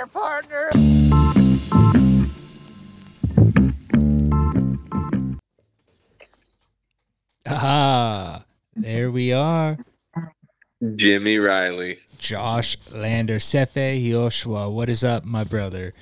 there, 0.00 0.06
partner. 0.06 0.70
Ah, 7.46 8.44
there 8.76 9.10
we 9.10 9.32
are. 9.32 9.78
Jimmy 10.96 11.38
Riley. 11.38 11.98
Josh 12.18 12.76
Lander, 12.90 13.40
Sefe 13.40 13.74
Yehoshua. 13.74 14.70
What 14.72 14.88
is 14.90 15.02
up, 15.04 15.24
my 15.24 15.44
brother? 15.44 15.94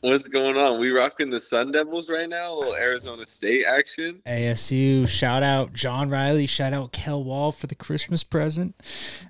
What's 0.00 0.28
going 0.28 0.56
on? 0.56 0.78
We 0.78 0.90
rocking 0.90 1.30
the 1.30 1.40
Sun 1.40 1.72
Devils 1.72 2.08
right 2.08 2.28
now. 2.28 2.52
A 2.52 2.54
little 2.54 2.74
Arizona 2.76 3.26
State 3.26 3.64
action. 3.66 4.22
ASU. 4.26 5.08
Shout 5.08 5.42
out 5.42 5.72
John 5.72 6.10
Riley. 6.10 6.46
Shout 6.46 6.72
out 6.72 6.92
Kel 6.92 7.22
Wall 7.24 7.50
for 7.50 7.66
the 7.66 7.74
Christmas 7.74 8.22
present. 8.22 8.76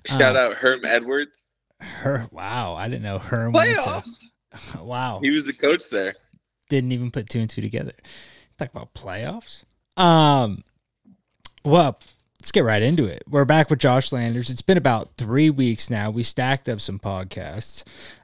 Shout 0.05 0.35
Uh, 0.35 0.39
out 0.39 0.53
Herm 0.55 0.85
Edwards. 0.85 1.43
Her. 1.79 2.27
Wow, 2.31 2.75
I 2.75 2.87
didn't 2.89 3.03
know 3.03 3.19
Herm 3.19 3.53
went 3.53 3.81
to. 3.83 4.03
Wow, 4.81 5.19
He 5.21 5.29
was 5.29 5.43
the 5.43 5.53
coach 5.53 5.89
there. 5.89 6.15
didn't 6.69 6.91
even 6.91 7.11
put 7.11 7.29
two 7.29 7.39
and 7.39 7.49
two 7.49 7.61
together. 7.61 7.91
Talk 8.57 8.71
about 8.71 8.93
playoffs. 8.95 9.63
Um, 9.97 10.63
well, 11.63 11.99
let's 12.41 12.51
get 12.51 12.63
right 12.63 12.81
into 12.81 13.05
it. 13.05 13.23
We're 13.29 13.45
back 13.45 13.69
with 13.69 13.77
Josh 13.79 14.11
Landers. 14.11 14.49
It's 14.49 14.61
been 14.63 14.77
about 14.77 15.09
three 15.17 15.49
weeks 15.51 15.89
now. 15.91 16.09
We 16.09 16.23
stacked 16.23 16.67
up 16.69 16.81
some 16.81 16.97
podcasts. 16.97 17.83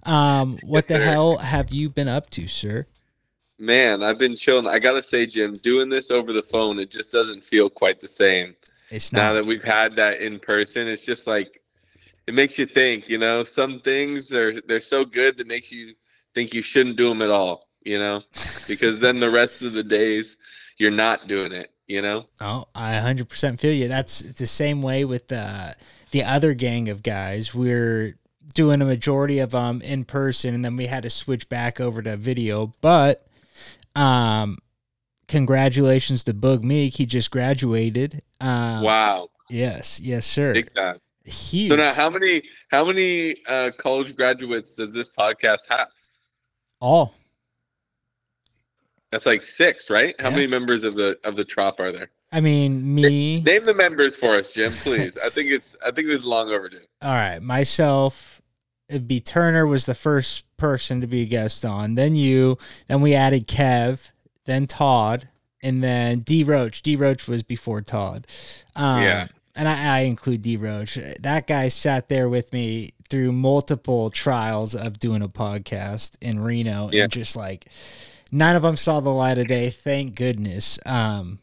Um, 0.09 0.57
what 0.63 0.85
Yes, 0.85 0.87
the 0.87 0.97
sir. 1.05 1.11
hell 1.11 1.37
have 1.37 1.71
you 1.71 1.89
been 1.89 2.07
up 2.07 2.29
to, 2.31 2.47
sir? 2.47 2.85
Man, 3.59 4.01
I've 4.01 4.17
been 4.17 4.35
chilling. 4.35 4.65
I 4.65 4.79
gotta 4.79 5.03
say, 5.03 5.25
Jim, 5.27 5.53
doing 5.53 5.89
this 5.89 6.09
over 6.09 6.33
the 6.33 6.41
phone, 6.43 6.79
it 6.79 6.89
just 6.89 7.11
doesn't 7.11 7.45
feel 7.45 7.69
quite 7.69 7.99
the 8.01 8.07
same. 8.07 8.55
It's 8.89 9.13
Now 9.13 9.33
that 9.33 9.45
we've 9.45 9.63
had 9.63 9.95
that 9.97 10.19
in 10.21 10.39
person, 10.39 10.87
it's 10.87 11.05
just 11.05 11.27
like 11.27 11.61
it 12.27 12.33
makes 12.33 12.57
you 12.57 12.65
think. 12.65 13.09
You 13.09 13.17
know, 13.17 13.43
some 13.43 13.79
things 13.81 14.31
are 14.33 14.61
they're 14.67 14.81
so 14.81 15.05
good 15.05 15.37
that 15.37 15.47
makes 15.47 15.71
you 15.71 15.93
think 16.35 16.53
you 16.53 16.61
shouldn't 16.61 16.97
do 16.97 17.09
them 17.09 17.21
at 17.21 17.29
all. 17.29 17.67
You 17.83 17.99
know, 17.99 18.21
because 18.67 18.99
then 18.99 19.19
the 19.19 19.29
rest 19.29 19.61
of 19.61 19.73
the 19.73 19.83
days 19.83 20.37
you're 20.77 20.91
not 20.91 21.27
doing 21.27 21.51
it. 21.51 21.71
You 21.87 22.01
know. 22.01 22.25
Oh, 22.39 22.65
I 22.73 22.93
100% 22.93 23.59
feel 23.59 23.73
you. 23.73 23.89
That's 23.89 24.19
the 24.19 24.47
same 24.47 24.81
way 24.81 25.03
with 25.03 25.31
uh, 25.31 25.73
the 26.11 26.23
other 26.23 26.53
gang 26.53 26.87
of 26.87 27.03
guys. 27.03 27.53
We're 27.53 28.17
doing 28.55 28.81
a 28.81 28.85
majority 28.85 29.39
of 29.39 29.51
them 29.51 29.81
in 29.81 30.05
person, 30.05 30.53
and 30.55 30.63
then 30.63 30.77
we 30.77 30.85
had 30.87 31.03
to 31.03 31.09
switch 31.09 31.49
back 31.49 31.81
over 31.81 32.01
to 32.01 32.15
video. 32.15 32.71
But 32.79 33.27
um, 33.97 34.59
congratulations 35.27 36.23
to 36.23 36.33
Boog 36.33 36.63
Meek. 36.63 36.95
He 36.95 37.05
just 37.05 37.31
graduated. 37.31 38.21
Um, 38.39 38.83
wow, 38.83 39.29
Yes, 39.49 39.99
yes, 39.99 40.25
sir. 40.25 40.53
big 40.53 40.73
time. 40.73 40.97
Huge. 41.25 41.69
So 41.69 41.75
now, 41.75 41.93
how 41.93 42.09
many 42.09 42.43
how 42.69 42.83
many 42.85 43.37
uh, 43.47 43.71
college 43.77 44.15
graduates 44.15 44.73
does 44.73 44.93
this 44.93 45.09
podcast 45.09 45.61
have? 45.69 45.87
All. 46.81 47.15
That's 49.11 49.25
like 49.25 49.43
six, 49.43 49.89
right? 49.89 50.15
How 50.19 50.29
Yeah. 50.29 50.35
many 50.35 50.47
members 50.47 50.83
of 50.83 50.95
the 50.95 51.17
of 51.23 51.35
the 51.35 51.45
trough 51.45 51.79
are 51.79 51.91
there? 51.91 52.09
I 52.31 52.41
mean, 52.41 52.95
me. 52.95 53.41
Name 53.41 53.63
the 53.63 53.73
members 53.75 54.15
for 54.15 54.35
us, 54.35 54.51
Jim, 54.51 54.71
please. 54.71 55.17
I 55.23 55.29
think 55.29 55.51
it's 55.51 55.75
I 55.85 55.91
think 55.91 56.07
this 56.07 56.21
is 56.21 56.25
long 56.25 56.49
overdue. 56.49 56.79
All 57.01 57.11
right, 57.11 57.39
myself. 57.41 58.41
It'd 58.89 59.07
be 59.07 59.21
Turner 59.21 59.65
was 59.65 59.85
the 59.85 59.95
first 59.95 60.45
person 60.57 60.99
to 61.01 61.07
be 61.07 61.21
a 61.21 61.25
guest 61.25 61.63
on. 61.63 61.95
Then 61.95 62.15
you. 62.15 62.57
Then 62.87 63.01
we 63.01 63.13
added 63.13 63.47
Kev. 63.47 64.11
Then 64.45 64.67
Todd, 64.67 65.29
and 65.61 65.81
then 65.81 66.19
D 66.19 66.43
Roach. 66.43 66.81
D 66.81 66.95
Roach 66.97 67.27
was 67.27 67.43
before 67.43 67.81
Todd. 67.81 68.27
Um, 68.75 69.01
Yeah. 69.03 69.27
And 69.55 69.67
I, 69.67 69.97
I 69.97 69.99
include 70.01 70.41
D 70.41 70.57
Roach. 70.57 70.97
That 71.19 71.47
guy 71.47 71.67
sat 71.67 72.09
there 72.09 72.27
with 72.27 72.51
me 72.53 72.93
through 73.09 73.31
multiple 73.31 74.09
trials 74.09 74.73
of 74.73 74.99
doing 74.99 75.21
a 75.21 75.29
podcast 75.29 76.15
in 76.21 76.39
Reno, 76.39 76.89
Yeah. 76.91 77.03
and 77.03 77.11
just 77.11 77.35
like 77.35 77.67
none 78.31 78.55
of 78.55 78.63
them 78.63 78.75
saw 78.75 78.99
the 78.99 79.13
light 79.13 79.37
of 79.37 79.47
day. 79.47 79.69
Thank 79.69 80.15
goodness. 80.15 80.79
Um, 80.85 81.37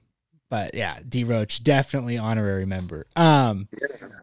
but 0.49 0.75
yeah, 0.75 0.99
D 1.09 1.23
Roach 1.23 1.63
definitely 1.63 2.19
honorary 2.19 2.67
member. 2.67 3.07
Um, 3.15 3.69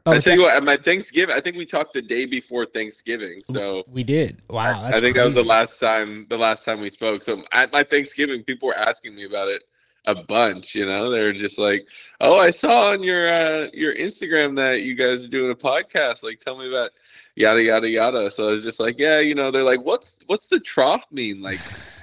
I 0.05 0.19
tell 0.19 0.35
you 0.35 0.41
what, 0.41 0.55
at 0.57 0.63
my 0.63 0.75
Thanksgiving, 0.75 1.33
I 1.33 1.39
think 1.39 1.55
we 1.55 1.65
talked 1.65 1.93
the 1.93 2.01
day 2.01 2.25
before 2.25 2.65
Thanksgiving. 2.65 3.41
So 3.43 3.85
we 3.87 4.03
did. 4.03 4.41
Wow, 4.49 4.83
I 4.83 4.99
think 4.99 5.15
that 5.15 5.23
was 5.23 5.35
the 5.35 5.43
last 5.45 5.79
time 5.79 6.25
the 6.29 6.37
last 6.37 6.65
time 6.65 6.81
we 6.81 6.89
spoke. 6.89 7.23
So 7.23 7.43
at 7.53 7.71
my 7.71 7.83
Thanksgiving, 7.83 8.43
people 8.43 8.67
were 8.67 8.77
asking 8.77 9.15
me 9.15 9.23
about 9.23 9.47
it 9.47 9.63
a 10.07 10.15
bunch. 10.15 10.73
You 10.73 10.85
know, 10.85 11.11
they're 11.11 11.33
just 11.33 11.59
like, 11.59 11.87
"Oh, 12.19 12.39
I 12.39 12.49
saw 12.49 12.91
on 12.91 13.03
your 13.03 13.31
uh, 13.31 13.67
your 13.73 13.93
Instagram 13.93 14.55
that 14.55 14.81
you 14.81 14.95
guys 14.95 15.23
are 15.23 15.27
doing 15.27 15.51
a 15.51 15.55
podcast. 15.55 16.23
Like, 16.23 16.39
tell 16.39 16.57
me 16.57 16.67
about 16.67 16.91
yada 17.37 17.61
yada 17.63 17.87
yada." 17.87 18.29
So 18.31 18.49
I 18.49 18.51
was 18.51 18.63
just 18.63 18.79
like, 18.79 18.97
"Yeah, 18.99 19.19
you 19.19 19.35
know." 19.35 19.51
They're 19.51 19.63
like, 19.63 19.81
"What's 19.81 20.17
what's 20.25 20.47
the 20.47 20.59
trough 20.59 21.05
mean?" 21.11 21.41
Like, 21.41 21.59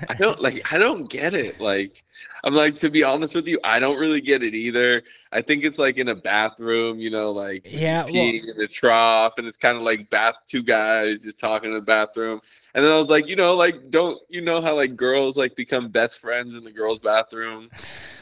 I 0.08 0.14
don't 0.18 0.40
like 0.40 0.72
I 0.72 0.78
don't 0.78 1.10
get 1.10 1.34
it. 1.34 1.60
Like, 1.60 2.02
I'm 2.44 2.54
like 2.54 2.76
to 2.78 2.90
be 2.90 3.02
honest 3.02 3.34
with 3.34 3.46
you, 3.48 3.58
I 3.64 3.78
don't 3.78 3.98
really 3.98 4.20
get 4.20 4.42
it 4.42 4.54
either. 4.54 5.02
I 5.32 5.42
think 5.42 5.64
it's 5.64 5.78
like 5.78 5.98
in 5.98 6.08
a 6.08 6.14
bathroom, 6.14 6.98
you 7.00 7.10
know, 7.10 7.32
like 7.32 7.66
Yeah, 7.70 8.04
well- 8.04 8.12
peeing 8.14 8.48
in 8.48 8.56
the 8.56 8.68
trough, 8.68 9.34
and 9.38 9.46
it's 9.46 9.56
kind 9.56 9.76
of 9.76 9.82
like 9.82 10.08
bath 10.10 10.36
two 10.46 10.62
guys 10.62 11.22
just 11.22 11.38
talking 11.38 11.70
in 11.70 11.76
the 11.76 11.82
bathroom. 11.82 12.40
And 12.74 12.84
then 12.84 12.92
I 12.92 12.98
was 12.98 13.10
like, 13.10 13.28
you 13.28 13.36
know, 13.36 13.54
like 13.54 13.90
don't 13.90 14.18
you 14.28 14.40
know 14.40 14.60
how 14.62 14.74
like 14.74 14.96
girls 14.96 15.36
like 15.36 15.56
become 15.56 15.88
best 15.88 16.20
friends 16.20 16.54
in 16.54 16.64
the 16.64 16.72
girls' 16.72 17.00
bathroom? 17.00 17.68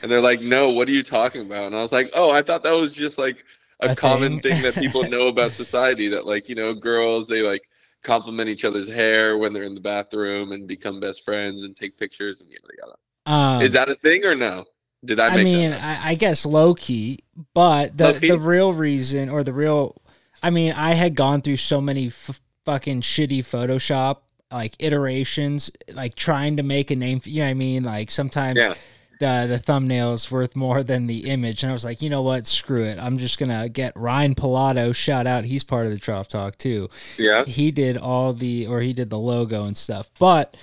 And 0.03 0.11
they're 0.11 0.21
like, 0.21 0.41
no, 0.41 0.71
what 0.71 0.89
are 0.89 0.93
you 0.93 1.03
talking 1.03 1.43
about? 1.43 1.67
And 1.67 1.77
I 1.77 1.83
was 1.83 1.93
like, 1.93 2.11
oh, 2.15 2.31
I 2.31 2.43
thought 2.43 2.63
that 2.65 2.73
was 2.77 2.93
just 2.93 3.19
like 3.19 3.45
a, 3.83 3.91
A 3.91 3.97
common 3.97 4.41
thing. 4.41 4.41
thing 4.41 4.63
that 4.63 4.75
people 4.75 5.05
know 5.05 5.29
about 5.29 5.53
society 5.65 6.09
that 6.09 6.27
like 6.27 6.49
you 6.49 6.55
know 6.55 6.75
girls 6.75 7.27
they 7.27 7.43
like 7.43 7.69
compliment 8.03 8.49
each 8.49 8.65
other's 8.65 8.89
hair 8.89 9.39
when 9.39 9.53
they're 9.53 9.63
in 9.65 9.75
the 9.75 9.81
bathroom 9.81 10.53
and 10.53 10.67
become 10.67 11.01
best 11.01 11.25
friends 11.25 11.63
and 11.63 11.77
take 11.77 11.97
pictures 11.99 12.41
and 12.41 12.51
yada 12.51 12.63
yada. 12.81 12.97
Um, 13.25 13.63
Is 13.63 13.73
that 13.75 13.89
a 13.89 13.95
thing 13.97 14.25
or 14.25 14.35
no? 14.35 14.65
Did 15.05 15.21
I 15.21 15.29
I, 15.29 15.37
make 15.37 15.45
mean? 15.45 15.73
I, 15.73 16.11
I 16.11 16.15
guess 16.15 16.45
low 16.47 16.75
key, 16.75 17.21
but 17.55 17.97
the 17.97 18.13
Low-key? 18.13 18.29
the 18.29 18.39
real 18.39 18.73
reason 18.73 19.29
or 19.29 19.43
the 19.45 19.53
real, 19.53 20.01
I 20.43 20.51
mean, 20.51 20.73
I 20.73 20.95
had 20.95 21.15
gone 21.15 21.43
through 21.43 21.57
so 21.57 21.81
many 21.81 22.07
f- 22.07 22.41
fucking 22.65 23.01
shitty 23.03 23.41
Photoshop 23.41 24.19
like 24.53 24.75
iterations, 24.81 25.71
like 25.95 26.15
trying 26.15 26.57
to 26.59 26.63
make 26.63 26.91
a 26.91 26.97
name. 26.97 27.21
For, 27.21 27.31
you 27.31 27.39
know 27.41 27.47
what 27.47 27.51
I 27.51 27.55
mean? 27.55 27.83
Like 27.85 28.11
sometimes 28.11 28.59
Yeah. 28.59 28.75
The 29.23 29.47
the 29.49 29.59
thumbnail's 29.59 30.31
worth 30.31 30.55
more 30.55 30.83
than 30.83 31.07
the 31.07 31.31
image, 31.31 31.63
and 31.63 31.71
I 31.71 31.73
was 31.73 31.85
like, 31.85 32.03
you 32.03 32.11
know 32.11 32.23
what? 32.23 32.47
Screw 32.47 32.85
it. 32.85 32.99
I'm 32.99 33.17
just 33.19 33.39
gonna 33.39 33.69
get 33.69 33.97
Ryan 33.97 34.35
Pilato. 34.35 34.95
Shout 34.95 35.27
out, 35.27 35.45
he's 35.45 35.65
part 35.65 35.87
of 35.87 35.93
the 35.93 35.99
Trough 35.99 36.29
Talk 36.29 36.57
too. 36.59 36.89
Yeah. 37.19 37.45
he 37.47 37.71
did 37.71 37.97
all 37.97 38.33
the 38.35 38.67
or 38.67 38.81
he 38.81 38.93
did 38.93 39.09
the 39.11 39.19
logo 39.19 39.65
and 39.65 39.77
stuff 39.77 40.11
but 40.19 40.57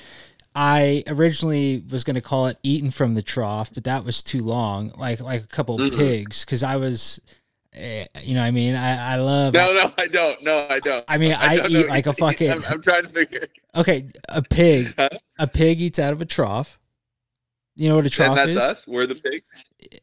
i 0.56 1.04
originally 1.08 1.84
was 1.92 2.04
going 2.04 2.16
to 2.16 2.22
call 2.22 2.48
it 2.48 2.58
eaten 2.64 2.90
from 2.92 3.14
the 3.14 3.22
trough 3.22 3.72
but 3.74 3.84
that 3.84 4.04
was 4.04 4.24
too 4.24 4.40
long 4.42 4.92
like 4.98 5.20
like 5.22 5.44
a 5.44 5.48
couple 5.48 5.78
Mhm. 5.78 5.96
pigs 5.96 6.44
because 6.44 6.64
i 6.64 6.76
was 6.76 7.20
eh, 7.74 8.06
you 8.24 8.34
know 8.34 8.42
what 8.42 8.48
i 8.48 8.52
mean 8.52 8.74
i 8.76 9.14
i 9.14 9.16
love 9.18 9.54
No, 9.54 9.72
no, 9.74 9.94
I 9.98 10.08
don't. 10.08 10.44
No, 10.44 10.66
I 10.70 10.80
don't. 10.80 11.06
I 11.08 11.18
mean, 11.18 11.34
I 11.40 11.58
know 11.58 11.68
eat 11.68 11.88
like 11.88 12.08
a 12.08 12.10
what 12.14 12.20
you 12.20 12.26
mean. 12.26 12.32
fucking- 12.34 12.52
I'm, 12.52 12.74
I'm 12.74 12.82
trying 12.82 13.04
to 13.04 13.10
figure. 13.10 13.48
okay 13.76 14.08
a 14.28 14.42
pig 14.42 14.94
Huh? 14.98 15.10
a 15.38 15.48
pig 15.48 15.80
eats 15.82 16.00
out 16.00 16.14
of 16.14 16.22
a 16.22 16.26
trough 16.26 16.80
you 17.80 17.90
know 17.90 17.96
what 17.96 18.06
a 18.06 18.10
trough 18.10 18.38
and 18.38 18.38
that's 18.38 18.52
is 18.52 18.58
us. 18.58 18.88
We're 18.88 19.08
the 19.08 19.16
pigs. 19.16 19.46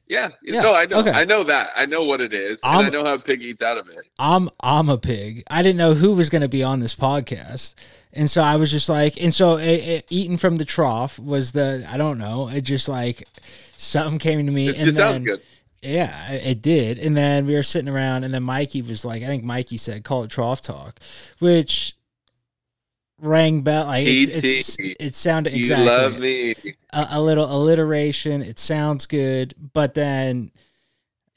Yeah. 0.07 0.31
Yeah, 0.43 0.63
No, 0.63 0.75
I 0.75 0.87
know. 0.87 1.01
okay. 1.01 1.11
I 1.11 1.25
know 1.25 1.45
that. 1.45 1.71
I 1.77 1.85
know 1.87 2.05
what 2.05 2.21
it 2.21 2.33
is. 2.33 2.59
And 2.65 2.87
I 2.87 2.89
know 2.89 3.05
how 3.05 3.15
a 3.15 3.19
pig 3.19 3.43
eats 3.43 3.61
out 3.63 3.77
of 3.77 3.89
it. 3.89 3.99
I'm 4.19 4.49
I'm 4.61 4.89
a 4.89 4.97
pig. 4.99 5.43
I 5.51 5.63
didn't 5.63 5.77
know 5.77 5.95
who 5.95 6.13
was 6.15 6.31
going 6.31 6.43
to 6.43 6.49
be 6.49 6.63
on 6.63 6.81
this 6.81 6.95
podcast, 6.95 7.75
and 8.13 8.31
so 8.31 8.41
I 8.43 8.57
was 8.57 8.71
just 8.71 8.89
like, 8.89 9.21
and 9.23 9.35
so 9.35 9.59
it, 9.59 9.67
it, 9.69 10.07
eating 10.09 10.39
from 10.39 10.57
the 10.57 10.65
trough 10.65 11.19
was 11.19 11.53
the 11.53 11.87
I 11.89 11.97
don't 11.99 12.19
know. 12.19 12.49
It 12.49 12.63
just 12.63 12.89
like 12.89 13.25
something 13.77 14.19
came 14.19 14.45
to 14.47 14.53
me, 14.53 14.69
It 14.69 14.77
and 14.77 14.85
just 14.87 14.97
then 14.97 15.13
sounds 15.15 15.25
good. 15.25 15.43
yeah, 15.83 16.33
it 16.33 16.63
did. 16.63 16.99
And 16.99 17.17
then 17.17 17.47
we 17.47 17.55
were 17.55 17.63
sitting 17.63 17.93
around, 17.93 18.25
and 18.25 18.33
then 18.33 18.43
Mikey 18.43 18.81
was 18.83 19.05
like, 19.05 19.23
I 19.23 19.27
think 19.27 19.45
Mikey 19.45 19.77
said, 19.77 20.05
"Call 20.05 20.23
it 20.25 20.31
trough 20.31 20.63
talk," 20.63 20.99
which 21.39 21.95
rang 23.21 23.63
bell. 23.63 23.87
Like 23.87 24.07
it's, 24.07 24.77
it's, 24.77 24.77
it 24.79 25.17
sounded 25.17 25.53
You 25.53 25.61
exactly 25.61 25.87
love 25.87 26.19
me. 26.19 26.55
a, 26.93 27.07
a 27.13 27.21
little 27.23 27.45
alliteration. 27.51 28.43
It 28.43 28.59
sounds 28.59 29.07
good, 29.07 29.55
but 29.73 29.95
then 29.95 30.51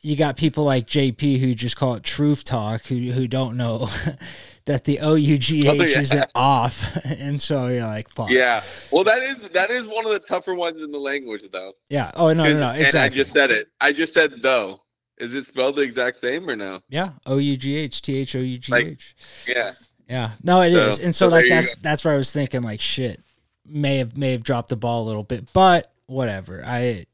you 0.02 0.16
got 0.16 0.38
people 0.38 0.64
like 0.64 0.88
JP 0.88 1.40
who 1.40 1.54
just 1.54 1.76
call 1.76 1.96
it 1.96 2.04
truth 2.04 2.44
talk, 2.44 2.86
who 2.86 2.96
who 3.12 3.28
don't 3.28 3.58
know 3.58 3.90
that 4.66 4.86
the 4.86 5.00
O 5.00 5.16
U 5.16 5.38
G 5.38 5.68
H 5.68 5.68
Oh, 5.68 5.74
yeah. 5.84 6.00
isn't 6.00 6.32
off, 6.36 6.96
and 7.06 7.42
so 7.42 7.68
you're 7.68 7.86
like, 7.86 8.10
fuck. 8.10 8.30
Yeah. 8.30 8.64
Well, 8.92 9.04
that 9.04 9.22
is 9.24 9.42
that 9.54 9.70
is 9.72 9.88
one 9.88 10.06
of 10.06 10.12
the 10.12 10.20
tougher 10.20 10.56
ones 10.56 10.82
in 10.82 10.92
the 10.92 11.00
language, 11.00 11.44
though. 11.52 11.74
yeah. 11.90 12.12
Oh 12.16 12.32
no, 12.34 12.44
no, 12.46 12.60
no, 12.60 12.70
And 12.70 12.82
exactly. 12.84 13.00
I 13.00 13.10
just 13.10 13.32
said 13.34 13.52
it. 13.52 13.68
I 13.82 13.92
just 13.92 14.14
said 14.14 14.42
though. 14.42 14.80
Is 15.18 15.34
it 15.34 15.46
spelled 15.48 15.76
the 15.76 15.82
exact 15.82 16.16
same 16.16 16.50
or 16.50 16.56
no? 16.56 16.80
yeah, 16.88 17.12
O 17.26 17.40
U 17.40 17.58
G 17.58 17.76
H 17.76 18.02
T 18.02 18.20
H 18.20 18.38
O 18.38 18.40
U 18.40 18.58
G 18.58 18.74
H. 18.74 19.16
Yeah. 19.46 19.74
Yeah, 20.10 20.32
no, 20.44 20.62
it 20.62 20.74
is, 20.74 20.96
So- 20.98 21.04
and 21.04 21.16
so, 21.16 21.26
so 21.28 21.30
like 21.32 21.42
there 21.46 21.56
you 21.58 21.62
that's 21.62 21.76
that's 21.76 22.06
where 22.06 22.14
I 22.14 22.18
was 22.18 22.32
thinking, 22.32 22.62
like 22.64 22.82
shit, 22.82 23.22
may 23.66 23.98
have 24.00 24.18
may 24.18 24.32
have 24.32 24.44
dropped 24.44 24.70
the 24.70 24.76
ball 24.76 25.04
a 25.04 25.08
little 25.08 25.24
bit, 25.24 25.54
but 25.54 25.92
whatever. 26.08 26.64
I 26.66 27.06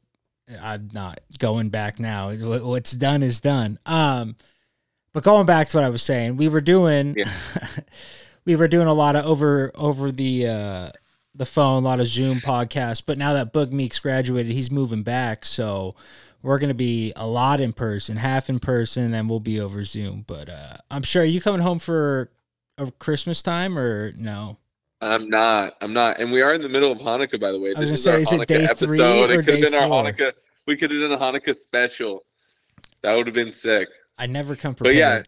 I'm 0.62 0.88
not 0.94 1.20
going 1.38 1.68
back 1.70 1.98
now. 2.00 2.32
What's 2.32 2.92
done 2.92 3.22
is 3.22 3.40
done. 3.40 3.78
Um, 3.84 4.36
but 5.12 5.24
going 5.24 5.44
back 5.46 5.68
to 5.68 5.76
what 5.76 5.84
I 5.84 5.88
was 5.88 6.02
saying, 6.02 6.36
we 6.36 6.48
were 6.48 6.60
doing, 6.60 7.14
Yeah. 7.16 7.30
we 8.44 8.54
were 8.56 8.68
doing 8.68 8.86
a 8.86 8.94
lot 8.94 9.16
of 9.16 9.26
over 9.26 9.70
over 9.74 10.10
the 10.12 10.46
uh 10.46 10.90
the 11.34 11.46
phone, 11.46 11.82
a 11.82 11.86
lot 11.86 12.00
of 12.00 12.06
Zoom 12.06 12.40
podcasts. 12.40 13.02
But 13.04 13.18
now 13.18 13.34
that 13.34 13.52
Boog 13.52 13.72
Meeks 13.72 13.98
graduated, 13.98 14.52
he's 14.52 14.70
moving 14.70 15.02
back, 15.02 15.44
so 15.44 15.94
we're 16.42 16.58
gonna 16.58 16.72
be 16.74 17.12
a 17.16 17.26
lot 17.26 17.60
in 17.60 17.72
person, 17.74 18.16
half 18.16 18.48
in 18.48 18.58
person, 18.60 19.12
and 19.12 19.28
we'll 19.28 19.40
be 19.40 19.60
over 19.60 19.84
Zoom. 19.84 20.24
But 20.26 20.48
uh 20.48 20.76
I'm 20.90 21.02
sure 21.02 21.22
are 21.22 21.26
you 21.26 21.40
coming 21.42 21.60
home 21.60 21.78
for 21.78 22.30
a 22.78 22.90
Christmas 22.92 23.42
time 23.42 23.78
or 23.78 24.12
no? 24.16 24.58
I'm 25.00 25.28
not. 25.28 25.76
I'm 25.80 25.92
not. 25.92 26.20
And 26.20 26.32
we 26.32 26.42
are 26.42 26.54
in 26.54 26.62
the 26.62 26.68
middle 26.68 26.90
of 26.90 26.98
Hanukkah, 26.98 27.40
by 27.40 27.52
the 27.52 27.60
way. 27.60 27.74
I 27.76 27.80
was 27.80 27.90
This 27.90 28.04
gonna 28.04 28.16
our 28.18 28.24
say, 28.24 28.36
is 28.36 28.40
it 28.40 28.40
Hanukkah 28.40 28.46
day 28.46 28.64
episode. 28.64 28.86
three 28.86 29.00
or 29.00 29.24
it 29.32 29.36
could 29.36 29.36
have 29.36 29.46
day 29.46 29.60
been 29.62 29.74
our 29.74 29.88
four? 29.88 30.04
Hanukkah. 30.04 30.32
We 30.66 30.76
could 30.76 30.90
have 30.90 31.00
done 31.00 31.12
a 31.12 31.18
Hanukkah 31.18 31.54
special. 31.54 32.24
That 33.02 33.14
would 33.14 33.26
have 33.26 33.34
been 33.34 33.52
sick. 33.52 33.88
I 34.18 34.26
never 34.26 34.56
come 34.56 34.74
prepared. 34.74 34.94
But 34.94 34.98
yeah, 34.98 35.22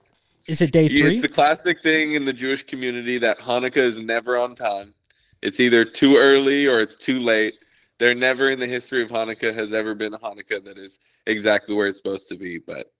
Is 0.47 0.63
it 0.63 0.73
day 0.73 0.89
three? 0.89 1.19
It's 1.19 1.23
the 1.23 1.29
classic 1.29 1.83
thing 1.83 2.15
in 2.15 2.25
the 2.25 2.33
Jewish 2.33 2.65
community 2.65 3.19
that 3.19 3.39
Hanukkah 3.39 3.77
is 3.77 3.99
never 3.99 4.39
on 4.39 4.55
time. 4.55 4.95
It's 5.43 5.61
either 5.61 5.85
too 5.85 6.17
early 6.17 6.67
or 6.67 6.81
it's 6.81 6.97
too 6.97 7.21
late. 7.21 7.55
There 7.99 8.15
never 8.15 8.51
in 8.51 8.59
the 8.59 8.67
history 8.67 9.03
of 9.03 9.11
Hanukkah 9.11 9.55
has 9.55 9.73
ever 9.73 9.95
been 9.95 10.15
a 10.15 10.19
Hanukkah 10.19 10.65
that 10.65 10.79
is 10.79 10.99
exactly 11.27 11.75
where 11.75 11.87
it's 11.89 11.99
supposed 11.99 12.29
to 12.29 12.37
be. 12.37 12.59
But 12.59 12.91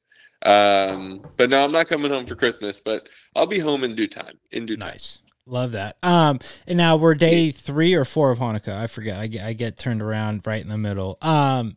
um, 0.43 1.27
but 1.37 1.51
no, 1.51 1.65
I'm 1.65 1.73
not 1.73 1.89
coming 1.89 2.11
home 2.11 2.27
for 2.27 2.37
Christmas, 2.37 2.81
but 2.81 3.09
I'll 3.35 3.47
be 3.47 3.59
home 3.59 3.85
in 3.85 3.95
due 3.97 4.07
time. 4.07 4.39
In 4.53 4.67
due 4.67 4.77
time. 4.77 4.91
Nice. 4.91 5.19
Love 5.47 5.73
that. 5.73 5.97
Um, 6.03 6.39
and 6.67 6.77
now 6.77 6.97
we're 6.97 7.15
day 7.15 7.51
three 7.51 7.95
or 7.95 8.05
four 8.05 8.31
of 8.31 8.39
Hanukkah. 8.39 8.77
I 8.77 8.87
forget. 8.87 9.17
I 9.17 9.27
get 9.27 9.45
I 9.45 9.55
get 9.55 9.79
turned 9.79 10.03
around 10.03 10.47
right 10.47 10.63
in 10.63 10.69
the 10.69 10.79
middle. 10.79 11.17
Um, 11.23 11.77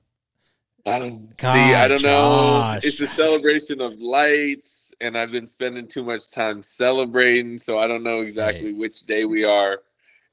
I 0.86 1.00
don't 1.00 1.30
see. 1.38 1.48
I 1.48 1.88
don't 1.88 2.04
know. 2.04 2.80
It's 2.84 3.00
a 3.00 3.08
celebration 3.08 3.80
of 3.80 4.00
lights, 4.00 4.92
and 5.00 5.18
I've 5.18 5.31
been 5.31 5.48
spending 5.48 5.88
too 5.88 6.04
much 6.04 6.31
time 6.31 6.62
celebrating, 6.62 7.58
so 7.58 7.80
I 7.80 7.88
don't 7.88 8.04
know 8.04 8.22
exactly 8.22 8.74
which 8.74 9.02
day 9.02 9.25
we 9.25 9.46
are 9.46 9.80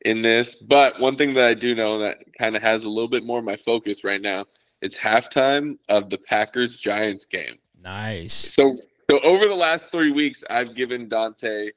in 0.05 0.21
this. 0.23 0.57
But 0.57 0.99
one 0.99 1.17
thing 1.17 1.35
that 1.35 1.47
I 1.47 1.55
do 1.55 1.75
know 1.75 1.99
that 1.99 2.19
kind 2.37 2.57
of 2.57 2.63
has 2.63 2.85
a 2.85 2.89
little 2.89 3.09
bit 3.09 3.25
more 3.25 3.39
of 3.39 3.45
my 3.45 3.57
focus 3.57 4.05
right 4.05 4.21
now. 4.21 4.47
It's 4.81 4.97
halftime 4.97 5.79
of 5.89 6.11
the 6.11 6.19
Packers 6.19 6.77
Giants 6.77 7.27
game. 7.27 7.59
Nice. 7.89 8.35
So, 8.35 8.77
so 9.11 9.21
over 9.21 9.47
the 9.47 9.55
last 9.55 9.87
three 9.87 10.11
weeks, 10.11 10.43
I've 10.51 10.75
given 10.75 11.09
Dante 11.09 11.71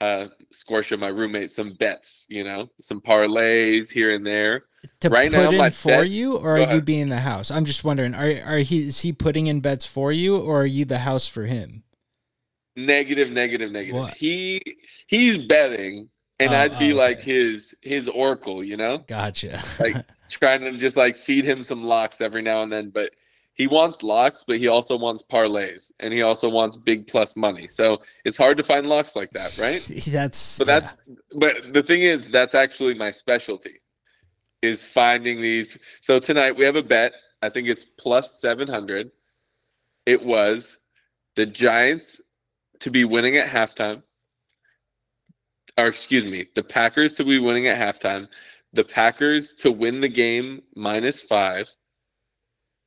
uh, 0.00 0.26
Scorsha, 0.52 0.98
my 0.98 1.08
roommate, 1.08 1.50
some 1.50 1.74
bets. 1.74 2.26
You 2.28 2.44
know, 2.44 2.68
some 2.80 3.00
parlays 3.00 3.90
here 3.90 4.12
and 4.14 4.26
there. 4.26 4.64
To 5.00 5.08
Right 5.08 5.30
put 5.30 5.38
now, 5.38 5.50
in 5.50 5.56
my 5.56 5.70
for 5.70 5.88
bet- 5.88 6.10
you, 6.10 6.36
or 6.36 6.58
are 6.58 6.74
you 6.74 6.80
being 6.80 7.08
the 7.08 7.20
house? 7.20 7.50
I'm 7.50 7.64
just 7.64 7.82
wondering. 7.84 8.14
Are 8.14 8.30
are 8.44 8.58
he 8.58 8.88
is 8.88 9.00
he 9.00 9.12
putting 9.12 9.46
in 9.46 9.60
bets 9.60 9.86
for 9.86 10.12
you, 10.12 10.36
or 10.36 10.62
are 10.62 10.66
you 10.66 10.84
the 10.84 10.98
house 10.98 11.26
for 11.26 11.44
him? 11.44 11.82
Negative, 12.76 13.30
negative, 13.30 13.72
negative. 13.72 14.00
What? 14.00 14.14
He 14.14 14.60
he's 15.06 15.38
betting, 15.38 16.10
and 16.38 16.52
Oh, 16.52 16.56
I'd 16.58 16.78
be 16.78 16.92
oh, 16.92 16.96
like 16.96 17.20
okay. 17.20 17.32
his 17.32 17.74
his 17.80 18.08
oracle, 18.08 18.62
you 18.62 18.76
know, 18.76 18.98
Gotcha. 19.08 19.62
Like- 19.80 20.04
trying 20.28 20.60
to 20.60 20.76
just 20.76 20.96
like 20.96 21.16
feed 21.16 21.46
him 21.46 21.64
some 21.64 21.82
locks 21.84 22.20
every 22.20 22.42
now 22.42 22.62
and 22.62 22.70
then. 22.72 22.90
But 22.90 23.12
he 23.56 23.66
wants 23.66 24.02
locks, 24.02 24.44
but 24.46 24.58
he 24.58 24.68
also 24.68 24.96
wants 24.96 25.22
parlays, 25.22 25.90
and 26.00 26.12
he 26.12 26.20
also 26.20 26.48
wants 26.48 26.76
big 26.76 27.06
plus 27.06 27.34
money. 27.36 27.66
So 27.66 27.98
it's 28.26 28.36
hard 28.36 28.58
to 28.58 28.62
find 28.62 28.86
locks 28.86 29.16
like 29.16 29.30
that, 29.30 29.56
right? 29.56 29.80
that's 30.06 30.58
But 30.58 30.66
that's 30.66 30.96
but 31.38 31.72
the 31.72 31.82
thing 31.82 32.02
is 32.02 32.28
that's 32.28 32.54
actually 32.54 32.94
my 32.94 33.10
specialty 33.10 33.80
is 34.60 34.86
finding 34.86 35.40
these. 35.40 35.78
So 36.02 36.18
tonight 36.18 36.54
we 36.54 36.64
have 36.64 36.76
a 36.76 36.82
bet. 36.82 37.12
I 37.40 37.48
think 37.48 37.68
it's 37.68 37.84
plus 37.98 38.40
700. 38.40 39.10
It 40.04 40.22
was 40.22 40.78
the 41.34 41.46
Giants 41.46 42.20
to 42.80 42.90
be 42.90 43.04
winning 43.04 43.38
at 43.38 43.48
halftime. 43.48 44.02
Or 45.78 45.86
excuse 45.86 46.24
me, 46.24 46.46
the 46.54 46.62
Packers 46.62 47.14
to 47.14 47.24
be 47.24 47.38
winning 47.38 47.68
at 47.68 47.76
halftime. 47.78 48.28
The 48.74 48.84
Packers 48.84 49.54
to 49.54 49.72
win 49.72 50.02
the 50.02 50.08
game 50.08 50.62
minus 50.74 51.22
5. 51.22 51.70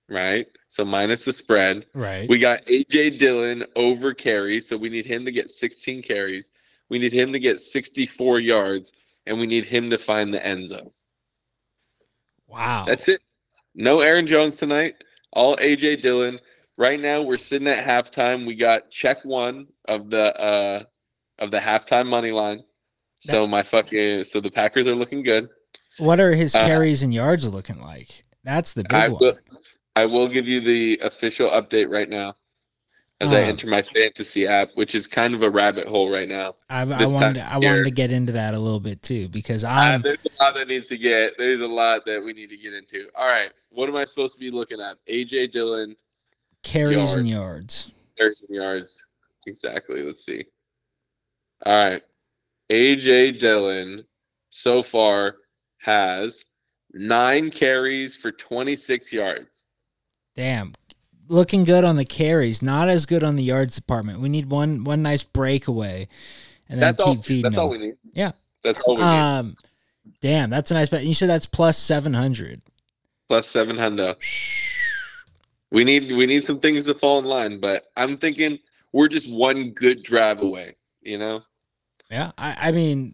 Right? 0.09 0.47
So 0.69 0.83
minus 0.85 1.25
the 1.25 1.33
spread. 1.33 1.85
right. 1.93 2.27
We 2.29 2.39
got 2.39 2.65
AJ 2.65 3.19
Dillon 3.19 3.65
over 3.75 4.13
carries, 4.13 4.67
so 4.67 4.77
we 4.77 4.89
need 4.89 5.05
him 5.05 5.25
to 5.25 5.31
get 5.31 5.49
16 5.49 6.01
carries. 6.03 6.51
We 6.89 6.97
need 6.99 7.13
him 7.13 7.31
to 7.33 7.39
get 7.39 7.59
64 7.59 8.39
yards, 8.39 8.91
and 9.27 9.39
we 9.39 9.45
need 9.45 9.65
him 9.65 9.89
to 9.91 9.97
find 9.97 10.33
the 10.33 10.43
end 10.45 10.67
zone. 10.67 10.89
wow. 12.47 12.85
That's 12.85 13.07
it. 13.07 13.21
No 13.75 14.01
Aaron 14.01 14.25
Jones 14.27 14.55
tonight. 14.55 14.95
All 15.33 15.55
AJ 15.57 16.01
Dillon. 16.01 16.39
Right 16.77 16.99
now, 16.99 17.21
we're 17.21 17.37
sitting 17.37 17.67
at 17.67 17.85
halftime. 17.85 18.47
We 18.47 18.55
got 18.55 18.89
check 18.89 19.23
one 19.23 19.67
of 19.87 20.09
the 20.09 20.35
uh 20.39 20.83
of 21.39 21.51
the 21.51 21.59
halftime 21.59 22.07
money 22.07 22.31
line. 22.31 22.63
So 23.19 23.45
my 23.45 23.63
fucking 23.63 24.23
so 24.23 24.39
the 24.39 24.49
Packers 24.49 24.87
are 24.87 24.95
looking 24.95 25.23
good. 25.23 25.49
what 25.97 26.19
are 26.19 26.33
his 26.33 26.55
uh, 26.55 26.65
carries 26.65 27.03
and 27.03 27.13
yards 27.13 27.51
looking 27.51 27.79
like? 27.81 28.23
That's 28.43 28.73
the 28.73 28.83
big 28.83 28.93
I 28.93 29.09
one. 29.09 29.19
will 29.19 29.37
I 29.99 30.05
will 30.05 30.29
give 30.29 30.47
you 30.47 30.61
the 30.61 30.97
official 31.03 31.49
update 31.49 31.89
right 31.89 32.09
now 32.09 32.35
as 33.19 33.33
I 33.33 33.43
Uh, 33.43 33.47
enter 33.47 33.67
my 33.67 33.81
fantasy 33.81 34.47
app, 34.47 34.69
which 34.75 34.95
is 34.95 35.07
kind 35.07 35.33
of 35.33 35.43
a 35.43 35.49
rabbit 35.49 35.89
hole 35.89 36.09
right 36.09 36.29
now. 36.29 36.55
I, 36.69 36.83
I 36.83 37.05
wanted 37.05 37.33
to, 37.33 37.41
I 37.51 37.57
wanted 37.57 37.83
to 37.83 37.91
get 37.91 38.11
into 38.11 38.31
that 38.31 38.53
a 38.53 38.59
little 38.59 38.79
bit 38.79 39.01
too 39.01 39.27
because 39.27 39.65
Uh, 39.65 39.69
I'm 39.69 40.01
there's 40.01 40.19
a 40.25 40.41
lot 40.43 40.55
that 40.55 40.69
needs 40.69 40.87
to 40.87 40.97
get. 40.97 41.33
There's 41.37 41.59
a 41.61 41.67
lot 41.67 42.05
that 42.05 42.23
we 42.23 42.31
need 42.31 42.49
to 42.49 42.57
get 42.57 42.73
into. 42.73 43.09
All 43.13 43.27
right, 43.27 43.51
what 43.71 43.89
am 43.89 43.97
I 43.97 44.05
supposed 44.05 44.35
to 44.35 44.39
be 44.39 44.51
looking 44.51 44.79
at? 44.79 44.95
AJ 45.05 45.51
Dillon, 45.51 45.97
carries 46.63 47.13
and 47.15 47.27
yards. 47.27 47.91
Carries 48.17 48.41
and 48.47 48.55
yards. 48.55 49.03
Exactly. 49.47 50.01
Let's 50.01 50.23
see. 50.25 50.45
All 51.65 51.73
right, 51.73 52.01
AJ 52.69 53.39
Dillon 53.39 54.05
so 54.49 54.81
far 54.81 55.35
has 55.79 56.45
nine 56.93 57.51
carries 57.51 58.15
for 58.15 58.31
26 58.31 59.11
yards. 59.11 59.65
Damn. 60.39 60.71
Looking 61.27 61.65
good 61.65 61.83
on 61.83 61.97
the 61.97 62.05
carries, 62.05 62.61
not 62.61 62.87
as 62.87 63.05
good 63.05 63.25
on 63.25 63.35
the 63.35 63.43
yards 63.43 63.75
department. 63.75 64.21
We 64.21 64.29
need 64.29 64.49
one 64.49 64.85
one 64.85 65.01
nice 65.01 65.21
breakaway 65.21 66.07
and 66.69 66.81
then 66.81 66.95
That's 66.95 67.03
keep 67.03 67.17
all. 67.17 67.21
feeding 67.21 67.43
That's 67.43 67.55
them. 67.55 67.63
all 67.65 67.69
we 67.71 67.77
need. 67.77 67.95
Yeah. 68.13 68.31
That's 68.63 68.79
all 68.79 68.95
we 68.95 69.01
need. 69.01 69.07
Um 69.09 69.55
damn, 70.21 70.49
that's 70.49 70.71
a 70.71 70.75
nice 70.75 70.89
bet. 70.89 71.03
You 71.03 71.13
said 71.13 71.27
that's 71.27 71.45
plus 71.45 71.55
plus 71.55 71.77
seven 71.77 72.13
hundred. 72.13 72.61
Plus 73.27 73.49
seven 73.49 73.77
hundred. 73.77 74.15
We 75.71 75.83
need 75.83 76.09
we 76.13 76.25
need 76.25 76.45
some 76.45 76.61
things 76.61 76.85
to 76.85 76.93
fall 76.93 77.19
in 77.19 77.25
line, 77.25 77.59
but 77.59 77.87
I'm 77.97 78.15
thinking 78.15 78.59
we're 78.93 79.09
just 79.09 79.29
one 79.29 79.71
good 79.71 80.03
drive 80.03 80.41
away. 80.41 80.77
You 81.01 81.17
know. 81.17 81.41
Yeah. 82.09 82.31
I, 82.37 82.69
I 82.69 82.71
mean 82.71 83.13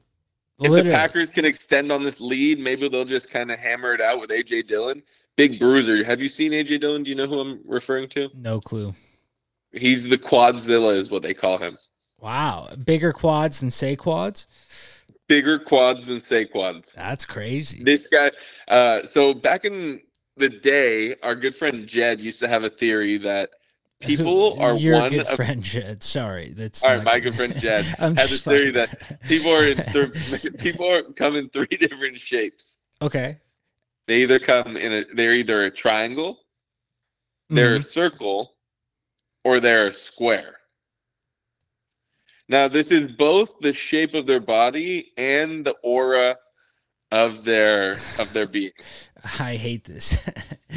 if 0.59 0.69
literally, 0.69 0.91
the 0.91 0.95
Packers 0.95 1.31
can 1.31 1.43
extend 1.43 1.91
on 1.91 2.03
this 2.03 2.21
lead, 2.21 2.59
maybe 2.59 2.87
they'll 2.87 3.03
just 3.03 3.31
kind 3.31 3.49
of 3.49 3.57
hammer 3.57 3.95
it 3.95 3.99
out 3.99 4.21
with 4.21 4.29
AJ 4.29 4.67
Dillon. 4.67 5.01
Big 5.37 5.59
bruiser. 5.59 6.03
Have 6.03 6.21
you 6.21 6.29
seen 6.29 6.51
AJ 6.51 6.81
Dillon? 6.81 7.03
Do 7.03 7.09
you 7.09 7.15
know 7.15 7.27
who 7.27 7.39
I'm 7.39 7.59
referring 7.65 8.07
to? 8.09 8.29
no 8.33 8.59
clue. 8.59 8.93
He's 9.73 10.03
the 10.07 10.17
Quadzilla, 10.17 10.95
is 10.95 11.09
what 11.11 11.21
they 11.21 11.33
call 11.33 11.57
him. 11.57 11.77
Wow. 12.21 12.69
Bigger 12.85 13.11
quads 13.11 13.59
than 13.59 13.69
say 13.69 13.97
quads? 13.97 14.47
Bigger 15.27 15.59
quads 15.59 16.05
than 16.07 16.21
Saquon's. 16.21 16.93
That's 16.95 17.25
crazy. 17.25 17.83
This 17.83 18.07
guy. 18.07 18.31
Uh, 18.69 19.05
so 19.05 19.33
back 19.33 19.65
in 19.65 19.99
the 20.37 20.47
day, 20.47 21.15
our 21.23 21.35
good 21.35 21.53
friend 21.55 21.85
Jed 21.87 22.21
used 22.21 22.39
to 22.39 22.47
have 22.47 22.63
a 22.63 22.69
theory 22.69 23.17
that 23.17 23.49
people 23.99 24.57
are 24.61 24.75
your 24.75 24.99
one 24.99 25.09
good 25.09 25.27
of 25.27 25.35
friend 25.35 25.61
Jed. 25.61 26.03
Sorry, 26.03 26.53
that's 26.55 26.83
All 26.83 26.95
right, 26.95 27.03
my 27.03 27.19
good 27.19 27.33
friend 27.35 27.53
Jed 27.57 27.85
I'm 27.99 28.15
has 28.15 28.31
a 28.31 28.37
theory 28.49 28.71
that 28.71 29.19
people 29.27 29.51
are 29.51 29.67
in 29.67 29.77
th- 29.77 30.57
people 30.59 30.89
are 30.89 31.03
come 31.03 31.35
in 31.35 31.49
three 31.49 31.65
different 31.67 32.19
shapes. 32.19 32.77
okay. 33.01 33.39
They 34.07 34.21
either 34.23 34.39
come 34.39 34.77
in 34.77 34.93
a 34.93 35.03
they're 35.13 35.33
either 35.33 35.65
a 35.65 35.71
triangle, 35.71 36.39
they're 37.49 37.75
Mhm. 37.75 37.79
a 37.79 37.83
circle, 37.83 38.55
or 39.43 39.59
they're 39.59 39.87
a 39.87 39.93
square. 39.93 40.57
Now, 42.47 42.67
this 42.67 42.91
is 42.91 43.11
both 43.13 43.49
the 43.61 43.73
shape 43.73 44.13
of 44.13 44.27
their 44.27 44.39
body 44.39 45.11
and 45.17 45.65
the 45.65 45.73
aura 45.83 46.37
of 47.11 47.43
their 47.45 47.93
of 48.19 48.31
their 48.33 48.45
being. 48.47 48.71
I 49.39 49.55
hate 49.55 49.85
this. 49.85 50.23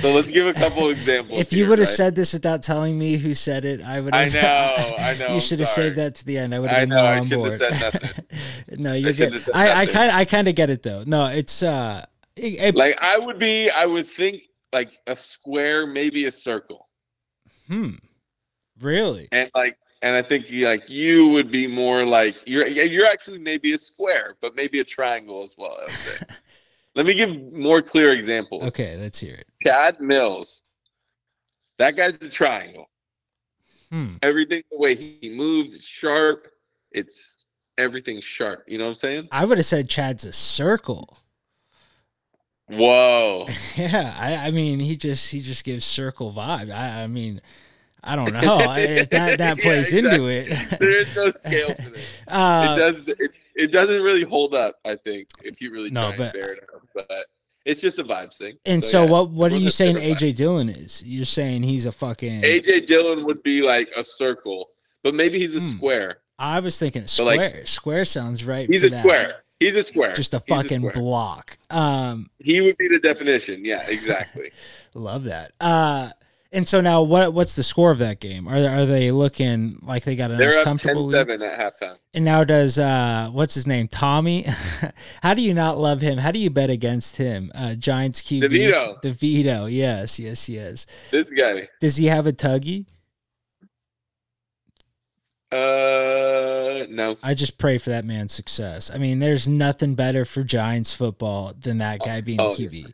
So 0.01 0.15
let's 0.15 0.31
give 0.31 0.47
a 0.47 0.55
couple 0.55 0.89
examples. 0.97 1.39
if 1.39 1.53
you 1.53 1.59
here, 1.65 1.69
would 1.69 1.79
have 1.81 1.89
right? 1.89 1.95
said 1.97 2.15
this 2.15 2.33
without 2.33 2.63
telling 2.63 2.99
me 2.99 3.19
who 3.19 3.35
said 3.35 3.67
it, 3.67 3.83
I 3.83 4.01
would 4.01 4.15
I 4.15 4.31
have. 4.31 4.33
know, 4.43 4.95
I 4.97 5.15
know, 5.19 5.27
You 5.27 5.35
I'm 5.35 5.41
should 5.41 5.59
have 5.61 5.69
sorry. 5.69 5.89
saved 5.89 5.97
that 5.99 6.15
to 6.15 6.25
the 6.25 6.39
end. 6.39 6.55
I 6.55 6.59
would 6.61 6.71
I 6.71 6.81
have 6.81 6.89
been 6.89 6.97
know, 6.97 7.03
more 7.03 7.13
I 7.13 7.19
on 7.19 7.29
board. 7.29 7.61
have 7.61 7.79
said 7.79 7.93
nothing. 8.03 8.25
no, 8.83 8.95
you're 8.95 9.13
shouldn't 9.13 9.45
good. 9.45 9.55
I, 9.55 9.83
I 9.83 9.87
kind 9.87 10.11
I 10.11 10.25
kind 10.25 10.49
of 10.49 10.55
get 10.55 10.71
it 10.71 10.83
though. 10.83 11.03
No, 11.07 11.27
it's 11.27 11.63
uh, 11.63 12.07
it- 12.41 12.75
like 12.75 12.99
I 13.03 13.19
would 13.19 13.39
be, 13.39 13.71
I 13.71 13.87
would 13.87 14.07
think 14.07 14.43
like 14.73 14.99
a 15.07 15.17
square, 15.17 15.87
maybe 15.87 16.27
a 16.27 16.33
circle, 16.33 16.89
hmm, 17.69 17.91
really? 18.81 19.29
and 19.33 19.51
like, 19.55 19.77
and 20.03 20.15
I 20.17 20.23
think 20.23 20.47
like 20.51 20.89
you 20.89 21.29
would 21.29 21.51
be 21.51 21.67
more 21.67 22.05
like 22.05 22.37
you're 22.47 22.67
you're 22.67 23.07
actually 23.07 23.39
maybe 23.39 23.73
a 23.73 23.79
square, 23.79 24.37
but 24.41 24.55
maybe 24.55 24.81
a 24.81 24.85
triangle 24.85 25.43
as 25.43 25.55
well. 25.59 25.77
I 25.81 25.85
would 25.85 25.95
say. 25.95 26.27
Let 26.95 27.07
me 27.07 27.15
give 27.15 27.53
more 27.53 27.81
clear 27.81 28.13
examples. 28.13 28.65
Okay, 28.69 28.97
let's 28.97 29.21
hear 29.21 29.35
it. 29.35 29.47
Chad 29.63 30.01
Mills, 30.01 30.63
that 31.79 31.95
guy's 31.97 32.15
a 32.15 32.29
triangle. 32.29 32.91
Hmm. 33.91 34.17
Everything 34.21 34.63
the 34.71 34.79
way 34.79 34.97
he 34.97 35.33
moves, 35.33 35.75
it's 35.75 35.85
sharp. 35.85 36.49
It's 36.91 37.47
everything 37.77 38.21
sharp. 38.21 38.65
You 38.67 38.79
know 38.79 38.85
what 38.85 38.91
I'm 38.91 38.95
saying? 38.97 39.29
I 39.31 39.45
would 39.45 39.59
have 39.59 39.67
said 39.67 39.89
Chad's 39.89 40.25
a 40.25 40.33
circle. 40.33 41.19
Whoa. 42.69 43.47
Yeah, 43.77 44.15
I, 44.19 44.49
I 44.49 44.51
mean, 44.51 44.81
he 44.81 44.97
just 44.97 45.31
he 45.31 45.41
just 45.41 45.65
gives 45.65 45.85
circle 45.85 46.33
vibe. 46.33 46.71
I, 46.73 47.03
I 47.03 47.07
mean, 47.07 47.41
I 48.03 48.17
don't 48.17 48.33
know 48.33 48.41
if 48.77 49.11
that 49.11 49.39
that 49.39 49.59
Yeah, 49.59 49.63
plays 49.65 49.93
into 49.93 50.27
it. 50.29 50.79
there 50.79 50.99
is 50.99 51.15
no 51.17 51.31
scale 51.31 51.75
to 51.75 51.91
this. 51.91 52.23
uh, 52.29 52.75
it 52.77 52.81
does. 52.81 53.09
It, 53.09 53.31
it 53.55 53.73
doesn't 53.73 54.03
really 54.03 54.23
hold 54.25 54.55
up. 54.55 54.77
I 54.85 54.97
think 54.97 55.29
if 55.43 55.61
you 55.61 55.71
really 55.73 55.91
No, 55.91 56.09
try 56.09 56.17
but- 56.19 56.25
and 56.25 56.33
bear 56.35 56.53
it 56.55 56.65
out, 56.75 56.89
but 56.95 57.27
it's 57.65 57.81
just 57.81 57.99
a 57.99 58.05
vibes 58.05 58.37
thing. 58.39 58.57
and 58.65 58.85
so, 58.85 59.05
yeah, 59.05 59.11
what 59.11 59.31
what 59.31 59.53
are 59.53 59.57
you 59.57 59.71
saying 59.71 59.97
AJ 59.97 60.17
vibes. 60.33 60.37
Dillon 60.37 60.69
is? 60.69 61.03
You're 61.05 61.25
saying 61.25 61.63
he's 61.63 61.87
a 61.87 61.93
fucking. 61.93 62.43
AJ 62.43 62.87
Dillon 62.87 63.25
would 63.27 63.43
be 63.43 63.63
like 63.63 63.89
a 63.97 64.05
circle, 64.05 64.69
but 65.03 65.15
maybe 65.15 65.39
he's 65.39 65.55
a 65.55 65.61
Hmm. 65.61 65.71
square. 65.77 66.19
I 66.39 66.61
was 66.61 66.79
thinking 66.79 67.07
So, 67.09 67.25
like, 67.25 67.41
square. 67.41 67.67
square 67.67 68.05
sounds 68.05 68.45
right. 68.45 68.69
He's 68.69 68.81
for 68.83 68.87
a 68.87 68.91
that. 68.91 69.01
square. 69.01 69.35
He's 69.61 69.75
a 69.77 69.83
square. 69.83 70.13
Just 70.13 70.35
a 70.35 70.41
fucking 70.41 70.81
square. 70.81 70.93
block. 70.93 71.59
Um, 71.71 72.31
He 72.39 72.61
would 72.61 72.77
be 72.77 72.89
the 72.89 73.01
definition. 73.01 73.65
Yeah, 73.65 73.85
exactly. 73.89 74.53
love 74.95 75.25
that. 75.25 75.53
Uh, 75.61 76.11
and 76.51 76.67
so 76.67 76.81
now, 76.81 77.03
what 77.03 77.35
what's 77.35 77.57
the 77.57 77.63
score 77.63 77.91
of 77.91 77.99
that 77.99 78.21
game? 78.21 78.49
Are 78.49 78.57
are 78.57 78.87
they 78.87 79.11
looking 79.11 79.81
like 79.83 80.05
they 80.05 80.17
got 80.17 80.31
a 80.31 80.37
nice 80.39 80.55
They're 80.55 80.61
up 80.61 80.65
comfortable 80.65 81.07
10-7 81.07 81.47
at 81.47 81.79
halftime. 81.81 81.97
And 82.15 82.25
now 82.25 82.43
does 82.43 82.79
uh 82.79 83.29
what's 83.31 83.53
his 83.55 83.67
name? 83.67 83.87
Tommy? 83.87 84.47
How 85.23 85.35
do 85.35 85.43
you 85.43 85.53
not 85.53 85.77
love 85.77 86.01
him? 86.01 86.17
How 86.19 86.31
do 86.31 86.39
you 86.39 86.49
bet 86.49 86.71
against 86.71 87.19
him? 87.19 87.53
Uh 87.55 87.75
Giants 87.75 88.23
QB. 88.23 88.45
DeVito. 88.45 89.03
DeVito, 89.03 89.71
yes, 89.71 90.19
yes, 90.19 90.49
yes. 90.49 90.87
This 91.11 91.29
guy. 91.29 91.69
Does 91.81 91.97
he 91.97 92.07
have 92.07 92.27
a 92.27 92.33
tuggy? 92.33 92.87
Uh, 95.51 95.57
no. 96.87 97.17
I 97.23 97.35
just 97.35 97.59
pray 97.59 97.79
for 97.79 97.91
that 97.91 98.05
man's 98.05 98.33
success. 98.33 98.91
I 98.93 98.99
mean, 98.99 99.19
there's 99.19 99.47
nothing 99.49 99.95
better 99.95 100.25
for 100.25 100.43
Giants 100.45 100.95
football 100.95 101.53
than 101.59 101.79
that 101.79 102.01
guy 102.01 102.21
being 102.21 102.41
Oh, 102.41 102.51
QB. 102.51 102.93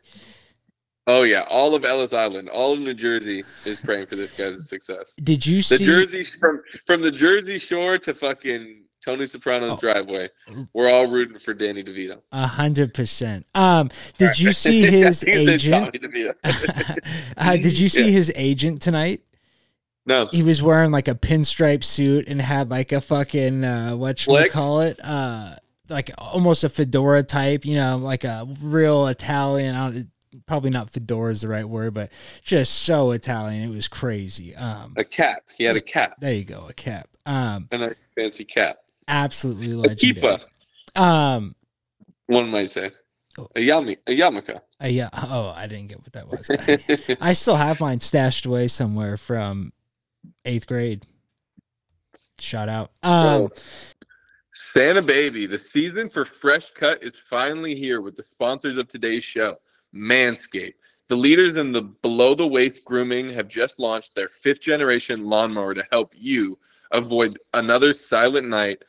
Oh 1.07 1.21
yeah, 1.21 1.41
all 1.49 1.75
of 1.75 1.85
Ellis 1.85 2.13
Island, 2.13 2.49
all 2.49 2.73
of 2.73 2.79
New 2.79 2.95
Jersey 2.95 3.43
is 3.65 3.79
praying 3.79 4.07
for 4.07 4.15
this 4.15 4.31
guy's 4.31 4.67
success. 4.67 5.13
Did 5.23 5.45
you 5.45 5.57
The 5.57 5.61
see 5.63 5.77
the 5.77 5.85
Jersey 5.85 6.23
from 6.23 6.61
from 6.87 7.01
the 7.03 7.11
Jersey 7.11 7.59
Shore 7.59 7.99
to 7.99 8.13
fucking 8.15 8.81
Tony 9.05 9.27
Soprano's 9.27 9.73
Oh. 9.73 9.77
driveway, 9.79 10.29
we're 10.73 10.89
all 10.89 11.05
rooting 11.05 11.37
for 11.37 11.53
Danny 11.53 11.83
DeVito. 11.83 12.21
a 12.31 12.47
hundred 12.47 12.95
percent? 12.95 13.45
Um, 13.53 13.91
did 14.17 14.39
you 14.39 14.51
see 14.63 14.81
his 14.81 15.23
agent? 15.27 15.95
Uh, 17.37 17.57
did 17.57 17.77
you 17.77 17.87
see 17.89 18.05
Yeah. 18.05 18.09
his 18.11 18.31
agent 18.35 18.81
tonight? 18.81 19.21
No, 20.05 20.27
he 20.31 20.43
was 20.43 20.61
wearing 20.61 20.91
like 20.91 21.07
a 21.07 21.15
pinstripe 21.15 21.83
suit 21.83 22.27
and 22.27 22.41
had 22.41 22.69
like 22.69 22.91
a 22.91 23.01
fucking 23.01 23.63
uh 23.63 23.95
what 23.95 24.25
you 24.25 24.31
Flick? 24.33 24.51
call 24.51 24.81
it 24.81 24.99
uh 25.03 25.55
like 25.89 26.11
almost 26.17 26.63
a 26.63 26.69
fedora 26.69 27.23
type 27.23 27.65
you 27.65 27.75
know 27.75 27.97
like 27.97 28.23
a 28.23 28.47
real 28.61 29.07
italian 29.07 29.75
I 29.75 29.91
don't, 29.91 30.09
probably 30.47 30.69
not 30.69 30.89
fedora 30.89 31.31
is 31.31 31.41
the 31.41 31.47
right 31.47 31.67
word 31.67 31.93
but 31.93 32.11
just 32.43 32.73
so 32.83 33.11
italian 33.11 33.61
it 33.63 33.73
was 33.73 33.87
crazy 33.87 34.55
um 34.55 34.93
a 34.97 35.03
cap. 35.03 35.43
He 35.57 35.63
had 35.63 35.75
a 35.75 35.81
cap 35.81 36.15
there 36.19 36.33
you 36.33 36.43
go 36.43 36.65
a 36.67 36.73
cap 36.73 37.07
um 37.25 37.67
and 37.71 37.83
a 37.83 37.95
fancy 38.15 38.43
cap. 38.45 38.77
absolutely 39.07 39.71
A 39.71 39.75
legendary 39.77 40.37
kipa, 40.95 40.99
um 41.01 41.55
one 42.27 42.49
might 42.49 42.71
say. 42.71 42.91
Oh. 43.37 43.47
A 43.55 43.59
yami, 43.59 43.97
a 44.07 44.17
yarmulke. 44.17 44.55
uh, 44.81 44.87
yeah 44.87 45.09
oh 45.13 45.53
i 45.55 45.67
didn't 45.67 45.87
get 45.87 45.99
what 45.99 46.13
that 46.13 46.27
was 46.27 47.17
i 47.21 47.33
still 47.33 47.57
have 47.57 47.79
mine 47.79 47.99
stashed 47.99 48.45
away 48.45 48.67
somewhere 48.67 49.17
from 49.17 49.71
eighth 50.45 50.67
grade 50.67 51.05
shout 52.39 52.69
out 52.69 52.91
um 53.03 53.49
Santa 54.57 55.01
Baby, 55.01 55.47
the 55.47 55.59
season 55.59 56.07
for 56.07 56.23
Fresh 56.23 56.71
Cut 56.71 57.03
is 57.03 57.13
finally 57.29 57.75
here 57.75 57.99
with 57.99 58.15
the 58.15 58.23
sponsors 58.23 58.77
of 58.77 58.87
today's 58.87 59.23
show, 59.23 59.57
Manscaped. 59.93 60.75
The 61.09 61.15
leaders 61.15 61.57
in 61.57 61.73
the 61.73 61.81
below 61.81 62.35
the 62.35 62.47
waist 62.47 62.85
grooming 62.85 63.29
have 63.31 63.49
just 63.49 63.79
launched 63.79 64.15
their 64.15 64.29
fifth 64.29 64.61
generation 64.61 65.25
lawnmower 65.25 65.73
to 65.73 65.83
help 65.91 66.13
you 66.15 66.57
avoid 66.91 67.37
another 67.53 67.91
silent 67.91 68.47
night 68.47 68.81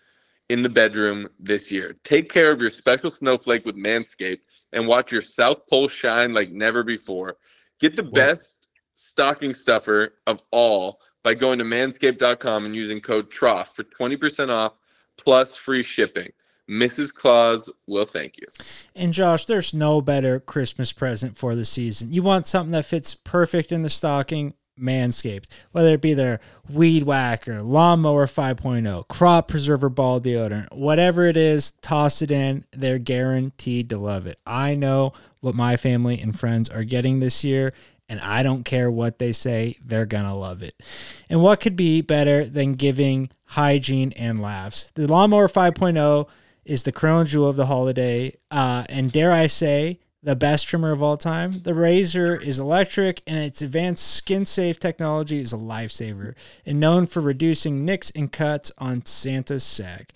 in 0.50 0.62
the 0.62 0.68
bedroom 0.68 1.28
this 1.40 1.72
year. 1.72 1.96
Take 2.04 2.32
care 2.32 2.52
of 2.52 2.60
your 2.60 2.70
special 2.70 3.10
snowflake 3.10 3.66
with 3.66 3.74
Manscaped 3.76 4.42
and 4.72 4.86
watch 4.86 5.10
your 5.10 5.22
South 5.22 5.66
Pole 5.66 5.88
shine 5.88 6.32
like 6.32 6.52
never 6.52 6.84
before. 6.84 7.38
Get 7.80 7.96
the 7.96 8.04
best 8.04 8.68
stocking 8.92 9.52
stuffer 9.52 10.14
of 10.28 10.40
all 10.52 11.00
by 11.26 11.34
going 11.34 11.58
to 11.58 11.64
manscaped.com 11.64 12.66
and 12.66 12.76
using 12.76 13.00
code 13.00 13.28
TROUGH 13.32 13.74
for 13.74 13.82
20% 13.82 14.48
off 14.48 14.78
plus 15.18 15.56
free 15.56 15.82
shipping. 15.82 16.30
Mrs. 16.70 17.12
Claus 17.12 17.68
will 17.88 18.04
thank 18.04 18.38
you. 18.38 18.46
And 18.94 19.12
Josh, 19.12 19.44
there's 19.44 19.74
no 19.74 20.00
better 20.00 20.38
Christmas 20.38 20.92
present 20.92 21.36
for 21.36 21.56
the 21.56 21.64
season. 21.64 22.12
You 22.12 22.22
want 22.22 22.46
something 22.46 22.70
that 22.70 22.84
fits 22.84 23.16
perfect 23.16 23.72
in 23.72 23.82
the 23.82 23.90
stocking? 23.90 24.54
Manscaped. 24.80 25.46
Whether 25.72 25.94
it 25.94 26.00
be 26.00 26.14
their 26.14 26.38
weed 26.70 27.02
whacker, 27.02 27.60
lawnmower 27.60 28.26
5.0, 28.26 29.08
crop 29.08 29.48
preserver 29.48 29.88
ball 29.88 30.20
deodorant, 30.20 30.72
whatever 30.72 31.24
it 31.24 31.36
is, 31.36 31.72
toss 31.82 32.22
it 32.22 32.30
in. 32.30 32.66
They're 32.72 33.00
guaranteed 33.00 33.90
to 33.90 33.98
love 33.98 34.28
it. 34.28 34.38
I 34.46 34.74
know 34.74 35.12
what 35.40 35.56
my 35.56 35.76
family 35.76 36.20
and 36.20 36.38
friends 36.38 36.68
are 36.68 36.84
getting 36.84 37.18
this 37.18 37.42
year, 37.42 37.72
and 38.08 38.20
I 38.20 38.42
don't 38.42 38.64
care 38.64 38.90
what 38.90 39.18
they 39.18 39.32
say, 39.32 39.78
they're 39.84 40.06
gonna 40.06 40.36
love 40.36 40.62
it. 40.62 40.80
And 41.28 41.42
what 41.42 41.60
could 41.60 41.76
be 41.76 42.00
better 42.00 42.44
than 42.44 42.74
giving 42.74 43.30
hygiene 43.46 44.12
and 44.12 44.40
laughs? 44.40 44.92
The 44.94 45.06
lawnmower 45.06 45.48
5.0 45.48 46.28
is 46.64 46.82
the 46.82 46.92
crown 46.92 47.26
jewel 47.26 47.48
of 47.48 47.56
the 47.56 47.66
holiday, 47.66 48.36
uh, 48.50 48.84
and 48.88 49.12
dare 49.12 49.32
I 49.32 49.46
say, 49.46 50.00
the 50.22 50.34
best 50.34 50.66
trimmer 50.66 50.90
of 50.90 51.02
all 51.02 51.16
time. 51.16 51.60
The 51.62 51.72
razor 51.72 52.34
is 52.34 52.58
electric, 52.58 53.22
and 53.28 53.38
its 53.38 53.62
advanced 53.62 54.04
skin-safe 54.12 54.80
technology 54.80 55.38
is 55.38 55.52
a 55.52 55.56
lifesaver, 55.56 56.34
and 56.66 56.80
known 56.80 57.06
for 57.06 57.20
reducing 57.20 57.84
nicks 57.84 58.10
and 58.10 58.32
cuts 58.32 58.72
on 58.76 59.06
Santa's 59.06 59.62
sack. 59.62 60.12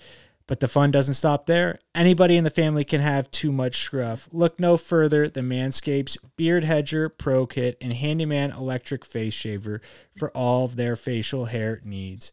But 0.51 0.59
the 0.59 0.67
fun 0.67 0.91
doesn't 0.91 1.15
stop 1.15 1.47
there. 1.47 1.79
Anybody 1.95 2.37
in 2.37 2.43
the 2.43 2.51
family 2.51 2.83
can 2.83 3.01
have 3.01 3.31
too 3.31 3.53
much 3.53 3.77
scruff. 3.77 4.29
Look 4.33 4.59
no 4.59 4.77
further 4.77 5.29
than 5.29 5.49
Manscaped's 5.49 6.17
Beard 6.37 6.65
Hedger 6.65 7.09
Pro 7.09 7.47
Kit 7.47 7.77
and 7.81 7.93
Handyman 7.93 8.51
Electric 8.51 9.05
Face 9.05 9.33
Shaver 9.33 9.81
for 10.19 10.31
all 10.37 10.65
of 10.65 10.75
their 10.75 10.97
facial 10.97 11.45
hair 11.45 11.81
needs. 11.85 12.33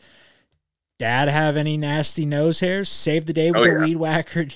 Dad 0.97 1.27
have 1.27 1.55
any 1.55 1.77
nasty 1.77 2.25
nose 2.25 2.59
hairs? 2.59 2.89
Save 2.89 3.27
the 3.27 3.33
day 3.33 3.51
with 3.51 3.59
Oh, 3.61 3.63
the. 3.65 3.85
Weed 3.85 3.97
Whacker 3.97 4.47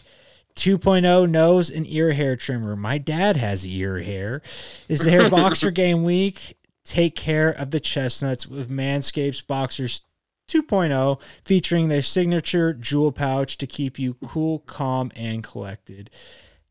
2.0 0.55 1.29
nose 1.29 1.69
and 1.69 1.87
ear 1.87 2.13
hair 2.13 2.35
trimmer. 2.35 2.75
My 2.75 2.97
dad 2.97 3.37
has 3.37 3.63
ear 3.67 3.99
hair. 3.99 4.41
Is 4.89 5.05
there 5.05 5.29
boxer 5.29 5.69
game 5.69 6.03
week? 6.03 6.57
Take 6.83 7.15
care 7.15 7.51
of 7.51 7.69
the 7.69 7.79
chestnuts 7.79 8.47
with 8.47 8.71
Manscaped's 8.71 9.41
Boxers 9.41 10.01
2.0, 10.47 11.21
featuring 11.45 11.87
their 11.87 12.01
signature 12.01 12.73
jewel 12.73 13.11
pouch 13.11 13.57
to 13.57 13.67
keep 13.67 13.97
you 13.97 14.15
cool, 14.23 14.59
calm, 14.59 15.11
and 15.15 15.43
collected. 15.43 16.09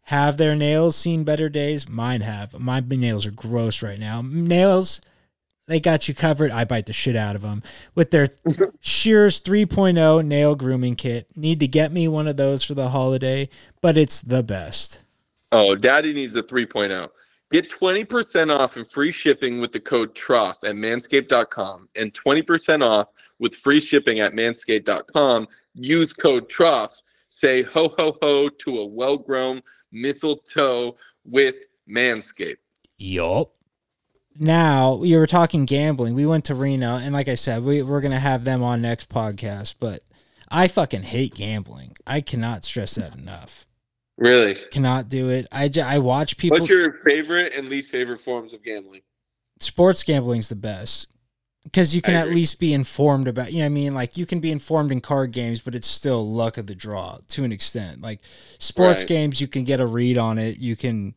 Have 0.04 0.38
their 0.38 0.56
nails 0.56 0.96
seen 0.96 1.24
better 1.24 1.48
days? 1.48 1.88
Mine 1.88 2.22
have. 2.22 2.58
My 2.58 2.80
nails 2.80 3.26
are 3.26 3.30
gross 3.30 3.80
right 3.80 3.98
now. 3.98 4.22
Nails, 4.24 5.00
they 5.66 5.78
got 5.78 6.08
you 6.08 6.14
covered. 6.14 6.50
I 6.50 6.64
bite 6.64 6.86
the 6.86 6.92
shit 6.92 7.14
out 7.14 7.36
of 7.36 7.42
them 7.42 7.62
with 7.94 8.10
their 8.10 8.26
Shears 8.80 9.40
3.0 9.40 10.26
nail 10.26 10.56
grooming 10.56 10.96
kit. 10.96 11.28
Need 11.36 11.60
to 11.60 11.68
get 11.68 11.92
me 11.92 12.08
one 12.08 12.26
of 12.26 12.36
those 12.36 12.64
for 12.64 12.74
the 12.74 12.88
holiday, 12.88 13.48
but 13.80 13.96
it's 13.96 14.20
the 14.20 14.42
best. 14.42 14.98
Oh, 15.52 15.76
Daddy 15.76 16.12
needs 16.12 16.34
a 16.34 16.42
3.0. 16.42 17.08
Get 17.52 17.70
20% 17.70 18.56
off 18.56 18.76
and 18.76 18.90
free 18.90 19.12
shipping 19.12 19.60
with 19.60 19.70
the 19.72 19.80
code 19.80 20.14
TROUGH 20.14 20.64
at 20.64 20.74
manscaped.com 20.74 21.88
and 21.96 22.12
20% 22.12 22.82
off 22.84 23.08
with 23.40 23.56
free 23.56 23.80
shipping 23.80 24.20
at 24.20 24.32
manscaped.com. 24.32 25.48
Use 25.74 26.12
code 26.12 26.48
TROUGH. 26.48 27.02
Say 27.28 27.62
ho 27.62 27.92
ho 27.98 28.16
ho 28.22 28.48
to 28.48 28.78
a 28.78 28.86
well 28.86 29.16
grown 29.16 29.62
mistletoe 29.90 30.96
with 31.24 31.56
Manscaped. 31.88 32.58
Yup. 32.98 33.52
Now 34.38 35.02
you 35.02 35.18
were 35.18 35.26
talking 35.26 35.64
gambling. 35.64 36.14
We 36.14 36.26
went 36.26 36.44
to 36.46 36.54
Reno, 36.54 36.96
and 36.96 37.12
like 37.12 37.28
I 37.28 37.34
said, 37.34 37.64
we, 37.64 37.82
we're 37.82 38.00
gonna 38.00 38.20
have 38.20 38.44
them 38.44 38.62
on 38.62 38.82
next 38.82 39.08
podcast. 39.08 39.76
But 39.80 40.02
I 40.48 40.68
fucking 40.68 41.02
hate 41.02 41.34
gambling. 41.34 41.96
I 42.06 42.20
cannot 42.20 42.64
stress 42.64 42.94
that 42.96 43.16
enough. 43.16 43.66
Really? 44.16 44.58
Cannot 44.70 45.08
do 45.08 45.30
it. 45.30 45.46
I, 45.50 45.68
j- 45.68 45.80
I 45.80 45.98
watch 45.98 46.36
people. 46.36 46.58
What's 46.58 46.68
your 46.68 46.98
favorite 47.04 47.54
and 47.54 47.68
least 47.70 47.90
favorite 47.90 48.20
forms 48.20 48.52
of 48.52 48.62
gambling? 48.62 49.00
sports 49.60 50.02
gambling's 50.02 50.48
the 50.48 50.56
best 50.56 51.06
because 51.64 51.94
you 51.94 52.00
can 52.02 52.14
at 52.14 52.28
least 52.28 52.58
be 52.58 52.72
informed 52.72 53.28
about 53.28 53.52
you 53.52 53.58
know 53.58 53.64
what 53.64 53.66
i 53.66 53.68
mean 53.68 53.92
like 53.92 54.16
you 54.16 54.24
can 54.26 54.40
be 54.40 54.50
informed 54.50 54.90
in 54.90 55.00
card 55.00 55.30
games 55.32 55.60
but 55.60 55.74
it's 55.74 55.86
still 55.86 56.28
luck 56.30 56.56
of 56.56 56.66
the 56.66 56.74
draw 56.74 57.18
to 57.28 57.44
an 57.44 57.52
extent 57.52 58.00
like 58.00 58.20
sports 58.58 59.02
Right. 59.02 59.08
games 59.08 59.40
you 59.40 59.46
can 59.48 59.64
get 59.64 59.78
a 59.80 59.86
read 59.86 60.16
on 60.16 60.38
it 60.38 60.56
you 60.58 60.74
can 60.76 61.14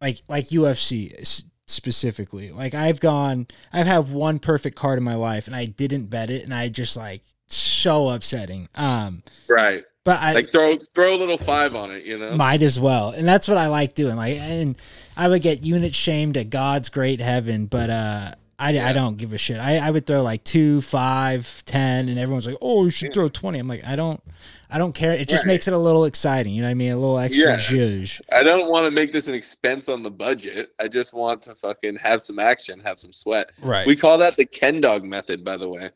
like 0.00 0.20
like 0.28 0.46
ufc 0.48 1.44
specifically 1.66 2.50
like 2.52 2.74
i've 2.74 3.00
gone 3.00 3.46
i've 3.72 3.86
had 3.86 4.10
one 4.10 4.38
perfect 4.38 4.76
card 4.76 4.98
in 4.98 5.04
my 5.04 5.14
life 5.14 5.46
and 5.46 5.56
i 5.56 5.64
didn't 5.64 6.06
bet 6.06 6.28
it 6.28 6.42
and 6.44 6.52
i 6.52 6.68
just 6.68 6.96
like 6.96 7.22
so 7.48 8.08
upsetting 8.10 8.68
um 8.74 9.22
Right. 9.48 9.84
But 10.02 10.18
I 10.20 10.32
Like 10.32 10.50
throw 10.50 10.78
throw 10.94 11.14
a 11.14 11.18
little 11.18 11.36
five 11.36 11.76
on 11.76 11.90
it, 11.90 12.04
you 12.04 12.16
know. 12.18 12.34
might 12.34 12.62
as 12.62 12.80
well, 12.80 13.10
and 13.10 13.28
that's 13.28 13.46
what 13.46 13.58
I 13.58 13.66
like 13.66 13.94
doing. 13.94 14.16
Like, 14.16 14.38
and 14.38 14.78
I 15.14 15.28
would 15.28 15.42
get 15.42 15.60
unit 15.62 15.94
shamed 15.94 16.38
at 16.38 16.48
God's 16.48 16.88
great 16.88 17.20
heaven, 17.20 17.66
but 17.66 17.90
uh, 17.90 18.34
I, 18.60 18.78
I 18.90 18.92
don't 18.92 19.16
give 19.16 19.32
a 19.32 19.38
shit. 19.38 19.58
I, 19.58 19.78
I 19.78 19.90
would 19.90 20.06
throw 20.06 20.22
like 20.22 20.44
two, 20.44 20.80
five, 20.82 21.62
ten, 21.64 22.08
and 22.10 22.18
everyone's 22.18 22.46
like, 22.46 22.58
"Oh, 22.60 22.84
you 22.84 22.90
should 22.90 23.08
Yeah. 23.08 23.14
throw 23.14 23.28
20. 23.28 23.58
I'm 23.58 23.66
like, 23.66 23.82
I 23.84 23.96
don't, 23.96 24.22
I 24.70 24.76
don't 24.78 24.92
care. 24.94 25.12
It 25.12 25.28
just 25.28 25.44
Right. 25.44 25.54
makes 25.54 25.66
it 25.66 25.72
a 25.74 25.78
little 25.78 26.04
exciting. 26.04 26.52
You 26.54 26.60
know 26.62 26.68
what 26.68 26.72
I 26.72 26.74
mean? 26.74 26.92
A 26.92 26.96
little 26.98 27.18
extra 27.18 27.52
Yeah. 27.52 27.56
zhuzh. 27.56 28.20
I 28.30 28.42
don't 28.42 28.70
want 28.70 28.84
to 28.84 28.90
make 28.90 29.12
this 29.12 29.28
an 29.28 29.34
expense 29.34 29.88
on 29.88 30.02
the 30.02 30.10
budget. 30.10 30.72
I 30.78 30.88
just 30.88 31.14
want 31.14 31.40
to 31.42 31.54
fucking 31.54 31.96
have 31.96 32.20
some 32.20 32.38
action, 32.38 32.80
have 32.80 33.00
some 33.00 33.12
sweat. 33.14 33.50
Right. 33.62 33.86
We 33.86 33.96
call 33.96 34.18
that 34.18 34.36
the 34.36 34.44
Ken 34.44 34.80
Dog 34.82 35.04
method, 35.04 35.42
by 35.44 35.56
the 35.56 35.68
way. 35.68 35.90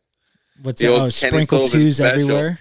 What's 0.62 0.80
the 0.80 0.87
that? 0.87 0.92
old 0.94 1.02
Oh, 1.02 1.09
sprinkle 1.11 1.61
twos 1.66 1.97
special. 1.99 2.21
everywhere. 2.23 2.59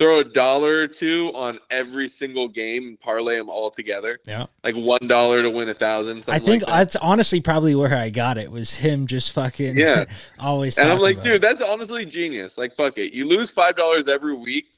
Throw 0.00 0.20
a 0.20 0.24
dollar 0.24 0.78
or 0.80 0.86
two 0.86 1.30
on 1.34 1.58
every 1.70 2.08
single 2.08 2.48
game 2.48 2.88
and 2.88 3.00
parlay 3.00 3.36
them 3.36 3.50
all 3.50 3.70
together. 3.70 4.18
Yeah. 4.26 4.46
Like 4.64 4.74
one 4.74 5.06
dollar 5.06 5.42
to 5.42 5.50
win 5.50 5.68
a 5.68 5.74
thousand. 5.74 6.24
I 6.26 6.38
think 6.38 6.48
like 6.48 6.60
that. 6.60 6.66
that's 6.68 6.96
honestly 6.96 7.42
probably 7.42 7.74
where 7.74 7.94
I 7.94 8.08
got 8.08 8.38
it 8.38 8.50
was 8.50 8.74
him 8.74 9.06
just 9.06 9.32
fucking 9.32 9.76
Yeah. 9.76 10.06
always 10.38 10.78
And 10.78 10.90
I'm 10.90 11.00
like, 11.00 11.22
dude, 11.22 11.32
it. 11.34 11.42
that's 11.42 11.60
honestly 11.60 12.06
genius. 12.06 12.56
Like, 12.56 12.74
fuck 12.76 12.96
it. 12.96 13.12
You 13.12 13.26
lose 13.26 13.50
five 13.50 13.76
dollars 13.76 14.08
every 14.08 14.34
week, 14.34 14.68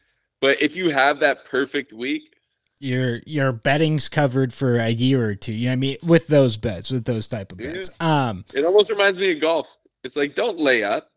but 0.41 0.61
if 0.61 0.75
you 0.75 0.91
have 0.91 1.21
that 1.21 1.45
perfect 1.45 1.93
week, 1.93 2.35
your 2.81 3.21
your 3.25 3.53
betting's 3.53 4.09
covered 4.09 4.53
for 4.53 4.77
a 4.79 4.89
year 4.89 5.25
or 5.25 5.37
two. 5.37 5.53
You 5.53 5.67
know 5.67 5.71
what 5.71 5.73
I 5.75 5.77
mean? 5.77 5.97
With 6.03 6.27
those 6.27 6.57
bets, 6.57 6.91
with 6.91 7.05
those 7.05 7.29
type 7.29 7.53
of 7.53 7.61
Yeah. 7.61 7.75
bets. 7.75 7.91
Um, 8.01 8.45
it 8.55 8.65
almost 8.65 8.91
reminds 8.91 9.21
me 9.21 9.31
of 9.31 9.41
golf. 9.41 9.77
It's 10.03 10.17
like, 10.17 10.35
don't 10.35 10.59
lay 10.59 10.83
up. 10.83 11.13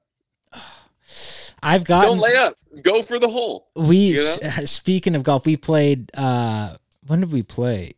I've 1.65 1.84
gotten 1.84 2.12
Don't 2.12 2.19
lay 2.19 2.36
up. 2.36 2.55
Go 2.84 3.01
for 3.03 3.17
the 3.19 3.27
hole. 3.29 3.67
we 3.75 3.98
you 3.98 4.15
s- 4.15 4.72
speaking 4.72 5.15
of 5.15 5.24
golf, 5.24 5.45
we 5.45 5.57
played. 5.57 6.12
uh 6.15 6.75
When 7.07 7.19
did 7.22 7.31
we 7.31 7.43
play? 7.43 7.93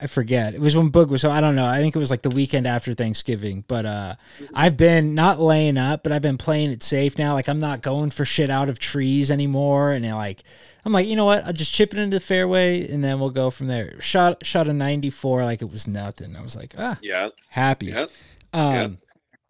I 0.00 0.08
forget. 0.08 0.52
It 0.52 0.60
was 0.60 0.76
when 0.76 0.90
Boog 0.90 1.10
was. 1.10 1.20
So 1.20 1.30
I 1.30 1.40
don't 1.40 1.54
know. 1.54 1.64
I 1.64 1.78
think 1.78 1.94
it 1.94 1.98
was 2.00 2.10
like 2.10 2.22
the 2.22 2.30
weekend 2.30 2.66
after 2.66 2.92
Thanksgiving. 2.92 3.64
But 3.68 3.86
uh 3.86 4.14
I've 4.52 4.76
been 4.76 5.14
not 5.14 5.38
laying 5.38 5.76
up, 5.78 6.02
but 6.02 6.10
I've 6.10 6.22
been 6.22 6.38
playing 6.38 6.72
it 6.72 6.82
safe 6.82 7.18
now. 7.18 7.34
Like 7.34 7.48
I'm 7.48 7.60
not 7.60 7.82
going 7.82 8.10
for 8.10 8.24
shit 8.24 8.50
out 8.50 8.68
of 8.68 8.78
trees 8.80 9.30
anymore. 9.30 9.92
And 9.92 10.04
like 10.06 10.42
I'm 10.84 10.92
like, 10.92 11.06
you 11.06 11.14
know 11.14 11.24
what? 11.24 11.44
I'll 11.44 11.52
just 11.52 11.72
chip 11.72 11.92
it 11.92 12.00
into 12.00 12.16
the 12.16 12.20
fairway, 12.20 12.88
and 12.90 13.04
then 13.04 13.20
we'll 13.20 13.30
go 13.30 13.50
from 13.50 13.68
there. 13.68 14.00
Shot 14.00 14.44
shot 14.44 14.66
a 14.66 14.72
94 14.72 15.44
like 15.44 15.62
it 15.62 15.70
was 15.70 15.86
nothing. 15.86 16.34
I 16.34 16.40
was 16.42 16.56
like, 16.56 16.74
ah, 16.76 16.98
Yeah. 17.00 17.28
happy. 17.48 17.86
Yeah. 17.86 18.06
Um, 18.52 18.98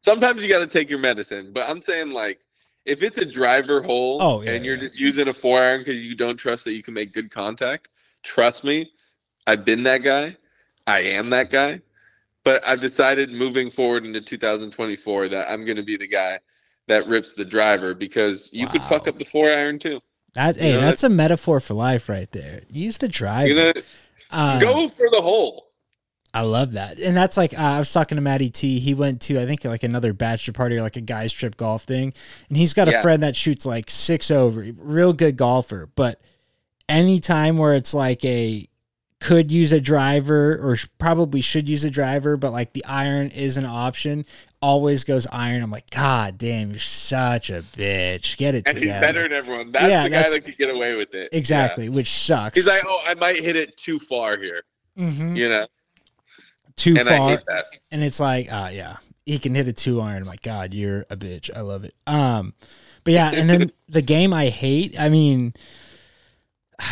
Sometimes 0.05 0.43
you 0.43 0.49
got 0.51 0.59
to 0.59 0.67
take 0.67 0.91
your 0.91 0.99
medicine, 0.99 1.53
but 1.55 1.69
I'm 1.71 1.81
saying 1.81 2.11
like, 2.11 2.41
if 2.85 3.03
it's 3.03 3.19
a 3.19 3.25
driver 3.25 3.83
hole 3.83 4.19
Oh, 4.21 4.43
yeah, 4.43 4.53
and 4.53 4.65
you're 4.65 4.75
yeah. 4.75 4.81
just 4.81 4.99
using 4.99 5.29
a 5.29 5.33
four 5.33 5.61
iron 5.63 5.81
because 5.81 5.97
you 5.97 6.15
don't 6.15 6.37
trust 6.37 6.65
that 6.65 6.73
you 6.73 6.83
can 6.83 6.95
make 6.95 7.13
good 7.13 7.31
contact, 7.31 7.89
trust 8.23 8.65
me, 8.65 8.91
I've 9.47 9.65
been 9.65 9.83
that 9.85 9.99
guy. 9.99 10.37
I 10.87 11.01
am 11.01 11.31
that 11.31 11.51
guy. 11.51 11.81
But 12.45 12.67
I've 12.67 12.81
decided 12.81 13.31
moving 13.31 13.71
forward 13.71 14.05
into 14.05 14.21
2024 14.21 15.29
that 15.29 15.49
I'm 15.51 15.65
going 15.65 15.77
to 15.77 15.83
be 15.85 15.97
the 15.97 16.09
guy 16.09 16.41
that 16.89 17.07
rips 17.07 17.33
the 17.33 17.45
driver 17.45 17.95
because 17.95 18.51
you 18.53 18.67
could 18.67 18.83
fuck 18.83 19.07
up 19.07 19.17
the 19.17 19.25
four 19.25 19.49
iron 19.49 19.79
too. 19.79 20.01
That 20.35 20.57
hey, 20.57 20.73
know, 20.73 20.81
that's 20.81 21.05
a 21.05 21.09
metaphor 21.09 21.61
for 21.61 21.75
life 21.75 22.09
right 22.09 22.31
there. 22.33 22.63
Use 22.69 22.99
the 22.99 23.07
driver. 23.09 23.49
You 23.49 23.55
know, 23.55 23.73
Um, 24.31 24.61
go 24.61 24.89
for 24.89 25.09
the 25.11 25.21
hole. 25.21 25.69
I 26.35 26.41
love 26.43 26.73
that, 26.73 26.99
and 26.99 27.15
that's 27.17 27.37
like 27.37 27.53
uh, 27.59 27.63
I 27.63 27.79
was 27.79 27.93
talking 27.93 28.17
to 28.17 28.23
Matty 28.23 28.49
T. 28.49 28.79
He 28.81 28.95
went 28.95 29.21
to 29.23 29.39
I 29.41 29.45
think 29.45 29.65
like 29.67 29.83
another 29.83 30.13
bachelor 30.15 30.53
party 30.55 30.77
or 30.79 30.83
like 30.83 30.97
a 30.97 31.03
guys 31.03 31.31
trip 31.33 31.57
golf 31.59 31.83
thing, 31.85 32.15
and 32.49 32.57
he's 32.57 32.73
got 32.73 32.89
a 32.89 33.03
friend 33.03 33.23
that 33.23 33.37
shoots 33.37 33.67
like 33.67 33.91
six 33.91 34.31
over, 34.31 34.65
real 34.79 35.13
good 35.13 35.37
golfer. 35.37 35.91
But 35.95 36.21
anytime 36.89 37.57
where 37.59 37.75
it's 37.75 37.95
like 37.95 38.25
a 38.25 38.69
could 39.21 39.53
use 39.53 39.71
a 39.73 39.81
driver 39.81 40.59
or 40.61 40.75
sh- 40.75 40.89
probably 40.99 41.41
should 41.41 41.69
use 41.69 41.85
a 41.85 41.91
driver, 41.91 42.37
but 42.37 42.51
like 42.51 42.73
the 42.73 42.85
iron 42.87 43.29
is 43.31 43.57
an 43.57 43.65
option, 43.65 44.25
always 44.61 45.05
goes 45.05 45.29
iron. 45.31 45.63
I'm 45.63 45.71
like, 45.71 45.91
God 45.91 46.39
damn, 46.39 46.71
you're 46.71 46.81
such 46.81 47.49
a 47.51 47.63
bitch. 47.63 48.37
Get 48.37 48.57
it 48.57 48.65
And 48.67 48.79
he's 48.79 48.87
together. 48.87 49.01
better 49.07 49.23
than 49.29 49.37
everyone. 49.39 49.71
That's 49.71 49.89
Yeah, 49.89 50.03
the 50.05 50.09
guy 50.11 50.17
that's- 50.17 50.33
that 50.35 50.41
could 50.41 50.59
get 50.59 50.71
away 50.71 50.95
with 50.97 51.15
it. 51.15 51.29
Yeah. 51.31 51.39
exactly, 51.39 51.89
which 51.89 52.11
sucks. 52.11 52.57
He's 52.59 52.67
like, 52.67 52.83
oh, 52.87 53.01
I 53.07 53.15
might 53.15 53.45
hit 53.45 53.55
it 53.55 53.77
too 53.77 54.01
far 54.01 54.37
here. 54.39 54.63
Mhm. 54.99 55.37
You 55.37 55.49
know, 55.49 55.67
too 56.77 56.97
and 56.99 57.09
I 57.09 57.17
far. 57.19 57.31
hate 57.31 57.47
that. 57.47 57.65
and 57.91 58.03
it's 58.05 58.21
like, 58.21 58.53
uh, 58.53 58.71
yeah, 58.73 58.97
he 59.27 59.39
can 59.39 59.55
hit 59.55 59.69
a 59.69 59.73
two 59.73 60.01
iron. 60.01 60.27
I'm 60.29 60.37
God, 60.43 60.75
you're 60.75 61.05
a 61.11 61.17
bitch. 61.17 61.51
I 61.55 61.61
love 61.61 61.85
it. 61.85 61.95
Um, 62.07 62.55
but 63.05 63.15
yeah, 63.15 63.31
and 63.33 63.49
then 63.49 63.73
the 63.89 64.03
game 64.03 64.33
I 64.33 64.49
hate. 64.49 64.99
I 64.99 65.09
mean, 65.09 65.55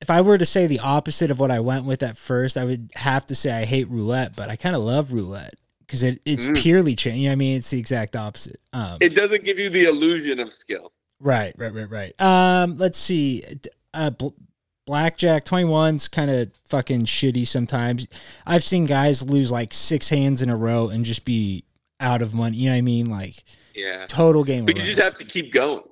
if 0.00 0.10
I 0.10 0.20
were 0.20 0.38
to 0.38 0.46
say 0.46 0.66
the 0.66 0.80
opposite 0.80 1.30
of 1.30 1.40
what 1.40 1.50
I 1.50 1.60
went 1.60 1.84
with 1.84 2.02
at 2.02 2.16
first, 2.16 2.56
I 2.56 2.64
would 2.64 2.90
have 2.94 3.26
to 3.26 3.34
say 3.34 3.52
I 3.52 3.64
hate 3.64 3.88
roulette. 3.88 4.36
But 4.36 4.48
I 4.48 4.56
kind 4.56 4.76
of 4.76 4.82
love 4.82 5.12
roulette 5.12 5.54
because 5.80 6.02
it, 6.02 6.20
it's 6.24 6.46
Mm. 6.46 6.56
purely 6.56 6.94
change. 6.96 7.18
You 7.18 7.28
know 7.28 7.32
I 7.32 7.36
mean? 7.36 7.56
It's 7.58 7.70
the 7.70 7.78
exact 7.78 8.14
opposite. 8.16 8.60
Um, 8.72 8.98
It 9.00 9.14
doesn't 9.14 9.44
give 9.44 9.58
you 9.58 9.70
the 9.70 9.84
illusion 9.84 10.38
of 10.38 10.52
skill. 10.52 10.92
Right, 11.20 11.52
right, 11.58 11.72
right, 11.74 11.90
right. 11.90 12.20
Um, 12.20 12.76
let's 12.76 12.98
see. 12.98 13.42
Uh, 13.92 14.10
blackjack 14.88 15.44
21's 15.44 16.08
kind 16.08 16.30
of 16.30 16.50
fucking 16.64 17.04
shitty 17.04 17.46
sometimes. 17.46 18.08
I've 18.46 18.64
seen 18.64 18.84
guys 18.84 19.22
lose 19.22 19.52
like 19.52 19.74
six 19.74 20.08
hands 20.08 20.40
in 20.40 20.48
a 20.48 20.56
row 20.56 20.88
and 20.88 21.04
just 21.04 21.26
be 21.26 21.64
out 22.00 22.22
of 22.22 22.32
money. 22.32 22.56
You 22.56 22.70
know 22.70 22.72
what 22.74 22.78
I 22.78 22.82
mean? 22.82 23.06
Like 23.06 23.44
Yeah. 23.74 24.06
total 24.08 24.44
game. 24.44 24.64
But 24.64 24.78
you 24.78 24.84
just 24.84 25.00
have 25.02 25.14
to 25.16 25.24
keep 25.24 25.52
going. 25.52 25.82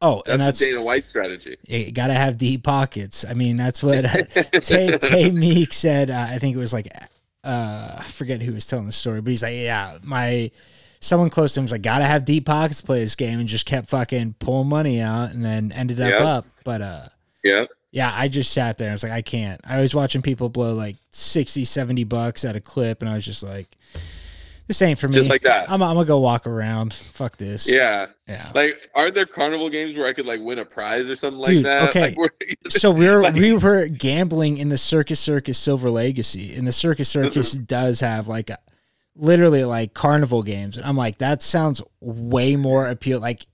Oh, 0.00 0.22
That's, 0.24 0.28
and 0.32 0.40
that's 0.40 0.58
the 0.60 0.66
Dana 0.66 0.82
White 0.82 1.04
strategy. 1.04 1.56
you 1.66 1.90
gotta 1.90 2.14
have 2.14 2.38
deep 2.38 2.62
pockets. 2.62 3.24
I 3.28 3.32
mean, 3.34 3.56
that's 3.56 3.82
what 3.82 4.04
uh, 4.04 4.22
Tay, 4.60 4.96
Tay 5.02 5.30
Meek 5.30 5.72
said. 5.72 6.10
Uh, 6.10 6.26
I 6.30 6.38
think 6.38 6.54
it 6.54 6.58
was 6.58 6.72
like, 6.72 6.88
uh, 7.42 7.96
I 7.98 8.02
forget 8.04 8.40
who 8.42 8.52
was 8.52 8.66
telling 8.66 8.86
the 8.86 8.92
story, 8.92 9.20
but 9.20 9.30
he's 9.30 9.42
like, 9.42 9.54
yeah, 9.56 9.98
my 10.02 10.50
someone 11.00 11.28
close 11.30 11.54
to 11.54 11.60
him 11.60 11.64
was 11.64 11.72
like, 11.72 11.82
gotta 11.82 12.04
have 12.04 12.24
deep 12.24 12.46
pockets 12.46 12.80
to 12.80 12.86
play 12.86 13.00
this 13.00 13.16
game, 13.16 13.40
and 13.40 13.48
just 13.48 13.66
kept 13.66 13.88
fucking 13.88 14.34
pulling 14.38 14.68
money 14.68 15.00
out, 15.00 15.30
and 15.32 15.44
then 15.44 15.72
ended 15.72 16.00
up 16.00 16.10
Yeah. 16.10 16.24
up. 16.26 16.46
But 16.64 16.82
uh, 16.82 17.08
yeah. 17.42 17.64
Yeah, 17.94 18.12
I 18.12 18.26
just 18.26 18.52
sat 18.52 18.76
there. 18.76 18.88
and 18.88 18.92
I 18.92 18.94
was 18.96 19.04
like, 19.04 19.12
I 19.12 19.22
can't. 19.22 19.60
I 19.64 19.80
was 19.80 19.94
watching 19.94 20.20
people 20.20 20.48
blow 20.48 20.74
like 20.74 20.96
60, 21.10 21.64
70 21.64 22.02
bucks 22.02 22.44
at 22.44 22.56
a 22.56 22.60
clip, 22.60 23.02
and 23.02 23.08
I 23.08 23.14
was 23.14 23.24
just 23.24 23.44
like, 23.44 23.68
this 24.66 24.82
ain't 24.82 24.98
for 24.98 25.06
me. 25.06 25.14
Just 25.14 25.30
like 25.30 25.42
that. 25.42 25.70
I'm, 25.70 25.80
I'm 25.80 25.94
gonna 25.94 26.04
go 26.04 26.18
walk 26.18 26.44
around. 26.48 26.92
Fuck 26.92 27.36
this. 27.36 27.70
Yeah. 27.70 28.06
Yeah. 28.26 28.50
Like, 28.52 28.90
are 28.96 29.12
there 29.12 29.26
carnival 29.26 29.70
games 29.70 29.96
where 29.96 30.08
I 30.08 30.12
could 30.12 30.26
like 30.26 30.40
win 30.40 30.58
a 30.58 30.64
prize 30.64 31.08
or 31.08 31.14
something 31.14 31.38
like 31.38 31.46
Dude, 31.48 31.64
that? 31.66 31.90
okay. 31.90 32.00
Like, 32.00 32.18
where- 32.18 32.30
so 32.68 32.90
we 32.90 33.06
were 33.08 33.22
Like- 33.22 33.34
we 33.36 33.52
were 33.52 33.86
gambling 33.86 34.58
in 34.58 34.70
the 34.70 34.78
Circus 34.78 35.20
Circus 35.20 35.56
Silver 35.56 35.88
Legacy, 35.88 36.52
and 36.56 36.66
the 36.66 36.72
Circus 36.72 37.14
uh-huh. 37.14 37.26
Circus 37.28 37.52
does 37.52 38.00
have 38.00 38.26
like 38.26 38.50
a, 38.50 38.58
literally 39.14 39.62
like 39.62 39.94
carnival 39.94 40.42
games, 40.42 40.76
and 40.76 40.84
I'm 40.84 40.96
like, 40.96 41.18
that 41.18 41.42
sounds 41.42 41.80
way 42.00 42.56
more 42.56 42.88
appeal. 42.88 43.20
Like, 43.20 43.46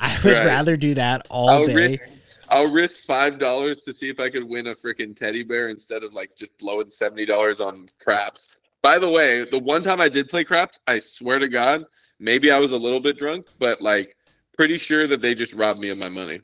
I 0.00 0.16
would 0.24 0.32
Right. 0.32 0.46
rather 0.46 0.78
do 0.78 0.94
that 0.94 1.26
all 1.28 1.66
day. 1.66 1.74
risk, 1.74 2.12
I'll 2.52 2.70
risk 2.70 3.04
five 3.04 3.38
dollars 3.38 3.82
to 3.82 3.92
see 3.92 4.08
if 4.08 4.20
I 4.20 4.28
could 4.30 4.44
win 4.44 4.68
a 4.68 4.74
freaking 4.74 5.16
teddy 5.16 5.42
bear 5.42 5.68
instead 5.70 6.04
of 6.04 6.12
like 6.12 6.36
just 6.36 6.56
blowing 6.58 6.90
seventy 6.90 7.24
dollars 7.26 7.60
on 7.60 7.88
craps. 7.98 8.58
By 8.82 8.98
the 8.98 9.08
way, 9.08 9.44
the 9.50 9.58
one 9.58 9.82
time 9.82 10.00
I 10.00 10.08
did 10.08 10.28
play 10.28 10.44
craps, 10.44 10.78
I 10.86 10.98
swear 10.98 11.38
to 11.38 11.48
God, 11.48 11.84
maybe 12.20 12.50
I 12.50 12.58
was 12.58 12.72
a 12.72 12.76
little 12.76 13.00
bit 13.00 13.16
drunk, 13.18 13.46
but 13.58 13.80
like 13.80 14.16
pretty 14.56 14.76
sure 14.76 15.06
that 15.06 15.22
they 15.22 15.34
just 15.34 15.52
robbed 15.54 15.80
me 15.80 15.88
of 15.88 15.98
my 15.98 16.08
money. 16.08 16.40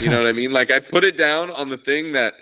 You 0.00 0.10
know 0.10 0.18
what 0.18 0.26
I 0.26 0.32
mean? 0.32 0.52
Like 0.52 0.70
I 0.70 0.80
put 0.80 1.04
it 1.04 1.16
down 1.16 1.50
on 1.50 1.68
the 1.68 1.78
thing 1.78 2.12
that 2.12 2.34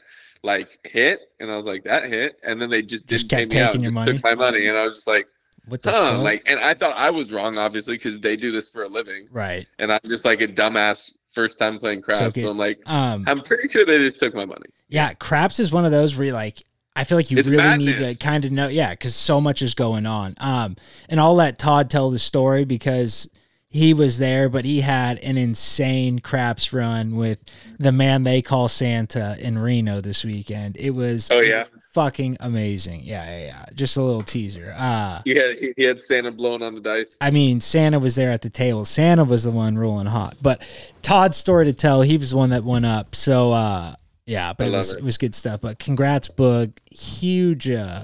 like 0.42 0.78
hit, 0.84 1.20
and 1.40 1.50
I 1.50 1.56
was 1.56 1.66
like, 1.66 1.84
that 1.84 2.04
hit, 2.04 2.36
and 2.42 2.60
then 2.60 2.70
they 2.70 2.82
just 2.82 3.06
Just 3.06 3.28
didn't 3.28 3.28
kept 3.28 3.50
pay 3.52 3.58
me 3.58 3.60
out, 3.62 3.72
taking 3.72 3.82
your 3.82 3.92
money? 3.92 4.12
took 4.14 4.22
my 4.22 4.34
money, 4.34 4.66
and 4.68 4.78
I 4.78 4.84
was 4.86 4.96
just 4.96 5.06
like, 5.06 5.26
what 5.66 5.82
the 5.82 5.90
huh, 5.90 6.12
fuck? 6.12 6.22
like, 6.22 6.42
and 6.46 6.58
I 6.60 6.72
thought 6.74 6.96
I 6.96 7.10
was 7.10 7.30
wrong, 7.30 7.58
obviously, 7.58 7.96
because 7.96 8.18
they 8.20 8.36
do 8.36 8.50
this 8.50 8.70
for 8.70 8.84
a 8.84 8.88
living, 8.88 9.28
right. 9.30 9.68
and 9.78 9.92
I'm 9.92 10.00
just 10.06 10.24
like 10.24 10.40
a 10.40 10.48
dumbass 10.48 11.12
first 11.30 11.58
time 11.58 11.78
playing 11.78 12.02
craps. 12.02 12.34
So. 12.34 12.50
I'm 12.50 12.58
like, 12.58 12.80
Um. 12.86 13.24
I'm 13.26 13.42
pretty 13.42 13.68
sure 13.68 13.84
they 13.84 13.98
just 13.98 14.18
took 14.18 14.34
my 14.34 14.44
money. 14.44 14.66
Yeah, 14.88 15.12
craps 15.14 15.58
is 15.60 15.72
one 15.72 15.84
of 15.84 15.92
those 15.92 16.16
where 16.16 16.26
you 16.26 16.32
like 16.32 16.62
I 16.96 17.04
feel 17.04 17.16
like 17.16 17.30
you 17.30 17.38
It's 17.38 17.48
really 17.48 17.76
need 17.78 17.98
to 17.98 18.14
kind 18.16 18.44
of 18.44 18.50
know, 18.50 18.68
yeah, 18.68 18.90
because 18.90 19.14
so 19.14 19.40
much 19.40 19.62
is 19.62 19.74
going 19.74 20.06
on. 20.06 20.34
Um, 20.38 20.76
and 21.08 21.20
I'll 21.20 21.34
let 21.34 21.58
Todd 21.58 21.88
tell 21.88 22.10
the 22.10 22.18
story 22.18 22.64
because 22.64 23.28
he 23.72 23.94
was 23.94 24.18
there, 24.18 24.48
but 24.48 24.64
he 24.64 24.80
had 24.80 25.18
an 25.18 25.38
insane 25.38 26.18
craps 26.18 26.72
run 26.72 27.14
with 27.14 27.38
the 27.78 27.92
man 27.92 28.24
they 28.24 28.42
call 28.42 28.66
Santa 28.68 29.36
in 29.40 29.58
Reno 29.58 30.00
this 30.00 30.24
weekend. 30.24 30.76
It 30.76 30.90
was 30.90 31.30
Oh 31.30 31.38
yeah, 31.38 31.64
fucking 31.92 32.36
amazing. 32.40 33.02
Yeah, 33.04 33.24
yeah, 33.24 33.44
yeah. 33.46 33.64
Just 33.74 33.96
a 33.96 34.02
little 34.02 34.22
teaser. 34.22 34.74
Uh 34.76 35.22
he 35.24 35.36
had 35.36 35.56
he, 35.58 35.72
he 35.76 35.84
had 35.84 36.00
Santa 36.00 36.32
blowing 36.32 36.62
on 36.62 36.74
the 36.74 36.80
dice. 36.80 37.16
I 37.20 37.30
mean, 37.30 37.60
Santa 37.60 38.00
was 38.00 38.16
there 38.16 38.32
at 38.32 38.42
the 38.42 38.50
table. 38.50 38.84
Santa 38.84 39.22
was 39.24 39.44
the 39.44 39.52
one 39.52 39.78
rolling 39.78 40.06
hot. 40.06 40.36
But 40.42 40.62
Todd's 41.02 41.36
story 41.36 41.66
to 41.66 41.72
tell, 41.72 42.02
he 42.02 42.16
was 42.18 42.30
the 42.30 42.36
one 42.38 42.50
that 42.50 42.64
went 42.64 42.86
up. 42.86 43.14
So 43.14 43.52
uh 43.52 43.94
yeah, 44.26 44.52
but 44.52 44.64
I 44.64 44.68
it 44.68 44.72
was 44.72 44.92
it. 44.92 44.98
it. 44.98 45.04
was 45.04 45.16
good 45.16 45.34
stuff. 45.34 45.60
But 45.62 45.78
congrats, 45.78 46.26
Boog. 46.28 46.72
Huge 46.90 47.70
uh 47.70 48.02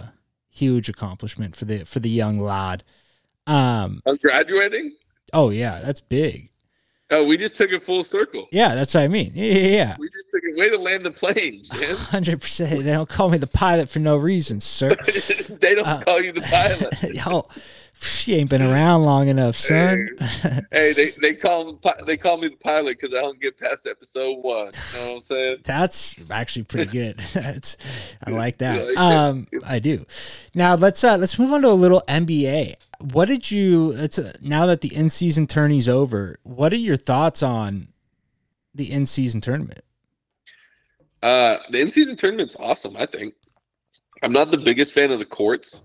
huge 0.49 0.89
accomplishment 0.89 1.57
for 1.57 1.65
the 1.65 1.85
for 1.85 1.99
the 1.99 2.09
young 2.11 2.39
lad. 2.39 2.85
Um 3.49 4.01
I'm 4.07 4.17
graduating. 4.17 4.93
Oh 5.33 5.51
yeah, 5.51 5.81
that's 5.81 6.01
big. 6.01 6.51
Oh, 7.09 7.23
we 7.25 7.37
just 7.37 7.55
took 7.55 7.71
it 7.71 7.85
full 7.85 8.03
circle. 8.03 8.49
Yeah, 8.51 8.75
that's 8.75 8.93
what 8.93 9.05
I 9.05 9.09
mean. 9.09 9.31
Yeah, 9.33 9.53
yeah, 9.55 9.69
yeah. 9.69 9.97
We 9.97 10.09
just 10.09 10.27
took 10.35 10.43
it 10.43 10.59
way 10.59 10.69
to 10.71 10.77
land 10.77 11.07
the 11.07 11.13
plane, 11.13 11.63
Jim. 11.73 11.97
Hundred 11.97 12.41
percent. 12.41 12.83
They 12.83 12.93
don't 12.93 13.09
call 13.09 13.31
me 13.31 13.39
the 13.39 13.47
pilot 13.47 13.89
for 13.89 14.01
no 14.01 14.17
reason, 14.17 14.61
sir. 14.61 14.97
they 15.61 15.77
don't 15.77 15.87
Uh, 15.87 16.03
call 16.03 16.21
you 16.21 16.33
the 16.33 16.41
pilot. 16.41 17.15
Yo, 17.27 17.47
she 17.95 18.35
ain't 18.35 18.51
been 18.51 18.61
around 18.61 19.05
long 19.05 19.29
enough, 19.29 19.55
son. 19.55 20.09
hey, 20.73 20.93
they, 20.95 21.11
they 21.23 21.35
call 21.35 21.69
him, 21.71 21.79
they 22.07 22.17
call 22.17 22.39
me 22.39 22.49
the 22.49 22.57
pilot 22.57 22.99
because 23.01 23.15
I 23.17 23.21
don't 23.21 23.41
get 23.41 23.57
past 23.57 23.87
episode 23.87 24.39
one. 24.43 24.73
You 24.95 24.99
know 24.99 25.07
what 25.07 25.15
I'm 25.15 25.21
saying? 25.21 25.57
That's 25.63 26.17
actually 26.29 26.65
pretty 26.65 26.91
good. 26.91 27.19
That's 27.35 27.77
I 28.27 28.31
like 28.31 28.59
that. 28.59 28.85
like 28.85 28.95
that? 28.97 29.01
Um, 29.01 29.47
I 29.65 29.79
do. 29.79 30.05
Now 30.57 30.75
let's 30.75 31.05
uh 31.05 31.17
let's 31.19 31.39
move 31.39 31.53
on 31.53 31.63
to 31.63 31.69
a 31.69 31.71
little 31.71 32.03
NBA. 32.09 32.75
What 33.01 33.27
did 33.27 33.51
you? 33.51 33.93
Let's 33.93 34.19
uh, 34.19 34.33
now 34.41 34.67
that 34.67 34.81
the 34.81 34.95
in 34.95 35.11
season 35.11 35.47
tourney's 35.47 35.89
over. 35.89 36.39
What 36.43 36.73
are 36.73 36.77
your 36.77 36.97
thoughts 36.97 37.43
on 37.43 37.89
the 38.75 38.91
in 38.91 39.07
season 39.07 39.41
tournament? 39.41 39.81
Uh, 41.23 41.59
the 41.71 41.81
in-season 41.81 42.17
tournament's 42.17 42.57
awesome. 42.61 42.97
I 42.97 43.07
think. 43.07 43.35
I'm 44.23 44.33
not 44.33 44.51
the 44.51 44.59
biggest 44.59 44.93
fan 44.93 45.11
of 45.11 45.19
the 45.19 45.25
courts, 45.25 45.83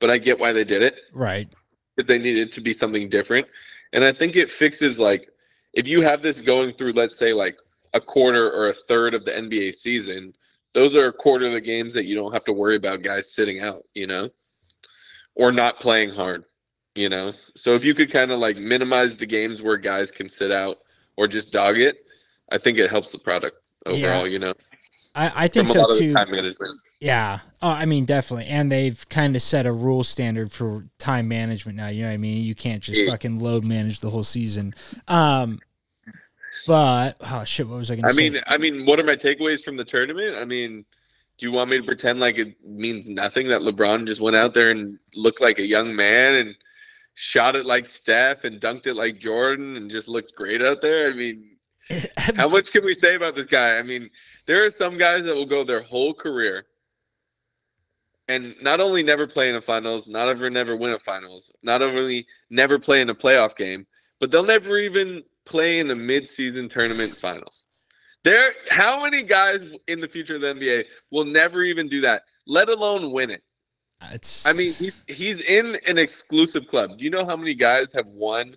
but 0.00 0.10
I 0.10 0.18
get 0.18 0.38
why 0.38 0.52
they 0.52 0.64
did 0.64 0.82
it. 0.82 0.96
Right. 1.12 1.48
because 1.94 2.08
they 2.08 2.18
needed 2.18 2.52
to 2.52 2.60
be 2.60 2.72
something 2.72 3.08
different. 3.08 3.46
And 3.92 4.04
I 4.04 4.12
think 4.12 4.36
it 4.36 4.50
fixes 4.50 4.98
like 4.98 5.28
if 5.72 5.86
you 5.88 6.02
have 6.02 6.22
this 6.22 6.40
going 6.40 6.72
through, 6.72 6.92
let's 6.92 7.18
say 7.18 7.32
like 7.32 7.56
a 7.94 8.00
quarter 8.00 8.50
or 8.50 8.68
a 8.68 8.74
third 8.74 9.14
of 9.14 9.24
the 9.24 9.32
NBA 9.32 9.74
season, 9.74 10.34
those 10.74 10.94
are 10.94 11.06
a 11.06 11.12
quarter 11.12 11.46
of 11.46 11.52
the 11.52 11.60
games 11.60 11.92
that 11.94 12.04
you 12.04 12.14
don't 12.14 12.32
have 12.32 12.44
to 12.44 12.52
worry 12.52 12.76
about 12.76 13.02
guys 13.02 13.34
sitting 13.34 13.60
out, 13.60 13.82
you 13.94 14.06
know, 14.06 14.28
or 15.36 15.52
not 15.52 15.78
playing 15.78 16.10
hard, 16.10 16.44
you 16.96 17.08
know. 17.08 17.32
So 17.54 17.74
if 17.76 17.84
you 17.84 17.94
could 17.94 18.10
kind 18.10 18.32
of 18.32 18.40
like 18.40 18.56
minimize 18.56 19.16
the 19.16 19.26
games 19.26 19.62
where 19.62 19.76
guys 19.76 20.10
can 20.10 20.28
sit 20.28 20.50
out 20.50 20.78
or 21.16 21.28
just 21.28 21.52
dog 21.52 21.78
it, 21.78 21.98
I 22.50 22.58
think 22.58 22.78
it 22.78 22.90
helps 22.90 23.10
the 23.10 23.18
product 23.18 23.56
overall, 23.86 24.26
you 24.26 24.38
know, 24.40 24.54
I, 25.14 25.32
I 25.44 25.48
think 25.48 25.68
so 25.68 25.80
lot 25.80 25.90
of 25.90 25.98
the 25.98 26.54
too. 26.58 26.66
Yeah. 27.00 27.40
Oh, 27.62 27.68
I 27.70 27.84
mean, 27.84 28.04
definitely. 28.06 28.46
And 28.46 28.72
they've 28.72 29.06
kind 29.08 29.36
of 29.36 29.42
set 29.42 29.66
a 29.66 29.72
rule 29.72 30.02
standard 30.02 30.50
for 30.50 30.86
time 30.98 31.28
management 31.28 31.76
now. 31.76 31.88
You 31.88 32.02
know 32.02 32.08
what 32.08 32.14
I 32.14 32.18
mean? 32.18 32.42
You 32.42 32.54
can't 32.54 32.82
just 32.82 33.00
Yeah. 33.00 33.10
fucking 33.10 33.38
load 33.38 33.64
manage 33.64 34.00
the 34.00 34.10
whole 34.10 34.22
season. 34.22 34.74
Um, 35.06 35.60
but 36.66 37.16
oh 37.20 37.44
shit, 37.44 37.68
what 37.68 37.78
was 37.78 37.90
I 37.90 37.94
going 37.96 38.04
to 38.04 38.08
I 38.08 38.12
say? 38.12 38.30
mean, 38.30 38.42
I 38.46 38.56
mean, 38.56 38.86
what 38.86 38.98
are 38.98 39.04
my 39.04 39.14
takeaways 39.16 39.62
from 39.62 39.76
the 39.76 39.84
tournament? 39.84 40.36
I 40.36 40.44
mean, 40.44 40.84
do 41.38 41.46
you 41.46 41.52
want 41.52 41.70
me 41.70 41.78
to 41.78 41.84
pretend 41.84 42.20
like 42.20 42.38
it 42.38 42.56
means 42.64 43.08
nothing 43.08 43.48
that 43.48 43.60
LeBron 43.60 44.06
just 44.06 44.20
went 44.20 44.36
out 44.36 44.54
there 44.54 44.70
and 44.70 44.98
looked 45.14 45.40
like 45.40 45.58
a 45.58 45.66
young 45.66 45.94
man 45.94 46.34
and 46.36 46.54
shot 47.14 47.56
it 47.56 47.66
like 47.66 47.86
Steph 47.86 48.44
and 48.44 48.60
dunked 48.60 48.86
it 48.86 48.94
like 48.94 49.20
Jordan 49.20 49.76
and 49.76 49.90
just 49.90 50.08
looked 50.08 50.34
great 50.34 50.62
out 50.62 50.80
there? 50.80 51.10
I 51.10 51.14
mean, 51.14 51.56
how 52.36 52.48
much 52.48 52.72
can 52.72 52.84
we 52.84 52.94
say 52.94 53.14
about 53.16 53.36
this 53.36 53.46
guy? 53.46 53.78
I 53.78 53.82
mean, 53.82 54.08
there 54.46 54.64
are 54.64 54.70
some 54.70 54.96
guys 54.96 55.24
that 55.24 55.34
will 55.34 55.46
go 55.46 55.62
their 55.62 55.82
whole 55.82 56.14
career 56.14 56.66
and 58.28 58.54
not 58.60 58.80
only 58.80 59.02
never 59.02 59.26
play 59.26 59.48
in 59.48 59.54
a 59.54 59.60
finals, 59.60 60.08
not 60.08 60.28
ever 60.28 60.50
never 60.50 60.76
win 60.76 60.92
a 60.92 60.98
finals, 60.98 61.52
not 61.62 61.82
only 61.82 62.26
never 62.50 62.78
play 62.78 63.00
in 63.00 63.10
a 63.10 63.14
playoff 63.14 63.56
game, 63.56 63.86
but 64.18 64.30
they'll 64.30 64.42
never 64.42 64.78
even 64.78 65.22
play 65.44 65.78
in 65.78 65.90
a 65.90 65.94
mid-season 65.94 66.68
tournament 66.68 67.10
finals. 67.20 67.64
There, 68.26 68.54
how 68.70 69.00
many 69.04 69.22
guys 69.22 69.60
in 69.86 70.00
the 70.00 70.08
future 70.08 70.34
of 70.34 70.40
the 70.40 70.48
NBA 70.48 70.84
will 71.12 71.24
never 71.24 71.62
even 71.62 71.88
do 71.88 72.00
that, 72.00 72.22
let 72.48 72.68
alone 72.68 73.12
win 73.12 73.30
it? 73.30 73.42
it's, 74.12 74.44
I 74.44 74.52
mean, 74.52 74.72
he's 74.72 75.00
he's 75.06 75.38
in 75.38 75.78
an 75.86 75.96
exclusive 75.96 76.66
club. 76.66 76.98
Do 76.98 77.04
you 77.04 77.10
know 77.10 77.24
how 77.24 77.36
many 77.36 77.54
guys 77.54 77.86
have 77.94 78.06
won 78.06 78.56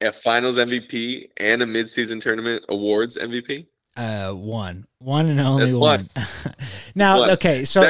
a 0.00 0.10
Finals 0.10 0.56
MVP 0.56 1.28
and 1.36 1.60
a 1.62 1.66
mid-season 1.66 2.18
tournament 2.18 2.64
awards 2.70 3.18
MVP? 3.18 3.66
uh, 3.98 4.32
one, 4.32 4.86
one 5.00 5.28
and 5.28 5.38
only 5.40 5.64
That's 5.66 5.74
one. 5.76 6.08
one. 6.14 6.26
now, 6.94 7.20
One. 7.20 7.30
okay, 7.32 7.64
so 7.66 7.82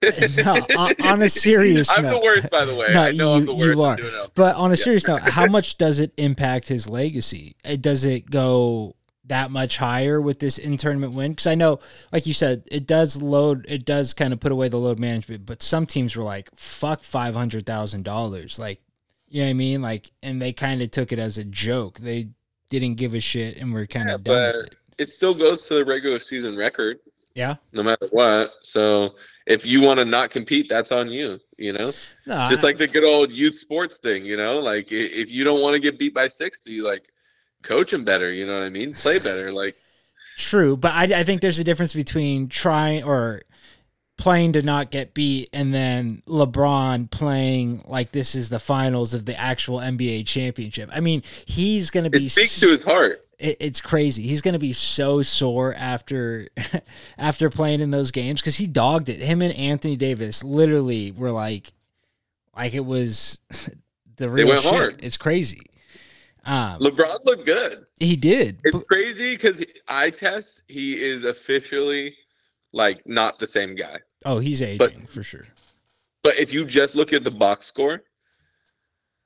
That's 0.00 0.36
no, 0.44 0.54
on, 0.78 0.94
on 1.02 1.20
a 1.22 1.28
serious 1.28 1.90
I'm 1.94 2.04
note, 2.04 2.20
the 2.20 2.24
worst, 2.24 2.48
by 2.50 2.64
the 2.64 2.74
way. 2.74 2.86
No, 2.94 3.02
I 3.02 3.10
know 3.10 3.34
I'm 3.34 3.44
the 3.46 3.52
you- 3.52 3.76
worst. 3.76 4.00
you 4.02 4.06
are. 4.08 4.28
But 4.34 4.56
on 4.56 4.70
a 4.70 4.74
Yeah. 4.74 4.84
serious 4.84 5.06
note, 5.06 5.20
how 5.20 5.46
much 5.46 5.76
does 5.76 5.98
it 5.98 6.12
impact 6.16 6.68
his 6.68 6.88
legacy? 6.88 7.56
Does 7.80 8.04
it 8.06 8.30
go 8.30 8.96
that 9.24 9.50
much 9.50 9.76
higher 9.76 10.20
with 10.20 10.40
this 10.40 10.58
in 10.58 10.76
tournament 10.76 11.12
win? 11.14 11.32
Because 11.32 11.46
I 11.46 11.54
know, 11.54 11.78
like 12.12 12.26
you 12.26 12.34
said, 12.34 12.64
it 12.70 12.86
does 12.86 13.20
load, 13.22 13.64
it 13.68 13.84
does 13.84 14.14
kind 14.14 14.32
of 14.32 14.40
put 14.40 14.52
away 14.52 14.68
the 14.68 14.78
load 14.78 14.98
management. 14.98 15.46
But 15.46 15.62
some 15.62 15.86
teams 15.86 16.16
were 16.16 16.24
like, 16.24 16.50
"Fuck 16.56 17.02
five 17.02 17.34
hundred 17.34 17.64
thousand 17.66 18.04
dollars," 18.04 18.58
like 18.58 18.80
you 19.28 19.40
know 19.40 19.46
what 19.46 19.50
I 19.50 19.54
mean? 19.54 19.80
Like, 19.82 20.10
and 20.22 20.42
they 20.42 20.52
kind 20.52 20.82
of 20.82 20.90
took 20.90 21.12
it 21.12 21.18
as 21.18 21.38
a 21.38 21.44
joke. 21.44 21.98
They 22.00 22.28
didn't 22.68 22.94
give 22.96 23.14
a 23.14 23.20
shit 23.20 23.56
and 23.58 23.72
were 23.72 23.86
kind 23.86 24.08
Yeah, 24.08 24.14
of 24.16 24.24
done 24.24 24.52
but 24.52 24.54
it. 24.66 24.74
it 24.98 25.08
still 25.08 25.34
goes 25.34 25.66
to 25.68 25.74
the 25.74 25.84
regular 25.84 26.18
season 26.18 26.56
record, 26.56 26.98
Yeah, 27.34 27.56
no 27.72 27.82
matter 27.82 28.08
what. 28.10 28.52
So 28.62 29.14
if 29.46 29.66
you 29.66 29.80
want 29.80 29.98
to 29.98 30.04
not 30.04 30.30
compete, 30.30 30.68
that's 30.68 30.90
on 30.92 31.08
you. 31.08 31.38
You 31.58 31.74
know, 31.74 31.92
no, 32.26 32.48
just 32.50 32.60
I- 32.62 32.64
like 32.64 32.78
the 32.78 32.86
good 32.88 33.04
old 33.04 33.30
youth 33.30 33.56
sports 33.56 33.98
thing. 33.98 34.24
You 34.24 34.36
know, 34.36 34.58
like 34.58 34.90
if 34.90 35.30
you 35.30 35.44
don't 35.44 35.60
want 35.60 35.74
to 35.74 35.80
get 35.80 35.98
beat 35.98 36.12
by 36.14 36.28
sixty, 36.28 36.80
like 36.80 37.04
coach 37.62 37.90
them 37.90 38.04
better. 38.04 38.32
You 38.32 38.46
know 38.46 38.54
what 38.54 38.64
I 38.64 38.70
mean? 38.70 38.94
Play 38.94 39.18
better. 39.18 39.52
Like 39.52 39.76
True, 40.38 40.76
but 40.76 40.92
I, 40.92 41.20
I 41.20 41.24
think 41.24 41.40
there's 41.40 41.58
a 41.58 41.64
difference 41.64 41.94
between 41.94 42.48
trying 42.48 43.04
or 43.04 43.42
playing 44.18 44.52
to 44.52 44.62
not 44.62 44.90
get 44.90 45.14
beat 45.14 45.48
and 45.52 45.74
then 45.74 46.22
LeBron 46.28 47.10
playing 47.10 47.82
like 47.86 48.12
this 48.12 48.34
is 48.34 48.50
the 48.50 48.58
finals 48.58 49.14
of 49.14 49.26
the 49.26 49.38
actual 49.38 49.78
NBA 49.78 50.26
championship. 50.26 50.90
I 50.92 51.00
mean, 51.00 51.22
he's 51.46 51.90
going 51.90 52.04
to 52.04 52.10
be 52.10 52.26
it 52.26 52.30
speaks 52.30 52.60
to 52.60 52.68
his 52.68 52.82
heart. 52.82 53.26
it, 53.38 53.56
it's 53.58 53.80
crazy. 53.80 54.22
He's 54.22 54.40
going 54.40 54.52
to 54.52 54.60
be 54.60 54.72
so 54.72 55.22
sore 55.22 55.74
after 55.74 56.46
after 57.18 57.50
playing 57.50 57.80
in 57.80 57.90
those 57.90 58.10
games 58.10 58.40
cuz 58.42 58.56
he 58.56 58.66
dogged 58.66 59.08
it. 59.08 59.20
Him 59.20 59.42
and 59.42 59.52
Anthony 59.54 59.96
Davis 59.96 60.44
literally 60.44 61.10
were 61.10 61.30
like 61.32 61.72
like 62.56 62.74
it 62.74 62.84
was 62.84 63.38
the 64.16 64.28
real 64.28 64.54
shit. 64.56 64.72
hard. 64.72 65.00
It's 65.02 65.16
crazy. 65.16 65.62
Um, 66.44 66.78
LeBron 66.80 67.24
looked 67.24 67.46
good. 67.46 67.86
he 68.00 68.16
did. 68.16 68.60
It's 68.64 68.76
but- 68.76 68.88
crazy 68.88 69.34
because 69.34 69.62
eye 69.88 70.10
test, 70.10 70.62
he 70.68 71.00
is 71.02 71.24
officially 71.24 72.14
like 72.72 73.00
not 73.06 73.38
the 73.38 73.46
same 73.46 73.74
guy. 73.76 73.98
oh, 74.24 74.38
he's 74.38 74.62
aging 74.62 74.78
but- 74.78 74.96
for 74.96 75.22
sure. 75.22 75.46
But 76.24 76.38
if 76.38 76.52
you 76.52 76.64
just 76.64 76.94
look 76.94 77.12
at 77.12 77.24
the 77.24 77.30
box 77.32 77.66
score, 77.66 78.02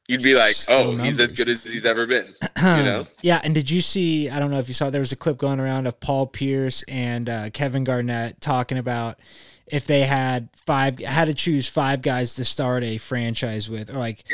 you'd 0.08 0.22
be 0.22 0.34
like, 0.34 0.54
Still 0.54 0.76
"Oh, 0.78 0.96
he's 0.96 1.20
as 1.20 1.30
good 1.32 1.48
as 1.50 1.62
he's 1.62 1.84
ever 1.84 2.06
been." 2.06 2.34
You 2.56 2.82
know? 2.82 3.06
yeah, 3.20 3.40
and 3.44 3.54
did 3.54 3.70
you 3.70 3.80
see? 3.82 4.30
I 4.30 4.38
don't 4.38 4.50
know 4.50 4.58
if 4.58 4.66
you 4.68 4.72
saw. 4.74 4.88
There 4.88 5.00
was 5.02 5.12
a 5.12 5.16
clip 5.16 5.36
going 5.36 5.60
around 5.60 5.86
of 5.86 6.00
Paul 6.00 6.26
Pierce 6.26 6.82
and 6.88 7.28
uh, 7.28 7.50
Kevin 7.50 7.84
Garnett 7.84 8.40
talking 8.40 8.78
about 8.78 9.20
if 9.66 9.86
they 9.86 10.00
had 10.02 10.48
five, 10.56 10.98
had 11.00 11.26
to 11.26 11.34
choose 11.34 11.68
five 11.68 12.00
guys 12.00 12.34
to 12.36 12.44
start 12.46 12.82
a 12.82 12.96
franchise 12.96 13.68
with, 13.68 13.90
or 13.90 13.98
like, 13.98 14.24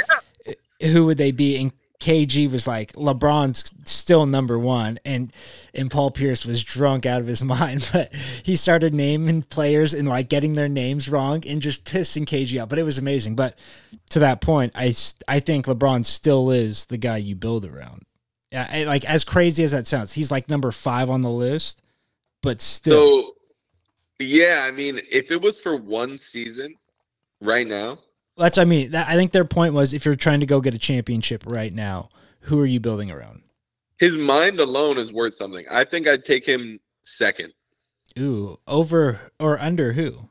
who 0.80 1.04
would 1.06 1.18
they 1.18 1.32
be? 1.32 1.56
And 1.60 1.72
KG 2.02 2.50
was 2.50 2.66
like, 2.66 2.92
LeBron's 2.94 3.72
still 3.84 4.26
number 4.26 4.58
one, 4.58 4.98
and 5.04 5.32
and 5.72 5.90
Paul 5.90 6.10
Pierce 6.10 6.44
was 6.44 6.64
drunk 6.64 7.06
out 7.06 7.20
of 7.20 7.28
his 7.28 7.42
mind, 7.44 7.88
but 7.92 8.12
he 8.42 8.56
started 8.56 8.92
naming 8.92 9.42
players 9.44 9.94
and 9.94 10.08
like 10.08 10.28
getting 10.28 10.54
their 10.54 10.68
names 10.68 11.08
wrong 11.08 11.44
and 11.46 11.62
just 11.62 11.84
pissing 11.84 12.24
KG 12.26 12.60
out. 12.60 12.68
But 12.68 12.80
it 12.80 12.82
was 12.82 12.98
amazing. 12.98 13.36
But 13.36 13.58
to 14.10 14.18
that 14.18 14.40
point, 14.40 14.72
I 14.74 14.94
I 15.28 15.40
think 15.40 15.66
LeBron 15.66 16.04
still 16.04 16.50
is 16.50 16.86
the 16.86 16.98
guy 16.98 17.18
you 17.18 17.36
build 17.36 17.64
around. 17.64 18.04
Yeah, 18.50 18.84
like 18.86 19.04
as 19.04 19.24
crazy 19.24 19.62
as 19.64 19.70
that 19.70 19.86
sounds, 19.86 20.12
he's 20.12 20.30
like 20.30 20.50
number 20.50 20.72
five 20.72 21.08
on 21.08 21.22
the 21.22 21.30
list, 21.30 21.80
but 22.42 22.60
still, 22.60 23.22
So, 23.22 23.34
yeah, 24.18 24.64
I 24.66 24.72
mean, 24.72 25.00
if 25.10 25.30
it 25.30 25.40
was 25.40 25.58
for 25.58 25.76
one 25.76 26.18
season, 26.18 26.74
right 27.40 27.66
now, 27.66 27.98
that's 28.36 28.56
what 28.56 28.62
I 28.62 28.66
mean. 28.66 28.90
That, 28.92 29.08
I 29.08 29.14
think 29.14 29.32
their 29.32 29.44
point 29.44 29.74
was 29.74 29.92
if 29.92 30.04
you're 30.04 30.16
trying 30.16 30.40
to 30.40 30.46
go 30.46 30.60
get 30.60 30.74
a 30.74 30.78
championship 30.78 31.44
right 31.46 31.72
now, 31.72 32.08
who 32.42 32.60
are 32.60 32.66
you 32.66 32.80
building 32.80 33.10
around? 33.10 33.42
his 34.02 34.16
mind 34.16 34.58
alone 34.58 34.98
is 34.98 35.12
worth 35.12 35.32
something. 35.36 35.64
I 35.70 35.84
think 35.84 36.08
I'd 36.08 36.24
take 36.24 36.44
him 36.44 36.80
second. 37.04 37.52
Ooh, 38.18 38.58
over 38.66 39.20
or 39.38 39.60
under 39.60 39.92
who? 39.92 40.28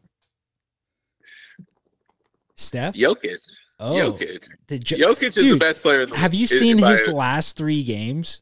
Steph. 2.58 2.96
Jokic. 2.96 3.38
Oh, 3.80 3.94
Jokic. 3.94 4.44
the 4.68 4.78
Jo- 4.78 4.98
Jokic 4.98 5.38
is 5.38 5.52
the 5.52 5.58
best 5.58 5.82
player 5.82 6.02
in 6.02 6.10
the 6.10 6.18
have 6.18 6.34
you 6.34 6.48
seen 6.48 6.80
his 6.80 7.08
last 7.08 7.56
three 7.56 7.82
games? 7.84 8.42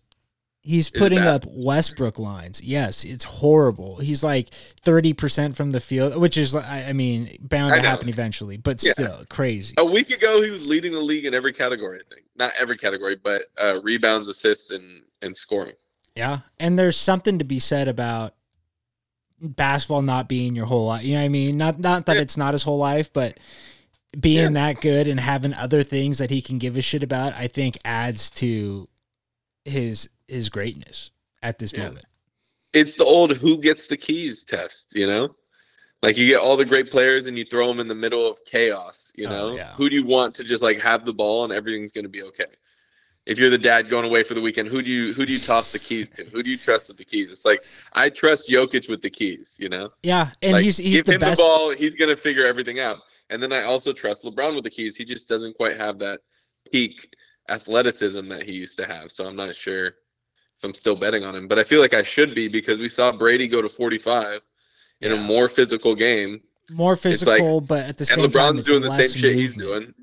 He's 0.61 0.89
putting 0.89 1.19
up 1.19 1.45
Westbrook 1.47 2.19
lines. 2.19 2.61
Yes, 2.61 3.05
it's 3.05 3.23
horrible. 3.23 3.97
He's 3.97 4.23
like 4.23 4.49
thirty 4.81 5.13
percent 5.13 5.55
from 5.55 5.71
the 5.71 5.79
field, 5.79 6.17
which 6.17 6.37
is, 6.37 6.53
I 6.53 6.85
I 6.89 6.93
mean, 6.93 7.37
bound 7.39 7.73
to 7.73 7.81
happen 7.81 8.09
eventually, 8.09 8.57
but 8.57 8.83
Yeah. 8.83 8.91
still 8.91 9.23
crazy. 9.29 9.73
A 9.77 9.85
week 9.85 10.09
ago, 10.09 10.41
he 10.41 10.49
was 10.51 10.67
leading 10.67 10.91
the 10.91 10.99
league 10.99 11.25
in 11.25 11.33
every 11.33 11.53
category. 11.53 11.99
I 11.99 12.13
think 12.13 12.25
not 12.35 12.51
every 12.59 12.77
category, 12.77 13.15
but 13.15 13.43
uh, 13.59 13.79
rebounds, 13.81 14.27
assists, 14.27 14.69
and 14.71 15.01
and 15.21 15.35
scoring. 15.35 15.75
Yeah. 16.15 16.39
And 16.59 16.77
there's 16.77 16.97
something 16.97 17.39
to 17.39 17.45
be 17.45 17.59
said 17.59 17.87
about 17.87 18.35
basketball 19.41 20.01
not 20.01 20.27
being 20.27 20.55
your 20.55 20.65
whole 20.65 20.87
life. 20.87 21.03
You 21.05 21.13
know 21.13 21.19
what 21.21 21.25
I 21.25 21.29
mean? 21.29 21.57
Not 21.57 21.79
not 21.79 22.05
that 22.07 22.17
Yeah. 22.17 22.21
it's 22.21 22.35
not 22.37 22.53
his 22.53 22.63
whole 22.63 22.77
life, 22.77 23.11
but 23.13 23.39
being 24.19 24.55
Yeah. 24.55 24.73
that 24.73 24.81
good 24.81 25.07
and 25.07 25.19
having 25.21 25.53
other 25.53 25.83
things 25.83 26.17
that 26.17 26.29
he 26.31 26.41
can 26.41 26.57
give 26.57 26.75
a 26.75 26.81
shit 26.81 27.01
about, 27.03 27.33
I 27.33 27.47
think 27.47 27.77
adds 27.85 28.29
to 28.31 28.89
his 29.65 30.09
his 30.27 30.49
greatness 30.49 31.11
at 31.41 31.59
this 31.59 31.73
Yeah. 31.73 31.85
moment. 31.85 32.05
it's 32.71 32.93
the 32.95 33.03
old 33.03 33.35
who 33.35 33.57
gets 33.57 33.87
the 33.87 33.97
keys 33.97 34.43
test, 34.43 34.93
you 34.95 35.07
know? 35.07 35.35
Like 36.03 36.17
you 36.17 36.27
get 36.27 36.39
all 36.39 36.55
the 36.55 36.63
great 36.65 36.91
players 36.91 37.25
and 37.25 37.35
you 37.35 37.43
throw 37.43 37.67
them 37.67 37.79
in 37.79 37.87
the 37.87 37.95
middle 37.95 38.29
of 38.29 38.37
chaos, 38.45 39.11
you 39.15 39.25
Oh, 39.25 39.29
know? 39.29 39.55
yeah. 39.55 39.73
Who 39.73 39.89
do 39.89 39.95
you 39.95 40.05
want 40.05 40.35
to 40.35 40.43
just 40.43 40.61
like 40.61 40.79
have 40.79 41.03
the 41.03 41.11
ball 41.13 41.45
and 41.45 41.51
everything's 41.51 41.91
going 41.91 42.05
to 42.05 42.09
be 42.09 42.21
okay? 42.23 42.45
If 43.25 43.37
you're 43.39 43.49
the 43.49 43.57
dad 43.57 43.89
going 43.89 44.05
away 44.05 44.23
for 44.23 44.35
the 44.35 44.41
weekend, 44.41 44.69
who 44.69 44.81
do 44.83 44.89
you 44.91 45.13
who 45.15 45.25
do 45.25 45.33
you 45.33 45.39
toss 45.39 45.71
the 45.71 45.79
keys 45.79 46.09
to? 46.09 46.25
Who 46.25 46.41
do 46.43 46.49
you 46.51 46.57
trust 46.57 46.89
with 46.89 46.97
the 46.97 47.05
keys? 47.05 47.31
It's 47.31 47.43
like 47.43 47.63
I 47.93 48.09
trust 48.09 48.49
Jokic 48.49 48.87
with 48.87 49.01
the 49.01 49.09
keys, 49.09 49.55
you 49.59 49.67
know? 49.69 49.89
Yeah, 50.03 50.31
and 50.43 50.53
Like, 50.53 50.63
he's 50.63 50.77
he's 50.77 50.97
give 50.97 51.05
the 51.07 51.13
him 51.13 51.19
best. 51.19 51.37
the 51.39 51.43
ball, 51.43 51.71
he's 51.71 51.95
going 51.95 52.15
to 52.15 52.21
figure 52.21 52.45
everything 52.45 52.79
out. 52.79 52.99
And 53.31 53.41
then 53.41 53.51
I 53.51 53.63
also 53.63 53.93
trust 53.93 54.23
LeBron 54.23 54.53
with 54.55 54.63
the 54.63 54.69
keys. 54.69 54.95
He 54.95 55.05
just 55.05 55.27
doesn't 55.27 55.57
quite 55.57 55.75
have 55.77 55.97
that 55.99 56.21
peak 56.71 57.15
athleticism 57.49 58.27
that 58.29 58.43
he 58.43 58.53
used 58.53 58.75
to 58.77 58.85
have. 58.85 59.11
So 59.11 59.25
I'm 59.25 59.35
not 59.35 59.55
sure 59.55 59.87
if 59.87 60.63
I'm 60.63 60.73
still 60.73 60.95
betting 60.95 61.23
on 61.23 61.35
him, 61.35 61.47
but 61.47 61.57
I 61.59 61.63
feel 61.63 61.79
like 61.81 61.93
I 61.93 62.03
should 62.03 62.35
be 62.35 62.47
because 62.47 62.79
we 62.79 62.89
saw 62.89 63.11
Brady 63.11 63.47
go 63.47 63.61
to 63.61 63.69
45 63.69 64.41
in 65.01 65.11
Yeah. 65.11 65.17
a 65.17 65.23
more 65.23 65.47
physical 65.49 65.95
game, 65.95 66.41
more 66.69 66.91
like- 66.93 67.01
physical, 67.01 67.61
but 67.61 67.85
at 67.85 67.97
the 67.97 68.05
same 68.05 68.25
and 68.25 68.33
time, 68.33 68.55
LeBron's 68.57 68.65
doing 68.65 68.81
the 68.83 69.01
same 69.01 69.17
shit 69.19 69.35
he's 69.35 69.55
doing. 69.55 69.93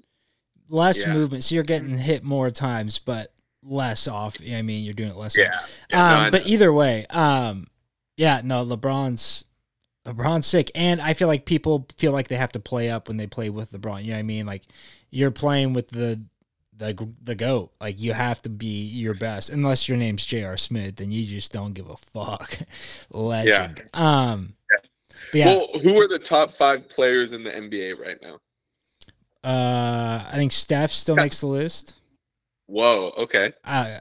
Less 0.69 0.99
Yeah. 0.99 1.13
movement, 1.13 1.45
so 1.45 1.55
you're 1.55 1.65
getting 1.65 1.97
hit 1.97 2.25
more 2.25 2.51
times, 2.51 2.99
but 2.99 3.33
less 3.63 4.09
off. 4.09 4.37
I 4.41 4.63
mean, 4.63 4.85
you're 4.85 4.95
doing 4.95 5.11
it 5.11 5.17
less. 5.17 5.37
Yeah. 5.37 5.61
Yeah, 5.91 5.99
no, 6.19 6.25
um, 6.25 6.31
but 6.31 6.47
either 6.47 6.73
way, 6.73 7.07
um, 7.11 7.69
yeah, 8.17 8.41
no, 8.43 8.65
LeBron's 8.65 9.45
LeBron's 10.07 10.47
sick, 10.47 10.71
and 10.77 11.01
I 11.01 11.15
feel 11.15 11.27
like 11.27 11.47
people 11.47 11.89
feel 11.99 12.13
like 12.13 12.29
they 12.29 12.37
have 12.37 12.53
to 12.53 12.61
play 12.61 12.89
up 12.91 13.09
when 13.09 13.17
they 13.17 13.27
play 13.27 13.51
with 13.51 13.73
LeBron. 13.73 14.03
You 14.05 14.11
know 14.11 14.17
what 14.17 14.21
I 14.21 14.23
mean? 14.23 14.47
Like 14.47 14.63
you're 15.11 15.33
playing 15.33 15.73
with 15.73 15.89
the 15.89 16.21
the 16.79 17.09
the 17.23 17.35
goat. 17.35 17.73
Like 17.81 18.01
you 18.01 18.13
have 18.13 18.43
to 18.43 18.49
be 18.51 18.83
your 18.85 19.15
best, 19.15 19.51
unless 19.51 19.89
your 19.89 19.97
name's 19.97 20.25
J.R. 20.27 20.57
Smith, 20.57 20.97
then 20.97 21.11
you 21.11 21.25
just 21.27 21.53
don't 21.53 21.73
give 21.73 21.89
a 21.89 21.97
fuck. 21.97 22.59
Legend. 23.11 23.83
Um, 23.95 24.55
but 25.33 25.39
yeah, 25.39 25.47
Well, 25.55 25.69
who 25.83 26.01
are 26.01 26.09
the 26.09 26.19
top 26.19 26.53
five 26.53 26.89
players 26.89 27.33
in 27.33 27.43
the 27.45 27.51
NBA 27.51 27.99
right 27.99 28.19
now? 28.23 28.39
uh, 29.45 30.25
I 30.31 30.33
think 30.35 30.53
Steph 30.53 30.91
still 30.93 31.17
Yeah. 31.17 31.23
makes 31.23 31.41
the 31.41 31.47
list. 31.47 31.95
Whoa. 32.67 33.13
Okay. 33.17 33.53
Uh, 33.65 33.99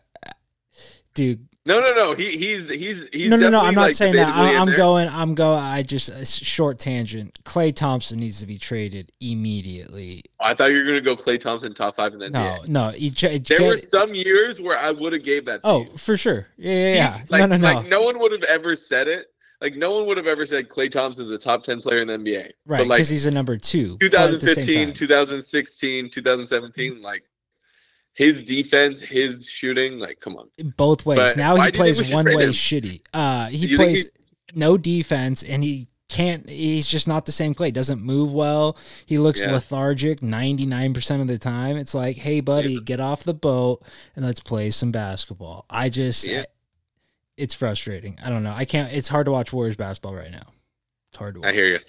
dude, 1.13 1.47
No, 1.67 1.79
no, 1.79 1.93
no. 1.93 2.13
He 2.13 2.37
he's 2.37 2.69
he's 2.69 3.07
he's 3.11 3.29
no, 3.29 3.37
no, 3.37 3.49
no. 3.49 3.59
I'm 3.59 3.73
not 3.73 3.81
like, 3.81 3.93
saying 3.95 4.15
that. 4.15 4.27
I'm, 4.35 4.55
I'm 4.55 4.67
there. 4.67 4.75
going. 4.77 5.07
I'm 5.07 5.33
going. 5.33 5.57
I 5.59 5.81
just 5.81 6.11
uh, 6.11 6.17
a 6.17 6.25
short 6.25 6.77
tangent. 6.77 7.39
Klay 7.43 7.75
Thompson 7.75 8.19
needs 8.19 8.39
to 8.41 8.45
be 8.45 8.59
traded 8.59 9.11
immediately. 9.19 10.23
I 10.39 10.53
thought 10.53 10.67
you 10.71 10.77
were 10.77 10.83
gonna 10.85 11.01
go 11.01 11.15
Klay 11.15 11.39
Thompson 11.39 11.73
top 11.73 11.95
five 11.95 12.13
in 12.13 12.19
the 12.19 12.29
No, 12.29 12.59
NBA. 12.63 12.67
no. 12.67 12.91
J- 12.91 13.37
There 13.39 13.57
get- 13.57 13.67
were 13.67 13.77
some 13.77 14.13
years 14.13 14.61
where 14.61 14.77
I 14.77 14.91
would 14.91 15.13
have 15.13 15.23
gave 15.23 15.45
that. 15.45 15.63
To 15.63 15.67
oh, 15.69 15.81
you. 15.85 15.97
for 15.97 16.15
sure. 16.17 16.47
Yeah, 16.57 16.93
yeah. 16.93 17.17
He- 17.17 17.23
Like, 17.29 17.39
no, 17.41 17.45
no, 17.47 17.57
no. 17.57 17.73
Like 17.79 17.87
no 17.87 18.01
one 18.01 18.19
would 18.19 18.31
have 18.31 18.43
ever 18.43 18.75
said 18.75 19.07
it. 19.07 19.27
Like 19.61 19.75
no 19.75 19.91
one 19.95 20.05
would 20.05 20.17
have 20.17 20.27
ever 20.27 20.45
said 20.45 20.69
Klay 20.69 20.91
Thompson's 20.91 21.31
a 21.31 21.37
top 21.37 21.63
ten 21.63 21.81
player 21.81 22.01
in 22.01 22.07
the 22.07 22.17
NBA. 22.17 22.51
right, 22.67 22.79
But 22.79 22.87
like 22.87 22.97
because 22.97 23.09
he's 23.09 23.25
a 23.25 23.31
number 23.31 23.57
two. 23.57 23.97
but 23.99 24.13
at 24.13 24.39
the 24.41 24.47
same 24.53 24.93
2015, 24.93 24.93
2016, 24.93 26.09
2017, 26.11 27.01
like 27.01 27.23
his 28.15 28.41
defense, 28.41 28.99
his 28.99 29.47
shooting, 29.47 29.99
like 29.99 30.19
come 30.19 30.35
on. 30.37 30.49
both 30.77 31.05
ways. 31.05 31.17
But 31.19 31.37
now 31.37 31.55
he 31.55 31.61
do 31.61 31.65
you 31.65 31.71
think 31.71 31.75
plays 31.97 32.13
one 32.13 32.25
way 32.25 32.45
him? 32.45 32.49
shitty. 32.51 33.01
Uh, 33.13 33.47
he 33.47 33.75
plays 33.75 34.09
no 34.53 34.77
defense, 34.77 35.43
and 35.43 35.63
he 35.63 35.87
can't. 36.07 36.47
He's 36.49 36.87
just 36.87 37.07
not 37.07 37.25
the 37.25 37.31
same 37.31 37.53
Klay. 37.53 37.73
Doesn't 37.73 38.01
move 38.01 38.31
well. 38.33 38.77
He 39.05 39.17
looks 39.17 39.43
Yeah. 39.43 39.51
lethargic 39.53 40.23
ninety 40.23 40.65
nine 40.65 40.93
percent 40.93 41.21
of 41.21 41.27
the 41.27 41.37
time. 41.37 41.77
It's 41.77 41.93
like, 41.93 42.15
hey, 42.17 42.39
buddy, 42.39 42.79
get 42.79 42.99
off 42.99 43.23
the 43.23 43.33
boat 43.33 43.83
and 44.15 44.25
let's 44.25 44.39
play 44.39 44.71
some 44.71 44.91
basketball. 44.91 45.65
I 45.69 45.89
just, 45.89 46.25
Yeah. 46.25 46.43
it's 47.37 47.53
frustrating. 47.53 48.17
I 48.23 48.29
don't 48.29 48.43
know. 48.43 48.53
I 48.53 48.65
can't. 48.65 48.93
It's 48.93 49.07
hard 49.09 49.25
to 49.25 49.31
watch 49.31 49.51
Warriors 49.51 49.75
basketball 49.75 50.15
right 50.15 50.31
now. 50.31 50.53
It's 51.09 51.17
hard 51.17 51.33
to 51.35 51.41
watch. 51.41 51.49
I 51.49 51.53
hear 51.53 51.67
you. 51.67 51.79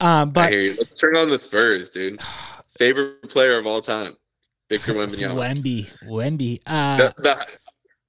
Um, 0.00 0.28
I 0.30 0.32
but 0.32 0.50
hear 0.52 0.60
you. 0.62 0.74
Let's 0.78 0.96
turn 0.96 1.16
on 1.16 1.28
the 1.30 1.38
Spurs, 1.38 1.90
dude. 1.90 2.20
Favorite 2.78 3.28
player 3.30 3.56
of 3.58 3.66
all 3.66 3.80
time, 3.80 4.16
Victor 4.68 4.94
Wembanyama. 4.94 5.34
Wemby, 5.62 5.88
Wemby. 6.04 6.60
Uh, 6.66 6.96
the, 7.18 7.46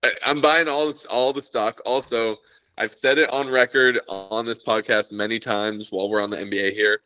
the, 0.02 0.12
I'm 0.26 0.42
buying 0.42 0.68
all 0.68 0.88
this, 0.88 1.06
all 1.06 1.34
the 1.34 1.42
stock. 1.42 1.82
Also, 1.86 2.38
I've 2.78 2.92
said 2.94 3.18
it 3.18 3.30
on 3.30 3.48
record 3.50 4.00
on 4.08 4.46
this 4.46 4.60
podcast 4.60 5.12
many 5.12 5.40
times 5.40 5.92
while 5.92 6.10
we're 6.10 6.22
on 6.22 6.30
the 6.30 6.38
NBA 6.38 6.74
here. 6.74 7.02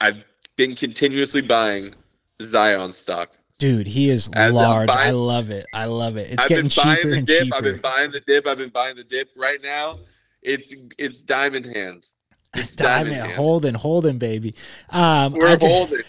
I've 0.00 0.22
been 0.56 0.74
continuously 0.74 1.40
buying 1.42 1.94
Zion 2.42 2.92
stock. 2.92 3.30
dude, 3.58 3.86
he 3.86 4.10
is 4.10 4.28
As 4.34 4.50
large. 4.52 4.88
I 4.90 5.10
love 5.10 5.50
it. 5.50 5.64
I 5.72 5.84
love 5.84 6.16
it. 6.16 6.30
It's 6.30 6.42
I've 6.42 6.48
getting 6.48 6.68
been 6.68 6.84
buying 6.84 6.96
cheaper 6.96 7.10
the 7.10 7.16
and 7.18 7.26
dip. 7.26 7.42
cheaper. 7.44 7.56
I've 7.56 7.62
been 7.62 7.80
buying 7.80 8.10
the 8.10 8.20
dip. 8.20 8.46
I've 8.46 8.58
been 8.58 8.70
buying 8.70 8.96
the 8.96 9.04
dip. 9.04 9.28
Right 9.36 9.60
now, 9.62 10.00
it's 10.42 10.74
it's 10.98 11.22
diamond 11.22 11.66
hands. 11.66 12.14
It's 12.54 12.74
diamond, 12.74 13.10
Diamond, 13.10 13.26
hands. 13.26 13.36
holding, 13.36 13.74
holding, 13.74 14.18
baby. 14.18 14.54
Um, 14.90 15.32
We're 15.34 15.46
I 15.46 15.56
just, 15.56 15.66
holding. 15.66 16.00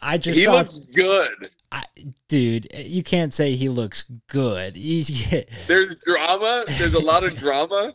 I 0.00 0.18
just 0.18 0.38
He 0.38 0.44
saw, 0.44 0.52
looks 0.58 0.78
good. 0.80 1.50
I, 1.72 1.84
dude. 2.28 2.68
You 2.74 3.02
can't 3.02 3.34
say 3.34 3.54
he 3.54 3.68
looks 3.68 4.04
good. 4.28 4.76
He's, 4.76 5.30
There's 5.66 5.96
drama. 5.96 6.64
There's 6.66 6.94
a 6.94 7.00
lot 7.00 7.24
of 7.24 7.34
drama. 7.38 7.92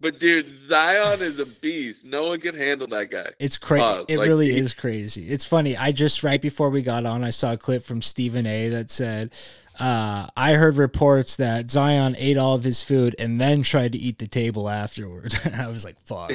But 0.00 0.20
dude, 0.20 0.56
Zion 0.68 1.22
is 1.22 1.40
a 1.40 1.46
beast. 1.46 2.04
No 2.04 2.28
one 2.28 2.40
can 2.40 2.54
handle 2.54 2.86
that 2.88 3.10
guy. 3.10 3.30
it's 3.40 3.58
crazy. 3.58 3.82
Uh, 3.84 4.04
it 4.06 4.18
like, 4.18 4.28
really 4.28 4.52
he- 4.52 4.58
is 4.58 4.72
crazy. 4.72 5.28
It's 5.28 5.44
funny. 5.44 5.76
I 5.76 5.90
just 5.90 6.22
right 6.22 6.40
before 6.40 6.70
we 6.70 6.82
got 6.82 7.04
on, 7.04 7.24
I 7.24 7.30
saw 7.30 7.52
a 7.54 7.56
clip 7.56 7.82
from 7.82 8.00
Stephen 8.00 8.46
A. 8.46 8.68
that 8.68 8.92
said, 8.92 9.32
uh, 9.80 10.28
"I 10.36 10.52
heard 10.52 10.76
reports 10.76 11.34
that 11.38 11.68
Zion 11.72 12.14
ate 12.16 12.36
all 12.36 12.54
of 12.54 12.62
his 12.62 12.80
food 12.80 13.16
and 13.18 13.40
then 13.40 13.62
tried 13.64 13.90
to 13.90 13.98
eat 13.98 14.20
the 14.20 14.28
table 14.28 14.68
afterwards." 14.68 15.36
I 15.52 15.66
was 15.66 15.84
like, 15.84 15.98
"Fuck, 16.06 16.30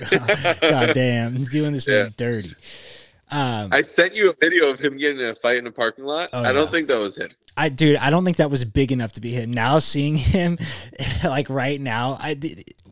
god 0.60 0.94
damn, 0.94 1.38
he's 1.38 1.52
doing 1.54 1.72
this 1.72 1.88
Yeah. 1.88 2.04
man 2.04 2.14
dirty." 2.18 2.56
Um, 3.34 3.70
I 3.72 3.82
sent 3.82 4.14
you 4.16 4.30
a 4.30 4.36
video 4.40 4.70
of 4.70 4.80
him 4.80 4.98
getting 4.98 5.20
in 5.20 5.26
a 5.26 5.36
fight 5.36 5.58
in 5.58 5.66
a 5.68 5.72
parking 5.72 6.06
lot. 6.06 6.30
Oh, 6.34 6.42
I 6.44 6.52
don't 6.52 6.66
yeah. 6.66 6.72
think 6.72 6.88
that 6.90 7.00
was 7.00 7.18
him. 7.18 7.30
I 7.58 7.70
dude, 7.70 7.98
I 7.98 8.10
don't 8.10 8.26
think 8.26 8.38
that 8.38 8.50
was 8.52 8.64
big 8.64 8.92
enough 8.92 9.14
to 9.14 9.22
be 9.22 9.32
him. 9.32 9.52
Now 9.52 9.80
seeing 9.80 10.16
him, 10.16 10.58
like 11.24 11.50
right 11.50 11.80
now, 11.82 12.18
I 12.20 12.36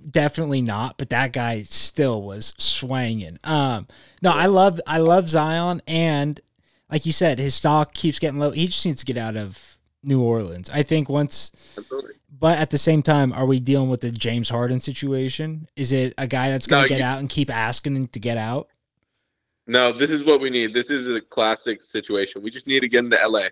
definitely 0.09 0.61
not. 0.61 0.97
But 0.97 1.09
that 1.09 1.31
guy 1.33 1.63
still 1.63 2.21
was 2.23 2.53
swanging. 2.57 3.39
Um, 3.43 3.87
no, 4.21 4.31
I 4.31 4.47
love, 4.47 4.79
I 4.87 4.97
love 4.97 5.29
Zion, 5.29 5.81
and 5.87 6.39
like 6.89 7.05
you 7.05 7.11
said, 7.11 7.39
his 7.39 7.55
stock 7.55 7.93
keeps 7.93 8.19
getting 8.19 8.39
low. 8.39 8.51
He 8.51 8.65
just 8.67 8.85
needs 8.85 8.99
to 8.99 9.05
get 9.05 9.17
out 9.17 9.37
of 9.37 9.77
New 10.03 10.21
Orleans. 10.21 10.69
I 10.71 10.83
think 10.83 11.07
once, 11.09 11.51
Absolutely. 11.77 12.13
but 12.31 12.57
at 12.57 12.69
the 12.71 12.77
same 12.77 13.01
time, 13.03 13.31
are 13.33 13.45
we 13.45 13.59
dealing 13.59 13.89
with 13.89 14.01
the 14.01 14.11
James 14.11 14.49
Harden 14.49 14.81
situation? 14.81 15.67
Is 15.75 15.91
it 15.91 16.13
a 16.17 16.27
guy 16.27 16.49
that's 16.49 16.67
going 16.67 16.81
No, 16.81 16.87
to 16.87 16.89
get 16.89 16.99
you- 16.99 17.05
out 17.05 17.19
and 17.19 17.29
keep 17.29 17.49
asking 17.49 18.07
to 18.09 18.19
get 18.19 18.37
out? 18.37 18.67
No, 19.67 19.91
this 19.91 20.11
is 20.11 20.23
what 20.23 20.41
we 20.41 20.49
need. 20.49 20.73
This 20.73 20.89
is 20.89 21.07
a 21.07 21.21
classic 21.21 21.83
situation. 21.83 22.41
We 22.41 22.49
just 22.51 22.67
need 22.67 22.81
to 22.81 22.87
get 22.87 22.99
into 23.05 23.17
LA. 23.25 23.47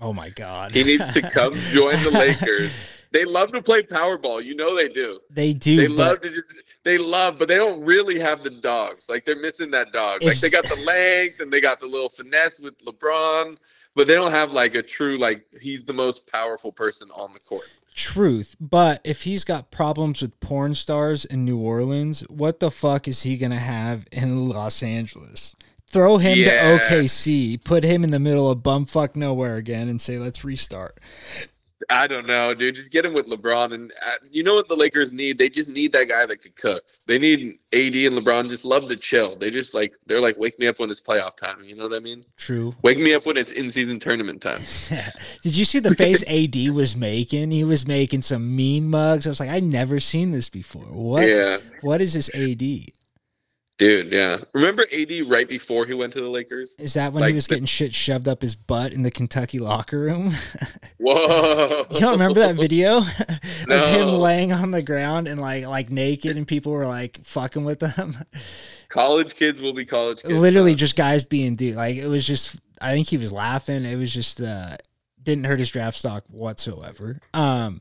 Oh 0.00 0.12
my 0.12 0.28
god, 0.28 0.72
He 0.72 0.84
needs 0.84 1.12
to 1.14 1.22
come 1.22 1.54
join 1.72 2.02
the 2.02 2.10
Lakers. 2.10 2.72
They 3.12 3.24
love 3.24 3.52
to 3.52 3.62
play 3.62 3.82
Powerball. 3.82 4.44
You 4.44 4.54
know 4.54 4.74
they 4.76 4.88
do. 4.88 5.20
they 5.30 5.54
do. 5.54 5.76
They 5.76 5.88
love 5.88 6.20
to 6.20 6.30
just 6.30 6.52
they 6.84 6.98
love, 6.98 7.38
but 7.38 7.48
they 7.48 7.56
don't 7.56 7.82
really 7.82 8.20
have 8.20 8.42
the 8.42 8.50
dogs. 8.50 9.06
Like 9.08 9.24
they're 9.24 9.40
missing 9.40 9.70
that 9.70 9.92
dog. 9.92 10.22
Like 10.22 10.38
they 10.38 10.50
got 10.50 10.64
the 10.64 10.76
length 10.84 11.40
and 11.40 11.50
they 11.50 11.60
got 11.60 11.80
the 11.80 11.86
little 11.86 12.10
finesse 12.10 12.60
with 12.60 12.74
LeBron, 12.84 13.56
but 13.94 14.06
they 14.06 14.14
don't 14.14 14.32
have 14.32 14.52
like 14.52 14.74
a 14.74 14.82
true 14.82 15.16
like 15.16 15.46
he's 15.60 15.84
the 15.84 15.94
most 15.94 16.26
powerful 16.30 16.72
person 16.72 17.08
on 17.14 17.32
the 17.32 17.40
court. 17.40 17.68
Truth, 17.96 18.56
but 18.60 19.00
if 19.04 19.22
he's 19.22 19.42
got 19.42 19.70
problems 19.70 20.20
with 20.20 20.38
porn 20.38 20.74
stars 20.74 21.24
in 21.24 21.46
New 21.46 21.56
Orleans, 21.56 22.20
what 22.28 22.60
the 22.60 22.70
fuck 22.70 23.08
is 23.08 23.22
he 23.22 23.38
gonna 23.38 23.58
have 23.58 24.06
in 24.12 24.50
Los 24.50 24.82
Angeles? 24.82 25.56
Throw 25.88 26.18
him 26.18 26.38
Yeah. 26.38 26.78
to 26.78 26.84
OKC, 26.84 27.56
put 27.56 27.84
him 27.84 28.04
in 28.04 28.10
the 28.10 28.18
middle 28.18 28.50
of 28.50 28.58
bumfuck 28.58 29.16
nowhere 29.16 29.54
again, 29.56 29.88
and 29.88 29.98
say 29.98 30.18
let's 30.18 30.44
restart. 30.44 30.98
I 31.90 32.06
don't 32.06 32.26
know, 32.26 32.54
dude. 32.54 32.76
Just 32.76 32.90
get 32.90 33.04
him 33.04 33.14
with 33.14 33.26
LeBron, 33.26 33.72
and 33.74 33.92
uh, 34.04 34.12
you 34.30 34.42
know 34.42 34.54
what 34.54 34.68
the 34.68 34.76
Lakers 34.76 35.12
need? 35.12 35.38
They 35.38 35.48
just 35.48 35.70
need 35.70 35.92
that 35.92 36.08
guy 36.08 36.26
that 36.26 36.42
could 36.42 36.56
cook. 36.56 36.82
They 37.06 37.18
need 37.18 37.58
AD 37.72 37.94
and 37.94 38.14
LeBron. 38.16 38.48
Just 38.48 38.64
love 38.64 38.88
to 38.88 38.96
chill. 38.96 39.36
They 39.36 39.50
just 39.50 39.74
like 39.74 39.94
they're 40.06 40.20
like 40.20 40.36
wake 40.38 40.58
me 40.58 40.66
up 40.66 40.78
when 40.78 40.90
it's 40.90 41.00
playoff 41.00 41.36
time. 41.36 41.62
You 41.64 41.76
know 41.76 41.84
what 41.84 41.96
I 41.96 42.00
mean? 42.00 42.24
True. 42.36 42.74
Wake 42.82 42.98
me 42.98 43.14
up 43.14 43.26
when 43.26 43.36
it's 43.36 43.52
in 43.52 43.70
season 43.70 44.00
tournament 44.00 44.40
time. 44.42 44.60
Did 45.42 45.56
you 45.56 45.64
see 45.64 45.78
the 45.78 45.94
face 45.94 46.24
AD 46.28 46.74
was 46.74 46.96
making? 46.96 47.50
He 47.50 47.64
was 47.64 47.86
making 47.86 48.22
some 48.22 48.54
mean 48.56 48.88
mugs. 48.88 49.26
I 49.26 49.30
was 49.30 49.40
like, 49.40 49.50
I 49.50 49.60
never 49.60 50.00
seen 50.00 50.30
this 50.32 50.48
before. 50.48 50.84
What? 50.84 51.28
Yeah, 51.28 51.58
What 51.82 52.00
is 52.00 52.14
this 52.14 52.28
AD? 52.34 52.62
Dude. 53.78 54.12
Yeah. 54.12 54.38
Remember 54.52 54.86
AD 54.92 55.12
right 55.28 55.48
before 55.48 55.86
he 55.86 55.94
went 55.94 56.12
to 56.14 56.20
the 56.20 56.28
Lakers? 56.28 56.74
Is 56.78 56.94
that 56.94 57.12
when 57.12 57.24
he 57.24 57.32
was 57.32 57.46
getting 57.46 57.66
shit 57.66 57.94
shoved 57.94 58.28
up 58.28 58.42
his 58.42 58.54
butt 58.54 58.92
in 58.92 59.02
the 59.02 59.10
Kentucky 59.10 59.58
locker 59.58 59.98
room? 59.98 60.32
Whoa. 60.98 61.86
You 61.90 62.00
don't 62.00 62.12
remember 62.12 62.40
that 62.40 62.56
video 62.56 62.98
of 63.68 63.84
him 63.90 64.08
laying 64.08 64.52
on 64.52 64.70
the 64.70 64.82
ground 64.82 65.28
and 65.28 65.40
like 65.40 65.66
like 65.66 65.90
naked 65.90 66.36
and 66.36 66.46
people 66.46 66.72
were 66.72 66.86
like 66.86 67.22
fucking 67.24 67.64
with 67.64 67.82
him? 67.82 68.16
College 68.88 69.34
kids 69.34 69.60
will 69.60 69.74
be 69.74 69.84
college 69.84 70.22
kids. 70.22 70.32
Literally 70.32 70.72
huh? 70.72 70.78
just 70.78 70.96
guys 70.96 71.24
being 71.24 71.56
dude. 71.56 71.74
Like 71.76 71.96
it 71.96 72.06
was 72.06 72.26
just 72.26 72.60
I 72.80 72.92
think 72.92 73.08
he 73.08 73.16
was 73.16 73.32
laughing. 73.32 73.84
It 73.84 73.96
was 73.96 74.12
just 74.12 74.40
uh 74.40 74.76
didn't 75.22 75.44
hurt 75.44 75.58
his 75.58 75.70
draft 75.70 75.98
stock 75.98 76.24
whatsoever. 76.28 77.20
Um 77.34 77.80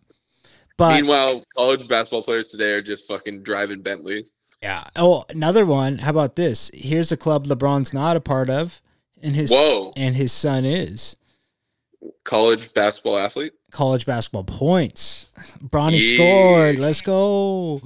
But 0.78 0.96
Meanwhile, 0.96 1.44
college 1.56 1.88
basketball 1.88 2.24
players 2.24 2.48
today 2.48 2.72
are 2.72 2.82
just 2.82 3.08
fucking 3.08 3.44
driving 3.44 3.82
Bentleys. 3.82 4.34
Yeah. 4.66 4.84
Oh, 4.96 5.26
another 5.30 5.66
one. 5.66 6.00
How 6.00 6.10
about 6.10 6.36
this? 6.36 6.72
Here's 6.74 7.12
a 7.12 7.18
club 7.18 7.46
LeBron's 7.48 7.94
not 7.94 8.18
a 8.18 8.22
part 8.22 8.50
of, 8.50 8.82
and 9.22 9.36
his 9.36 9.52
Whoa. 9.52 9.94
and 9.96 10.16
his 10.16 10.32
son 10.32 10.66
is 10.66 11.16
College 12.24 12.74
basketball 12.74 13.18
athlete. 13.18 13.54
college 13.72 14.06
basketball 14.06 14.44
points. 14.44 15.28
Bronny 15.64 16.00
Yeah. 16.02 16.16
scored. 16.16 16.76
Let's 16.80 17.02
go. 17.02 17.82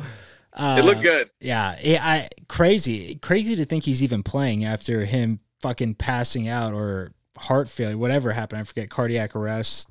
Uh, 0.54 0.78
It 0.80 0.86
looked 0.86 1.02
good. 1.02 1.30
Yeah, 1.40 1.74
it, 1.82 2.02
I 2.04 2.30
crazy, 2.48 3.16
crazy 3.16 3.56
to 3.58 3.66
think 3.66 3.84
he's 3.86 4.02
even 4.04 4.24
playing 4.24 4.64
after 4.66 5.06
him 5.06 5.40
fucking 5.62 5.96
passing 5.96 6.48
out 6.48 6.74
or 6.74 7.12
heart 7.38 7.70
failure, 7.70 7.98
whatever 7.98 8.32
happened. 8.34 8.60
I 8.62 8.64
forget 8.64 8.90
cardiac 8.90 9.36
arrest 9.36 9.90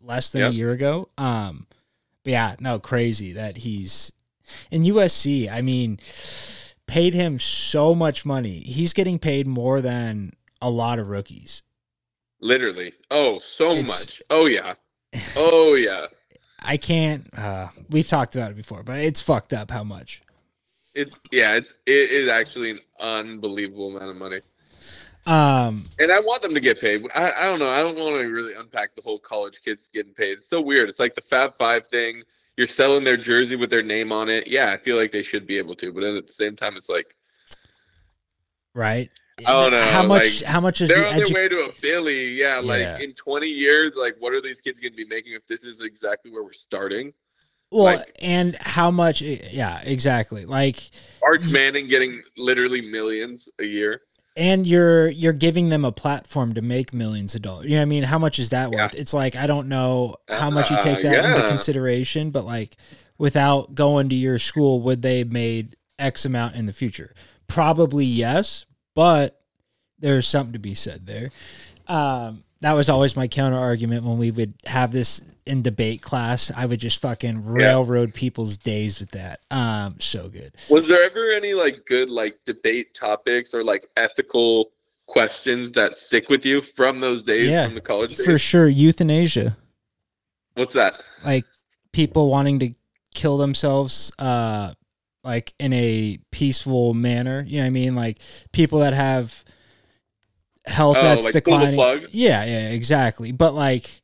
less 0.00 0.30
than 0.30 0.42
Yep. 0.42 0.52
a 0.52 0.54
year 0.54 0.72
ago. 0.72 1.08
Um, 1.18 1.66
but 2.24 2.30
yeah, 2.32 2.56
no, 2.60 2.78
crazy 2.78 3.32
that 3.32 3.58
he's 3.58 4.12
in 4.70 4.82
USC. 4.84 5.50
I 5.50 5.60
mean, 5.62 5.98
paid 6.86 7.14
him 7.14 7.38
so 7.38 7.94
much 7.94 8.24
money. 8.26 8.60
He's 8.60 8.92
getting 8.92 9.18
paid 9.18 9.46
more 9.46 9.80
than 9.80 10.32
a 10.60 10.70
lot 10.70 10.98
of 10.98 11.08
rookies. 11.08 11.62
Literally. 12.40 12.92
Oh, 13.10 13.38
so 13.38 13.72
It's- 13.72 14.06
much. 14.06 14.22
Oh 14.30 14.46
yeah. 14.46 14.74
Oh 15.36 15.74
yeah. 15.88 16.06
I 16.64 16.76
can't. 16.76 17.26
Uh, 17.36 17.68
we've 17.90 18.06
talked 18.06 18.36
about 18.36 18.50
it 18.52 18.56
before, 18.56 18.82
but 18.82 18.98
it's 18.98 19.20
fucked 19.20 19.52
up 19.52 19.70
how 19.70 19.82
much. 19.84 20.22
It's 20.94 21.18
yeah. 21.30 21.54
It's 21.54 21.74
it 21.86 22.10
is 22.10 22.28
actually 22.28 22.70
an 22.72 22.80
unbelievable 23.00 23.96
amount 23.96 24.10
of 24.10 24.16
money, 24.16 24.40
Um, 25.26 25.86
and 25.98 26.12
I 26.12 26.20
want 26.20 26.42
them 26.42 26.54
to 26.54 26.60
get 26.60 26.80
paid. 26.80 27.04
I, 27.14 27.32
I 27.32 27.46
don't 27.46 27.58
know. 27.58 27.68
I 27.68 27.80
don't 27.80 27.96
want 27.96 28.16
to 28.20 28.26
really 28.28 28.54
unpack 28.54 28.94
the 28.94 29.02
whole 29.02 29.18
college 29.18 29.60
kids 29.64 29.88
getting 29.92 30.12
paid. 30.12 30.32
It's 30.32 30.46
so 30.46 30.60
weird. 30.60 30.88
It's 30.88 30.98
like 30.98 31.14
the 31.14 31.22
Fab 31.22 31.56
Five 31.56 31.86
thing. 31.86 32.22
You're 32.56 32.66
selling 32.66 33.04
their 33.04 33.16
jersey 33.16 33.56
with 33.56 33.70
their 33.70 33.82
name 33.82 34.12
on 34.12 34.28
it. 34.28 34.46
Yeah, 34.46 34.70
I 34.72 34.76
feel 34.76 34.96
like 34.96 35.10
they 35.12 35.22
should 35.22 35.46
be 35.46 35.56
able 35.58 35.74
to, 35.76 35.92
but 35.92 36.00
then 36.02 36.16
at 36.16 36.26
the 36.26 36.32
same 36.32 36.54
time, 36.56 36.76
it's 36.76 36.88
like 36.88 37.14
right? 38.74 39.10
I 39.46 39.50
don't 39.50 39.70
know, 39.72 39.82
How 39.82 40.02
much? 40.02 40.42
like, 40.42 40.48
how 40.50 40.60
much 40.60 40.80
is 40.82 40.88
they're 40.90 41.00
the 41.00 41.08
on 41.08 41.16
their 41.16 41.34
way 41.34 41.48
to 41.48 41.60
a 41.68 41.72
Philly. 41.72 42.28
Yeah, 42.34 42.58
like 42.58 42.80
Yeah. 42.80 42.98
in 42.98 43.12
20 43.14 43.46
years, 43.46 43.94
like 43.96 44.14
what 44.18 44.32
are 44.34 44.40
these 44.42 44.60
kids 44.60 44.80
going 44.80 44.92
to 44.92 44.96
be 44.96 45.06
making 45.06 45.32
if 45.32 45.46
this 45.46 45.64
is 45.64 45.80
exactly 45.80 46.30
where 46.30 46.42
we're 46.44 46.52
starting? 46.52 47.12
Well, 47.70 47.84
like- 47.84 48.12
and 48.20 48.56
how 48.60 48.90
much? 48.90 49.22
Yeah, 49.22 49.80
exactly. 49.80 50.44
Like, 50.44 50.90
Arch 51.22 51.44
Manning 51.50 51.88
getting 51.88 52.22
literally 52.36 52.82
millions 52.82 53.48
a 53.58 53.64
year. 53.64 54.02
And 54.36 54.66
you're 54.66 55.08
you're 55.08 55.32
giving 55.32 55.68
them 55.68 55.84
a 55.84 55.92
platform 55.92 56.54
to 56.54 56.62
make 56.62 56.92
millions 56.94 57.34
of 57.34 57.42
dollars. 57.42 57.64
You 57.66 57.72
know 57.72 57.76
what 57.78 57.82
I 57.82 57.86
mean? 57.86 58.04
How 58.04 58.18
much 58.18 58.38
is 58.38 58.50
that 58.50 58.70
Yeah. 58.72 58.84
worth? 58.84 58.94
It's 58.94 59.12
like 59.14 59.36
I 59.36 59.46
don't 59.46 59.68
know 59.68 60.16
how 60.30 60.50
much 60.50 60.70
you 60.70 60.76
Uh, 60.76 60.80
take 60.80 61.02
that 61.02 61.24
into 61.24 61.40
yeah. 61.42 61.48
consideration, 61.48 62.30
but 62.30 62.44
like 62.44 62.76
without 63.18 63.74
going 63.74 64.08
to 64.08 64.14
your 64.14 64.38
school, 64.38 64.80
would 64.80 65.02
they 65.02 65.18
have 65.18 65.30
made 65.32 65.76
X 65.98 66.24
amount 66.24 66.56
in 66.56 66.66
the 66.66 66.72
future? 66.72 67.12
Probably 67.46 68.04
yes, 68.06 68.64
but 68.94 69.40
there's 69.98 70.26
something 70.26 70.52
to 70.54 70.58
be 70.58 70.74
said 70.74 71.06
there. 71.06 71.30
Um, 71.86 72.44
that 72.62 72.72
was 72.72 72.88
always 72.88 73.16
my 73.16 73.28
counter 73.28 73.58
argument 73.58 74.04
when 74.04 74.18
we 74.18 74.30
would 74.30 74.54
have 74.66 74.92
this 74.92 75.20
in 75.46 75.62
debate 75.62 76.00
class. 76.00 76.50
I 76.56 76.64
would 76.66 76.80
just 76.80 77.00
fucking 77.00 77.44
railroad 77.44 78.14
people's 78.14 78.56
days 78.56 79.00
with 79.00 79.10
that. 79.10 79.40
Um, 79.50 79.96
so 79.98 80.28
good. 80.28 80.54
Was 80.70 80.88
there 80.88 81.04
ever 81.04 81.30
any 81.30 81.54
like 81.54 81.84
good 81.86 82.08
like 82.08 82.38
debate 82.46 82.94
topics 82.94 83.52
or 83.52 83.64
like 83.64 83.86
ethical 83.96 84.70
questions 85.06 85.72
that 85.72 85.96
stick 85.96 86.28
with 86.28 86.46
you 86.46 86.62
from 86.62 87.00
those 87.00 87.24
days 87.24 87.50
Yeah, 87.50 87.66
from 87.66 87.74
the 87.74 87.80
college 87.80 88.16
days? 88.16 88.24
For 88.24 88.38
sure, 88.38 88.68
euthanasia. 88.68 89.56
What's 90.54 90.74
that? 90.74 91.00
like 91.24 91.44
people 91.92 92.30
wanting 92.30 92.58
to 92.58 92.74
kill 93.14 93.36
themselves 93.36 94.10
uh 94.18 94.72
like 95.22 95.52
in 95.58 95.72
a 95.74 96.18
peaceful 96.30 96.94
manner 96.94 97.44
you 97.46 97.58
know 97.58 97.62
what 97.64 97.66
i 97.66 97.70
mean 97.70 97.94
like 97.94 98.18
people 98.52 98.78
that 98.80 98.94
have 98.94 99.44
health 100.66 100.96
Oh, 100.98 101.02
that's 101.02 101.24
like 101.24 101.34
declining. 101.34 101.78
yeah 102.10 102.44
yeah 102.44 102.68
exactly. 102.70 103.32
But 103.32 103.54
like 103.54 104.00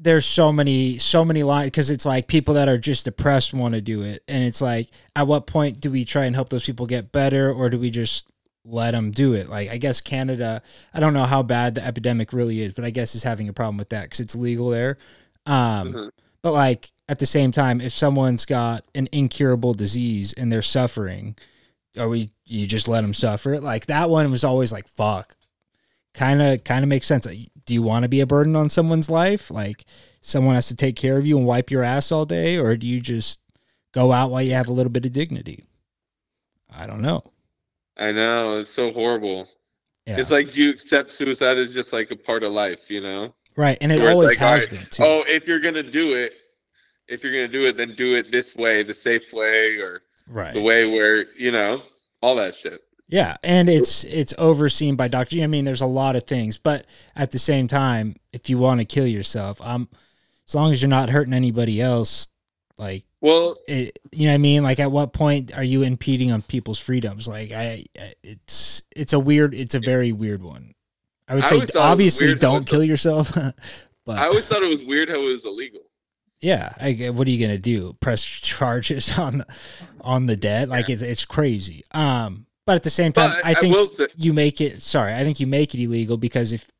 there's 0.00 0.26
so 0.26 0.52
many 0.52 0.96
so 0.98 1.24
many 1.24 1.42
lines 1.42 1.66
because 1.66 1.90
it's 1.90 2.06
like 2.06 2.28
people 2.28 2.54
that 2.54 2.68
are 2.68 2.78
just 2.78 3.04
depressed 3.04 3.52
want 3.52 3.74
to 3.74 3.80
do 3.80 4.02
it. 4.02 4.22
And 4.28 4.44
it's 4.44 4.60
like 4.60 4.90
at 5.16 5.26
what 5.26 5.46
point 5.46 5.80
do 5.80 5.90
we 5.90 6.04
try 6.04 6.24
and 6.26 6.34
help 6.36 6.50
those 6.50 6.64
people 6.64 6.86
get 6.86 7.10
better 7.10 7.52
or 7.52 7.68
do 7.68 7.78
we 7.78 7.90
just 7.90 8.28
let 8.64 8.92
them 8.92 9.10
do 9.10 9.32
it? 9.32 9.48
Like 9.48 9.70
i 9.70 9.76
guess 9.78 10.00
canada 10.00 10.62
i 10.94 11.00
don't 11.00 11.14
know 11.14 11.24
how 11.24 11.42
bad 11.42 11.74
the 11.74 11.84
epidemic 11.84 12.32
really 12.32 12.60
is 12.60 12.74
but 12.74 12.84
i 12.84 12.90
guess 12.90 13.14
is 13.14 13.22
having 13.22 13.48
a 13.48 13.52
problem 13.52 13.76
with 13.78 13.88
that 13.90 14.02
because 14.04 14.20
it's 14.20 14.34
legal 14.36 14.68
there. 14.70 14.98
Um 15.46 15.92
Mhm. 15.94 16.10
but 16.42 16.52
like 16.52 16.92
at 17.08 17.18
the 17.18 17.26
same 17.26 17.50
time 17.50 17.80
if 17.80 17.92
someone's 17.92 18.44
got 18.44 18.84
an 18.94 19.08
incurable 19.10 19.72
disease 19.74 20.32
and 20.34 20.52
they're 20.52 20.60
suffering 20.62 21.34
are 21.98 22.08
we 22.10 22.30
you 22.48 22.66
just 22.66 22.88
let 22.88 23.02
them 23.02 23.14
suffer. 23.14 23.60
Like 23.60 23.86
that 23.86 24.10
one 24.10 24.30
was 24.30 24.44
always 24.44 24.72
like 24.72 24.88
fuck. 24.88 25.36
Kind 26.14 26.42
of 26.42 26.64
kind 26.64 26.82
of 26.82 26.88
makes 26.88 27.06
sense. 27.06 27.26
Like, 27.26 27.38
do 27.66 27.74
you 27.74 27.82
want 27.82 28.02
to 28.02 28.08
be 28.08 28.20
a 28.20 28.26
burden 28.26 28.56
on 28.56 28.68
someone's 28.68 29.10
life? 29.10 29.50
Like 29.50 29.84
someone 30.20 30.54
has 30.54 30.68
to 30.68 30.76
take 30.76 30.96
care 30.96 31.18
of 31.18 31.26
you 31.26 31.36
and 31.36 31.46
wipe 31.46 31.70
your 31.70 31.84
ass 31.84 32.10
all 32.10 32.24
day? 32.24 32.56
Or 32.56 32.76
do 32.76 32.86
you 32.86 33.00
just 33.00 33.40
go 33.92 34.12
out 34.12 34.30
while 34.30 34.42
you 34.42 34.54
have 34.54 34.68
a 34.68 34.72
little 34.72 34.90
bit 34.90 35.06
of 35.06 35.12
dignity? 35.12 35.64
I 36.70 36.86
don't 36.86 37.02
know. 37.02 37.22
I 37.96 38.12
know 38.12 38.58
it's 38.58 38.70
so 38.70 38.92
horrible. 38.92 39.48
yeah. 40.06 40.18
It's 40.18 40.30
like 40.30 40.52
do 40.52 40.62
you 40.62 40.70
accept 40.70 41.12
suicide 41.12 41.58
as 41.58 41.74
just 41.74 41.92
like 41.92 42.10
a 42.10 42.16
part 42.16 42.42
of 42.42 42.52
life, 42.52 42.90
you 42.90 43.00
know? 43.00 43.34
right 43.58 43.76
and 43.80 43.90
it 43.90 44.00
always 44.00 44.30
like, 44.30 44.38
has 44.38 44.64
alright, 44.64 44.70
been 44.70 44.88
too. 44.90 45.04
Oh, 45.04 45.24
if 45.26 45.46
you're 45.46 45.60
gonna 45.60 45.82
do 45.82 46.14
it, 46.14 46.32
if 47.08 47.22
you're 47.22 47.32
gonna 47.32 47.48
do 47.48 47.66
it, 47.66 47.76
then 47.76 47.94
do 47.96 48.14
it 48.14 48.30
this 48.30 48.54
way, 48.54 48.82
the 48.82 48.94
safe 48.94 49.32
way, 49.32 49.76
or 49.78 50.00
right. 50.28 50.54
the 50.54 50.62
way 50.62 50.88
where 50.88 51.26
you 51.36 51.50
know 51.50 51.82
all 52.22 52.36
that 52.36 52.54
shit. 52.54 52.82
Yeah, 53.08 53.36
and 53.42 53.70
it's 53.70 54.04
it's 54.04 54.34
overseen 54.36 54.94
by 54.94 55.08
doctor. 55.08 55.40
I 55.40 55.46
mean, 55.46 55.64
there's 55.64 55.80
a 55.80 55.86
lot 55.86 56.14
of 56.14 56.24
things, 56.24 56.58
but 56.58 56.84
at 57.16 57.30
the 57.30 57.38
same 57.38 57.66
time, 57.66 58.16
if 58.34 58.50
you 58.50 58.58
want 58.58 58.80
to 58.80 58.84
kill 58.84 59.06
yourself, 59.06 59.62
um, 59.62 59.88
as 60.46 60.54
long 60.54 60.72
as 60.72 60.82
you're 60.82 60.90
not 60.90 61.08
hurting 61.08 61.32
anybody 61.32 61.80
else, 61.80 62.28
like 62.76 63.04
Well, 63.22 63.56
it, 63.66 63.98
you 64.12 64.26
know 64.26 64.32
what 64.32 64.34
I 64.34 64.38
mean. 64.38 64.62
Like, 64.62 64.78
at 64.78 64.92
what 64.92 65.14
point 65.14 65.56
are 65.56 65.64
you 65.64 65.82
impeding 65.82 66.30
on 66.32 66.42
people's 66.42 66.78
freedoms? 66.78 67.26
Like, 67.26 67.50
I, 67.50 67.86
I 67.98 68.12
it's 68.22 68.82
it's 68.94 69.14
a 69.14 69.18
weird, 69.18 69.54
it's 69.54 69.74
a 69.74 69.80
very 69.80 70.12
weird 70.12 70.42
one. 70.42 70.74
I 71.26 71.34
would 71.34 71.44
I 71.44 71.48
say 71.48 71.54
always 71.54 71.70
thought 71.70 71.78
it 71.78 71.84
was 71.84 71.92
obviously 71.92 72.34
don't 72.34 72.66
kill 72.66 72.84
yourself, 72.84 73.32
but 74.04 74.18
I 74.18 74.26
always 74.26 74.44
thought 74.44 74.62
it 74.62 74.68
was 74.68 74.82
weird 74.82 75.08
how 75.08 75.16
it 75.16 75.32
was 75.32 75.46
illegal. 75.46 75.80
Yeah, 76.40 76.72
I, 76.80 77.10
what 77.10 77.26
are 77.26 77.30
you 77.30 77.44
gonna 77.44 77.58
do? 77.58 77.94
Press 78.00 78.22
charges 78.22 79.18
on 79.18 79.38
the 79.38 79.46
on 80.00 80.26
the 80.26 80.36
dead? 80.36 80.68
Like 80.68 80.88
it's 80.88 81.02
it's 81.02 81.24
crazy. 81.24 81.84
Um, 81.92 82.46
but 82.66 82.76
at 82.76 82.82
the 82.82 82.90
same 82.90 83.12
time, 83.12 83.30
But 83.30 83.44
I 83.46 83.50
I 83.50 83.54
think 83.54 83.76
will 83.76 83.86
say- 83.88 84.08
you 84.16 84.32
make 84.32 84.60
it. 84.60 84.82
Sorry, 84.82 85.14
I 85.14 85.24
think 85.24 85.40
you 85.40 85.46
make 85.46 85.74
it 85.74 85.82
illegal 85.82 86.16
because 86.16 86.52
if 86.52 86.70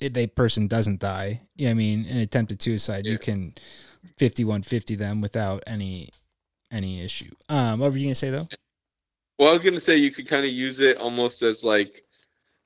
the 0.00 0.26
person 0.26 0.66
doesn't 0.66 1.00
die, 1.00 1.40
you 1.54 1.66
know 1.66 1.70
I 1.70 1.74
mean, 1.74 2.04
an 2.06 2.18
attempted 2.18 2.60
suicide, 2.60 3.04
Yeah. 3.06 3.12
you 3.12 3.18
can 3.18 3.54
fifty 4.16 4.44
one 4.44 4.62
fifty 4.62 4.94
them 4.96 5.20
without 5.20 5.62
any 5.66 6.10
any 6.70 7.00
issue. 7.02 7.30
Um, 7.48 7.78
what 7.80 7.92
were 7.92 7.98
you 7.98 8.06
gonna 8.06 8.14
say 8.16 8.30
though? 8.30 8.48
Well, 9.38 9.50
I 9.50 9.52
was 9.52 9.62
gonna 9.62 9.80
say 9.80 9.96
you 9.96 10.10
could 10.12 10.26
kind 10.28 10.44
of 10.44 10.50
use 10.52 10.80
it 10.80 10.96
almost 10.98 11.42
as 11.42 11.62
like, 11.62 12.02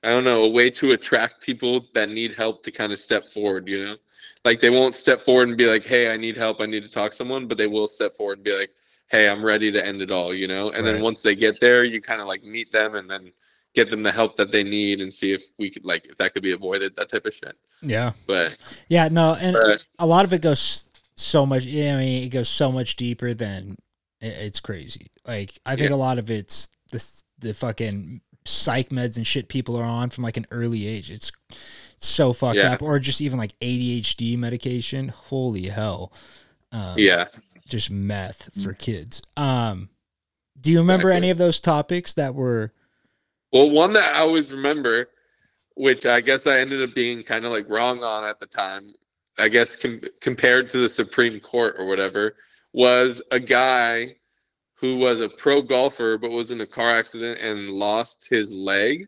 I 0.03 0.09
don't 0.09 0.23
know, 0.23 0.43
a 0.45 0.49
way 0.49 0.69
to 0.71 0.91
attract 0.93 1.41
people 1.43 1.85
that 1.93 2.09
need 2.09 2.33
help 2.33 2.63
to 2.63 2.71
kind 2.71 2.91
of 2.91 2.97
step 2.99 3.29
forward. 3.29 3.67
You 3.67 3.85
know, 3.85 3.95
like 4.45 4.59
they 4.61 4.69
won't 4.69 4.95
step 4.95 5.21
forward 5.21 5.49
and 5.49 5.57
be 5.57 5.65
like, 5.67 5.83
"Hey, 5.85 6.11
I 6.11 6.17
need 6.17 6.35
help. 6.37 6.61
I 6.61 6.65
need 6.65 6.83
to 6.83 6.89
talk 6.89 7.11
to 7.11 7.17
someone," 7.17 7.47
but 7.47 7.57
they 7.57 7.67
will 7.67 7.87
step 7.87 8.15
forward 8.17 8.39
and 8.39 8.43
be 8.45 8.57
like, 8.57 8.71
"Hey, 9.09 9.27
I'm 9.29 9.43
ready 9.43 9.71
to 9.71 9.85
end 9.85 10.01
it 10.01 10.11
all." 10.11 10.33
You 10.33 10.47
know, 10.47 10.69
and 10.71 10.85
Right. 10.85 10.93
then 10.93 11.01
once 11.03 11.21
they 11.21 11.35
get 11.35 11.59
there, 11.59 11.83
you 11.83 12.01
kind 12.01 12.21
of 12.21 12.27
like 12.27 12.43
meet 12.43 12.71
them 12.71 12.95
and 12.95 13.09
then 13.09 13.31
get 13.73 13.89
them 13.89 14.03
the 14.03 14.11
help 14.11 14.35
that 14.37 14.51
they 14.51 14.63
need 14.63 14.99
and 14.99 15.13
see 15.13 15.31
if 15.31 15.43
we 15.57 15.69
could 15.69 15.85
like 15.85 16.05
if 16.07 16.17
that 16.17 16.33
could 16.33 16.43
be 16.43 16.51
avoided, 16.51 16.95
that 16.95 17.09
type 17.09 17.25
of 17.25 17.33
shit. 17.33 17.55
Yeah, 17.81 18.13
But 18.27 18.57
yeah, 18.89 19.07
no, 19.07 19.35
and 19.39 19.53
but 19.59 19.83
a 19.99 20.05
lot 20.05 20.25
of 20.25 20.33
it 20.33 20.41
goes 20.41 20.89
so 21.15 21.45
much. 21.45 21.63
Yeah, 21.65 21.95
I 21.95 21.99
mean, 21.99 22.23
it 22.23 22.29
goes 22.29 22.49
so 22.49 22.71
much 22.71 22.95
deeper 22.95 23.33
than 23.33 23.77
it's 24.19 24.59
crazy. 24.59 25.07
Like 25.25 25.59
I 25.65 25.75
think 25.75 25.89
Yeah. 25.89 25.95
a 25.95 25.97
lot 25.97 26.17
of 26.19 26.29
it's 26.31 26.67
the 26.91 27.03
the 27.39 27.53
fucking 27.53 28.21
psych 28.43 28.89
meds 28.89 29.17
and 29.17 29.25
shit 29.25 29.47
people 29.47 29.75
are 29.77 29.83
on 29.83 30.09
from 30.09 30.23
like 30.23 30.37
an 30.37 30.47
early 30.51 30.85
age. 30.87 31.09
It's 31.11 31.31
so 32.01 32.33
fucked 32.33 32.57
Yeah. 32.57 32.73
up, 32.73 32.81
or 32.81 32.99
just 32.99 33.21
even 33.21 33.37
like 33.39 33.57
ADHD 33.61 34.35
medication. 34.37 35.07
Holy 35.09 35.67
hell! 35.67 36.11
Um, 36.71 36.95
yeah, 36.97 37.27
just 37.67 37.89
meth 37.91 38.49
for 38.63 38.73
kids. 38.73 39.21
Um, 39.37 39.89
do 40.59 40.71
you 40.71 40.79
remember 40.79 41.09
Exactly. 41.09 41.17
any 41.27 41.29
of 41.31 41.37
those 41.37 41.59
topics 41.59 42.13
that 42.15 42.35
were? 42.35 42.73
Well, 43.53 43.69
one 43.69 43.93
that 43.93 44.15
I 44.15 44.19
always 44.19 44.51
remember, 44.51 45.09
which 45.75 46.05
I 46.05 46.21
guess 46.21 46.47
I 46.47 46.59
ended 46.59 46.81
up 46.87 46.95
being 46.95 47.23
kind 47.23 47.45
of 47.45 47.51
like 47.51 47.69
wrong 47.69 48.03
on 48.03 48.23
at 48.23 48.39
the 48.39 48.45
time, 48.45 48.93
I 49.37 49.47
guess 49.47 49.75
com- 49.75 50.01
compared 50.21 50.69
to 50.71 50.79
the 50.79 50.89
Supreme 50.89 51.39
Court 51.39 51.75
or 51.77 51.85
whatever, 51.85 52.35
was 52.73 53.21
a 53.31 53.39
guy 53.39 54.15
who 54.75 54.97
was 54.97 55.19
a 55.19 55.29
pro 55.29 55.61
golfer 55.61 56.17
but 56.17 56.31
was 56.31 56.51
in 56.51 56.61
a 56.61 56.65
car 56.67 56.91
accident 56.95 57.39
and 57.39 57.69
lost 57.69 58.27
his 58.29 58.51
leg 58.51 59.07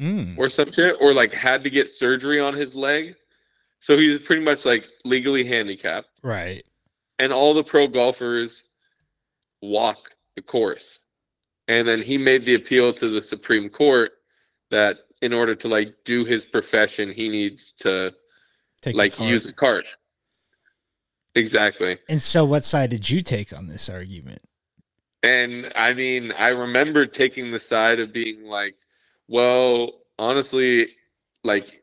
Mm, 0.00 0.36
or 0.38 0.48
some 0.48 0.72
shit, 0.72 0.96
or 1.00 1.12
like 1.14 1.32
had 1.32 1.62
to 1.64 1.70
get 1.70 1.88
surgery 1.88 2.40
on 2.40 2.54
his 2.54 2.74
leg. 2.74 3.14
So 3.80 3.96
he 3.98 4.08
was 4.08 4.20
pretty 4.20 4.42
much 4.42 4.64
like 4.64 4.88
legally 5.04 5.44
handicapped. 5.46 6.08
right. 6.22 6.62
and 7.18 7.32
all 7.32 7.52
the 7.54 7.62
pro 7.64 7.86
golfers 7.86 8.62
walk 9.60 10.10
the 10.36 10.42
course. 10.42 10.98
And 11.68 11.86
then 11.86 12.02
he 12.02 12.18
made 12.18 12.44
the 12.46 12.54
appeal 12.54 12.92
to 12.94 13.08
the 13.08 13.22
Supreme 13.22 13.68
Court 13.68 14.12
that 14.70 14.98
in 15.20 15.32
order 15.32 15.54
to 15.54 15.68
like 15.68 15.94
do 16.04 16.24
his 16.24 16.44
profession, 16.44 17.12
he 17.12 17.28
needs 17.28 17.72
to 17.80 18.12
Take 18.80 18.96
like 18.96 19.14
cart. 19.14 19.30
use 19.30 19.46
a 19.46 19.52
cart. 19.52 19.84
Exactly. 21.34 21.98
And 22.08 22.20
so, 22.22 22.44
what 22.44 22.64
side 22.64 22.90
did 22.90 23.08
you 23.08 23.20
take 23.20 23.52
on 23.56 23.68
this 23.68 23.88
argument? 23.88 24.42
And 25.22 25.72
I 25.76 25.92
mean, 25.94 26.32
I 26.32 26.48
remember 26.48 27.06
taking 27.06 27.52
the 27.52 27.60
side 27.60 28.00
of 28.00 28.12
being 28.12 28.44
like, 28.44 28.74
well, 29.32 30.02
honestly, 30.18 30.88
like 31.42 31.82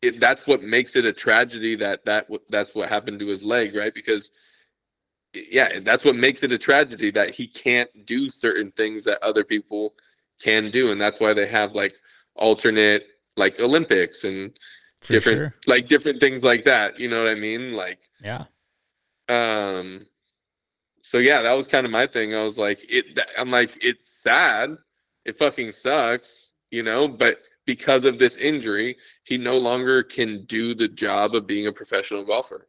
it, 0.00 0.18
that's 0.20 0.46
what 0.46 0.62
makes 0.62 0.96
it 0.96 1.04
a 1.04 1.12
tragedy 1.12 1.76
that 1.76 2.02
that 2.06 2.26
that's 2.48 2.74
what 2.74 2.88
happened 2.88 3.20
to 3.20 3.26
his 3.26 3.42
leg, 3.42 3.76
right? 3.76 3.92
Because 3.94 4.30
yeah, 5.34 5.80
that's 5.80 6.04
what 6.04 6.16
makes 6.16 6.42
it 6.42 6.50
a 6.50 6.58
tragedy 6.58 7.10
that 7.10 7.30
he 7.30 7.46
can't 7.46 7.90
do 8.06 8.30
certain 8.30 8.72
things 8.72 9.04
that 9.04 9.22
other 9.22 9.44
people 9.44 9.92
can 10.40 10.70
do, 10.70 10.90
and 10.90 11.00
that's 11.00 11.20
why 11.20 11.34
they 11.34 11.46
have 11.46 11.74
like 11.74 11.92
alternate 12.36 13.04
like 13.36 13.60
Olympics 13.60 14.24
and 14.24 14.58
For 15.02 15.12
different 15.12 15.38
sure. 15.38 15.54
like 15.66 15.88
different 15.88 16.20
things 16.20 16.42
like 16.42 16.64
that. 16.64 16.98
You 16.98 17.08
know 17.10 17.22
what 17.22 17.30
I 17.30 17.34
mean? 17.34 17.74
Like 17.74 18.00
Yeah. 18.22 18.44
um 19.28 20.06
so 21.02 21.18
yeah 21.18 21.42
that 21.42 21.52
was 21.52 21.68
kind 21.68 21.84
of 21.84 21.90
my 21.92 22.06
thing 22.06 22.32
i 22.34 22.42
was 22.42 22.56
like 22.56 22.78
it 22.88 23.18
i'm 23.36 23.50
like 23.50 23.76
it's 23.84 24.22
sad 24.22 24.76
it 25.24 25.36
fucking 25.36 25.72
sucks 25.72 26.51
you 26.72 26.82
know 26.82 27.06
but 27.06 27.38
because 27.64 28.04
of 28.04 28.18
this 28.18 28.36
injury 28.38 28.96
he 29.22 29.38
no 29.38 29.56
longer 29.56 30.02
can 30.02 30.44
do 30.46 30.74
the 30.74 30.88
job 30.88 31.36
of 31.36 31.46
being 31.46 31.68
a 31.68 31.72
professional 31.72 32.24
golfer 32.24 32.66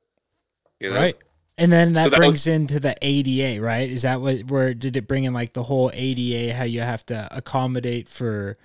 you 0.84 0.90
know? 0.90 0.98
Right. 0.98 1.18
And 1.58 1.72
then 1.72 1.94
that 1.94 2.06
So 2.06 2.10
that 2.12 2.18
brings 2.18 2.48
into 2.48 2.80
the 2.80 2.96
ADA, 3.02 3.62
right? 3.62 3.90
Is 3.90 4.02
that 4.02 4.20
what 4.22 4.44
where 4.46 4.74
did 4.74 4.98
it 4.98 5.08
bring 5.08 5.24
in 5.24 5.34
like 5.34 5.54
the 5.54 5.64
whole 5.64 5.92
ADA 5.94 6.54
how 6.54 6.64
you 6.64 6.82
have 6.82 7.06
to 7.08 7.28
accommodate 7.32 8.10
for 8.10 8.58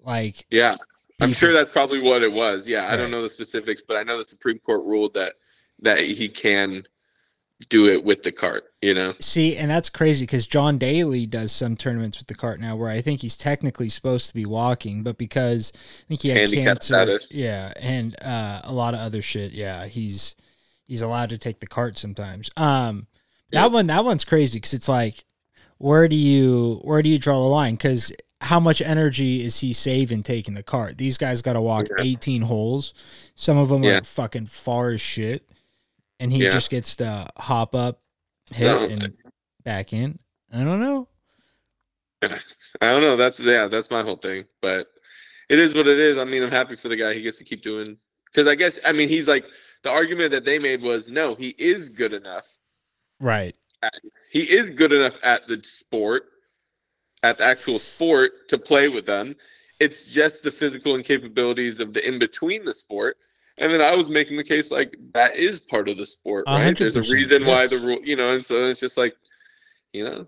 like 0.00 0.44
yeah. 0.50 0.76
I'm 1.20 1.32
sure 1.32 1.52
that's 1.52 1.70
probably 1.70 2.00
what 2.00 2.22
it 2.22 2.30
was. 2.30 2.68
Yeah 2.68 2.92
i 2.92 2.96
don't 2.96 3.10
know 3.10 3.22
the 3.22 3.30
specifics 3.30 3.82
but 3.86 3.96
i 3.96 4.02
know 4.02 4.18
the 4.18 4.24
supreme 4.24 4.58
court 4.58 4.84
ruled 4.84 5.14
that 5.14 5.34
that 5.80 6.00
he 6.00 6.28
can 6.28 6.84
do 7.70 7.88
it 7.88 8.04
with 8.04 8.22
the 8.22 8.30
cart 8.32 8.64
you 8.82 8.92
know 8.92 9.14
See, 9.18 9.56
and 9.56 9.70
that's 9.70 9.88
crazy 9.88 10.24
because 10.24 10.46
John 10.46 10.76
Daly 10.78 11.24
does 11.26 11.50
some 11.52 11.74
tournaments 11.76 12.18
with 12.18 12.26
the 12.26 12.34
cart 12.34 12.60
now, 12.60 12.76
where 12.76 12.90
I 12.90 13.00
think 13.00 13.22
he's 13.22 13.36
technically 13.36 13.88
supposed 13.88 14.28
to 14.28 14.34
be 14.34 14.44
walking, 14.44 15.02
but 15.02 15.16
because 15.16 15.72
I 15.74 15.80
think 16.08 16.20
he 16.22 16.28
had 16.28 16.38
Handicap 16.40 16.64
cancer, 16.66 16.86
status. 16.86 17.32
yeah, 17.32 17.72
and 17.80 18.14
uh, 18.22 18.60
a 18.64 18.72
lot 18.72 18.92
of 18.94 19.00
other 19.00 19.22
shit, 19.22 19.52
yeah, 19.52 19.86
he's 19.86 20.36
he's 20.86 21.00
allowed 21.02 21.30
to 21.30 21.38
take 21.38 21.60
the 21.60 21.66
cart 21.66 21.96
sometimes. 21.96 22.50
Um, 22.58 23.06
that 23.52 23.62
Yeah. 23.62 23.66
one, 23.68 23.86
that 23.86 24.04
one's 24.04 24.24
crazy 24.26 24.58
because 24.58 24.74
it's 24.74 24.88
like, 24.88 25.24
where 25.78 26.06
do 26.08 26.16
you 26.16 26.80
where 26.84 27.00
do 27.02 27.08
you 27.08 27.18
draw 27.18 27.34
the 27.40 27.48
line? 27.48 27.74
Because 27.76 28.12
how 28.42 28.60
much 28.60 28.82
energy 28.82 29.42
is 29.42 29.60
he 29.60 29.72
saving 29.72 30.22
taking 30.24 30.52
the 30.54 30.62
cart? 30.62 30.98
These 30.98 31.16
guys 31.16 31.40
got 31.40 31.54
to 31.54 31.60
walk 31.62 31.86
Yeah. 31.98 32.04
18 32.04 32.42
holes. 32.42 32.92
Some 33.34 33.56
of 33.56 33.70
them 33.70 33.82
Yeah. 33.82 33.98
are 33.98 34.04
fucking 34.04 34.46
far 34.46 34.90
as 34.90 35.00
shit, 35.00 35.48
and 36.20 36.32
he 36.32 36.44
Yeah. 36.44 36.50
just 36.50 36.70
gets 36.70 36.96
to 36.96 37.28
hop 37.36 37.74
up, 37.74 38.00
hit, 38.50 38.66
No. 38.66 38.86
and 38.86 39.14
back 39.64 39.92
in. 39.92 40.18
I 40.52 40.64
don't 40.64 40.80
know. 40.80 41.08
I 42.22 42.28
don't 42.80 43.02
know. 43.02 43.16
That's 43.16 43.38
yeah, 43.38 43.68
that's 43.68 43.90
my 43.90 44.02
whole 44.02 44.16
thing. 44.16 44.44
But 44.62 44.88
it 45.48 45.58
is 45.58 45.74
what 45.74 45.86
it 45.86 45.98
is. 45.98 46.18
I 46.18 46.24
mean, 46.24 46.42
I'm 46.42 46.50
happy 46.50 46.76
for 46.76 46.88
the 46.88 46.96
guy. 46.96 47.14
He 47.14 47.22
gets 47.22 47.38
to 47.38 47.44
keep 47.44 47.62
doing 47.62 47.98
because 48.32 48.48
I 48.48 48.54
guess 48.54 48.78
I 48.84 48.92
mean 48.92 49.08
he's 49.08 49.28
like 49.28 49.44
the 49.82 49.90
argument 49.90 50.30
that 50.32 50.44
they 50.44 50.58
made 50.58 50.82
was 50.82 51.08
no, 51.08 51.34
he 51.34 51.50
is 51.58 51.90
good 51.90 52.12
enough. 52.12 52.46
Right. 53.20 53.56
He 54.30 54.42
is 54.42 54.74
good 54.74 54.92
enough 54.92 55.18
at 55.22 55.46
the 55.46 55.60
sport, 55.62 56.24
at 57.22 57.38
the 57.38 57.44
actual 57.44 57.78
sport 57.78 58.48
to 58.48 58.58
play 58.58 58.88
with 58.88 59.06
them. 59.06 59.36
It's 59.78 60.06
just 60.06 60.42
the 60.42 60.50
physical 60.50 60.94
incapabilities 60.96 61.78
of 61.80 61.92
the 61.92 62.06
in 62.06 62.18
between 62.18 62.64
the 62.64 62.74
sport. 62.74 63.18
And 63.58 63.72
then 63.72 63.80
I 63.80 63.94
was 63.94 64.10
making 64.10 64.36
the 64.36 64.44
case 64.44 64.70
like 64.70 64.96
that 65.14 65.36
is 65.36 65.60
part 65.60 65.88
of 65.88 65.96
the 65.96 66.06
sport, 66.06 66.44
right? 66.46 66.62
hundred 66.62 66.92
There's 66.92 67.10
a 67.10 67.14
reason 67.14 67.46
why 67.46 67.66
the 67.66 67.78
rule, 67.78 67.98
you 68.02 68.16
know, 68.16 68.34
and 68.34 68.44
so 68.44 68.54
it's 68.68 68.80
just 68.80 68.96
like, 68.96 69.14
you 69.92 70.04
know, 70.04 70.26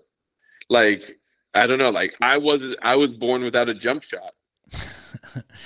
like 0.71 1.19
I 1.55 1.67
don't 1.67 1.79
know, 1.79 1.91
like 1.91 2.15
I 2.23 2.39
was 2.39 2.65
I 2.83 2.97
was 2.97 3.13
born 3.13 3.45
without 3.45 3.69
a 3.69 3.75
jump 3.75 4.03
shot. 4.03 4.33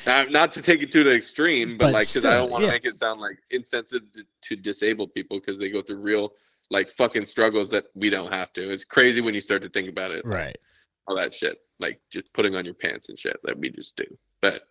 Now, 0.07 0.25
not 0.25 0.53
to 0.53 0.63
take 0.63 0.83
it 0.83 0.93
to 0.93 1.05
the 1.05 1.15
extreme, 1.15 1.77
but, 1.77 1.87
But 1.87 1.93
like 1.93 2.09
because 2.09 2.25
I 2.25 2.35
don't 2.35 2.51
want 2.51 2.63
to 2.63 2.67
yeah. 2.67 2.73
make 2.73 2.85
it 2.85 2.95
sound 2.95 3.21
like 3.21 3.39
insensitive 3.51 4.11
to, 4.13 4.25
to 4.43 4.57
disabled 4.57 5.13
people 5.15 5.39
because 5.39 5.59
they 5.59 5.71
go 5.71 5.83
through 5.83 5.99
real 5.99 6.33
like 6.71 6.91
fucking 6.93 7.27
struggles 7.27 7.71
that 7.71 7.87
we 7.95 8.09
don't 8.09 8.33
have 8.33 8.53
to. 8.55 8.73
It's 8.73 8.85
crazy 8.85 9.21
when 9.21 9.35
you 9.35 9.41
start 9.41 9.63
to 9.63 9.69
think 9.69 9.89
about 9.89 10.11
it, 10.11 10.25
like, 10.25 10.35
right. 10.35 10.59
all 11.07 11.17
that 11.17 11.35
shit, 11.35 11.59
like 11.79 12.01
just 12.11 12.33
putting 12.33 12.55
on 12.57 12.65
your 12.65 12.75
pants 12.75 13.09
and 13.09 13.19
shit 13.19 13.37
that 13.45 13.59
we 13.59 13.71
just 13.71 13.97
do. 13.97 14.07
But, 14.41 14.63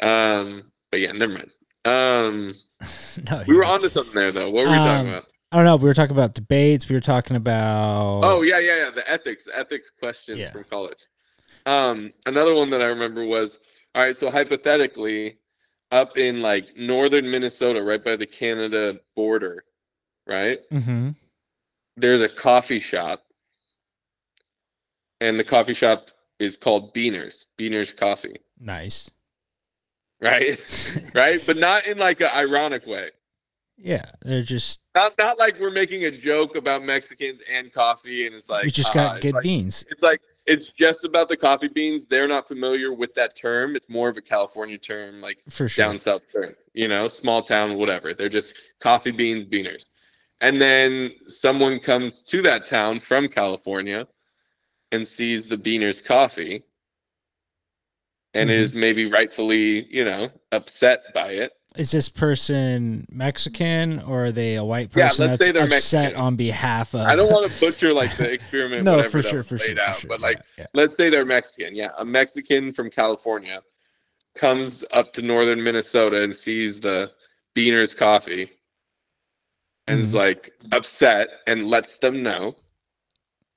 um, 0.00 0.70
but 0.90 1.00
yeah, 1.00 1.12
never 1.12 1.32
mind. 1.32 1.50
Um, 1.84 2.54
no, 3.30 3.44
we 3.46 3.54
were 3.56 3.64
onto 3.64 3.88
something 3.88 4.14
there 4.14 4.32
though. 4.32 4.50
What 4.50 4.64
were 4.64 4.70
we 4.70 4.76
talking 4.76 5.06
Um, 5.08 5.12
about? 5.14 5.26
I 5.52 5.56
don't 5.58 5.66
know. 5.66 5.76
We 5.76 5.84
were 5.84 5.94
talking 5.94 6.16
about 6.16 6.34
debates. 6.34 6.88
We 6.88 6.94
were 6.96 7.00
talking 7.00 7.36
about. 7.36 8.22
Oh 8.24 8.42
yeah, 8.42 8.58
yeah, 8.58 8.76
yeah. 8.86 8.90
The 8.90 9.08
ethics, 9.08 9.44
the 9.44 9.56
ethics 9.56 9.90
questions 9.90 10.38
Yeah. 10.38 10.50
from 10.50 10.64
college. 10.64 10.98
Um, 11.66 12.10
another 12.26 12.54
one 12.54 12.70
that 12.70 12.80
I 12.82 12.86
remember 12.86 13.24
was 13.24 13.60
all 13.94 14.02
right. 14.04 14.16
So 14.16 14.30
hypothetically, 14.30 15.38
up 15.92 16.18
in 16.18 16.42
like 16.42 16.76
northern 16.76 17.30
Minnesota, 17.30 17.82
right 17.82 18.02
by 18.02 18.16
the 18.16 18.26
Canada 18.26 18.98
border, 19.14 19.64
right? 20.26 20.58
Mm-hmm. 20.72 21.10
There's 21.96 22.20
a 22.22 22.28
coffee 22.28 22.80
shop, 22.80 23.22
and 25.20 25.38
the 25.38 25.44
coffee 25.44 25.74
shop 25.74 26.10
is 26.40 26.56
called 26.56 26.92
Beaners. 26.94 27.44
Beaners 27.56 27.96
Coffee, 27.96 28.36
Nice. 28.58 29.08
Right? 30.24 30.58
right, 31.14 31.42
but 31.46 31.56
not 31.56 31.86
in 31.86 31.98
like 31.98 32.20
an 32.20 32.30
ironic 32.34 32.86
way. 32.86 33.10
Yeah, 33.76 34.04
they're 34.22 34.42
just. 34.42 34.82
Not 34.94 35.14
not 35.18 35.38
like 35.38 35.58
we're 35.60 35.70
making 35.70 36.04
a 36.04 36.10
joke 36.10 36.56
about 36.56 36.82
Mexicans 36.84 37.40
and 37.50 37.72
coffee, 37.72 38.26
and 38.26 38.34
it's 38.34 38.48
like 38.48 38.64
we 38.64 38.70
just 38.70 38.92
haha, 38.92 39.04
got 39.04 39.12
ah, 39.12 39.16
it's 39.16 39.22
good 39.22 39.34
like, 39.34 39.42
beans. 39.42 39.84
it's 39.90 40.02
like 40.02 40.20
it's 40.46 40.68
just 40.68 41.04
about 41.04 41.28
the 41.28 41.36
coffee 41.36 41.68
beans. 41.68 42.06
They're 42.08 42.28
not 42.28 42.46
familiar 42.46 42.92
with 42.92 43.14
that 43.14 43.36
term. 43.36 43.76
It's 43.76 43.88
more 43.88 44.08
of 44.08 44.16
a 44.16 44.22
California 44.22 44.78
term, 44.78 45.20
like 45.20 45.38
For 45.48 45.68
sure. 45.68 45.86
down 45.86 45.98
south 45.98 46.22
term. 46.32 46.54
You 46.72 46.88
know, 46.88 47.08
small 47.08 47.42
town, 47.42 47.76
whatever. 47.76 48.14
They're 48.14 48.28
just 48.28 48.54
coffee 48.80 49.10
beans, 49.10 49.46
beaners. 49.46 49.86
And 50.40 50.60
then 50.60 51.12
someone 51.28 51.80
comes 51.80 52.22
to 52.24 52.42
that 52.42 52.66
town 52.66 53.00
from 53.00 53.28
California 53.28 54.06
and 54.92 55.06
sees 55.06 55.46
the 55.46 55.56
beaners 55.56 56.04
coffee 56.04 56.62
and 58.34 58.50
Mhm. 58.50 58.54
is 58.58 58.74
maybe 58.74 59.06
rightfully, 59.06 59.86
you 59.94 60.04
know, 60.04 60.30
upset 60.52 61.02
by 61.14 61.30
it. 61.30 61.52
Is 61.76 61.90
this 61.90 62.08
person 62.08 63.06
Mexican 63.10 64.00
or 64.02 64.26
are 64.26 64.32
they 64.32 64.54
a 64.54 64.64
white 64.64 64.92
person? 64.92 65.24
Yeah, 65.24 65.30
let's 65.30 65.44
say 65.44 65.50
they're 65.52 65.64
upset 65.64 66.02
Mexican. 66.04 66.20
on 66.20 66.36
behalf 66.36 66.94
of? 66.94 67.00
I 67.00 67.16
don't 67.16 67.32
want 67.32 67.50
to 67.50 67.60
butcher 67.60 67.92
like 67.92 68.16
the 68.16 68.30
experiment. 68.30 68.84
no, 68.84 69.02
for 69.02 69.22
sure, 69.22 69.42
for 69.42 69.58
sure, 69.58 69.74
laid 69.74 69.84
for 69.86 69.92
sure. 70.00 70.08
But 70.08 70.20
like 70.20 70.40
yeah. 70.56 70.66
let's 70.74 70.96
say 70.96 71.10
they're 71.10 71.24
Mexican. 71.24 71.74
Yeah, 71.74 71.90
a 71.98 72.04
Mexican 72.04 72.72
from 72.72 72.90
California 72.90 73.60
comes 74.36 74.84
up 74.92 75.12
to 75.14 75.22
northern 75.22 75.62
Minnesota 75.62 76.22
and 76.22 76.34
sees 76.34 76.78
the 76.80 77.10
Beaners 77.56 77.96
coffee 77.96 78.50
and 79.88 80.00
is 80.00 80.10
Mhm. 80.10 80.14
like 80.14 80.52
upset 80.72 81.28
and 81.48 81.66
lets 81.68 81.98
them 81.98 82.22
know 82.22 82.54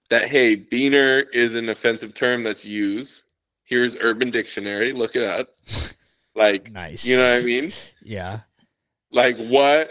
that 0.09 0.28
hey, 0.28 0.55
Beaner 0.55 1.25
is 1.34 1.53
an 1.55 1.69
offensive 1.69 2.13
term 2.15 2.41
that's 2.43 2.65
used. 2.65 3.23
Here's 3.68 3.97
Urban 3.99 4.32
Dictionary, 4.32 4.93
look 4.93 5.15
it 5.15 5.24
up. 5.24 5.49
Like, 6.36 6.72
nice. 6.72 7.05
you 7.05 7.18
know 7.18 7.34
what 7.34 7.41
I 7.41 7.45
mean? 7.45 7.72
Yeah. 8.01 8.39
Like 9.11 9.38
what 9.38 9.89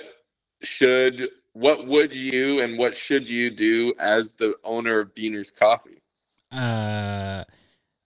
should 0.62 1.28
what 1.52 1.86
would 1.86 2.14
you 2.14 2.60
and 2.60 2.78
what 2.78 2.96
should 2.96 3.28
you 3.28 3.50
do 3.50 3.94
as 3.98 4.32
the 4.34 4.54
owner 4.64 5.00
of 5.00 5.14
Beaner's 5.14 5.50
coffee? 5.50 6.02
Uh, 6.52 7.44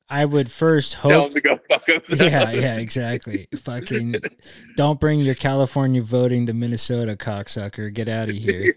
I 0.09 0.25
would 0.25 0.51
first 0.51 0.95
hope. 0.95 1.33
them 1.33 1.35
to 1.35 1.41
go 1.41 1.61
fuck 1.69 1.87
themselves. 1.87 2.21
Yeah, 2.21 2.51
yeah, 2.53 2.77
exactly. 2.79 3.47
Fucking 3.57 4.17
don't 4.77 4.99
bring 4.99 5.21
your 5.21 5.37
California 5.37 6.03
voting 6.03 6.47
to 6.47 6.55
Minnesota, 6.55 7.17
cocksucker. 7.17 7.93
Get 7.93 8.09
out 8.09 8.29
of 8.29 8.35
here. 8.35 8.75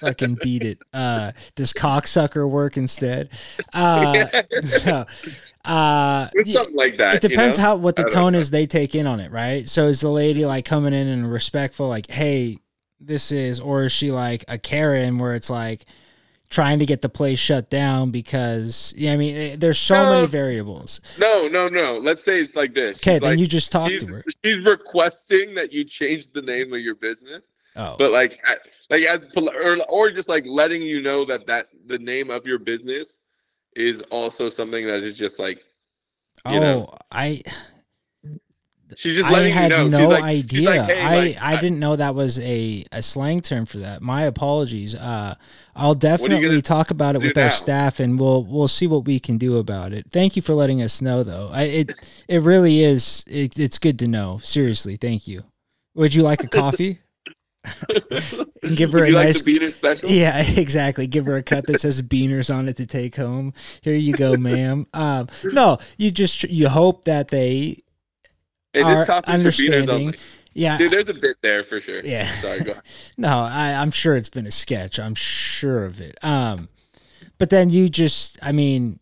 Fucking 0.00 0.38
beat 0.42 0.62
it. 0.62 0.78
Uh, 0.92 1.32
does 1.54 1.72
cocksucker 1.72 2.48
work 2.48 2.76
instead? 2.76 3.30
Uh, 3.72 4.42
no. 4.84 5.06
Uh, 5.64 6.28
It's 6.34 6.52
something 6.52 6.76
like 6.76 6.96
that. 6.98 7.16
it 7.16 7.20
depends 7.28 7.56
you 7.56 7.62
know? 7.62 7.68
how 7.70 7.76
what 7.76 7.96
the 7.96 8.04
tone 8.04 8.32
know. 8.34 8.38
is 8.38 8.50
they 8.50 8.66
take 8.66 8.94
in 8.94 9.06
on 9.06 9.20
it, 9.20 9.30
right? 9.32 9.68
So 9.68 9.86
is 9.88 10.00
the 10.00 10.10
lady 10.10 10.44
like 10.44 10.64
coming 10.64 10.92
in 10.92 11.06
and 11.08 11.30
respectful, 11.30 11.88
like, 11.88 12.10
"Hey, 12.10 12.58
this 13.00 13.32
is," 13.32 13.60
or 13.60 13.84
is 13.84 13.92
she 13.92 14.10
like 14.10 14.44
a 14.48 14.58
Karen, 14.58 15.18
where 15.18 15.34
it's 15.34 15.48
like 15.50 15.84
trying 16.50 16.78
to 16.78 16.86
get 16.86 17.00
the 17.02 17.08
place 17.08 17.38
shut 17.38 17.70
down 17.70 18.10
because 18.10 18.92
yeah, 18.96 19.12
I 19.12 19.16
mean, 19.16 19.36
eh, 19.36 19.56
there's 19.58 19.78
so 19.78 19.94
No. 20.04 20.10
many 20.10 20.26
variables. 20.26 21.00
No, 21.18 21.48
no, 21.48 21.68
no. 21.68 21.98
Let's 21.98 22.22
say 22.24 22.40
it's 22.40 22.54
like 22.54 22.74
this. 22.74 22.98
Okay, 22.98 23.14
She's 23.14 23.20
then 23.20 23.30
like, 23.30 23.38
you 23.38 23.46
just 23.46 23.72
talk 23.72 23.90
to 23.90 24.06
her. 24.06 24.22
she's 24.44 24.64
requesting 24.64 25.54
that 25.54 25.72
you 25.72 25.84
change 25.84 26.30
the 26.32 26.42
name 26.42 26.72
of 26.72 26.80
your 26.80 26.94
business 26.94 27.46
Oh, 27.76 27.96
but 27.98 28.12
like 28.12 28.40
like 28.90 29.02
as 29.02 29.26
or, 29.36 29.78
or 29.88 30.10
just 30.12 30.28
like 30.28 30.44
letting 30.46 30.82
you 30.82 31.02
know 31.02 31.24
that 31.24 31.46
that 31.48 31.66
the 31.86 31.98
name 31.98 32.30
of 32.30 32.46
your 32.46 32.58
business 32.60 33.18
is 33.76 34.00
also 34.10 34.48
something 34.48 34.86
that 34.86 35.02
is 35.02 35.16
just 35.16 35.38
like 35.38 35.64
oh, 36.44 36.60
know, 36.60 36.94
I 37.10 37.42
she's 38.96 39.14
just 39.14 39.28
I 39.28 39.32
letting 39.32 39.52
had 39.52 39.70
you 39.70 39.88
know. 39.88 39.88
no 39.88 40.08
like, 40.08 40.22
idea. 40.22 40.70
Like, 40.70 40.82
hey, 40.82 41.00
I 41.00 41.16
like, 41.16 41.42
I 41.42 41.60
didn't 41.60 41.78
know 41.78 41.96
that 41.96 42.14
was 42.14 42.38
a 42.40 42.84
a 42.92 43.02
slang 43.02 43.40
term 43.40 43.66
for 43.66 43.78
that. 43.78 44.02
My 44.02 44.22
apologies. 44.22 44.94
Uh, 44.94 45.34
I'll 45.74 45.94
definitely 45.94 46.62
talk 46.62 46.90
about 46.90 47.16
it 47.16 47.22
with 47.22 47.36
our 47.36 47.50
staff, 47.50 48.00
and 48.00 48.18
we'll 48.18 48.44
we'll 48.44 48.68
see 48.68 48.86
what 48.86 49.04
we 49.04 49.18
can 49.18 49.38
do 49.38 49.58
about 49.58 49.92
it. 49.92 50.10
Thank 50.10 50.36
you 50.36 50.42
for 50.42 50.54
letting 50.54 50.82
us 50.82 51.02
know, 51.02 51.22
though. 51.22 51.50
I, 51.52 51.62
it 51.64 52.24
it 52.28 52.42
really 52.42 52.82
is. 52.82 53.24
It, 53.26 53.58
it's 53.58 53.78
good 53.78 53.98
to 54.00 54.08
know. 54.08 54.38
Seriously, 54.42 54.96
thank 54.96 55.26
you. 55.26 55.44
Would 55.94 56.14
you 56.14 56.22
like 56.22 56.42
a 56.42 56.48
coffee? 56.48 57.00
And 58.62 58.76
give 58.76 58.92
her 58.92 59.00
Would 59.00 59.08
a 59.08 59.10
you 59.10 59.16
like 59.16 59.26
nice 59.26 59.38
the 59.38 59.44
beater 59.44 59.70
special? 59.70 60.10
yeah, 60.10 60.42
exactly. 60.56 61.06
Give 61.06 61.26
her 61.26 61.36
a 61.36 61.42
cut 61.42 61.66
that 61.66 61.80
says 61.80 62.02
Beaners 62.02 62.54
on 62.54 62.68
it 62.68 62.76
to 62.76 62.86
take 62.86 63.16
home. 63.16 63.52
Here 63.82 63.94
you 63.94 64.12
go, 64.12 64.36
ma'am. 64.36 64.86
Um, 64.92 65.28
no, 65.44 65.78
you 65.96 66.10
just 66.10 66.44
you 66.44 66.68
hope 66.68 67.04
that 67.04 67.28
they 67.28 67.78
Hey, 68.72 68.82
are 68.82 68.94
this 68.96 69.06
coffee's 69.06 69.42
for 69.42 69.50
beaners 69.50 69.88
understanding. 69.88 70.14
Yeah, 70.56 70.78
Dude, 70.78 70.92
there's 70.92 71.08
a 71.08 71.14
bit 71.14 71.36
there 71.42 71.64
for 71.64 71.80
sure. 71.80 72.00
Yeah. 72.04 72.26
Sorry, 72.26 72.60
go. 72.60 72.74
no, 73.18 73.28
I, 73.40 73.72
I'm 73.72 73.90
sure 73.90 74.14
it's 74.16 74.28
been 74.28 74.46
a 74.46 74.52
sketch. 74.52 75.00
I'm 75.00 75.16
sure 75.16 75.84
of 75.84 76.00
it. 76.00 76.16
Um, 76.22 76.68
but 77.38 77.50
then 77.50 77.70
you 77.70 77.88
just, 77.88 78.38
I 78.40 78.52
mean, 78.52 79.00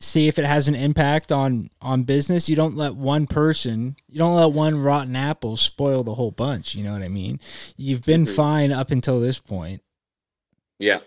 see 0.00 0.28
if 0.28 0.38
it 0.38 0.46
has 0.46 0.66
an 0.66 0.74
impact 0.74 1.30
on 1.30 1.70
on 1.80 2.02
business. 2.02 2.48
You 2.48 2.56
don't 2.56 2.76
let 2.76 2.94
one 2.94 3.26
person, 3.26 3.96
you 4.08 4.18
don't 4.18 4.34
let 4.34 4.52
one 4.52 4.80
rotten 4.82 5.14
apple 5.14 5.56
spoil 5.56 6.02
the 6.02 6.14
whole 6.14 6.30
bunch. 6.30 6.74
You 6.74 6.84
know 6.84 6.92
what 6.92 7.02
I 7.02 7.08
mean? 7.08 7.38
You've 7.76 8.04
been 8.04 8.26
fine 8.26 8.72
up 8.72 8.90
until 8.90 9.20
this 9.20 9.38
point. 9.38 9.82
Yeah. 10.78 11.00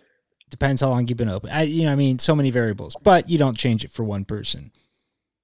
Depends 0.50 0.82
how 0.82 0.90
long 0.90 1.08
you've 1.08 1.18
been 1.18 1.30
open. 1.30 1.50
I, 1.50 1.64
you 1.64 1.86
know, 1.86 1.92
I 1.92 1.96
mean, 1.96 2.20
so 2.20 2.36
many 2.36 2.52
variables, 2.52 2.96
but 3.02 3.28
you 3.28 3.40
don't 3.40 3.58
change 3.58 3.84
it 3.84 3.90
for 3.90 4.04
one 4.04 4.24
person. 4.24 4.72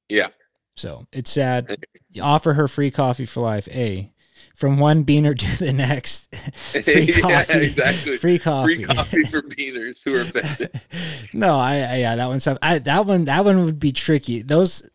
Yeah. 0.07 0.27
So 0.75 1.07
it's 1.11 1.31
sad. 1.31 1.83
You 2.11 2.21
offer 2.21 2.53
her 2.53 2.67
free 2.67 2.91
coffee 2.91 3.25
for 3.25 3.41
life. 3.41 3.67
A 3.69 4.11
from 4.60 4.78
one 4.78 5.05
beaner 5.05 5.34
to 5.38 5.64
the 5.64 5.72
next. 5.74 6.36
free 6.84 7.03
Yeah, 7.03 7.20
coffee. 7.45 7.60
exactly. 7.60 8.18
Free 8.18 8.39
coffee. 8.39 8.76
Free 8.76 8.84
coffee 8.86 9.24
for 9.24 9.41
beaners 9.41 10.03
who 10.03 10.16
are 10.16 10.22
offended. 10.22 10.80
no, 11.34 11.55
I, 11.55 11.76
I 11.78 11.95
yeah, 11.97 12.16
that 12.18 12.28
one's 12.28 12.43
tough. 12.43 12.57
I 12.62 12.80
that 12.80 13.05
one 13.05 13.26
that 13.26 13.45
one 13.45 13.64
would 13.66 13.80
be 13.80 13.91
tricky. 13.93 14.41
Those 14.41 14.88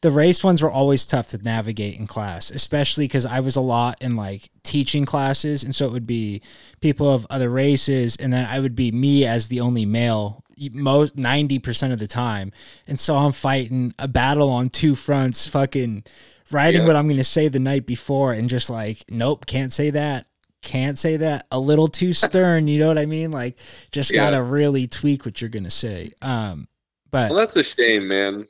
the 0.00 0.10
race 0.10 0.42
ones 0.42 0.62
were 0.62 0.70
always 0.70 1.06
tough 1.06 1.28
to 1.28 1.38
navigate 1.38 1.98
in 1.98 2.06
class, 2.06 2.50
especially 2.50 3.04
because 3.04 3.26
I 3.26 3.40
was 3.40 3.54
a 3.54 3.60
lot 3.60 4.00
in 4.00 4.16
like 4.16 4.50
teaching 4.64 5.04
classes, 5.04 5.62
and 5.62 5.74
so 5.74 5.86
it 5.86 5.92
would 5.92 6.06
be 6.06 6.42
people 6.80 7.08
of 7.12 7.26
other 7.30 7.50
races, 7.50 8.16
and 8.16 8.32
then 8.32 8.46
I 8.46 8.60
would 8.60 8.74
be 8.74 8.90
me 8.92 9.24
as 9.26 9.48
the 9.48 9.60
only 9.60 9.84
male 9.84 10.42
most 10.72 11.16
ninety 11.16 11.58
percent 11.58 11.92
of 11.92 11.98
the 11.98 12.06
time, 12.06 12.52
and 12.86 13.00
so 13.00 13.16
I'm 13.16 13.32
fighting 13.32 13.94
a 13.98 14.06
battle 14.08 14.50
on 14.50 14.68
two 14.68 14.94
fronts, 14.94 15.46
fucking 15.46 16.04
writing 16.50 16.82
Yeah. 16.82 16.86
what 16.88 16.96
I'm 16.96 17.06
going 17.06 17.16
to 17.16 17.24
say 17.24 17.48
the 17.48 17.58
night 17.60 17.86
before, 17.86 18.32
and 18.32 18.48
just 18.48 18.68
like, 18.68 19.04
nope, 19.10 19.46
can't 19.46 19.72
say 19.72 19.90
that. 19.90 20.26
Can't 20.62 20.98
say 20.98 21.16
that. 21.16 21.46
A 21.50 21.58
little 21.58 21.88
too 21.88 22.12
stern, 22.26 22.68
you 22.68 22.78
know 22.78 22.88
what 22.88 22.98
I 22.98 23.06
mean? 23.06 23.30
Like, 23.30 23.56
just 23.92 24.10
Yeah. 24.10 24.30
gotta 24.30 24.42
really 24.42 24.86
tweak 24.86 25.24
what 25.24 25.40
you're 25.40 25.48
gonna 25.50 25.70
say. 25.70 26.12
Um, 26.20 26.68
but 27.10 27.30
Well, 27.30 27.38
that's 27.38 27.56
a 27.56 27.62
shame, 27.62 28.08
man. 28.08 28.46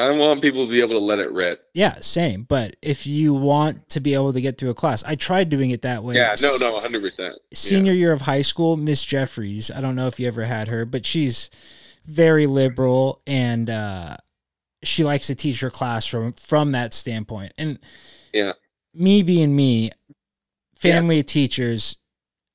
I 0.00 0.06
don't 0.06 0.18
want 0.18 0.42
people 0.42 0.64
to 0.66 0.70
be 0.70 0.80
able 0.80 0.94
to 0.94 0.98
let 1.04 1.18
it 1.18 1.30
rip. 1.32 1.62
yeah, 1.74 2.00
same. 2.00 2.42
But 2.44 2.76
if 2.82 3.06
you 3.06 3.32
want 3.34 3.88
to 3.90 4.00
be 4.00 4.14
able 4.14 4.32
to 4.32 4.40
get 4.40 4.58
through 4.58 4.70
a 4.70 4.74
class, 4.74 5.04
I 5.04 5.14
tried 5.14 5.48
doing 5.48 5.70
it 5.70 5.82
that 5.82 6.02
way. 6.02 6.14
Yeah, 6.16 6.34
no, 6.42 6.56
no, 6.58 6.78
100%. 6.80 7.34
Senior 7.52 7.92
year 7.92 8.12
of 8.12 8.22
high 8.22 8.42
school, 8.42 8.76
Miss 8.76 9.04
Jeffries. 9.04 9.70
I 9.70 9.80
don't 9.80 9.94
know 9.94 10.06
if 10.06 10.18
you 10.18 10.26
ever 10.26 10.44
had 10.44 10.68
her, 10.68 10.84
but 10.84 11.06
she's 11.06 11.50
very 12.06 12.46
liberal 12.46 13.20
and 13.26 13.68
uh, 13.70 14.16
she 14.82 15.04
likes 15.04 15.26
to 15.28 15.34
teach 15.34 15.60
her 15.60 15.70
class 15.70 16.06
from 16.06 16.32
from 16.32 16.72
that 16.72 16.94
standpoint. 16.94 17.52
And 17.58 17.78
Yeah. 18.32 18.52
me 18.94 19.22
being 19.22 19.54
me, 19.54 19.90
family 20.74 21.20
of 21.20 21.26
teachers, 21.26 21.98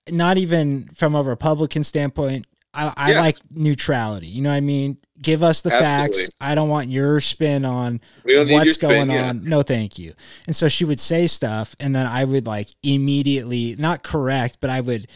not 0.10 0.38
even 0.38 0.90
from 0.94 1.16
a 1.16 1.22
Republican 1.22 1.84
standpoint. 1.84 2.48
I, 2.76 2.94
I 2.96 3.12
Yeah. 3.14 3.22
like 3.22 3.38
neutrality. 3.52 4.28
You 4.28 4.42
know 4.42 4.50
what 4.50 4.56
I 4.56 4.62
mean? 4.62 4.98
Give 5.22 5.42
us 5.42 5.62
the 5.62 5.70
facts. 5.70 6.30
I 6.42 6.56
don't 6.56 6.68
want 6.70 6.90
your 6.90 7.22
spin 7.22 7.64
on 7.66 8.02
We 8.24 8.34
don't 8.34 8.48
need 8.48 8.52
your 8.54 8.60
what's 8.62 8.74
spin, 8.76 8.90
going 8.90 9.10
yeah. 9.12 9.30
on. 9.30 9.44
No, 9.46 9.62
thank 9.62 9.98
you. 9.98 10.14
And 10.46 10.56
so 10.56 10.68
she 10.68 10.84
would 10.86 11.00
say 11.00 11.26
stuff, 11.28 11.76
and 11.80 11.96
then 11.96 12.06
I 12.06 12.26
would 12.26 12.46
like 12.46 12.70
immediately 12.84 13.76
not 13.80 14.04
correct, 14.04 14.58
but 14.60 14.70
I 14.70 14.82
would 14.82 15.08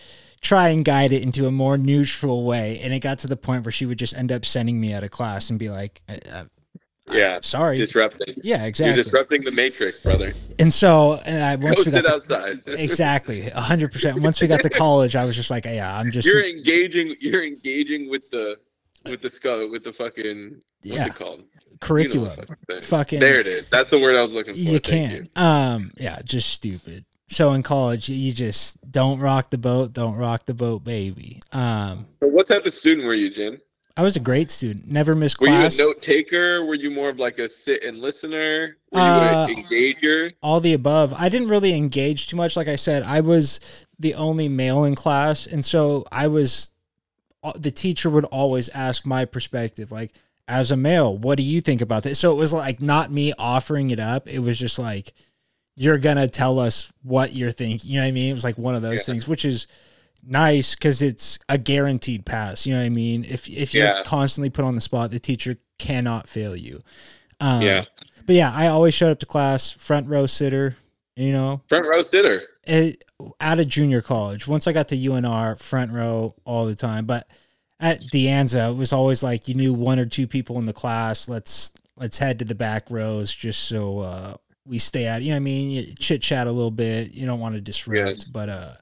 try 0.42 0.70
and 0.70 0.86
guide 0.86 1.12
it 1.12 1.22
into 1.22 1.48
a 1.48 1.52
more 1.52 1.78
neutral 1.78 2.46
way. 2.46 2.80
And 2.82 2.94
it 2.94 3.02
got 3.02 3.20
to 3.20 3.28
the 3.28 3.36
point 3.36 3.66
where 3.66 3.74
she 3.74 3.86
would 3.86 4.00
just 4.00 4.16
end 4.16 4.32
up 4.32 4.46
sending 4.46 4.80
me 4.80 4.94
out 4.94 5.04
of 5.04 5.12
class 5.12 5.50
and 5.50 5.60
be 5.60 5.70
like, 5.70 6.02
uh, 7.12 7.16
Yeah, 7.18 7.40
"Sorry." 7.42 7.78
disrupting. 7.78 8.36
yeah, 8.44 8.60
You're 8.60 8.68
exactly. 8.68 9.04
disrupting 9.04 9.44
the 9.44 9.52
matrix, 9.52 10.00
brother. 10.00 10.34
and 10.60 10.72
so, 10.74 11.16
and 11.26 11.44
I 11.44 11.56
once 11.56 11.86
we 11.86 11.92
got 11.92 12.06
to, 12.06 12.14
outside. 12.14 12.58
exactly 12.68 13.50
hundred 13.50 13.92
percent. 13.92 14.20
Once 14.22 14.42
we 14.42 14.48
got 14.48 14.62
to 14.64 14.70
college, 14.86 15.16
I 15.16 15.26
was 15.26 15.36
just 15.36 15.50
like, 15.52 15.66
yeah, 15.66 15.98
I'm 15.98 16.12
just 16.12 16.28
You're 16.28 16.46
engaging. 16.46 17.16
You're 17.20 17.44
engaging 17.46 18.10
with 18.10 18.30
the 18.32 18.58
with 19.06 19.22
the 19.22 19.30
skull 19.30 19.70
with 19.70 19.84
the 19.84 19.94
fucking 19.94 20.50
what's 20.84 20.98
yeah 20.98 21.06
it 21.08 21.16
called? 21.16 21.40
You 21.40 21.46
know 21.46 21.72
the 21.72 21.78
curriculum. 21.86 22.36
fucking. 22.68 22.82
Fucking 22.82 23.20
There 23.20 23.40
it 23.40 23.48
is. 23.48 23.70
That's 23.70 23.90
the 23.90 24.00
word 24.00 24.16
I 24.16 24.22
was 24.24 24.32
looking 24.32 24.54
for. 24.54 24.60
you 24.60 24.80
Thank 24.80 24.84
can. 24.84 25.30
Um, 25.36 25.92
yeah, 25.98 26.20
just 26.24 26.50
stupid. 26.50 27.06
So 27.32 27.54
in 27.54 27.62
college, 27.64 28.10
you 28.10 28.34
just 28.34 28.78
don't 28.92 29.20
rock 29.20 29.52
the 29.52 29.58
boat. 29.60 29.94
Don't 29.94 30.16
rock 30.16 30.46
the 30.48 30.54
boat, 30.56 30.84
baby. 30.84 31.40
Um, 31.54 32.08
So 32.20 32.28
what 32.28 32.48
type 32.48 32.66
of 32.66 32.74
student 32.74 33.06
were 33.08 33.14
you, 33.14 33.30
Jim? 33.30 33.60
I 34.00 34.02
was 34.02 34.16
a 34.16 34.22
great 34.22 34.50
student. 34.50 34.90
Never 34.90 35.14
missed 35.14 35.40
class. 35.40 35.78
Were 35.78 35.84
you 35.84 35.90
a 35.90 35.94
note 35.94 36.02
taker? 36.02 36.64
Were 36.66 36.74
you 36.76 36.90
more 36.90 37.10
of 37.10 37.20
like 37.20 37.38
a 37.38 37.50
sit 37.50 37.84
and 37.84 37.98
listener? 38.00 38.78
Were 38.94 39.00
Uh, 39.02 39.46
you 39.48 39.58
an 39.58 39.64
engager? 39.66 40.34
all 40.42 40.62
the 40.62 40.72
above. 40.72 41.14
I 41.14 41.28
didn't 41.28 41.50
really 41.50 41.74
engage 41.76 42.28
too 42.30 42.38
much. 42.38 42.56
Like 42.56 42.70
I 42.70 42.78
said, 42.78 43.04
I 43.04 43.20
was 43.20 43.60
the 44.00 44.14
only 44.16 44.48
male 44.48 44.86
in 44.86 44.96
class, 44.96 45.46
and 45.46 45.66
so 45.66 46.06
I 46.14 46.28
was. 46.28 46.70
uh, 47.44 47.52
The 47.58 47.72
teacher 47.72 48.10
would 48.10 48.24
always 48.26 48.70
ask 48.70 49.06
my 49.06 49.26
perspective, 49.26 49.92
like 49.92 50.14
as 50.48 50.72
a 50.72 50.78
male, 50.78 51.18
what 51.18 51.36
do 51.38 51.44
you 51.44 51.60
think 51.60 51.82
about 51.82 52.04
this? 52.04 52.20
So 52.20 52.32
it 52.32 52.36
was 52.36 52.54
like 52.54 52.82
not 52.82 53.12
me 53.12 53.34
offering 53.38 53.92
it 53.92 54.00
up. 54.00 54.30
It 54.30 54.40
was 54.40 54.58
just 54.58 54.80
like 54.80 55.14
you're 55.76 55.98
gonna 55.98 56.28
tell 56.30 56.58
us 56.58 56.90
what 57.04 57.34
you're 57.34 57.52
thinking. 57.52 57.90
You 57.90 57.98
know 58.00 58.04
what 58.06 58.10
I 58.10 58.12
mean? 58.12 58.32
It 58.32 58.34
was 58.34 58.46
like 58.46 58.58
one 58.58 58.76
of 58.76 58.82
those 58.82 59.00
Yeah. 59.00 59.14
things, 59.14 59.28
which 59.28 59.44
is 59.44 59.68
nice 60.26 60.76
because 60.76 61.02
it's 61.02 61.40
a 61.50 61.58
guaranteed 61.58 62.26
pass. 62.26 62.66
You 62.66 62.74
know 62.74 62.80
what 62.80 62.86
I 62.86 62.90
mean? 62.90 63.26
If 63.26 63.48
if 63.50 63.74
you're 63.74 63.86
Yeah. 63.86 64.04
constantly 64.06 64.50
put 64.50 64.66
on 64.66 64.76
the 64.76 64.82
spot, 64.82 65.12
the 65.12 65.20
teacher 65.20 65.58
cannot 65.78 66.28
fail 66.28 66.56
you. 66.56 66.80
Um, 67.40 67.62
yeah, 67.62 67.86
but 68.26 68.36
yeah, 68.36 68.52
I 68.54 68.68
always 68.68 68.94
showed 68.94 69.12
up 69.12 69.20
to 69.20 69.26
class, 69.26 69.72
front 69.72 70.08
row 70.08 70.26
sitter, 70.26 70.76
you 71.16 71.32
know, 71.32 71.62
front 71.70 71.88
row 71.88 72.02
sitter. 72.02 72.44
it, 72.66 73.04
out 73.40 73.60
of 73.60 73.68
junior 73.68 74.02
college. 74.02 74.48
Once 74.48 74.68
I 74.68 74.74
got 74.74 74.90
to 74.90 74.96
UNR, 74.98 75.58
front 75.60 75.92
row 75.92 76.36
all 76.46 76.66
the 76.66 76.76
time. 76.76 77.06
But 77.06 77.28
at 77.80 78.02
De 78.12 78.26
Anza, 78.28 78.72
it 78.72 78.76
was 78.76 78.92
always 78.92 79.24
like 79.24 79.48
you 79.48 79.56
knew 79.56 79.74
one 79.74 80.00
or 80.00 80.06
two 80.06 80.28
people 80.28 80.58
in 80.60 80.66
the 80.66 80.74
class. 80.74 81.30
Let's 81.30 81.72
let's 81.98 82.18
head 82.18 82.40
to 82.40 82.46
the 82.46 82.56
back 82.56 82.92
rows 82.92 83.34
just 83.34 83.64
so 83.64 84.00
uh, 84.00 84.34
we 84.66 84.80
stay 84.80 85.08
out. 85.08 85.22
You 85.22 85.30
know 85.30 85.36
what 85.36 85.38
I 85.38 85.40
mean? 85.40 85.96
Chit 85.98 86.22
chat 86.22 86.46
a 86.48 86.52
little 86.52 86.72
bit. 86.72 87.12
You 87.14 87.26
don't 87.26 87.40
want 87.40 87.56
to 87.56 87.62
disrupt. 87.62 87.98
Yes. 88.18 88.24
But 88.26 88.50
uh, 88.50 88.74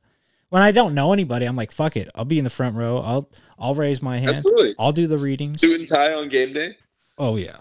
when 0.50 0.62
I 0.62 0.72
don't 0.72 0.93
know 0.93 1.14
anybody, 1.14 1.45
I'm 1.45 1.56
like, 1.56 1.72
fuck 1.72 1.98
it. 1.98 2.10
I'll 2.16 2.26
be 2.26 2.38
in 2.38 2.43
the 2.43 2.50
front 2.50 2.76
row. 2.76 2.98
I'll 3.00 3.30
I'll 3.60 3.76
raise 3.76 4.02
my 4.02 4.18
hand. 4.20 4.38
Absolutely. 4.38 4.76
I'll 4.80 4.91
do 4.91 5.08
the 5.08 5.18
readings. 5.18 5.62
Suit 5.62 5.80
and 5.80 5.89
tie 5.89 6.14
on 6.14 6.30
game 6.30 6.54
day. 6.54 6.78
Oh 7.18 7.36
yeah, 7.36 7.58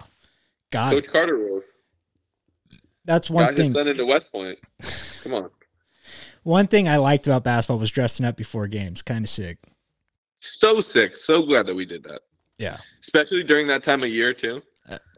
got 0.71 0.93
it. 0.93 1.05
Coach 1.05 1.13
Carter 1.13 1.37
rule. 1.37 1.63
That's 3.05 3.31
one 3.31 3.47
Got 3.47 3.57
thing. 3.57 3.65
his 3.67 3.75
son 3.75 3.89
into 3.89 4.05
West 4.05 4.33
Point. 4.33 4.59
Come 5.23 5.35
on. 5.35 5.51
One 6.43 6.67
thing 6.67 6.89
I 6.89 6.97
liked 6.97 7.27
about 7.27 7.45
basketball 7.45 7.79
was 7.79 7.91
dressing 7.91 8.27
up 8.27 8.37
before 8.37 8.67
games. 8.67 9.03
Kind 9.03 9.25
of 9.25 9.29
sick. 9.29 9.59
So 10.39 10.81
sick. 10.81 11.17
So 11.17 11.43
glad 11.43 11.67
that 11.67 11.75
we 11.75 11.85
did 11.85 12.03
that. 12.05 12.21
Yeah. 12.59 12.79
Especially 13.01 13.43
during 13.43 13.67
that 13.69 13.83
time 13.83 14.03
of 14.03 14.09
year 14.11 14.33
too. 14.35 14.63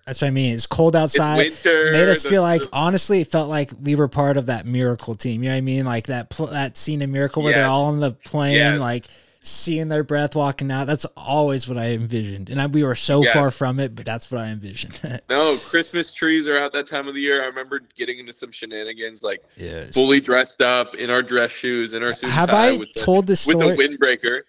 That's 0.09 0.23
what 0.23 0.29
I 0.29 0.31
mean. 0.31 0.55
It's 0.55 0.67
cold 0.67 0.97
outside. 0.97 1.41
it's 1.49 1.63
winter. 1.63 1.93
Made 1.93 2.09
us 2.09 2.25
feel 2.25 2.41
like, 2.41 2.63
the- 2.63 2.69
honestly, 2.73 3.21
it 3.21 3.27
felt 3.27 3.51
like 3.51 3.71
we 3.83 3.95
were 3.95 4.09
part 4.09 4.39
of 4.39 4.47
that 4.47 4.65
miracle 4.65 5.15
team. 5.15 5.43
You 5.43 5.51
know 5.51 5.55
what 5.55 5.59
I 5.59 5.61
mean? 5.61 5.85
Like 5.85 6.07
that 6.07 6.31
pl- 6.31 6.47
that 6.47 6.79
scene 6.79 7.03
in 7.03 7.13
Miracle 7.13 7.43
where 7.43 7.53
they're 7.53 7.67
all 7.67 7.85
on 7.85 8.01
the 8.01 8.13
plane, 8.13 8.55
Yes. 8.55 8.79
like 8.81 9.05
seeing 9.43 9.89
their 9.89 10.03
breath 10.03 10.35
walking 10.35 10.71
out. 10.71 10.87
That's 10.87 11.05
always 11.15 11.69
what 11.69 11.77
I 11.77 11.91
envisioned, 11.93 12.49
and 12.49 12.59
I, 12.61 12.67
we 12.69 12.83
were 12.85 12.95
so 12.95 13.23
Yes. 13.23 13.35
far 13.35 13.51
from 13.51 13.79
it, 13.81 13.95
but 13.95 14.07
that's 14.07 14.31
what 14.33 14.41
I 14.41 14.47
envisioned. 14.49 14.99
no, 15.29 15.59
Christmas 15.59 16.13
trees 16.15 16.49
are 16.49 16.57
out 16.59 16.73
that 16.73 16.87
time 16.87 17.07
of 17.07 17.15
the 17.15 17.21
year. 17.21 17.43
I 17.43 17.47
remember 17.47 17.81
getting 17.95 18.19
into 18.19 18.33
some 18.33 18.51
shenanigans, 18.51 19.23
like 19.23 19.41
yes. 19.57 19.93
fully 19.93 20.21
dressed 20.21 20.63
up 20.63 20.95
in 20.95 21.11
our 21.11 21.23
dress 21.23 21.51
shoes 21.51 21.93
and 21.93 22.03
our 22.03 22.15
suit 22.15 22.31
Have 22.31 22.49
I 22.51 22.79
the, 22.79 22.87
told 22.97 23.27
this 23.27 23.43
story? 23.43 23.77
with 23.77 23.77
the 23.77 23.97
windbreaker. 23.99 24.41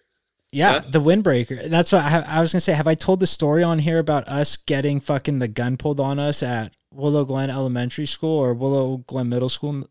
Yeah, 0.52 0.80
Huh? 0.82 0.90
the 0.90 1.00
windbreaker. 1.00 1.70
That's 1.70 1.92
what 1.92 2.04
I, 2.04 2.22
I 2.22 2.42
was 2.42 2.52
gonna 2.54 2.62
say. 2.62 2.74
Have 2.74 2.88
I 2.88 2.96
told 2.96 3.20
the 3.20 3.28
story 3.28 3.62
on 3.64 3.80
here 3.80 4.00
about 4.00 4.28
us 4.28 4.58
getting 4.58 5.00
fucking 5.00 5.40
the 5.40 5.48
gun 5.48 5.78
pulled 5.78 6.00
on 6.00 6.18
us 6.20 6.42
at 6.42 6.74
Willow 6.92 7.24
Glen 7.26 7.50
Elementary 7.52 8.06
School 8.08 8.40
or 8.40 8.54
Willow 8.54 8.98
Glen 9.06 9.30
Middle 9.30 9.50
School? 9.50 9.88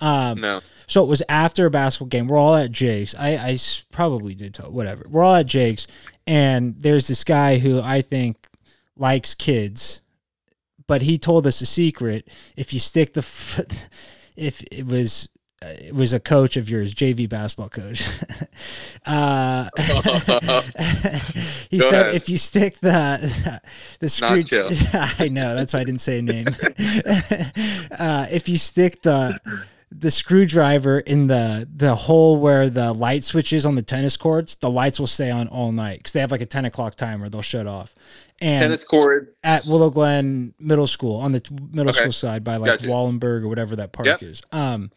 Um, 0.00 0.40
No. 0.40 0.60
so 0.86 1.02
it 1.04 1.06
was 1.08 1.22
after 1.28 1.64
a 1.64 1.70
basketball 1.70 2.08
game. 2.08 2.26
We're 2.28 2.36
all 2.36 2.56
at 2.56 2.72
Jake's. 2.72 3.14
I, 3.14 3.36
I 3.36 3.58
probably 3.92 4.34
did 4.34 4.52
tell 4.52 4.70
whatever. 4.70 5.06
We're 5.08 5.22
all 5.22 5.36
at 5.36 5.46
Jake's, 5.46 5.86
and 6.26 6.74
there's 6.78 7.06
this 7.06 7.22
guy 7.24 7.58
who 7.58 7.80
I 7.80 8.02
think 8.02 8.48
likes 8.96 9.34
kids, 9.34 10.00
but 10.88 11.02
he 11.02 11.18
told 11.18 11.46
us 11.46 11.60
a 11.62 11.66
secret. 11.66 12.28
If 12.56 12.74
you 12.74 12.80
stick 12.80 13.14
the, 13.14 13.20
f- 13.20 13.60
if 14.36 14.62
it 14.72 14.86
was. 14.86 15.28
uh, 15.62 15.68
It 15.68 15.94
was 15.94 16.12
a 16.12 16.18
coach 16.20 16.56
of 16.56 16.68
yours, 16.68 16.92
JV 16.92 17.28
basketball 17.28 17.68
coach. 17.68 18.02
uh, 19.06 19.41
he 21.70 21.78
Go 21.78 21.90
said 21.90 22.02
ahead. 22.06 22.14
if 22.14 22.28
you 22.28 22.38
stick 22.38 22.78
the 22.80 23.60
the 24.00 24.08
screw, 24.08 24.44
I 25.18 25.28
know 25.28 25.54
that's 25.54 25.74
why 25.74 25.80
I 25.80 25.84
didn't 25.84 26.00
say 26.00 26.18
a 26.18 26.22
name. 26.22 26.46
uh, 27.98 28.26
if 28.30 28.48
you 28.48 28.56
stick 28.56 29.02
the 29.02 29.38
the 29.90 30.10
screwdriver 30.10 31.00
in 31.00 31.26
the 31.26 31.68
the 31.74 31.94
hole 31.94 32.38
where 32.38 32.68
the 32.70 32.92
light 32.94 33.24
switch 33.24 33.52
is 33.52 33.66
on 33.66 33.74
the 33.74 33.82
tennis 33.82 34.16
courts, 34.16 34.56
the 34.56 34.70
lights 34.70 34.98
will 34.98 35.06
stay 35.06 35.30
on 35.30 35.48
all 35.48 35.70
night 35.72 35.98
because 35.98 36.12
they 36.12 36.20
have 36.20 36.30
like 36.30 36.40
a 36.40 36.46
ten 36.46 36.64
o'clock 36.64 36.94
timer. 36.94 37.28
They'll 37.28 37.42
shut 37.42 37.66
off. 37.66 37.94
And 38.40 38.62
Tennis 38.64 38.82
court. 38.82 39.36
at 39.44 39.64
Willow 39.66 39.90
Glen 39.90 40.54
Middle 40.58 40.86
School 40.88 41.20
on 41.20 41.30
the 41.32 41.42
middle 41.72 41.90
Okay. 41.90 42.00
school 42.00 42.12
side 42.12 42.42
by 42.42 42.56
like 42.56 42.66
Gotcha. 42.72 42.86
Wallenberg 42.86 43.42
or 43.44 43.48
whatever 43.48 43.76
that 43.76 43.92
park 43.92 44.06
Yep. 44.06 44.22
is. 44.24 44.42
Um, 44.50 44.90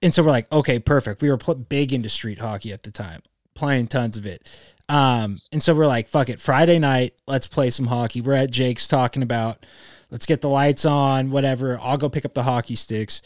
and 0.00 0.14
so 0.14 0.22
we're 0.22 0.30
like, 0.30 0.50
okay, 0.50 0.78
perfect. 0.78 1.20
We 1.20 1.28
were 1.28 1.36
pl- 1.36 1.56
big 1.56 1.92
into 1.92 2.08
street 2.08 2.38
hockey 2.38 2.72
at 2.72 2.84
the 2.84 2.90
time, 2.90 3.20
playing 3.60 3.86
tons 3.86 4.16
of 4.16 4.26
it. 4.26 4.48
Um, 4.88 5.36
and 5.52 5.62
so 5.62 5.74
we're 5.74 5.86
like, 5.86 6.08
fuck 6.08 6.30
it, 6.30 6.40
Friday 6.40 6.78
night, 6.80 7.14
let's 7.28 7.46
play 7.46 7.70
some 7.70 7.86
hockey. 7.86 8.20
We're 8.20 8.32
at 8.32 8.50
Jake's 8.50 8.88
talking 8.88 9.22
about, 9.22 9.64
let's 10.10 10.26
get 10.26 10.40
the 10.40 10.48
lights 10.48 10.84
on, 10.84 11.30
whatever. 11.30 11.78
I'll 11.80 11.98
go 11.98 12.08
pick 12.08 12.24
up 12.24 12.34
the 12.34 12.42
hockey 12.42 12.74
sticks. 12.74 13.22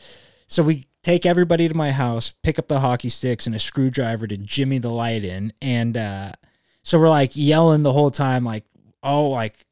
So 0.46 0.62
we 0.62 0.86
take 1.02 1.24
everybody 1.24 1.68
to 1.68 1.74
my 1.74 1.92
house, 1.92 2.34
pick 2.42 2.58
up 2.58 2.68
the 2.68 2.80
hockey 2.80 3.08
sticks 3.08 3.46
and 3.46 3.56
a 3.56 3.58
screwdriver 3.58 4.26
to 4.26 4.36
jimmy 4.36 4.78
the 4.78 4.90
light 4.90 5.24
in, 5.24 5.52
and 5.62 5.96
uh, 5.96 6.32
so 6.82 6.98
we're 6.98 7.08
like 7.08 7.30
yelling 7.34 7.82
the 7.82 7.92
whole 7.92 8.10
time, 8.10 8.44
like, 8.44 8.64
oh, 9.02 9.28
like, 9.28 9.54
like 9.54 9.64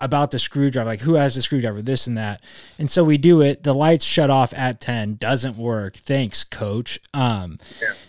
about 0.00 0.30
the 0.30 0.38
screwdriver, 0.38 0.88
like 0.88 1.00
who 1.00 1.14
has 1.14 1.34
the 1.34 1.42
screwdriver, 1.42 1.82
this 1.82 2.06
and 2.06 2.16
that. 2.16 2.42
And 2.78 2.90
so 2.90 3.02
we 3.02 3.18
do 3.18 3.40
it. 3.40 3.64
The 3.64 3.74
lights 3.74 4.04
shut 4.04 4.30
off 4.30 4.54
at 4.54 4.80
10, 4.80 5.16
doesn't 5.16 5.56
work. 5.56 5.94
Thanks, 5.94 6.44
coach. 6.44 7.00
Um, 7.12 7.58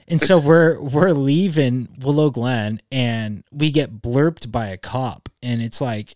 and 0.08 0.22
so 0.22 0.38
we're 0.38 0.80
we're 0.80 1.12
leaving 1.12 1.90
Willow 2.00 2.30
Glen 2.30 2.82
and 2.92 3.44
we 3.52 3.72
get 3.72 4.02
blurped 4.02 4.52
by 4.52 4.68
a 4.68 4.78
cop. 4.78 5.30
And 5.42 5.62
it's 5.62 5.82
like 5.82 6.16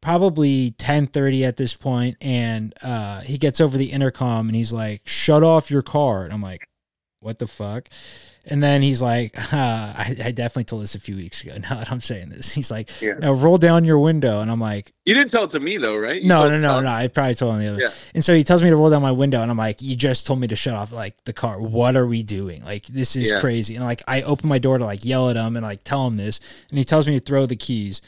probably 0.00 0.70
10:30 0.78 1.44
at 1.44 1.56
this 1.56 1.74
point 1.74 2.16
and 2.20 2.72
uh 2.82 3.20
he 3.22 3.36
gets 3.36 3.60
over 3.60 3.76
the 3.76 3.90
intercom 3.90 4.46
and 4.48 4.54
he's 4.54 4.72
like 4.72 5.02
shut 5.04 5.42
off 5.42 5.72
your 5.72 5.82
car 5.82 6.22
and 6.22 6.32
I'm 6.32 6.40
like 6.40 6.68
what 7.18 7.40
the 7.40 7.48
fuck 7.48 7.88
and 8.50 8.62
then 8.62 8.82
he's 8.82 9.00
like 9.02 9.36
uh, 9.52 9.56
I, 9.56 10.16
I 10.24 10.30
definitely 10.32 10.64
told 10.64 10.82
this 10.82 10.94
a 10.94 11.00
few 11.00 11.16
weeks 11.16 11.42
ago 11.42 11.54
now 11.60 11.76
that 11.76 11.92
I'm 11.92 12.00
saying 12.00 12.30
this 12.30 12.52
he's 12.52 12.70
like 12.70 12.88
Yeah. 13.00 13.12
no 13.20 13.32
roll 13.32 13.56
down 13.58 13.84
your 13.84 13.98
window 13.98 14.40
and 14.40 14.50
I'm 14.50 14.60
like 14.60 14.92
You 15.04 15.14
didn't 15.14 15.30
tell 15.30 15.44
it 15.44 15.50
to 15.52 15.60
me 15.60 15.76
though, 15.76 15.96
right? 15.96 16.20
You 16.22 16.28
no 16.28 16.48
no 16.48 16.58
no 16.58 16.80
no 16.80 16.88
I 16.90 17.08
probably 17.08 17.34
told 17.34 17.54
him 17.54 17.60
the 17.60 17.68
other 17.68 17.80
Yeah. 17.80 17.90
and 18.14 18.24
so 18.24 18.34
he 18.34 18.42
tells 18.44 18.62
me 18.62 18.70
to 18.70 18.76
roll 18.76 18.90
down 18.90 19.02
my 19.02 19.12
window 19.12 19.40
and 19.42 19.50
I'm 19.50 19.56
like 19.58 19.82
you 19.82 19.94
just 19.96 20.26
told 20.26 20.40
me 20.40 20.46
to 20.48 20.56
shut 20.56 20.74
off 20.74 20.92
like 20.92 21.22
the 21.24 21.32
car 21.32 21.60
what 21.60 21.96
are 21.96 22.06
we 22.06 22.22
doing 22.22 22.64
like 22.64 22.86
this 22.86 23.16
is 23.16 23.30
Yeah. 23.30 23.40
crazy 23.40 23.76
and 23.76 23.84
like 23.84 24.02
I 24.08 24.22
open 24.22 24.48
my 24.48 24.58
door 24.58 24.78
to 24.78 24.84
like 24.84 25.04
yell 25.04 25.28
at 25.30 25.36
him 25.36 25.56
and 25.56 25.64
like 25.64 25.84
tell 25.84 26.06
him 26.06 26.16
this 26.16 26.40
and 26.70 26.78
he 26.78 26.84
tells 26.84 27.06
me 27.06 27.18
to 27.18 27.24
throw 27.24 27.46
the 27.46 27.56
keys 27.56 28.00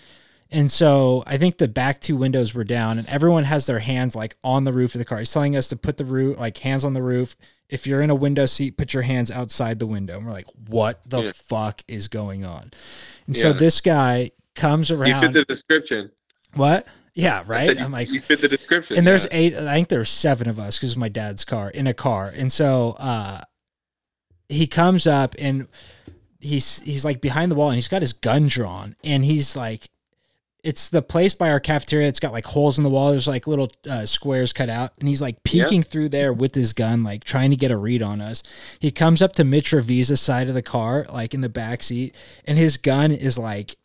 and 0.53 0.71
so 0.71 1.23
I 1.27 1.37
think 1.39 1.59
the 1.59 1.69
back 1.69 2.01
two 2.01 2.17
windows 2.17 2.55
were 2.55 2.65
down, 2.65 2.99
and 2.99 3.07
everyone 3.09 3.45
has 3.45 3.67
their 3.67 3.79
hands 3.81 4.15
like 4.17 4.37
on 4.43 4.65
the 4.65 4.73
roof 4.73 4.95
of 4.95 4.99
the 4.99 5.05
car. 5.05 5.19
He's 5.19 5.33
telling 5.33 5.57
us 5.57 5.69
to 5.69 5.77
put 5.77 5.97
the 5.97 6.05
roof, 6.05 6.39
like 6.39 6.59
hands 6.59 6.85
on 6.85 6.95
the 6.95 7.03
roof. 7.03 7.37
If 7.69 7.87
you're 7.87 8.03
in 8.03 8.11
a 8.11 8.15
window 8.17 8.47
seat, 8.47 8.77
put 8.77 8.93
your 8.95 9.05
hands 9.05 9.31
outside 9.31 9.79
the 9.79 9.87
window. 9.87 10.17
And 10.17 10.27
we're 10.27 10.33
like, 10.33 10.49
what 10.69 11.01
the 11.09 11.23
Yeah. 11.23 11.33
fuck 11.35 11.83
is 11.87 12.09
going 12.09 12.45
on? 12.45 12.73
And 13.29 13.37
so 13.37 13.53
this 13.53 13.81
guy 13.81 14.33
comes 14.57 14.91
around. 14.91 15.09
You 15.11 15.21
fit 15.21 15.33
the 15.33 15.45
description. 15.45 16.11
what? 16.55 16.87
Yeah, 17.15 17.43
right. 17.47 17.77
you, 17.77 17.85
I'm 17.85 17.93
like, 17.93 18.09
you 18.11 18.21
fit 18.21 18.41
the 18.41 18.49
description. 18.49 18.97
and 18.97 19.07
there's 19.07 19.25
yeah. 19.25 19.31
eight. 19.33 19.57
I 19.57 19.75
think 19.75 19.89
there's 19.89 20.09
seven 20.11 20.49
of 20.49 20.59
us 20.59 20.77
because 20.77 20.91
it's 20.91 20.97
my 20.97 21.09
dad's 21.09 21.45
car 21.45 21.69
in 21.71 21.87
a 21.87 21.95
car, 21.95 22.33
and 22.35 22.51
so 22.53 22.97
uh, 22.99 23.41
he 24.49 24.67
comes 24.67 25.07
up 25.07 25.35
and 25.39 25.69
he's 26.41 26.81
he's 26.81 27.05
like 27.05 27.21
behind 27.21 27.51
the 27.53 27.57
wall 27.57 27.69
and 27.69 27.75
he's 27.77 27.89
got 27.89 28.01
his 28.03 28.13
gun 28.15 28.49
drawn 28.49 28.97
and 29.05 29.25
he's 29.25 29.55
like 29.55 29.91
it's 30.63 30.89
the 30.89 31.03
place 31.03 31.35
by 31.35 31.51
our 31.51 31.61
cafeteria. 31.61 32.09
It's 32.09 32.21
got 32.21 32.33
like 32.33 32.47
holes 32.47 32.79
in 32.79 32.85
the 32.85 32.91
wall. 32.91 33.11
There's 33.11 33.29
like 33.29 33.47
little 33.47 33.71
uh, 33.89 34.07
squares 34.07 34.53
cut 34.53 34.69
out. 34.69 34.93
And 34.99 35.09
he's 35.09 35.23
like 35.23 35.43
peeking 35.43 35.83
through 35.83 36.11
there 36.11 36.33
with 36.33 36.55
his 36.55 36.73
gun 36.73 37.03
like 37.03 37.25
trying 37.25 37.51
to 37.51 37.57
get 37.57 37.71
a 37.71 37.77
read 37.77 38.03
on 38.03 38.21
us. 38.21 38.43
He 38.79 38.91
comes 38.91 39.23
up 39.23 39.35
to 39.35 39.45
mitch 39.45 39.73
Revisa's 39.73 40.21
side 40.21 40.49
of 40.49 40.55
the 40.55 40.63
car 40.63 41.07
like 41.13 41.35
in 41.35 41.41
the 41.41 41.49
back 41.49 41.83
seat. 41.83 42.15
And 42.45 42.59
his 42.59 42.77
gun 42.77 43.13
is 43.13 43.39
like 43.39 43.77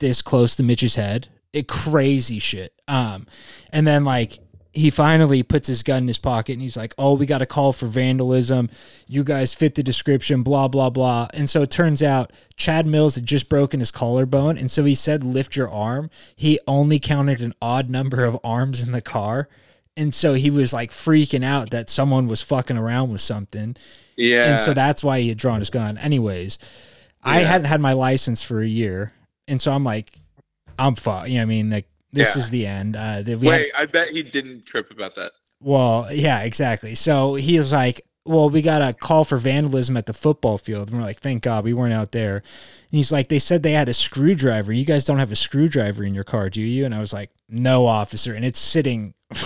this 0.00 0.22
close 0.22 0.56
to 0.56 0.62
mitch's 0.62 0.96
head. 0.96 1.28
It 1.52 1.68
crazy 1.68 2.38
shit. 2.38 2.74
Um 2.88 3.26
and 3.72 3.86
then 3.86 4.04
like 4.04 4.38
he 4.74 4.90
finally 4.90 5.42
puts 5.42 5.68
his 5.68 5.82
gun 5.84 6.02
in 6.02 6.08
his 6.08 6.18
pocket 6.18 6.54
and 6.54 6.62
he's 6.62 6.76
like, 6.76 6.94
"Oh, 6.98 7.14
we 7.14 7.26
got 7.26 7.40
a 7.40 7.46
call 7.46 7.72
for 7.72 7.86
vandalism. 7.86 8.68
You 9.06 9.22
guys 9.22 9.54
fit 9.54 9.76
the 9.76 9.82
description, 9.82 10.42
blah 10.42 10.68
blah 10.68 10.90
blah." 10.90 11.28
And 11.32 11.48
so 11.48 11.62
it 11.62 11.70
turns 11.70 12.02
out 12.02 12.32
Chad 12.56 12.86
Mills 12.86 13.14
had 13.14 13.24
just 13.24 13.48
broken 13.48 13.80
his 13.80 13.92
collarbone, 13.92 14.58
and 14.58 14.70
so 14.70 14.84
he 14.84 14.94
said, 14.94 15.22
"Lift 15.22 15.54
your 15.54 15.70
arm." 15.70 16.10
He 16.34 16.58
only 16.66 16.98
counted 16.98 17.40
an 17.40 17.54
odd 17.62 17.88
number 17.88 18.24
of 18.24 18.38
arms 18.42 18.82
in 18.82 18.92
the 18.92 19.00
car, 19.00 19.48
and 19.96 20.12
so 20.12 20.34
he 20.34 20.50
was 20.50 20.72
like 20.72 20.90
freaking 20.90 21.44
out 21.44 21.70
that 21.70 21.88
someone 21.88 22.26
was 22.26 22.42
fucking 22.42 22.76
around 22.76 23.10
with 23.10 23.20
something, 23.20 23.76
yeah. 24.16 24.50
and 24.50 24.60
so 24.60 24.74
that's 24.74 25.04
why 25.04 25.20
he 25.20 25.28
had 25.28 25.38
drawn 25.38 25.60
his 25.60 25.70
gun. 25.70 25.96
Anyways, 25.98 26.58
I 27.22 27.44
hadn't 27.44 27.66
had 27.66 27.80
my 27.80 27.92
license 27.92 28.42
for 28.42 28.60
a 28.60 28.66
year, 28.66 29.12
and 29.46 29.62
so 29.62 29.72
I'm 29.72 29.84
like, 29.84 30.18
I'm 30.78 30.96
fucked. 30.96 31.28
You 31.28 31.34
know, 31.34 31.40
what 31.40 31.44
I 31.44 31.46
mean, 31.46 31.70
like 31.70 31.86
this 32.14 32.34
Yeah. 32.34 32.40
is 32.42 32.50
the 32.50 32.66
end. 32.66 32.96
Uh, 32.96 33.22
we 33.26 33.32
had- 33.32 33.40
Wait, 33.42 33.70
I 33.76 33.86
bet 33.86 34.08
he 34.08 34.22
didn't 34.22 34.64
trip 34.66 34.90
about 34.90 35.14
that. 35.16 35.32
well, 35.60 36.08
yeah, 36.12 36.40
exactly. 36.40 36.94
So 36.94 37.34
he 37.34 37.58
was 37.58 37.72
like, 37.72 38.04
Well, 38.26 38.48
we 38.48 38.62
got 38.62 38.80
a 38.80 38.94
call 38.94 39.24
for 39.24 39.36
vandalism 39.36 39.98
at 39.98 40.06
the 40.06 40.14
football 40.14 40.56
field. 40.56 40.88
And 40.88 40.96
we're 40.98 41.04
like, 41.04 41.20
Thank 41.20 41.42
God 41.42 41.62
we 41.64 41.74
weren't 41.74 41.92
out 41.92 42.12
there. 42.12 42.36
And 42.36 42.44
he's 42.98 43.12
like, 43.12 43.28
They 43.28 43.38
said 43.38 43.62
they 43.62 43.72
had 43.72 43.88
a 43.88 43.94
screwdriver. 43.94 44.72
You 44.72 44.86
guys 44.86 45.04
don't 45.04 45.18
have 45.18 45.30
a 45.30 45.36
screwdriver 45.36 46.02
in 46.04 46.14
your 46.14 46.24
car, 46.24 46.48
do 46.48 46.62
you? 46.62 46.86
And 46.86 46.94
I 46.94 47.00
was 47.00 47.12
like, 47.12 47.30
No, 47.50 47.86
officer. 47.86 48.32
And 48.34 48.42
it's 48.44 48.58
sitting 48.58 49.12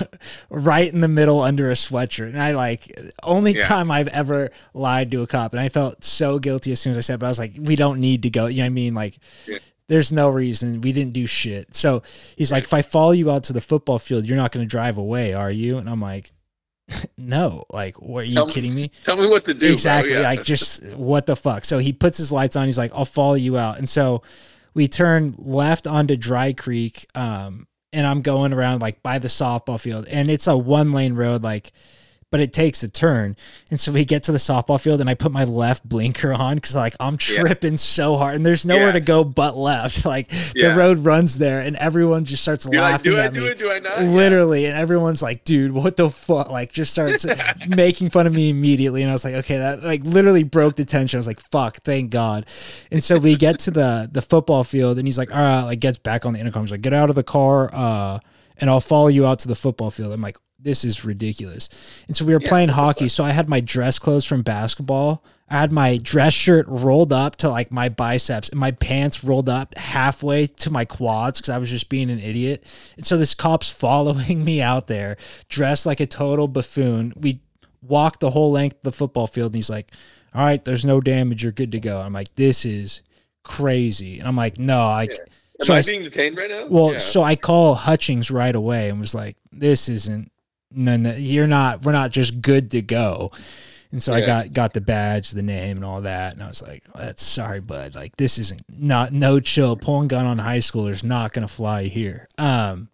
right 0.51 0.93
in 0.93 1.01
the 1.01 1.09
middle 1.09 1.41
under 1.41 1.71
a 1.71 1.75
sweatshirt. 1.75 2.29
And 2.29 2.41
I 2.41 2.53
like, 2.53 2.93
only 3.23 3.53
Yeah. 3.55 3.65
time 3.67 3.91
I've 3.91 4.09
ever 4.09 4.51
lied 4.75 5.11
to 5.13 5.23
a 5.23 5.27
cop. 5.27 5.53
And 5.53 5.61
I 5.61 5.69
felt 5.69 6.05
so 6.05 6.39
guilty 6.39 6.73
as 6.73 6.81
soon 6.81 6.93
as 6.93 6.99
I 6.99 7.01
said, 7.01 7.15
it, 7.15 7.19
but 7.21 7.27
I 7.27 7.31
was 7.31 7.39
like, 7.39 7.55
We 7.59 7.75
don't 7.77 8.01
need 8.01 8.23
to 8.23 8.31
go. 8.31 8.47
You 8.47 8.59
know 8.59 8.63
what 8.63 8.67
I 8.67 8.71
mean? 8.71 8.95
Like, 8.95 9.19
Yeah. 9.47 9.59
There's 9.89 10.13
no 10.13 10.29
reason 10.29 10.81
we 10.81 10.93
didn't 10.93 11.13
do 11.13 11.27
shit. 11.27 11.75
So 11.75 12.03
he's 12.37 12.53
like, 12.53 12.65
if 12.65 12.75
I 12.75 12.83
follow 12.83 13.13
you 13.13 13.31
out 13.31 13.45
to 13.45 13.53
the 13.53 13.61
football 13.61 13.99
field, 13.99 14.27
you're 14.27 14.37
not 14.37 14.53
going 14.53 14.65
to 14.65 14.71
drive 14.71 14.99
away, 14.99 15.33
are 15.33 15.51
you? 15.51 15.79
And 15.79 15.89
I'm 15.89 16.01
like, 16.01 16.33
no. 17.19 17.65
Like, 17.71 18.01
what, 18.01 18.21
are 18.21 18.27
you 18.27 18.35
Tell 18.35 18.51
kidding 18.51 18.75
me? 18.75 18.91
Tell 19.05 19.17
me 19.17 19.27
what 19.27 19.45
to 19.47 19.55
do. 19.55 19.73
exactly. 19.73 20.13
Yeah. 20.13 20.21
Like, 20.21 20.45
just 20.45 20.95
what 20.95 21.27
the 21.27 21.37
fuck? 21.37 21.65
So 21.65 21.79
he 21.79 21.93
puts 21.93 22.19
his 22.19 22.31
lights 22.31 22.55
on. 22.57 22.67
He's 22.67 22.79
like, 22.79 22.93
I'll 22.95 23.05
follow 23.05 23.35
you 23.35 23.57
out. 23.57 23.79
And 23.79 23.89
so 23.89 24.23
we 24.75 24.89
turn 24.89 25.35
left 25.39 25.87
onto 25.87 26.17
Dry 26.17 26.53
Creek. 26.53 27.07
Um, 27.15 27.67
and 27.93 28.07
I'm 28.07 28.21
going 28.21 28.53
around 28.53 28.81
like 28.81 29.03
by 29.03 29.19
the 29.19 29.29
softball 29.29 29.81
field, 29.81 30.07
and 30.09 30.31
it's 30.31 30.47
a 30.47 30.57
one 30.57 30.93
lane 30.93 31.15
road, 31.15 31.43
like, 31.43 31.73
but 32.31 32.41
it 32.41 32.53
takes 32.53 32.83
a 32.83 32.89
turn. 32.89 33.37
And 33.71 33.81
so 33.81 33.91
we 33.91 34.05
get 34.05 34.23
to 34.25 34.33
the 34.33 34.39
softball 34.39 34.81
field, 34.81 35.01
and 35.01 35.09
I 35.09 35.15
put 35.15 35.33
my 35.33 35.45
left 35.45 35.89
blinker 35.89 36.33
on 36.33 36.57
because 36.57 36.75
like 36.77 36.95
I'm 37.01 37.15
Yeah. 37.15 37.39
tripping 37.41 37.77
so 37.79 38.17
hard, 38.17 38.35
and 38.35 38.45
there's 38.45 38.67
nowhere 38.67 38.87
Yeah. 38.89 38.93
to 38.93 39.01
go 39.01 39.25
but 39.25 39.57
left. 39.57 40.05
Like 40.05 40.31
Yeah. 40.55 40.71
the 40.71 40.75
road 40.77 40.99
runs 41.05 41.39
there, 41.39 41.61
and 41.61 41.75
everyone 41.77 42.25
just 42.25 42.43
starts 42.43 42.67
You're 42.71 42.81
like, 42.83 42.93
laughing 42.93 43.13
do 43.13 43.19
I 43.19 43.25
at 43.27 43.33
do 43.33 43.41
me. 43.49 43.55
Do 43.55 43.71
I 43.73 43.79
not? 43.79 44.01
Yeah. 44.03 44.09
Literally, 44.11 44.67
and 44.67 44.77
everyone's 44.77 45.23
like, 45.23 45.45
"Dude, 45.45 45.73
what 45.73 45.97
the 45.97 46.11
fuck?" 46.11 46.51
Like, 46.51 46.73
just 46.73 46.93
starts 46.93 47.25
making 47.69 48.11
fun 48.11 48.27
of 48.27 48.33
me 48.33 48.51
immediately, 48.51 49.03
and 49.03 49.11
I 49.11 49.15
was 49.15 49.25
like, 49.25 49.35
"Okay, 49.35 49.57
that 49.59 49.83
like 49.83 50.05
literally 50.05 50.43
broke 50.45 50.77
the 50.77 50.85
tension." 50.85 51.17
I 51.17 51.21
was 51.21 51.27
like, 51.27 51.41
"Fuck, 51.51 51.79
thank 51.85 52.11
God." 52.11 52.45
And 52.93 53.03
so 53.03 53.19
we 53.19 53.37
get 53.37 53.59
to 53.61 53.71
the 53.71 54.09
the 54.13 54.23
football 54.23 54.65
field, 54.65 54.99
and 54.99 55.09
he's 55.09 55.19
like, 55.19 55.31
"All 55.31 55.39
right," 55.39 55.63
like 55.63 55.81
gets 55.81 55.99
back 55.99 56.27
on 56.27 56.33
the 56.35 56.41
intercom. 56.41 56.63
He's 56.65 56.71
like, 56.73 56.83
"Get 56.83 56.93
out 56.95 57.09
of 57.11 57.17
the 57.17 57.23
car, 57.23 57.71
uh, 57.73 58.19
and 58.59 58.69
I'll 58.71 58.81
follow 58.81 59.09
you 59.09 59.27
out 59.27 59.39
to 59.41 59.49
the 59.49 59.55
football 59.57 59.91
field." 59.91 60.13
I'm 60.13 60.21
like, 60.21 60.37
"This 60.59 60.85
is 60.85 61.05
ridiculous." 61.05 61.69
And 62.07 62.17
so 62.17 62.25
we 62.25 62.35
were 62.35 62.41
Yeah, 62.43 62.49
playing 62.49 62.69
hockey, 62.71 63.09
so 63.09 63.25
I 63.25 63.31
had 63.33 63.49
my 63.49 63.61
dress 63.61 63.99
clothes 63.99 64.25
from 64.25 64.43
basketball. 64.43 65.23
I 65.51 65.59
had 65.61 65.73
my 65.73 65.97
dress 66.03 66.35
shirt 66.35 66.67
rolled 66.69 67.13
up 67.13 67.37
to 67.37 67.49
like 67.49 67.73
my 67.73 67.89
biceps 67.89 68.51
and 68.51 68.61
my 68.61 68.71
pants 68.71 69.25
rolled 69.25 69.49
up 69.49 69.75
halfway 69.79 70.47
to 70.47 70.71
my 70.71 70.85
quads 70.85 71.41
because 71.41 71.49
I 71.49 71.57
was 71.59 71.71
just 71.71 71.89
being 71.89 72.11
an 72.11 72.19
idiot. 72.19 72.65
And 72.99 73.07
so 73.07 73.17
this 73.17 73.35
cop's 73.35 73.71
following 73.87 74.45
me 74.45 74.61
out 74.61 74.89
there, 74.89 75.17
dressed 75.49 75.87
like 75.87 76.01
a 76.01 76.07
total 76.07 76.49
buffoon. 76.49 77.15
We 77.17 77.41
walked 77.81 78.21
the 78.21 78.31
whole 78.33 78.51
length 78.53 78.77
of 78.77 78.83
the 78.83 78.93
football 78.93 79.27
field 79.27 79.53
and 79.53 79.57
he's 79.57 79.71
like, 79.71 79.91
All 80.35 80.45
right, 80.45 80.63
there's 80.63 80.85
no 80.85 81.01
damage, 81.01 81.43
you're 81.43 81.53
good 81.53 81.73
to 81.73 81.81
go. 81.81 81.99
I'm 82.01 82.13
like, 82.13 82.35
This 82.35 82.67
is 82.67 83.01
crazy. 83.43 84.19
And 84.19 84.29
I'm 84.29 84.37
like, 84.37 84.59
No, 84.59 84.81
I 84.81 85.05
Am 85.05 85.65
so 85.65 85.73
I, 85.75 85.79
I- 85.79 85.83
being 85.83 86.03
detained 86.03 86.37
right 86.37 86.51
now? 86.51 86.67
well, 86.67 86.93
Yeah. 86.93 86.99
so 86.99 87.23
I 87.23 87.37
call 87.37 87.75
Hutchings 87.75 88.31
right 88.31 88.55
away 88.55 88.91
and 88.91 89.01
was 89.01 89.15
like, 89.15 89.37
"This 89.51 89.89
isn't 89.89 90.31
and 90.75 90.87
then 90.89 91.03
the, 91.05 91.21
you're 91.21 91.47
not 91.47 91.85
we're 91.85 91.93
not 91.93 92.11
just 92.11 92.41
good 92.41 92.71
to 92.73 92.83
go. 92.83 93.31
And 93.91 94.03
so 94.03 94.13
i 94.13 94.21
got 94.21 94.53
got 94.53 94.75
the 94.75 94.83
badge 94.83 95.31
the 95.31 95.43
name 95.43 95.79
and 95.79 95.85
all 95.85 96.03
that. 96.03 96.35
And 96.35 96.43
i 96.43 96.49
was 96.49 96.61
like 96.63 96.85
that's 96.95 97.23
sorry 97.23 97.61
bud. 97.61 97.95
Like 97.95 98.17
this 98.17 98.39
isn't 98.39 98.63
not 98.69 99.13
no 99.13 99.41
chill. 99.41 99.77
Pulling 99.77 100.09
gun 100.09 100.27
on 100.27 100.39
high 100.39 100.59
schoolers 100.59 101.03
not 101.03 101.33
gonna 101.33 101.49
fly 101.49 101.85
here. 101.85 102.29
Um 102.37 102.91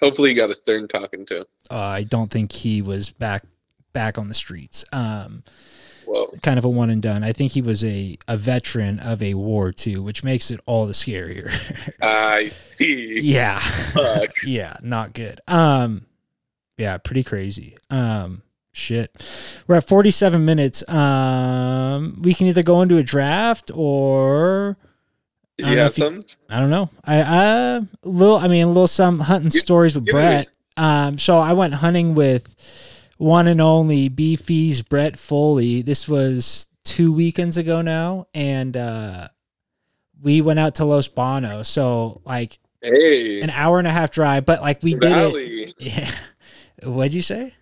Hopefully, 0.00 0.30
you 0.30 0.36
got 0.36 0.50
a 0.50 0.54
stern 0.54 0.86
talking 0.86 1.24
to. 1.26 1.40
uh, 1.70 1.74
i 1.76 2.02
don't 2.04 2.30
think 2.30 2.52
he 2.52 2.82
was 2.82 3.10
back 3.10 3.42
back 3.92 4.16
on 4.18 4.28
the 4.28 4.34
streets. 4.34 4.84
Um 4.92 5.42
Whoa. 6.06 6.32
kind 6.42 6.56
of 6.58 6.64
a 6.64 6.68
one 6.70 6.88
and 6.88 7.02
done. 7.02 7.22
I 7.24 7.32
think 7.32 7.52
he 7.52 7.60
was 7.62 7.82
a 7.84 8.16
a 8.28 8.36
veteran 8.36 9.00
of 9.00 9.22
a 9.22 9.34
war 9.34 9.72
too 9.72 10.02
which 10.02 10.22
makes 10.22 10.50
it 10.52 10.60
all 10.66 10.86
the 10.86 10.92
scarier. 10.92 11.50
I 12.02 12.48
see. 12.50 13.18
yeah. 13.20 13.60
Yeah 14.44 14.76
not 14.82 15.14
good. 15.14 15.40
Um 15.48 16.06
yeah 16.78 16.96
pretty 16.98 17.22
crazy. 17.24 17.76
Um 17.90 18.42
shit. 18.72 19.10
We're 19.66 19.76
at 19.76 19.86
47 19.88 20.44
minutes. 20.44 20.88
Um 20.88 22.22
we 22.22 22.32
can 22.34 22.46
either 22.46 22.62
go 22.62 22.80
into 22.82 22.96
a 22.96 23.02
draft 23.02 23.70
or 23.74 24.76
I 25.58 25.62
don't 25.62 25.70
you 25.70 25.76
know 25.76 25.82
have 25.82 25.90
if 25.92 25.98
you- 25.98 26.24
i 26.48 26.60
don't 26.60 26.70
know. 26.70 26.88
I 27.04 27.20
uh 27.20 27.80
little 28.04 28.36
i 28.36 28.46
mean 28.48 28.64
a 28.64 28.68
little 28.68 28.86
some 28.86 29.18
hunting 29.20 29.50
stories 29.50 29.94
with 29.96 30.04
brett. 30.06 30.48
um 30.76 31.18
so 31.18 31.36
i 31.38 31.52
went 31.52 31.74
hunting 31.74 32.14
with 32.14 32.54
one 33.18 33.48
and 33.48 33.60
only 33.60 34.08
BFeez 34.08 34.88
brett 34.88 35.16
foley. 35.18 35.82
This 35.82 36.08
was 36.08 36.68
two 36.84 37.12
weekends 37.12 37.56
ago 37.56 37.82
now 37.82 38.28
and 38.32 38.76
uh 38.76 39.28
we 40.22 40.40
went 40.40 40.58
out 40.60 40.76
to 40.76 40.84
los 40.84 41.08
banos 41.08 41.66
so 41.68 42.20
like 42.24 42.58
Hey, 42.80 43.40
an 43.40 43.50
hour 43.50 43.80
and 43.80 43.88
a 43.88 43.90
half 43.90 44.12
drive 44.12 44.46
but 44.46 44.60
like 44.60 44.82
we 44.84 44.94
did 44.94 45.10
it. 45.34 45.74
Yeah. 45.80 46.10
What'd 46.82 47.14
you 47.14 47.22
say? 47.22 47.54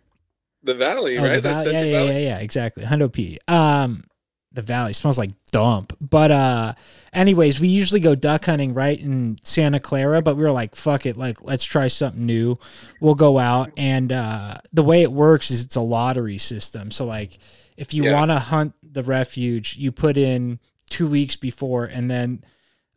the 0.62 0.74
valley, 0.74 1.16
Oh, 1.16 1.22
right? 1.22 1.34
the 1.34 1.40
valley. 1.42 1.72
Yeah, 1.72 1.82
yeah, 1.84 1.92
Valley? 1.92 2.12
yeah, 2.24 2.28
yeah, 2.30 2.38
exactly. 2.38 2.82
Hundo 2.84 3.12
P. 3.12 3.38
Um, 3.46 4.02
the 4.50 4.62
valley 4.62 4.92
smells 4.94 5.16
like 5.16 5.30
dump. 5.52 5.92
But 6.00 6.32
uh, 6.32 6.74
anyways, 7.12 7.60
we 7.60 7.68
usually 7.68 8.00
go 8.00 8.16
duck 8.16 8.46
hunting 8.46 8.74
right 8.74 8.98
in 8.98 9.36
Santa 9.42 9.78
Clara, 9.78 10.22
but 10.22 10.36
we 10.36 10.42
were 10.42 10.50
like, 10.50 10.74
fuck 10.74 11.06
it, 11.06 11.16
like 11.16 11.40
let's 11.42 11.62
try 11.62 11.86
something 11.86 12.26
new. 12.26 12.56
We'll 13.00 13.14
go 13.14 13.38
out, 13.38 13.70
and 13.76 14.10
uh, 14.10 14.56
the 14.72 14.82
way 14.82 15.02
it 15.02 15.12
works 15.12 15.52
is 15.52 15.64
it's 15.64 15.76
a 15.76 15.80
lottery 15.82 16.38
system. 16.38 16.90
So 16.90 17.04
like, 17.04 17.38
if 17.76 17.94
you 17.94 18.04
Yeah. 18.06 18.14
want 18.14 18.30
to 18.32 18.38
hunt 18.40 18.74
the 18.82 19.04
refuge, 19.04 19.76
you 19.76 19.92
put 19.92 20.16
in 20.16 20.58
two 20.90 21.06
weeks 21.06 21.36
before, 21.36 21.84
and 21.84 22.10
then 22.10 22.42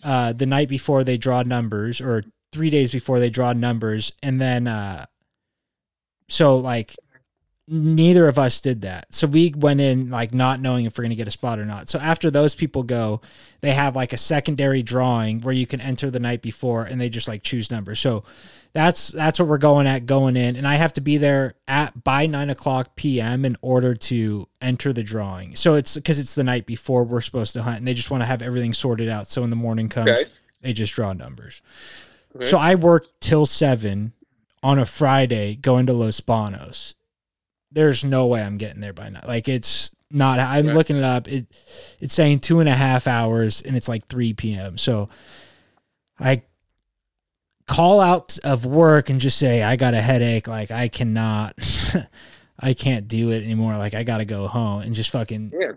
uh, 0.03 0.33
the 0.33 0.45
night 0.47 0.69
before 0.69 1.03
they 1.03 1.17
draw 1.17 1.43
numbers, 1.43 2.01
or 2.01 2.23
three 2.51 2.71
days 2.71 2.91
before 2.91 3.19
they 3.19 3.29
draw 3.29 3.53
numbers, 3.53 4.11
and 4.23 4.41
then 4.41 4.65
uh, 4.65 5.05
so 6.29 6.57
like 6.57 6.95
neither 7.71 8.27
of 8.27 8.39
us 8.39 8.61
did 8.61 8.81
that. 8.81 9.13
So 9.13 9.27
we 9.27 9.53
went 9.55 9.79
in 9.79 10.09
like 10.09 10.33
not 10.33 10.59
knowing 10.59 10.85
if 10.85 10.97
we're 10.97 11.03
going 11.03 11.11
to 11.11 11.15
get 11.15 11.27
a 11.27 11.31
spot 11.31 11.59
or 11.59 11.65
not. 11.65 11.87
So 11.87 11.99
after 11.99 12.31
those 12.31 12.55
people 12.55 12.81
go, 12.81 13.21
they 13.61 13.73
have 13.73 13.95
like 13.95 14.11
a 14.11 14.17
secondary 14.17 14.81
drawing 14.81 15.41
where 15.41 15.53
you 15.53 15.67
can 15.67 15.79
enter 15.79 16.09
the 16.09 16.19
night 16.19 16.41
before 16.41 16.83
and 16.85 16.99
they 16.99 17.09
just 17.09 17.27
like 17.27 17.43
choose 17.43 17.69
numbers. 17.69 17.99
So 17.99 18.23
that's 18.73 19.09
that's 19.09 19.39
what 19.39 19.47
we're 19.47 19.57
going 19.59 19.87
at 19.87 20.05
going 20.05 20.37
in, 20.37 20.55
and 20.55 20.67
I 20.67 20.75
have 20.75 20.93
to 20.93 21.01
be 21.01 21.17
there 21.17 21.55
at 21.67 22.03
by 22.03 22.27
nine 22.27 22.51
o'clock 22.51 22.95
p.m. 22.95 23.43
in 23.43 23.57
order 23.63 23.95
to 23.95 24.47
enter 24.61 24.93
the 24.93 25.01
drawing. 25.01 25.55
So 25.55 25.73
it's 25.73 25.95
because 25.95 26.19
it's 26.19 26.35
the 26.35 26.43
night 26.43 26.67
before 26.67 27.03
we're 27.03 27.21
supposed 27.21 27.53
to 27.53 27.63
hunt, 27.63 27.79
and 27.79 27.87
they 27.87 27.95
just 27.95 28.11
want 28.11 28.21
to 28.21 28.27
have 28.27 28.43
everything 28.43 28.73
sorted 28.73 29.09
out. 29.09 29.27
So 29.27 29.41
when 29.41 29.49
the 29.49 29.55
morning 29.55 29.89
comes, 29.89 30.11
Okay. 30.11 30.23
they 30.61 30.73
just 30.73 30.93
draw 30.93 31.13
numbers. 31.13 31.63
Okay. 32.35 32.45
So 32.45 32.59
I 32.59 32.75
work 32.75 33.07
till 33.19 33.47
seven 33.47 34.13
on 34.63 34.79
a 34.79 34.85
Friday 34.85 35.55
going 35.55 35.85
to 35.87 35.93
Los 35.93 36.19
Banos. 36.21 36.95
There's 37.71 38.03
no 38.03 38.25
way 38.27 38.41
I'm 38.43 38.57
getting 38.57 38.81
there 38.81 38.93
by 38.93 39.09
now. 39.09 39.21
Like 39.27 39.47
it's 39.47 39.91
not. 40.11 40.39
I'm 40.39 40.67
Right. 40.67 40.75
looking 40.75 40.95
it 40.95 41.03
up. 41.03 41.27
It 41.27 41.45
it's 42.01 42.13
saying 42.13 42.39
two 42.39 42.59
and 42.59 42.67
a 42.69 42.73
half 42.75 43.05
hours, 43.07 43.61
and 43.61 43.77
it's 43.77 43.87
like 43.87 44.07
three 44.07 44.33
p.m. 44.33 44.77
So 44.77 45.09
I 46.19 46.41
call 47.67 47.99
out 48.01 48.39
of 48.43 48.65
work 48.65 49.09
and 49.09 49.21
just 49.21 49.37
say 49.37 49.61
I 49.63 49.75
got 49.75 49.93
a 49.93 50.01
headache. 50.01 50.47
Like 50.47 50.71
I 50.71 50.87
cannot. 50.87 51.53
I 52.61 52.73
can't 52.73 53.07
do 53.07 53.31
it 53.31 53.43
anymore. 53.43 53.77
Like 53.77 53.93
I 53.93 54.03
gotta 54.03 54.25
go 54.25 54.47
home 54.47 54.81
and 54.81 54.93
just 54.93 55.11
fucking 55.11 55.53
Yeah. 55.57 55.73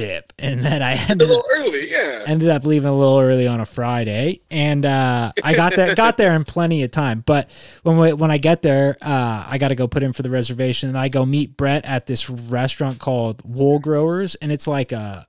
Dip. 0.00 0.32
And 0.38 0.64
then 0.64 0.82
I 0.82 0.92
ended 0.92 1.22
up 1.22 1.28
little 1.28 1.44
early, 1.54 1.90
yeah. 1.90 2.24
ended 2.26 2.48
up 2.48 2.64
leaving 2.64 2.88
a 2.88 2.96
little 2.96 3.20
early 3.20 3.46
on 3.46 3.60
a 3.60 3.66
Friday, 3.66 4.40
and 4.50 4.86
uh, 4.86 5.32
I 5.44 5.54
got 5.54 5.76
there 5.76 5.94
got 6.00 6.16
there 6.16 6.34
in 6.34 6.44
plenty 6.44 6.82
of 6.82 6.90
time. 6.90 7.22
But 7.24 7.50
when 7.82 7.98
we, 7.98 8.12
when 8.12 8.30
I 8.30 8.38
get 8.38 8.62
there, 8.62 8.96
uh, 9.02 9.44
I 9.46 9.58
got 9.58 9.68
to 9.68 9.74
go 9.74 9.86
put 9.86 10.02
in 10.02 10.12
for 10.12 10.22
the 10.22 10.30
reservation, 10.30 10.88
and 10.88 10.98
I 10.98 11.08
go 11.08 11.26
meet 11.26 11.56
Brett 11.56 11.84
at 11.84 12.06
this 12.06 12.30
restaurant 12.30 12.98
called 12.98 13.42
Wool 13.44 13.78
Growers, 13.78 14.34
and 14.36 14.50
it's 14.50 14.66
like 14.66 14.92
a 14.92 15.26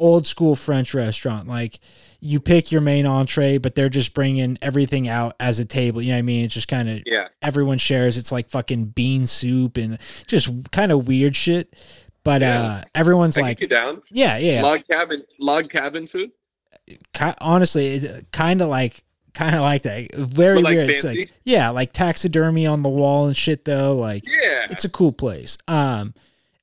old 0.00 0.26
school 0.26 0.54
French 0.54 0.94
restaurant. 0.94 1.48
Like 1.48 1.80
you 2.20 2.40
pick 2.40 2.70
your 2.70 2.80
main 2.80 3.06
entree, 3.06 3.58
but 3.58 3.74
they're 3.74 3.88
just 3.88 4.14
bringing 4.14 4.58
everything 4.62 5.08
out 5.08 5.34
as 5.40 5.58
a 5.58 5.64
table. 5.64 6.02
You 6.02 6.10
know 6.10 6.16
what 6.16 6.18
I 6.18 6.22
mean? 6.22 6.44
It's 6.44 6.54
just 6.54 6.68
kind 6.68 6.88
of 6.88 7.02
yeah. 7.06 7.28
everyone 7.42 7.78
shares. 7.78 8.16
It's 8.16 8.32
like 8.32 8.48
fucking 8.48 8.86
bean 8.86 9.26
soup 9.26 9.76
and 9.76 9.98
just 10.26 10.70
kind 10.70 10.92
of 10.92 11.08
weird 11.08 11.34
shit. 11.34 11.74
But 12.28 12.42
Yeah. 12.42 12.62
uh, 12.62 12.82
everyone's 12.94 13.38
I 13.38 13.40
like, 13.40 13.60
you 13.62 13.66
down. 13.68 14.02
yeah, 14.10 14.36
yeah. 14.36 14.60
Log 14.62 14.86
cabin, 14.86 15.22
log 15.40 15.70
cabin 15.70 16.06
food. 16.06 16.30
ki- 17.14 17.32
honestly, 17.40 17.86
it's 17.94 18.26
kind 18.32 18.60
of 18.60 18.68
like 18.68 19.02
kind 19.32 19.54
of 19.54 19.62
like 19.62 19.80
that. 19.84 20.14
Very 20.14 20.60
like, 20.60 20.74
weird. 20.74 20.90
It's 20.90 21.04
like 21.04 21.32
yeah, 21.44 21.70
like 21.70 21.94
taxidermy 21.94 22.66
on 22.66 22.82
the 22.82 22.90
wall 22.90 23.28
and 23.28 23.34
shit 23.34 23.64
though. 23.64 23.96
Like 23.96 24.24
Yeah. 24.26 24.66
it's 24.68 24.84
a 24.84 24.90
cool 24.90 25.10
place. 25.12 25.56
Um, 25.68 26.12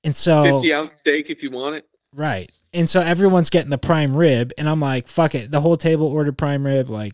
and 0.03 0.15
so 0.15 0.43
Fifty 0.43 0.71
ounce 0.71 0.97
steak 0.97 1.31
if 1.31 1.41
you 1.41 1.49
want 1.49 1.77
it. 1.77 1.85
right, 2.13 2.51
and 2.71 2.87
so 2.87 3.01
everyone's 3.01 3.49
getting 3.49 3.71
the 3.71 3.79
prime 3.79 4.15
rib, 4.15 4.51
and 4.59 4.69
I'm 4.69 4.79
like, 4.79 5.07
fuck 5.07 5.33
it, 5.33 5.49
the 5.49 5.61
whole 5.61 5.77
table 5.77 6.05
ordered 6.05 6.37
prime 6.37 6.63
rib. 6.63 6.91
Like 6.91 7.13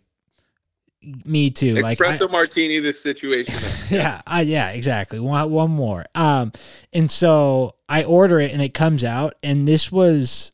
me 1.25 1.49
too. 1.49 1.75
Like 1.81 1.99
I- 2.01 2.17
Espresso 2.17 2.29
martini. 2.29 2.79
This 2.79 3.01
situation. 3.01 3.53
yeah, 3.95 4.21
I, 4.27 4.41
yeah, 4.41 4.71
exactly. 4.71 5.19
One, 5.21 5.49
one 5.49 5.71
more. 5.71 6.05
Um, 6.15 6.51
and 6.93 7.09
so 7.09 7.75
I 7.91 8.03
order 8.03 8.39
it 8.39 8.51
and 8.53 8.61
it 8.61 8.73
comes 8.73 9.03
out, 9.03 9.33
and 9.43 9.67
this 9.67 9.91
was 9.91 10.51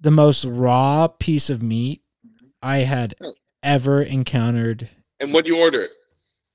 the 0.00 0.10
most 0.10 0.44
raw 0.44 1.06
piece 1.08 1.48
of 1.48 1.62
meat 1.62 2.02
I 2.62 2.78
had 2.78 3.14
Oh. 3.22 3.34
ever 3.62 4.02
encountered. 4.02 4.88
and 5.20 5.32
what 5.32 5.44
do 5.44 5.50
you 5.52 5.56
order? 5.58 5.88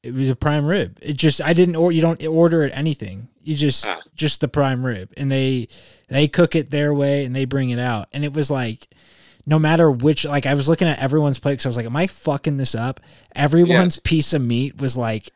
It 0.04 0.14
was 0.14 0.30
a 0.30 0.36
prime 0.36 0.66
rib. 0.66 1.00
It 1.02 1.18
just 1.18 1.42
I 1.42 1.54
didn't 1.54 1.76
or 1.76 1.92
you 1.92 2.02
don't 2.02 2.24
order 2.26 2.64
it 2.64 2.72
anything. 2.76 3.30
You 3.42 3.56
just 3.56 3.88
Ah. 3.88 4.00
just 4.16 4.42
the 4.42 4.48
prime 4.48 4.86
rib, 4.86 5.12
and 5.18 5.32
they 5.32 5.68
they 6.10 6.28
cook 6.28 6.56
it 6.56 6.70
their 6.72 6.94
way 6.94 7.26
and 7.26 7.36
they 7.36 7.46
bring 7.46 7.70
it 7.70 7.80
out, 7.80 8.08
and 8.12 8.24
it 8.26 8.34
was 8.34 8.52
like. 8.52 8.88
No 9.46 9.58
matter 9.58 9.90
which, 9.90 10.26
like 10.26 10.46
I 10.46 10.54
was 10.54 10.70
looking 10.70 10.88
at 10.88 11.00
everyone's 11.00 11.40
plate, 11.40 11.54
because 11.54 11.66
I 11.66 11.70
was 11.70 11.78
like, 11.78 11.86
"Am 11.88 11.96
I 11.96 12.06
fucking 12.06 12.58
this 12.58 12.76
up?" 12.76 13.00
Everyone's 13.36 13.98
piece 13.98 14.32
of 14.34 14.44
meat 14.44 14.80
was 14.80 14.96
like 14.96 15.32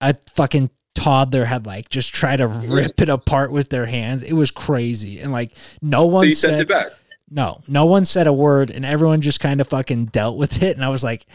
a 0.00 0.14
fucking 0.34 0.68
toddler 0.96 1.44
had 1.44 1.66
like 1.66 1.88
just 1.88 2.12
try 2.12 2.36
to 2.36 2.48
rip 2.48 3.00
it 3.00 3.08
apart 3.08 3.52
with 3.52 3.68
their 3.68 3.86
hands. 3.86 4.22
It 4.24 4.32
was 4.32 4.50
crazy, 4.50 5.20
and 5.20 5.30
like 5.30 5.52
no 5.80 6.06
one 6.06 6.32
sent 6.32 6.52
said 6.52 6.60
it 6.62 6.68
back. 6.68 6.86
no, 7.30 7.62
no 7.68 7.84
one 7.86 8.04
said 8.04 8.26
a 8.26 8.32
word, 8.32 8.70
and 8.70 8.84
everyone 8.84 9.20
just 9.20 9.40
kind 9.40 9.60
of 9.60 9.68
fucking 9.68 10.06
dealt 10.06 10.36
with 10.36 10.62
it. 10.62 10.76
And 10.76 10.84
I 10.84 10.88
was 10.88 11.02
like, 11.04 11.26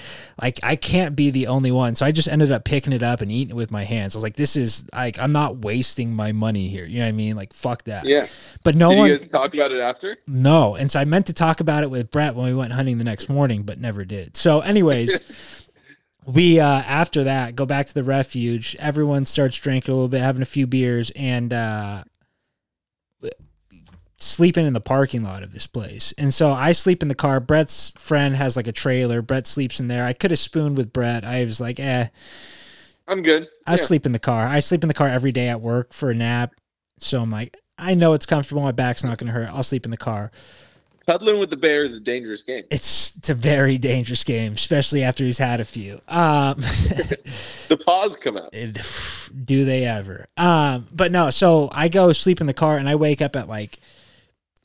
like 0.41 0.59
I 0.64 0.76
can't 0.76 1.16
be 1.16 1.32
the 1.32 1.47
only 1.47 1.72
one, 1.72 1.95
so 1.95 2.05
I 2.05 2.12
just 2.12 2.28
ended 2.28 2.51
up 2.51 2.64
picking 2.64 2.93
it 2.93 3.03
up 3.03 3.22
and 3.22 3.32
eating 3.32 3.51
it 3.51 3.55
with 3.55 3.72
my 3.72 3.84
hands. 3.84 4.16
I 4.16 4.18
was 4.18 4.24
like, 4.24 4.36
this 4.36 4.55
is 4.55 4.86
like 4.93 5.20
I'm 5.20 5.32
not 5.32 5.57
wasting 5.57 6.14
my 6.14 6.32
money 6.32 6.68
here. 6.70 6.86
You 6.86 6.99
know 6.99 7.05
what 7.05 7.09
I 7.09 7.14
mean? 7.14 7.36
Like 7.36 7.53
fuck 7.53 7.84
that. 7.86 8.05
Yeah. 8.05 8.28
But 8.64 8.76
no 8.76 8.89
Did 8.89 8.97
one, 8.97 9.09
you 9.09 9.18
guys 9.18 9.30
talk 9.30 9.53
about 9.53 9.72
it 9.72 9.80
after? 9.80 10.18
no. 10.28 10.76
And 10.76 10.91
so 10.91 10.99
I 10.99 11.05
meant 11.05 11.28
to 11.28 11.34
talk 11.34 11.59
about 11.59 11.84
it 11.84 11.89
with 11.91 12.09
Brett 12.12 12.36
when 12.36 12.45
we 12.45 12.53
went 12.53 12.74
hunting 12.74 12.97
the 12.97 13.03
next 13.03 13.30
morning, 13.30 13.64
but 13.64 13.80
never 13.80 14.05
did. 14.05 14.38
So, 14.38 14.59
anyways, 14.62 15.68
we 16.26 16.59
uh 16.59 16.65
after 16.65 17.24
that 17.24 17.55
go 17.55 17.65
back 17.65 17.88
to 17.88 17.93
the 17.93 18.03
refuge. 18.03 18.76
Everyone 18.80 19.26
starts 19.26 19.57
drinking 19.57 19.91
a 19.91 19.95
little 19.95 20.09
bit, 20.09 20.22
having 20.22 20.41
a 20.41 20.45
few 20.45 20.67
beers, 20.67 21.11
and 21.15 21.51
uh 21.53 22.03
sleeping 24.17 24.67
in 24.67 24.74
the 24.74 24.80
parking 24.82 25.24
lot 25.24 25.41
of 25.41 25.51
this 25.51 25.65
place. 25.65 26.13
And 26.17 26.32
so 26.32 26.51
I 26.51 26.74
sleep 26.74 27.01
in 27.01 27.07
the 27.07 27.15
car. 27.15 27.39
Brett's 27.39 27.91
friend 27.97 28.36
has 28.36 28.55
like 28.55 28.67
a 28.67 28.72
trailer. 28.72 29.22
Brett 29.24 29.47
sleeps 29.47 29.80
in 29.80 29.88
there. 29.88 30.05
I 30.05 30.13
could 30.13 30.30
have 30.30 30.39
spooned 30.39 30.78
with 30.78 30.93
Brett. 30.93 31.26
I 31.26 31.43
was 31.43 31.59
like, 31.59 31.80
eh. 31.80 32.07
I'm 33.07 33.24
good. 33.24 33.47
I 33.65 33.72
Yeah. 33.72 33.76
sleep 33.78 34.05
in 34.05 34.11
the 34.11 34.19
car. 34.19 34.47
I 34.47 34.59
sleep 34.59 34.84
in 34.84 34.88
the 34.89 34.93
car 34.93 35.07
every 35.07 35.32
day 35.32 35.47
at 35.47 35.59
work 35.59 35.91
for 35.91 36.11
a 36.11 36.15
nap. 36.15 36.53
So 36.99 37.19
I'm 37.19 37.32
like, 37.32 37.57
I 37.80 37.95
know 37.95 38.13
it's 38.13 38.28
comfortable. 38.28 38.61
My 38.61 38.72
back's 38.72 39.03
not 39.03 39.17
going 39.17 39.26
to 39.28 39.34
hurt. 39.34 39.49
I'll 39.49 39.63
sleep 39.63 39.86
in 39.86 39.91
the 39.91 39.97
car. 39.97 40.32
Cuddling 41.05 41.39
with 41.39 41.49
the 41.49 41.57
bear 41.57 41.83
is 41.83 41.97
a 41.97 41.99
dangerous 41.99 42.43
game. 42.43 42.63
It's 42.69 43.15
it's 43.17 43.29
a 43.29 43.33
very 43.33 43.77
dangerous 43.77 44.23
game, 44.23 44.53
especially 44.53 45.03
after 45.03 45.23
he's 45.23 45.37
had 45.39 45.59
a 45.59 45.65
few. 45.65 45.99
Um, 46.07 46.57
The 47.67 47.77
paws 47.77 48.17
come 48.17 48.37
out. 48.37 48.51
do 49.45 49.65
they 49.65 49.85
ever? 49.85 50.27
Um, 50.37 50.87
but 50.91 51.11
no. 51.11 51.29
So 51.29 51.69
I 51.71 51.87
go 51.87 52.11
sleep 52.11 52.41
in 52.41 52.47
the 52.47 52.53
car 52.53 52.77
and 52.77 52.87
I 52.89 52.95
wake 52.95 53.21
up 53.21 53.35
at 53.35 53.47
like 53.47 53.79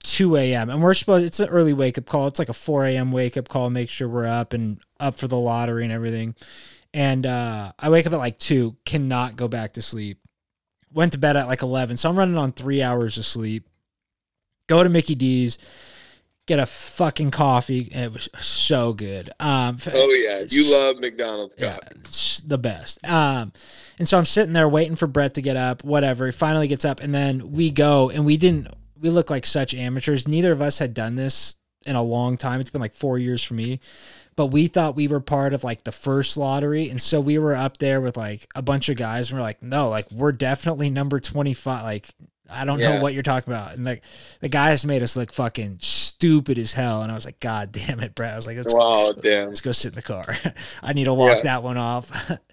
two 0.03 0.37
a.m. 0.37 0.71
and 0.71 0.83
we're 0.83 0.95
supposed. 0.95 1.25
It's 1.25 1.41
an 1.41 1.49
early 1.49 1.73
wake 1.73 1.99
up 1.99 2.07
call. 2.07 2.27
It's 2.27 2.39
like 2.39 2.49
a 2.49 2.53
four 2.55 2.85
a.m. 2.85 3.13
wake 3.13 3.37
up 3.37 3.49
call. 3.49 3.71
Make 3.71 3.89
sure 3.91 4.09
we're 4.09 4.27
up 4.27 4.53
and 4.53 4.81
up 5.01 5.15
for 5.17 5.29
the 5.29 5.39
lottery 5.39 5.85
and 5.85 5.93
everything. 5.93 6.35
And 6.93 7.27
uh, 7.27 7.73
I 7.79 7.91
wake 7.91 8.07
up 8.07 8.13
at 8.13 8.19
like 8.19 8.39
two. 8.39 8.77
Cannot 8.85 9.37
go 9.37 9.49
back 9.49 9.75
to 9.75 9.83
sleep. 9.83 10.19
went 10.93 11.13
to 11.13 11.19
bed 11.19 11.37
at 11.37 11.47
like 11.47 11.63
11. 11.63 11.97
So 11.99 12.09
I'm 12.09 12.19
running 12.19 12.39
on 12.39 12.53
three 12.53 12.83
hours 12.83 13.19
of 13.19 13.25
sleep. 13.27 13.69
Go 14.67 14.83
to 14.83 14.89
Mickey 14.89 15.15
D's, 15.15 15.59
get 16.47 16.59
a 16.59 16.67
fucking 16.67 17.31
coffee. 17.33 17.89
It 17.93 18.13
was 18.13 18.29
so 18.39 18.93
good. 18.93 19.31
Um, 19.41 19.79
Oh 19.93 20.11
yeah, 20.11 20.45
you 20.49 20.79
love 20.79 20.99
McDonald's 20.99 21.57
yeah, 21.59 21.77
it's 21.91 22.41
the 22.41 22.59
best. 22.59 23.05
Um, 23.07 23.53
and 23.99 24.09
so 24.09 24.17
I'm 24.19 24.25
sitting 24.25 24.53
there 24.53 24.69
waiting 24.69 24.97
for 24.97 25.07
Brett 25.07 25.35
to 25.35 25.43
get 25.43 25.57
up, 25.57 25.83
whatever. 25.85 26.27
He 26.27 26.33
finally 26.33 26.69
gets 26.69 26.85
up, 26.85 27.01
and 27.01 27.15
then 27.15 27.53
we 27.53 27.71
go, 27.71 28.11
and 28.11 28.25
we 28.25 28.37
didn't. 28.37 28.69
We 28.99 29.11
look 29.11 29.29
like 29.29 29.45
such 29.45 29.75
amateurs. 29.75 30.27
Neither 30.27 30.53
of 30.53 30.63
us 30.63 30.79
had 30.79 30.95
done 30.95 31.17
this 31.17 31.57
in 31.85 31.97
a 31.97 32.03
long 32.03 32.37
time. 32.37 32.61
It's 32.61 32.71
been 32.71 32.81
like 32.81 32.95
four 32.95 33.19
years 33.19 33.43
for 33.45 33.55
me, 33.55 33.79
but 34.37 34.47
we 34.47 34.67
thought 34.69 34.97
we 34.97 35.07
were 35.09 35.21
part 35.21 35.53
of 35.55 35.65
like 35.65 35.85
the 35.85 35.93
first 35.93 36.37
lottery, 36.37 36.89
and 36.91 37.01
so 37.01 37.21
we 37.21 37.39
were 37.39 37.55
up 37.55 37.79
there 37.79 38.01
with 38.01 38.17
like 38.17 38.49
a 38.55 38.63
bunch 38.63 38.89
of 38.89 38.97
guys, 38.97 39.31
and 39.31 39.39
we're 39.39 39.43
like, 39.43 39.63
no, 39.63 39.89
like 39.89 40.11
we're 40.11 40.33
definitely 40.33 40.91
number 40.91 41.21
twenty 41.21 41.55
five. 41.55 41.83
Like 41.83 42.09
I 42.49 42.65
don't 42.65 42.79
know 42.79 43.01
what 43.03 43.13
you're 43.15 43.23
talking 43.23 43.53
about, 43.53 43.75
and 43.75 43.85
like 43.85 44.03
the 44.41 44.49
guys 44.49 44.85
made 44.85 45.03
us 45.03 45.17
look 45.17 45.33
fucking 45.33 45.79
stupid 46.17 46.57
as 46.59 46.73
hell, 46.73 47.03
and 47.03 47.13
I 47.13 47.15
was 47.15 47.25
like, 47.25 47.41
God 47.41 47.73
damn 47.73 48.01
it, 48.01 48.15
Brett. 48.15 48.33
I 48.33 48.37
was 48.37 48.47
like, 48.47 48.57
let's 48.57 48.73
Wow, 48.75 49.13
damn. 49.13 49.49
let's 49.49 49.61
go 49.61 49.73
sit 49.73 49.93
in 49.93 49.97
the 49.97 50.03
car. 50.03 50.37
I 50.83 50.93
need 50.95 51.05
to 51.05 51.15
walk 51.15 51.39
Yeah. 51.39 51.43
that 51.45 51.63
one 51.63 51.77
off. 51.77 52.11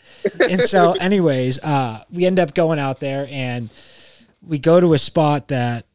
and 0.39 0.61
so, 0.61 0.91
anyways, 0.99 1.59
uh, 1.59 2.03
we 2.11 2.25
end 2.25 2.39
up 2.39 2.53
going 2.53 2.79
out 2.79 2.99
there 2.99 3.27
and 3.29 3.69
we 4.41 4.59
go 4.59 4.79
to 4.81 4.93
a 4.93 4.97
spot 4.99 5.47
that 5.47 5.85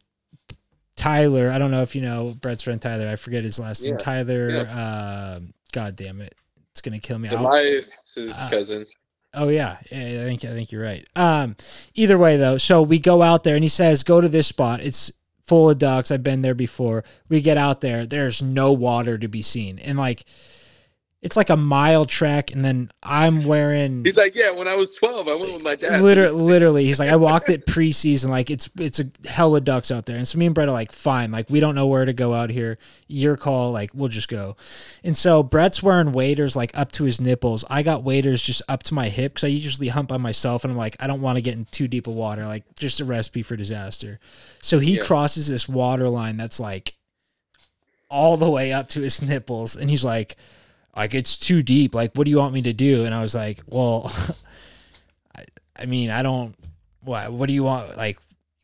Tyler, 0.96 1.50
I 1.50 1.58
don't 1.58 1.70
know 1.70 1.82
if 1.82 1.94
you 1.94 2.02
know 2.02 2.34
Brett's 2.40 2.62
friend 2.62 2.80
Tyler, 2.80 3.08
I 3.08 3.16
forget 3.16 3.44
his 3.44 3.58
last 3.58 3.84
name. 3.84 3.94
Yeah. 3.94 3.98
Tyler, 3.98 4.68
um 4.70 5.52
God 5.72 5.94
damn 5.96 6.20
it. 6.22 6.34
It's 6.72 6.80
gonna 6.80 6.98
kill 6.98 7.18
me. 7.18 7.28
Elias 7.28 8.14
his 8.14 8.32
Uh, 8.32 8.48
cousin. 8.50 8.86
Oh 9.34 9.48
yeah. 9.48 9.76
yeah, 9.92 10.22
I 10.22 10.24
think 10.24 10.44
I 10.44 10.54
think 10.54 10.72
you're 10.72 10.82
right. 10.82 11.06
Um, 11.14 11.54
either 11.94 12.16
way 12.18 12.36
though, 12.38 12.56
so 12.56 12.82
we 12.82 12.98
go 12.98 13.20
out 13.22 13.44
there 13.44 13.54
and 13.54 13.62
he 13.62 13.68
says, 13.68 14.02
"Go 14.02 14.20
to 14.20 14.28
this 14.28 14.46
spot. 14.48 14.80
It's 14.80 15.12
full 15.48 15.70
of 15.70 15.78
ducks. 15.78 16.10
I've 16.10 16.22
been 16.22 16.42
there 16.42 16.54
before." 16.54 17.02
We 17.28 17.40
get 17.40 17.56
out 17.56 17.80
there. 17.80 18.06
There's 18.06 18.40
no 18.42 18.72
water 18.72 19.18
to 19.18 19.28
be 19.28 19.42
seen, 19.42 19.78
and 19.80 19.98
like, 19.98 20.24
it's 21.20 21.36
like 21.36 21.50
a 21.50 21.56
mile 21.56 22.04
trek. 22.04 22.52
And 22.52 22.64
then 22.64 22.92
I'm 23.02 23.44
wearing 23.44 24.04
He's 24.04 24.16
like, 24.16 24.36
yeah. 24.36 24.50
When 24.52 24.68
I 24.68 24.76
was 24.76 24.92
twelve, 24.92 25.26
I 25.26 25.34
went 25.34 25.52
with 25.52 25.64
my 25.64 25.74
dad. 25.74 26.00
literally, 26.00 26.40
literally. 26.40 26.84
He's 26.84 27.00
like, 27.00 27.10
I 27.10 27.16
walked 27.16 27.48
it 27.48 27.66
preseason. 27.66 28.28
Like 28.28 28.50
it's 28.50 28.70
it's 28.78 29.00
a 29.00 29.06
hell 29.28 29.56
of 29.56 29.64
ducks 29.64 29.90
out 29.90 30.06
there. 30.06 30.16
And 30.16 30.28
so 30.28 30.38
me 30.38 30.46
and 30.46 30.54
Brett 30.54 30.68
are 30.68 30.72
like, 30.72 30.92
fine. 30.92 31.32
Like 31.32 31.50
we 31.50 31.58
don't 31.58 31.74
know 31.74 31.88
where 31.88 32.04
to 32.04 32.12
go 32.12 32.34
out 32.34 32.50
here. 32.50 32.78
Your 33.08 33.36
call. 33.36 33.72
Like 33.72 33.90
we'll 33.94 34.08
just 34.08 34.28
go. 34.28 34.56
And 35.02 35.16
so 35.16 35.42
Brett's 35.42 35.82
wearing 35.82 36.12
waders 36.12 36.54
like 36.54 36.70
up 36.78 36.92
to 36.92 37.02
his 37.04 37.20
nipples. 37.20 37.64
I 37.68 37.82
got 37.82 38.04
waders 38.04 38.40
just 38.40 38.62
up 38.68 38.84
to 38.84 38.94
my 38.94 39.08
hip 39.08 39.32
because 39.34 39.44
I 39.44 39.48
usually 39.48 39.88
hunt 39.88 40.06
by 40.06 40.18
myself, 40.18 40.62
and 40.62 40.70
I'm 40.70 40.78
like, 40.78 40.96
I 41.00 41.08
don't 41.08 41.20
want 41.20 41.36
to 41.36 41.42
get 41.42 41.54
in 41.54 41.66
too 41.72 41.88
deep 41.88 42.06
of 42.06 42.14
water. 42.14 42.46
Like 42.46 42.62
just 42.76 43.00
a 43.00 43.04
recipe 43.04 43.42
for 43.42 43.56
disaster. 43.56 44.20
So 44.62 44.78
he 44.78 44.96
Yeah. 44.98 45.02
crosses 45.02 45.48
this 45.48 45.68
water 45.68 46.08
line 46.08 46.36
that's 46.36 46.60
like 46.60 46.94
all 48.08 48.36
the 48.36 48.48
way 48.48 48.72
up 48.72 48.88
to 48.90 49.00
his 49.00 49.20
nipples, 49.20 49.74
and 49.74 49.90
he's 49.90 50.04
like. 50.04 50.36
Like 50.96 51.14
it's 51.14 51.36
too 51.36 51.62
deep. 51.62 51.94
Like, 51.94 52.14
what 52.14 52.24
do 52.24 52.30
you 52.30 52.38
want 52.38 52.54
me 52.54 52.62
to 52.62 52.72
do? 52.72 53.04
And 53.04 53.14
I 53.14 53.22
was 53.22 53.34
like, 53.34 53.62
well, 53.66 54.12
I, 55.36 55.44
I 55.76 55.86
mean, 55.86 56.10
I 56.10 56.22
don't. 56.22 56.54
What? 57.02 57.32
What 57.32 57.46
do 57.46 57.52
you 57.52 57.62
want? 57.62 57.96
Like, 57.96 58.18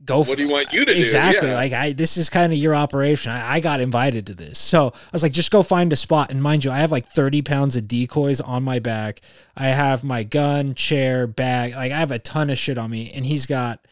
go. 0.04 0.18
What 0.18 0.36
do 0.36 0.42
you 0.42 0.50
want 0.50 0.72
you 0.72 0.84
to 0.84 0.94
do? 0.94 1.00
exactly. 1.00 1.48
Yeah. 1.48 1.54
Like, 1.54 1.72
I 1.72 1.92
this 1.92 2.16
is 2.16 2.28
kind 2.28 2.52
of 2.52 2.58
your 2.58 2.74
operation. 2.74 3.32
I, 3.32 3.54
I 3.54 3.60
got 3.60 3.80
invited 3.80 4.26
to 4.26 4.34
this, 4.34 4.58
so 4.58 4.88
I 4.88 5.10
was 5.12 5.22
like, 5.22 5.32
just 5.32 5.50
go 5.50 5.62
find 5.62 5.92
a 5.92 5.96
spot. 5.96 6.30
And 6.30 6.42
mind 6.42 6.64
you, 6.64 6.70
I 6.70 6.78
have 6.78 6.92
like 6.92 7.06
thirty 7.06 7.42
pounds 7.42 7.76
of 7.76 7.86
decoys 7.86 8.40
on 8.40 8.62
my 8.64 8.78
back. 8.78 9.20
I 9.56 9.68
have 9.68 10.02
my 10.02 10.24
gun, 10.24 10.74
chair, 10.74 11.26
bag. 11.26 11.74
Like, 11.74 11.92
I 11.92 11.98
have 11.98 12.10
a 12.10 12.18
ton 12.18 12.50
of 12.50 12.58
shit 12.58 12.78
on 12.78 12.90
me, 12.90 13.12
and 13.12 13.26
he's 13.26 13.46
got. 13.46 13.86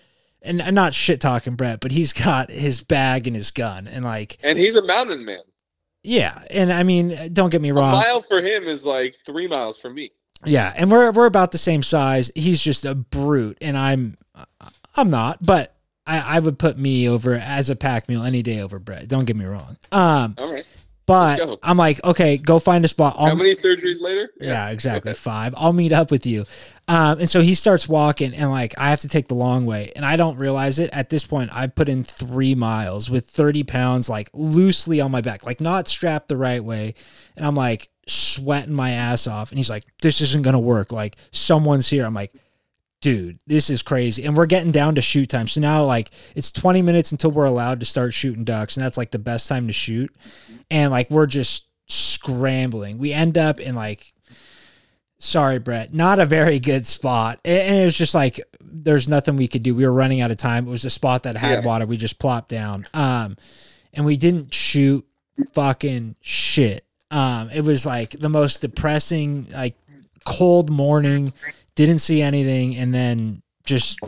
And 0.45 0.61
I'm 0.61 0.75
not 0.75 0.93
shit 0.93 1.21
talking 1.21 1.55
Brett, 1.55 1.79
but 1.79 1.93
he's 1.93 2.13
got 2.13 2.51
his 2.51 2.83
bag 2.83 3.29
and 3.29 3.37
his 3.37 3.53
gun, 3.53 3.87
and 3.87 4.05
like, 4.05 4.39
and 4.43 4.59
he's 4.59 4.75
a 4.75 4.83
mountain 4.83 5.25
man. 5.25 5.43
Yeah. 6.03 6.43
And 6.51 6.73
I 6.73 6.83
mean, 6.83 7.33
don't 7.33 7.51
get 7.51 7.61
me 7.63 7.71
A 7.71 7.75
wrong. 7.75 7.93
mile 7.93 8.23
for 8.23 8.41
him 8.41 8.65
is 8.69 8.85
like 8.85 9.15
three 9.27 9.47
miles 9.49 9.79
for 9.79 9.91
me. 9.91 10.13
Yeah, 10.45 10.73
and 10.77 10.91
we're 10.91 11.11
we're 11.13 11.27
about 11.27 11.53
the 11.53 11.59
same 11.59 11.83
size. 11.85 12.31
He's 12.35 12.61
just 12.63 12.85
a 12.85 12.95
brute, 12.97 13.59
and 13.61 13.79
I'm 13.79 14.17
I'm 14.97 15.09
not, 15.09 15.39
but 15.45 15.75
I, 16.05 16.37
I 16.37 16.39
would 16.41 16.59
put 16.59 16.77
me 16.77 17.09
over 17.09 17.35
as 17.35 17.71
a 17.71 17.77
pack 17.77 18.09
meal 18.09 18.25
any 18.25 18.43
day 18.43 18.61
over 18.61 18.81
Brett. 18.81 19.07
Don't 19.07 19.25
get 19.25 19.37
me 19.37 19.45
wrong. 19.45 19.77
Um, 19.93 20.35
All 20.39 20.53
right. 20.53 20.67
But. 21.07 21.59
I'm 21.63 21.77
like, 21.77 22.03
okay, 22.05 22.37
go 22.39 22.59
find 22.59 22.85
a 22.85 22.89
spot. 22.89 23.17
I'll, 23.19 23.29
How 23.29 23.35
many 23.35 23.53
surgeries 23.55 24.01
later? 24.01 24.31
yeah, 24.41 24.71
exactly. 24.71 25.11
Okay. 25.13 25.19
Five. 25.19 25.55
I'll 25.57 25.73
meet 25.73 25.93
up 25.93 26.11
with 26.11 26.27
you. 26.27 26.45
Um, 26.89 27.21
and 27.21 27.31
so 27.31 27.41
he 27.41 27.55
starts 27.55 27.89
walking, 27.89 28.35
and 28.35 28.51
like 28.51 28.75
I 28.77 28.91
have 28.91 29.01
to 29.03 29.09
take 29.09 29.29
the 29.29 29.35
long 29.35 29.67
way, 29.67 29.93
and 29.95 30.05
I 30.05 30.17
don't 30.17 30.37
realize 30.37 30.79
it 30.79 30.91
at 30.93 31.11
this 31.11 31.25
point. 31.25 31.51
I 31.53 31.69
put 31.69 31.89
in 31.89 32.03
three 32.03 32.55
miles 32.55 33.09
with 33.09 33.27
thirty 33.27 33.63
pounds, 33.63 34.09
like 34.09 34.29
loosely 34.35 35.01
on 35.01 35.11
my 35.11 35.21
back, 35.21 35.47
like 35.47 35.61
not 35.61 35.87
strapped 35.87 36.29
the 36.29 36.37
right 36.37 36.63
way, 36.63 36.95
and 37.37 37.47
I'm 37.47 37.55
like 37.55 37.89
sweating 38.09 38.75
my 38.75 38.91
ass 38.91 39.29
off. 39.29 39.51
And 39.51 39.59
he's 39.59 39.71
like, 39.71 39.85
"This 40.03 40.21
isn't 40.21 40.43
gonna 40.43 40.59
work. 40.59 40.93
Like 40.93 41.17
someone's 41.31 41.89
here." 41.89 42.05
I'm 42.05 42.15
like. 42.15 42.33
Dude, 43.03 43.39
this 43.47 43.69
is 43.69 43.83
crazy. 43.83 44.25
And 44.25 44.35
we're 44.37 44.47
getting 44.47 44.73
down 44.73 44.95
to 44.95 45.03
shoot 45.03 45.29
time. 45.29 45.47
So 45.49 45.61
now 45.61 45.85
like 45.85 46.11
it's 46.35 46.51
20 46.51 46.81
minutes 46.83 47.13
until 47.13 47.31
we're 47.33 47.45
allowed 47.45 47.81
to 47.81 47.87
start 47.87 48.15
shooting 48.15 48.45
ducks, 48.45 48.77
and 48.77 48.85
that's 48.85 48.97
like 48.97 49.11
the 49.11 49.19
best 49.19 49.49
time 49.49 49.67
to 49.67 49.73
shoot. 49.75 50.11
And 50.71 50.91
like 50.91 51.11
we're 51.11 51.27
just 51.27 51.67
scrambling. 51.89 52.97
We 52.99 53.13
end 53.13 53.37
up 53.37 53.61
in 53.61 53.75
like 53.75 54.13
sorry, 55.19 55.59
Brett, 55.59 55.93
not 55.95 56.19
a 56.19 56.27
very 56.27 56.59
good 56.59 56.87
spot. 56.87 57.39
And 57.45 57.81
it 57.81 57.85
was 57.85 57.97
just 57.97 58.15
like 58.15 58.41
there's 58.61 59.09
nothing 59.09 59.37
we 59.37 59.49
could 59.49 59.63
do. 59.63 59.75
We 59.75 59.85
were 59.85 59.93
running 59.93 60.21
out 60.21 60.31
of 60.31 60.37
time. 60.39 60.67
It 60.67 60.71
was 60.71 60.85
a 60.85 60.91
spot 60.91 61.25
that 61.25 61.37
had 61.37 61.61
Yeah. 61.61 61.67
water. 61.67 61.87
We 61.87 61.97
just 61.97 62.19
plopped 62.19 62.49
down. 62.49 62.87
Um, 62.95 63.37
and 63.93 64.07
we 64.07 64.17
didn't 64.17 64.55
shoot 64.55 65.05
fucking 65.53 66.17
shit. 66.21 66.85
Um, 67.11 67.51
it 67.51 67.63
was 67.63 67.85
like 67.85 68.11
the 68.13 68.29
most 68.31 68.61
depressing, 68.63 69.49
like 69.53 69.77
cold 70.25 70.71
morning. 70.71 71.33
Didn't 71.75 72.01
see 72.01 72.21
anything, 72.23 72.77
and 72.77 72.95
then 72.95 73.43
just 73.65 73.99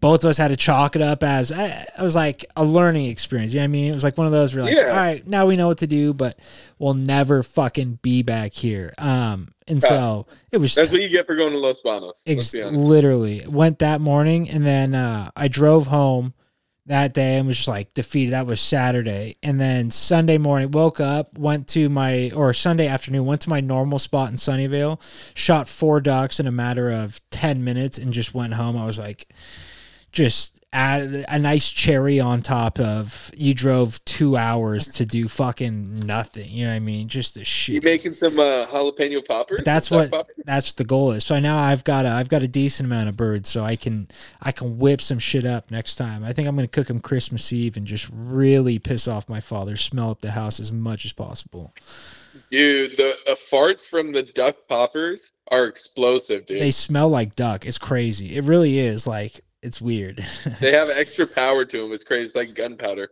both 0.00 0.22
of 0.24 0.30
us 0.30 0.38
had 0.38 0.48
to 0.48 0.56
chalk 0.56 0.94
it 0.96 1.02
up 1.02 1.22
as 1.22 1.50
I, 1.52 1.86
I 1.96 2.02
was 2.02 2.14
like 2.14 2.44
a 2.56 2.64
learning 2.64 3.06
experience. 3.06 3.52
You 3.52 3.58
know 3.58 3.62
what 3.64 3.68
I 3.68 3.68
mean? 3.68 3.90
It 3.90 3.94
was 3.94 4.04
like 4.04 4.16
one 4.16 4.26
of 4.26 4.32
those 4.32 4.54
where 4.54 4.64
like, 4.64 4.74
Yeah. 4.74 4.88
all 4.90 4.96
right, 4.96 5.26
now 5.26 5.46
we 5.46 5.56
know 5.56 5.66
what 5.68 5.78
to 5.78 5.86
do, 5.86 6.14
but 6.14 6.38
we'll 6.78 6.94
never 6.94 7.42
fucking 7.42 7.98
be 8.02 8.22
back 8.22 8.52
here. 8.52 8.92
Um, 8.98 9.48
and 9.66 9.82
so 9.82 10.26
it 10.52 10.58
was 10.58 10.74
That's 10.74 10.90
what 10.92 11.02
you 11.02 11.08
get 11.08 11.26
for 11.26 11.36
going 11.36 11.52
to 11.52 11.58
Los 11.58 11.80
Banos. 11.80 12.22
Ex- 12.26 12.54
literally 12.54 13.44
went 13.46 13.80
that 13.80 14.00
morning 14.00 14.48
and 14.48 14.64
then 14.64 14.94
uh, 14.94 15.30
I 15.36 15.48
drove 15.48 15.88
home 15.88 16.32
that 16.88 17.14
day 17.14 17.36
and 17.36 17.46
was 17.46 17.56
just 17.56 17.68
like 17.68 17.94
defeated. 17.94 18.32
That 18.32 18.46
was 18.46 18.60
Saturday. 18.60 19.36
And 19.42 19.60
then 19.60 19.90
Sunday 19.90 20.38
morning, 20.38 20.70
woke 20.70 21.00
up, 21.00 21.38
went 21.38 21.68
to 21.68 21.88
my, 21.88 22.30
or 22.34 22.52
Sunday 22.52 22.88
afternoon, 22.88 23.26
went 23.26 23.42
to 23.42 23.50
my 23.50 23.60
normal 23.60 23.98
spot 23.98 24.30
in 24.30 24.36
Sunnyvale, 24.36 25.00
shot 25.34 25.68
four 25.68 26.00
ducks 26.00 26.40
in 26.40 26.46
a 26.46 26.52
matter 26.52 26.90
of 26.90 27.20
10 27.30 27.62
minutes 27.62 27.98
and 27.98 28.12
just 28.12 28.34
went 28.34 28.54
home. 28.54 28.76
I 28.76 28.86
was 28.86 28.98
like, 28.98 29.28
just 30.12 30.58
add 30.72 31.24
a 31.28 31.38
nice 31.38 31.70
cherry 31.70 32.20
on 32.20 32.42
top 32.42 32.78
of 32.78 33.30
you 33.34 33.54
drove 33.54 34.04
two 34.04 34.36
hours 34.36 34.86
to 34.86 35.06
do 35.06 35.26
fucking 35.26 36.00
nothing. 36.00 36.50
You 36.50 36.66
know 36.66 36.72
what 36.72 36.76
I 36.76 36.80
mean? 36.80 37.08
Just 37.08 37.36
a 37.38 37.44
shit. 37.44 37.76
You 37.76 37.80
making 37.80 38.14
some 38.14 38.38
uh, 38.38 38.66
jalapeno 38.66 39.24
poppers? 39.26 39.58
But 39.58 39.64
that's 39.64 39.90
what 39.90 40.10
poppers? 40.10 40.36
that's 40.44 40.70
what 40.70 40.76
the 40.76 40.84
goal 40.84 41.12
is. 41.12 41.24
So 41.24 41.38
now 41.40 41.58
I've 41.58 41.84
got 41.84 42.04
a 42.04 42.10
I've 42.10 42.28
got 42.28 42.42
a 42.42 42.48
decent 42.48 42.86
amount 42.86 43.08
of 43.08 43.16
birds, 43.16 43.48
so 43.48 43.64
I 43.64 43.76
can 43.76 44.08
I 44.42 44.52
can 44.52 44.78
whip 44.78 45.00
some 45.00 45.18
shit 45.18 45.46
up 45.46 45.70
next 45.70 45.96
time. 45.96 46.22
I 46.22 46.32
think 46.32 46.46
I'm 46.46 46.54
gonna 46.54 46.68
cook 46.68 46.88
them 46.88 47.00
Christmas 47.00 47.52
Eve 47.52 47.76
and 47.76 47.86
just 47.86 48.08
really 48.12 48.78
piss 48.78 49.08
off 49.08 49.28
my 49.28 49.40
father, 49.40 49.76
smell 49.76 50.10
up 50.10 50.20
the 50.20 50.32
house 50.32 50.60
as 50.60 50.70
much 50.70 51.04
as 51.04 51.12
possible. 51.12 51.72
Dude, 52.50 52.96
the 52.96 53.16
uh, 53.26 53.34
farts 53.50 53.86
from 53.86 54.12
the 54.12 54.22
duck 54.22 54.56
poppers 54.68 55.32
are 55.50 55.64
explosive, 55.64 56.46
dude. 56.46 56.60
They, 56.60 56.70
smell 56.70 57.08
like 57.08 57.34
duck. 57.34 57.66
It's 57.66 57.78
crazy. 57.78 58.36
It 58.36 58.44
really 58.44 58.78
is. 58.78 59.06
Like 59.06 59.40
it's 59.62 59.80
weird. 59.80 60.24
They 60.60 60.72
have 60.72 60.88
extra 60.90 61.26
power 61.26 61.64
to 61.64 61.78
them. 61.82 61.92
It's 61.92 62.04
crazy. 62.04 62.24
It's 62.26 62.34
like 62.36 62.54
gunpowder. 62.54 63.08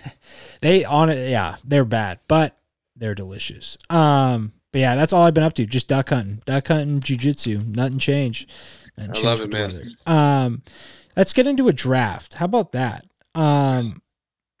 they 0.60 0.84
on 0.84 1.10
it, 1.10 1.30
yeah, 1.30 1.56
they're 1.64 1.84
bad, 1.84 2.20
but 2.28 2.56
they're 2.96 3.14
delicious. 3.14 3.76
Um, 3.90 4.52
but 4.72 4.80
yeah, 4.80 4.96
that's 4.96 5.12
all 5.12 5.22
I've 5.22 5.34
been 5.34 5.44
up 5.44 5.54
to. 5.54 5.66
Just 5.66 5.88
duck 5.88 6.08
hunting, 6.10 6.42
duck 6.46 6.68
hunting, 6.68 7.00
jujitsu. 7.00 7.74
Nothing 7.76 7.98
changed. 7.98 8.50
Nothing 8.96 9.10
I 9.10 9.14
changed 9.14 9.24
love 9.26 9.40
it, 9.40 9.52
man. 9.52 9.72
weather. 9.72 9.84
Um, 10.06 10.62
let's 11.16 11.32
get 11.32 11.46
into 11.46 11.68
a 11.68 11.72
draft. 11.72 12.34
How 12.34 12.44
about 12.46 12.72
that? 12.72 13.04
Um, 13.34 14.00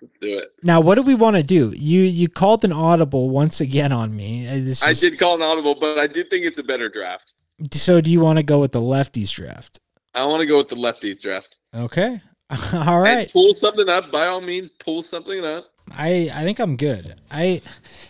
Let's 0.02 0.14
do 0.20 0.38
it. 0.38 0.48
now 0.62 0.80
what 0.80 0.96
do 0.96 1.02
we 1.02 1.14
want 1.14 1.36
to 1.36 1.42
do? 1.42 1.72
You 1.76 2.00
you 2.02 2.28
called 2.28 2.64
an 2.64 2.72
audible 2.72 3.30
once 3.30 3.60
again 3.60 3.92
on 3.92 4.14
me. 4.14 4.46
Uh, 4.48 4.54
This 4.54 4.82
I 4.84 4.92
did 4.92 5.18
call 5.18 5.36
an 5.36 5.42
audible, 5.42 5.76
but 5.80 5.98
I 5.98 6.06
do 6.06 6.24
think 6.24 6.44
it's 6.44 6.58
a 6.58 6.62
better 6.64 6.88
draft. 6.88 7.32
So 7.72 8.00
do 8.00 8.10
you 8.10 8.20
want 8.20 8.38
to 8.38 8.42
go 8.42 8.58
with 8.58 8.72
the 8.72 8.80
lefties 8.80 9.32
draft? 9.32 9.78
I 10.14 10.24
want 10.26 10.40
to 10.40 10.46
go 10.46 10.58
with 10.58 10.68
the 10.68 10.76
lefties 10.76 11.20
draft. 11.20 11.56
Okay. 11.74 12.20
all 12.72 13.00
right. 13.00 13.20
And 13.22 13.30
pull 13.30 13.52
something 13.54 13.88
up. 13.88 14.12
By 14.12 14.26
all 14.26 14.40
means, 14.40 14.70
pull 14.70 15.02
something 15.02 15.44
up. 15.44 15.70
I 15.90 16.30
I 16.32 16.42
think 16.44 16.58
I'm 16.60 16.76
good. 16.76 17.20
I 17.30 17.60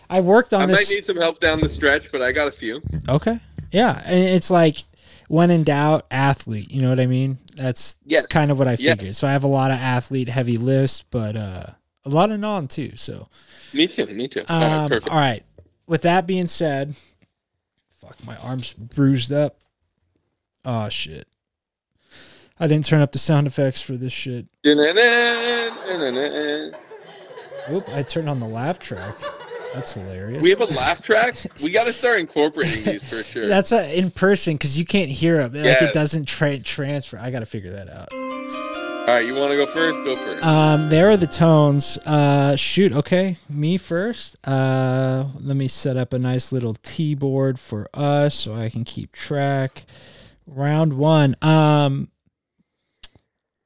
I 0.09 0.21
worked 0.21 0.53
on 0.53 0.61
I 0.61 0.65
this. 0.67 0.89
might 0.89 0.95
need 0.95 1.05
some 1.05 1.17
help 1.17 1.39
down 1.39 1.59
the 1.61 1.69
stretch, 1.69 2.11
but 2.11 2.21
I 2.21 2.31
got 2.31 2.47
a 2.47 2.51
few. 2.51 2.81
Okay. 3.09 3.39
Yeah, 3.71 4.01
and 4.05 4.19
it's 4.29 4.49
like 4.51 4.83
when 5.27 5.49
in 5.51 5.63
doubt, 5.63 6.05
athlete. 6.11 6.69
You 6.71 6.81
know 6.83 6.89
what 6.89 6.99
I 6.99 7.07
mean? 7.07 7.39
That's, 7.55 7.97
Yes. 8.05 8.21
that's 8.21 8.31
kind 8.31 8.51
of 8.51 8.59
what 8.59 8.67
I 8.67 8.71
Yes. 8.77 8.97
figured. 8.97 9.15
So 9.15 9.27
I 9.27 9.31
have 9.31 9.43
a 9.43 9.47
lot 9.47 9.71
of 9.71 9.77
athlete 9.79 10.29
heavy 10.29 10.57
lists, 10.57 11.03
but 11.09 11.35
uh, 11.35 11.65
a 12.05 12.09
lot 12.09 12.29
of 12.31 12.39
non 12.39 12.67
too. 12.67 12.91
So 12.95 13.27
Me 13.73 13.87
too. 13.87 14.05
Me 14.07 14.27
too. 14.27 14.43
Um, 14.47 14.91
all 15.09 15.17
right. 15.17 15.43
With 15.87 16.03
that 16.03 16.27
being 16.27 16.47
said, 16.47 16.95
fuck, 17.99 18.15
my 18.25 18.37
arm's 18.37 18.73
bruised 18.73 19.31
up. 19.31 19.57
Oh 20.63 20.89
shit! 20.89 21.27
I 22.59 22.67
didn't 22.67 22.85
turn 22.85 23.01
up 23.01 23.11
the 23.11 23.19
sound 23.19 23.47
effects 23.47 23.81
for 23.81 23.97
this 23.97 24.13
shit. 24.13 24.47
Oop! 27.71 27.89
I 27.89 28.03
turned 28.03 28.29
on 28.29 28.39
the 28.39 28.47
laugh 28.47 28.79
track. 28.79 29.15
That's 29.73 29.93
hilarious. 29.93 30.41
We 30.41 30.51
have 30.51 30.61
a 30.61 30.65
laugh 30.65 31.01
track. 31.01 31.35
We 31.61 31.69
got 31.69 31.83
to 31.85 31.93
start 31.93 32.19
incorporating 32.19 32.85
these 32.85 33.03
for 33.03 33.23
sure. 33.23 33.47
That's 33.47 33.73
a, 33.73 33.97
in 33.97 34.11
person 34.11 34.53
because 34.55 34.79
you 34.79 34.85
can't 34.85 35.11
hear 35.11 35.41
it. 35.41 35.53
Like 35.53 35.81
it 35.81 35.93
doesn't 35.93 36.25
tra- 36.25 36.59
transfer. 36.59 37.17
I 37.17 37.29
got 37.29 37.39
to 37.39 37.45
figure 37.45 37.71
that 37.73 37.89
out. 37.89 38.13
All 38.13 39.13
right, 39.13 39.25
you 39.25 39.35
want 39.35 39.51
to 39.51 39.57
go 39.57 39.65
first? 39.65 40.03
Go 40.05 40.15
first. 40.15 40.43
Um, 40.43 40.89
there 40.89 41.09
are 41.09 41.17
the 41.17 41.27
tones. 41.27 41.97
Uh, 42.05 42.55
shoot. 42.55 42.93
Okay, 42.93 43.37
me 43.49 43.77
first. 43.77 44.37
Uh, 44.47 45.25
let 45.39 45.57
me 45.57 45.67
set 45.67 45.97
up 45.97 46.13
a 46.13 46.19
nice 46.19 46.51
little 46.51 46.75
T 46.75 47.13
board 47.13 47.59
for 47.59 47.87
us 47.93 48.33
so 48.33 48.55
I 48.55 48.69
can 48.69 48.83
keep 48.83 49.11
track. 49.11 49.85
Round 50.47 50.93
one. 50.93 51.35
Um. 51.41 52.09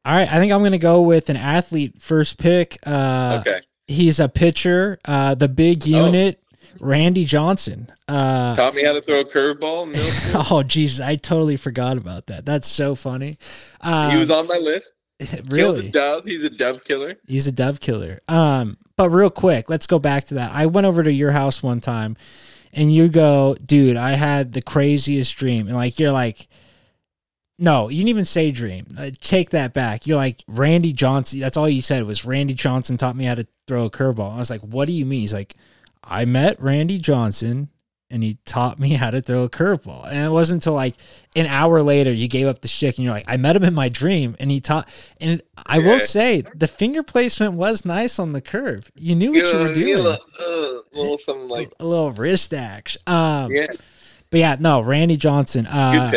All 0.10 0.16
right, 0.16 0.28
I 0.28 0.40
think 0.40 0.52
I'm 0.52 0.64
gonna 0.64 0.80
go 0.80 1.04
with 1.04 1.30
an 1.30 1.36
athlete 1.38 2.02
first 2.02 2.40
pick. 2.40 2.80
Uh, 2.84 3.38
okay. 3.42 3.62
he's 3.86 4.20
a 4.20 4.28
pitcher. 4.28 4.98
Uh, 5.06 5.36
the 5.36 5.48
big 5.48 5.84
Oh. 5.86 6.06
unit, 6.08 6.42
Randy 6.80 7.26
Johnson. 7.26 7.92
Uh, 8.08 8.56
Taught 8.56 8.74
me 8.74 8.84
how 8.84 8.94
to 8.94 9.04
throw 9.04 9.20
a 9.20 9.24
curveball. 9.26 9.94
oh, 10.52 10.64
Jesus, 10.64 11.00
I 11.00 11.16
totally 11.16 11.58
forgot 11.58 11.96
about 11.98 12.26
that. 12.26 12.44
That's 12.44 12.68
so 12.68 12.96
funny. 12.96 13.36
Um, 13.82 14.10
he 14.10 14.18
was 14.18 14.32
on 14.32 14.48
my 14.48 14.58
list. 14.58 14.94
Killed 15.20 15.42
a 15.42 15.54
really. 15.54 15.90
dove. 15.90 16.26
He's 16.26 16.44
a 16.44 16.50
dove 16.50 16.84
killer. 16.84 17.18
He's 17.28 17.46
a 17.46 17.52
dove 17.52 17.80
killer. 17.80 18.20
Um, 18.28 18.78
but 18.96 19.12
real 19.12 19.30
quick, 19.30 19.70
let's 19.70 19.86
go 19.86 20.00
back 20.00 20.26
to 20.26 20.34
that. 20.34 20.50
I 20.56 20.66
went 20.66 20.88
over 20.88 21.04
to 21.04 21.14
your 21.14 21.34
house 21.34 21.62
one 21.62 21.82
time, 21.82 22.18
and 22.74 22.92
you 22.92 23.10
go, 23.10 23.56
dude, 23.64 23.96
I 23.96 24.12
had 24.16 24.54
the 24.54 24.62
craziest 24.64 25.36
dream, 25.36 25.68
and 25.68 25.76
like 25.76 26.00
you're 26.00 26.10
like, 26.10 26.48
no, 27.60 27.90
you 27.90 27.98
didn't 27.98 28.10
even 28.10 28.26
say 28.26 28.52
dream. 28.52 28.96
Uh, 28.98 29.12
take 29.22 29.50
that 29.52 29.74
back. 29.74 30.08
You're 30.08 30.18
like 30.18 30.44
Randy 30.48 30.94
Johnson. 30.94 31.40
That's 31.40 31.58
all 31.58 31.70
you 31.70 31.82
said 31.82 32.04
was 32.06 32.26
Randy 32.26 32.54
Johnson 32.54 32.98
taught 32.98 33.16
me 33.16 33.26
how 33.26 33.36
to 33.36 33.46
throw 33.68 33.86
a 33.86 33.90
curveball. 33.90 34.34
I 34.34 34.38
was 34.38 34.50
like, 34.50 34.62
what 34.62 34.86
do 34.86 34.94
you 34.94 35.06
mean? 35.06 35.22
He's 35.22 35.34
like, 35.34 35.56
I 36.04 36.26
met 36.26 36.60
Randy 36.62 36.98
Johnson. 36.98 37.70
And 38.12 38.24
he 38.24 38.40
taught 38.44 38.80
me 38.80 38.94
how 38.96 39.12
to 39.12 39.22
throw 39.22 39.44
a 39.44 39.50
curveball. 39.50 40.08
And 40.08 40.18
it 40.26 40.32
wasn't 40.32 40.64
until 40.64 40.74
like 40.74 40.96
an 41.36 41.46
hour 41.46 41.84
later 41.84 42.12
you 42.12 42.28
gave 42.28 42.48
up 42.48 42.60
the 42.62 42.68
shtick 42.68 42.98
and 42.98 43.06
you're 43.06 43.14
like, 43.14 43.26
I 43.28 43.38
met 43.38 43.56
him 43.56 43.64
in 43.64 43.76
my 43.76 43.88
dream 43.88 44.36
and 44.40 44.50
he 44.50 44.60
taught. 44.60 44.90
And 45.22 45.44
I 45.56 45.78
Yeah. 45.78 45.86
will 45.86 46.00
say 46.00 46.42
the 46.56 46.68
finger 46.68 47.04
placement 47.04 47.54
was 47.54 47.86
nice 47.86 48.18
on 48.18 48.34
the 48.34 48.42
curve. 48.42 48.92
You 48.96 49.14
knew 49.14 49.32
what 49.32 49.46
you 49.46 49.60
were 49.60 49.74
doing. 49.76 49.94
a 50.00 50.02
little, 50.02 50.18
uh, 50.40 50.98
little 50.98 51.18
something 51.20 51.50
like 51.50 51.72
a 51.80 51.86
little 51.86 52.12
wrist 52.12 52.52
action. 52.52 53.00
Um, 53.06 53.52
yeah. 53.52 53.68
But 54.32 54.40
yeah, 54.40 54.56
no, 54.60 54.82
Randy 54.82 55.16
Johnson, 55.16 55.68
uh, 55.68 56.12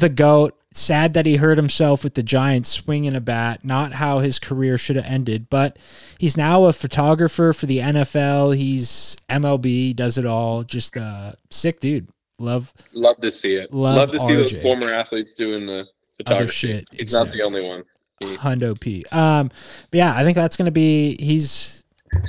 the 0.00 0.08
GOAT. 0.08 0.56
Sad 0.76 1.14
that 1.14 1.24
he 1.24 1.36
hurt 1.36 1.56
himself 1.56 2.02
with 2.02 2.14
the 2.14 2.22
Giants 2.22 2.68
swinging 2.68 3.14
a 3.14 3.20
bat. 3.20 3.64
Not 3.64 3.94
how 3.94 4.18
his 4.18 4.38
career 4.40 4.76
should 4.76 4.96
have 4.96 5.04
ended, 5.04 5.48
but 5.48 5.78
he's 6.18 6.36
now 6.36 6.64
a 6.64 6.72
photographer 6.72 7.52
for 7.52 7.66
the 7.66 7.78
NFL. 7.78 8.56
He's 8.56 9.16
MLB, 9.30 9.94
does 9.94 10.18
it 10.18 10.26
all. 10.26 10.64
Just 10.64 10.96
a 10.96 11.36
sick 11.50 11.78
dude. 11.78 12.08
Love 12.40 12.72
Love 12.92 13.20
to 13.20 13.30
see 13.30 13.54
it. 13.54 13.72
Love 13.72 13.96
Love, 13.96 14.10
to 14.10 14.18
see 14.20 14.34
those 14.34 14.56
former 14.62 14.92
athletes 14.92 15.32
doing 15.32 15.66
the 15.66 15.86
photography. 16.16 16.52
shit, 16.52 16.88
He's 16.92 17.12
not 17.12 17.30
the 17.30 17.42
only 17.42 17.62
one. 17.64 17.84
He- 18.18 18.36
Hundo 18.36 18.78
P. 18.78 19.04
Um, 19.12 19.50
but 19.90 19.98
yeah, 19.98 20.14
I 20.16 20.24
think 20.24 20.34
that's 20.34 20.56
gonna 20.56 20.70
be. 20.72 21.16
He's 21.22 21.84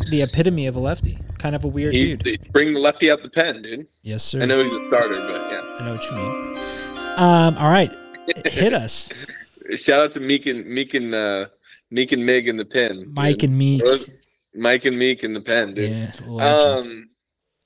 the 0.10 0.22
epitome 0.22 0.68
of 0.68 0.76
a 0.76 0.80
lefty. 0.80 1.18
Kind 1.40 1.56
of 1.56 1.64
a 1.64 1.68
weird 1.68 1.94
he, 1.94 2.16
dude. 2.16 2.52
bring 2.52 2.74
the 2.74 2.80
lefty 2.80 3.10
out 3.10 3.22
the 3.24 3.30
pen, 3.30 3.62
dude. 3.64 3.88
Yes, 4.04 4.24
sir. 4.24 4.42
I 4.42 4.46
know 4.46 4.64
he's 4.64 4.72
a 4.74 4.88
starter, 4.88 5.16
but 5.16 5.52
yeah. 5.52 5.62
I 5.80 5.86
know 5.86 5.92
what 5.94 6.04
you 6.06 6.16
mean. 6.16 6.58
Um, 7.18 7.58
all 7.58 7.70
right, 7.70 7.92
hit 8.46 8.74
us, 8.74 9.10
Shout 9.78 10.00
out 10.00 10.12
to 10.14 10.20
Meek 10.20 10.46
and 10.46 10.66
Meek 10.66 10.94
and 10.94 11.14
uh, 11.14 11.48
Meek 11.92 12.12
and 12.12 12.26
Mig 12.26 12.48
in 12.48 12.58
the 12.58 12.66
pen. 12.66 13.12
Mike 13.14 13.40
dude. 13.40 13.50
and 13.50 13.58
me. 13.60 13.82
Mike 14.54 14.86
and 14.86 14.98
Meek 14.98 15.24
in 15.24 15.34
the 15.34 15.42
pen, 15.42 15.74
dude. 15.74 15.90
Yeah, 15.92 16.12
legend. 16.28 16.88
Um, 16.88 17.10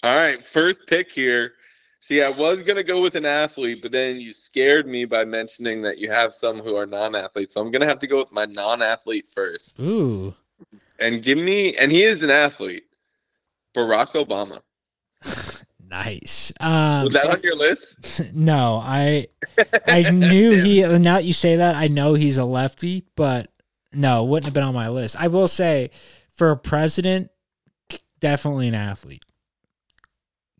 all 0.03 0.15
right, 0.15 0.39
first 0.45 0.87
pick 0.87 1.11
here. 1.11 1.53
See, 2.01 2.21
I 2.23 2.29
was 2.29 2.61
gonna 2.61 2.83
go 2.83 3.01
with 3.01 3.15
an 3.15 3.25
athlete, 3.25 3.81
but 3.81 3.91
then 3.91 4.15
you 4.17 4.33
scared 4.33 4.87
me 4.87 5.03
by 5.05 5.25
mentioning 5.25 5.81
that 5.81 5.97
you 5.97 6.09
have 6.09 6.33
some 6.33 6.59
who 6.59 6.75
are 6.75 6.85
non-athletes. 6.85 7.53
So 7.53 7.61
I'm 7.61 7.71
gonna 7.71 7.85
have 7.85 7.99
to 7.99 8.07
go 8.07 8.17
with 8.19 8.31
my 8.31 8.45
non-athlete 8.45 9.25
first. 9.35 9.77
Ooh, 9.79 10.33
And 10.99 11.21
give 11.21 11.37
me, 11.37 11.75
and 11.75 11.91
he 11.91 12.03
is 12.03 12.23
an 12.23 12.29
athlete, 12.29 12.85
Barack 13.75 14.13
Obama. 14.13 14.61
Nice. 15.89 16.53
Um, 16.59 17.05
Was 17.05 17.13
that 17.13 17.27
on 17.27 17.41
your 17.41 17.55
list? 17.55 18.21
no, 18.33 18.81
I 18.83 19.27
I 19.87 20.09
knew 20.09 20.51
he. 20.61 20.81
Now 20.81 21.15
that 21.15 21.25
you 21.25 21.33
say 21.33 21.57
that, 21.57 21.75
I 21.75 21.87
know 21.87 22.13
he's 22.13 22.37
a 22.37 22.45
lefty, 22.45 23.05
but 23.15 23.49
no, 23.93 24.23
wouldn't 24.23 24.45
have 24.45 24.53
been 24.53 24.63
on 24.63 24.73
my 24.73 24.89
list. 24.89 25.15
I 25.19 25.27
will 25.27 25.47
say, 25.47 25.91
for 26.35 26.51
a 26.51 26.57
president, 26.57 27.29
definitely 28.19 28.67
an 28.67 28.75
athlete. 28.75 29.23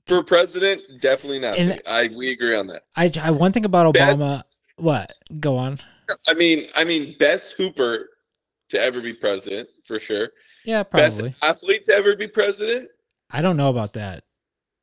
For 0.07 0.23
president, 0.23 0.81
definitely 1.01 1.39
not. 1.39 1.57
And- 1.57 1.81
I 1.85 2.09
we 2.15 2.31
agree 2.31 2.55
on 2.55 2.67
that. 2.67 2.83
I, 2.95 3.11
I 3.21 3.31
one 3.31 3.51
thing 3.51 3.65
about 3.65 3.93
Best- 3.93 4.17
Obama. 4.17 4.43
What? 4.77 5.11
Go 5.39 5.57
on. 5.57 5.77
I 6.27 6.33
mean, 6.33 6.67
I 6.73 6.83
mean, 6.83 7.15
best 7.19 7.53
hooper 7.53 8.09
to 8.69 8.79
ever 8.81 9.01
be 9.01 9.13
president 9.13 9.69
for 9.85 9.99
sure. 9.99 10.29
Yeah, 10.65 10.83
probably. 10.83 11.29
Best 11.29 11.43
athlete 11.43 11.83
to 11.85 11.93
ever 11.93 12.15
be 12.15 12.27
president. 12.27 12.89
I 13.29 13.41
don't 13.41 13.57
know 13.57 13.69
about 13.69 13.93
that. 13.93 14.23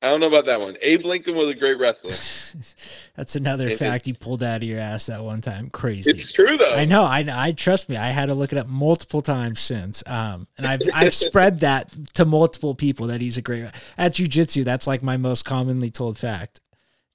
I 0.02 0.10
don't 0.10 0.20
know 0.20 0.26
about 0.26 0.44
that 0.44 0.60
one. 0.60 0.76
Abe 0.82 1.04
Lincoln 1.06 1.34
was 1.36 1.48
a 1.48 1.54
great 1.54 1.78
wrestler. 1.78 2.10
That's 3.16 3.34
another 3.34 3.68
It- 3.68 3.78
fact 3.78 4.06
you 4.06 4.14
pulled 4.14 4.42
out 4.42 4.58
of 4.58 4.62
your 4.64 4.78
ass 4.78 5.06
that 5.06 5.24
one 5.24 5.40
time. 5.40 5.70
Crazy. 5.70 6.10
It's 6.10 6.32
true 6.32 6.56
though. 6.58 6.70
I 6.74 6.84
know. 6.84 7.02
I 7.02 7.24
I 7.30 7.52
trust 7.52 7.88
me. 7.88 7.96
I 7.96 8.08
had 8.10 8.26
to 8.26 8.34
look 8.34 8.52
it 8.52 8.58
up 8.58 8.66
multiple 8.68 9.22
times 9.22 9.58
since. 9.58 10.02
Um, 10.06 10.46
and 10.58 10.66
I've 10.66 10.82
I've 10.94 11.14
spread 11.14 11.60
that 11.60 11.90
to 12.14 12.24
multiple 12.26 12.74
people 12.74 13.06
that 13.08 13.20
he's 13.22 13.36
a 13.38 13.42
great 13.42 13.64
at 13.96 14.12
jujitsu. 14.14 14.64
That's 14.64 14.86
like 14.86 15.02
my 15.02 15.16
most 15.16 15.44
commonly 15.44 15.90
told 15.90 16.18
fact. 16.18 16.60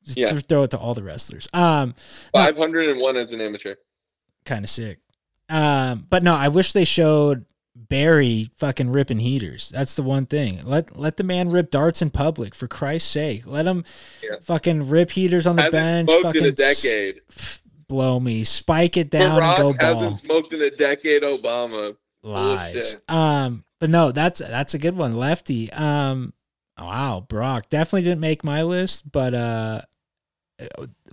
Just 0.04 0.18
Yeah. 0.18 0.32
th- 0.32 0.46
throw 0.48 0.64
it 0.64 0.72
to 0.72 0.80
all 0.80 0.96
the 0.96 1.04
wrestlers. 1.04 1.48
Um, 1.54 1.94
Five 2.34 2.58
hundred 2.58 2.90
and 2.90 3.00
one 3.00 3.16
as 3.16 3.32
an 3.32 3.42
amateur. 3.42 3.76
kind 4.44 4.66
of 4.66 4.70
sick. 4.72 4.98
Um, 5.50 6.08
but 6.10 6.24
no, 6.24 6.34
I 6.36 6.48
wish 6.48 6.74
they 6.74 6.86
showed 6.86 7.46
Barry 7.76 8.52
fucking 8.58 8.92
ripping 8.92 9.20
heaters. 9.20 9.70
That's 9.70 9.96
the 9.96 10.04
one 10.04 10.26
thing. 10.26 10.62
Let 10.64 10.98
let 11.00 11.18
the 11.18 11.24
man 11.24 11.50
rip 11.50 11.72
darts 11.72 12.02
in 12.02 12.10
public 12.10 12.54
for 12.54 12.68
Christ's 12.68 13.10
sake. 13.10 13.48
Let 13.48 13.66
him 13.66 13.86
Yeah. 14.22 14.38
fucking 14.42 14.90
rip 14.90 15.12
heaters 15.12 15.48
on 15.48 15.56
the 15.56 15.62
Hasn't 15.64 15.72
bench. 15.74 16.10
smoked 16.10 16.24
Fucking 16.24 16.42
in 16.44 16.56
a 16.60 16.62
s- 16.64 16.82
decade. 16.82 17.22
blow 17.88 18.20
me, 18.20 18.44
spike 18.44 18.96
it 18.98 19.10
down 19.10 19.40
Barack 19.42 19.60
and 19.60 19.78
go 19.80 19.94
ball. 19.94 20.04
hasn't 20.04 20.22
smoked 20.22 20.54
in 20.54 20.62
a 20.62 20.70
decade. 20.72 21.24
Obama. 21.24 21.96
Lies. 22.24 22.74
Bullshit. 22.74 23.10
Um, 23.10 23.64
but 23.80 23.90
no, 23.90 24.12
that's 24.12 24.40
that's 24.40 24.74
a 24.74 24.78
good 24.78 24.96
one, 24.98 25.16
lefty. 25.18 25.72
Um, 25.72 26.34
wow, 26.78 27.26
Brock 27.28 27.70
definitely 27.70 28.04
didn't 28.04 28.20
make 28.22 28.44
my 28.44 28.64
list, 28.64 29.10
but 29.12 29.34
uh, 29.34 29.82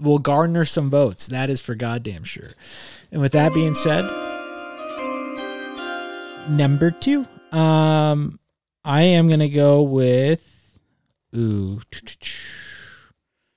will 0.01 0.19
garner 0.19 0.65
some 0.65 0.91
votes. 0.91 1.29
That 1.29 1.51
is 1.51 1.61
for 1.61 1.75
goddamn 1.75 2.25
sure. 2.25 2.51
And 3.13 3.21
with 3.21 3.33
that 3.33 3.55
being 3.55 3.75
said, 3.75 4.05
number 6.49 6.91
two, 6.91 7.27
um, 7.53 8.39
I 8.85 9.03
am 9.03 9.29
gonna 9.29 9.49
go 9.49 9.83
with 9.83 10.79
ooh. 11.35 11.81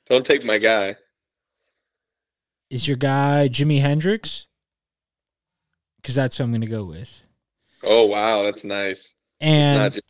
Don't 0.07 0.25
take 0.25 0.43
my 0.43 0.57
guy. 0.57 0.95
Is 2.69 2.87
your 2.87 2.97
guy 2.97 3.49
Jimi 3.51 3.81
Hendrix? 3.81 4.47
Because 5.97 6.15
that's 6.15 6.37
who 6.37 6.43
I'm 6.43 6.51
gonna 6.51 6.67
go 6.67 6.83
with. 6.83 7.21
Oh 7.83 8.05
wow, 8.05 8.43
that's 8.43 8.63
nice. 8.63 9.13
And 9.39 9.93
just 9.93 10.05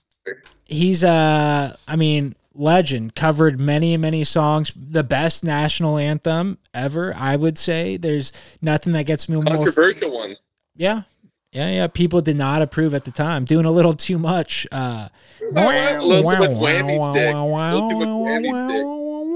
he's 0.66 1.04
uh 1.04 1.76
I 1.88 1.96
mean 1.96 2.36
legend 2.54 3.16
covered 3.16 3.60
many 3.60 3.96
many 3.98 4.24
songs 4.24 4.74
the 4.76 5.04
best 5.04 5.44
national 5.44 5.98
anthem 5.98 6.58
ever 6.74 7.14
I 7.16 7.36
would 7.36 7.58
say 7.58 7.98
there's 7.98 8.34
nothing 8.62 8.94
that 8.94 9.06
gets 9.06 9.30
me 9.30 9.36
more 9.36 9.46
controversial 9.46 10.12
one. 10.12 10.36
yeah 10.76 11.04
yeah 11.52 11.70
yeah 11.70 11.88
people 11.88 12.22
did 12.22 12.36
not 12.38 12.62
approve 12.62 12.94
at 12.94 13.04
the 13.06 13.12
time 13.12 13.46
doing 13.46 13.66
a 13.66 13.72
little 13.72 13.94
too 13.94 14.18
much 14.18 14.66
uh 14.72 15.08
A 15.42 16.00
little 16.02 16.24
too 16.32 16.40
much 16.40 16.52
whammy 16.52 17.14
stick. 17.14 17.34
A 17.36 17.74
little 17.76 17.90
too 17.90 18.00
much 18.00 18.54
whammy 18.54 19.32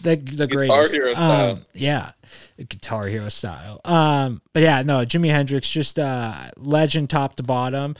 the 0.00 0.16
the 0.16 0.46
Guitar 0.46 0.46
greatest 0.48 0.94
Hero 0.94 1.12
style. 1.12 1.50
um 1.52 1.62
yeah 1.74 2.12
guitar 2.68 3.06
hero 3.06 3.28
style 3.28 3.80
um 3.84 4.40
but 4.52 4.62
yeah 4.62 4.82
no 4.82 5.04
Jimi 5.04 5.28
Hendrix 5.30 5.68
just 5.70 5.98
uh 5.98 6.50
legend 6.56 7.10
top 7.10 7.36
to 7.36 7.42
bottom 7.42 7.94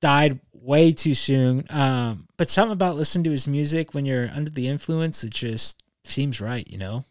died 0.00 0.38
way 0.62 0.92
too 0.92 1.14
soon. 1.14 1.64
Um, 1.70 2.28
but 2.36 2.50
something 2.50 2.72
about 2.72 2.96
listening 2.96 3.24
to 3.24 3.30
his 3.30 3.46
music 3.48 3.94
when 3.94 4.04
you're 4.04 4.28
under 4.34 4.50
the 4.50 4.66
influence, 4.68 5.24
it 5.24 5.32
just 5.32 5.82
seems 6.04 6.38
right, 6.40 6.66
you 6.70 6.76
know? 6.78 7.04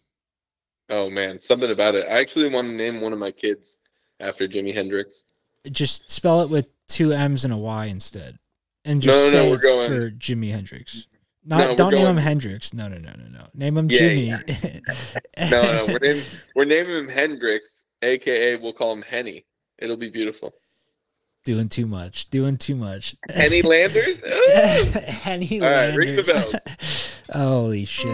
Oh 0.89 1.09
man, 1.09 1.39
something 1.39 1.69
about 1.71 1.95
it. 1.95 2.05
I 2.07 2.19
actually 2.19 2.49
want 2.49 2.67
to 2.67 2.73
name 2.73 3.01
one 3.01 3.11
of 3.13 3.19
my 3.19 3.31
kids 3.31 3.77
after 4.19 4.47
Jimi 4.47 4.73
Hendrix. 4.73 5.23
Just 5.69 6.09
spell 6.09 6.41
it 6.41 6.49
with 6.49 6.67
two 6.87 7.13
M's 7.13 7.43
and 7.45 7.53
a 7.53 7.57
Y 7.57 7.85
instead, 7.85 8.39
and 8.85 9.01
just 9.01 9.17
no, 9.17 9.25
no, 9.25 9.31
say 9.31 9.49
we're 9.49 9.55
it's 9.57 9.65
going- 9.67 9.87
for 9.89 10.11
Jimi 10.11 10.51
Hendrix. 10.51 11.07
Not 11.45 11.77
don't 11.77 11.93
name 11.93 12.05
him 12.05 12.17
Hendrix. 12.17 12.73
No, 12.73 12.87
no, 12.89 12.97
no, 12.97 13.11
no, 13.17 13.25
no. 13.31 13.47
Name 13.55 13.77
him 13.77 13.89
Yeah, 13.89 13.97
Jimmy. 14.45 14.81
No, 15.49 15.61
no, 15.61 15.85
we're 15.87 15.99
naming 15.99 16.23
we're 16.55 16.65
naming 16.65 16.95
him 16.97 17.07
Hendrix, 17.07 17.85
aka 18.01 18.55
we'll 18.57 18.73
call 18.73 18.91
him 18.93 19.01
Henny. 19.01 19.45
It'll 19.79 19.97
be 19.97 20.09
beautiful. 20.09 20.53
doing 21.45 21.69
too 21.69 21.85
much. 21.87 22.29
Doing 22.29 22.57
too 22.57 22.75
much. 22.75 23.15
Henny 23.33 23.61
Landers. 23.63 24.21
Henny 25.07 25.61
All 25.61 25.69
right, 25.71 25.95
ring 25.95 26.17
the 26.17 26.23
bells. 26.23 26.55
Holy 27.31 27.85
shit. 27.85 28.05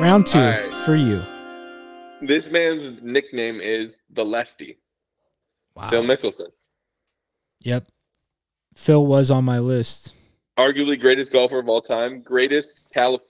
Round 0.00 0.26
two 0.26 0.38
right. 0.40 0.72
for 0.84 0.94
you. 0.96 1.22
This 2.20 2.50
man's 2.50 3.00
nickname 3.02 3.60
is 3.60 3.98
the 4.10 4.24
Lefty, 4.24 4.78
Wow. 5.74 5.90
Phil 5.90 6.02
Mickelson. 6.02 6.48
Yep. 7.60 7.88
Phil 8.74 9.06
was 9.06 9.30
on 9.30 9.44
my 9.44 9.58
list. 9.58 10.12
Arguably 10.58 10.98
greatest 11.00 11.32
golfer 11.32 11.58
of 11.58 11.68
all 11.68 11.80
time. 11.80 12.20
Greatest 12.22 12.82
Calif. 12.92 13.22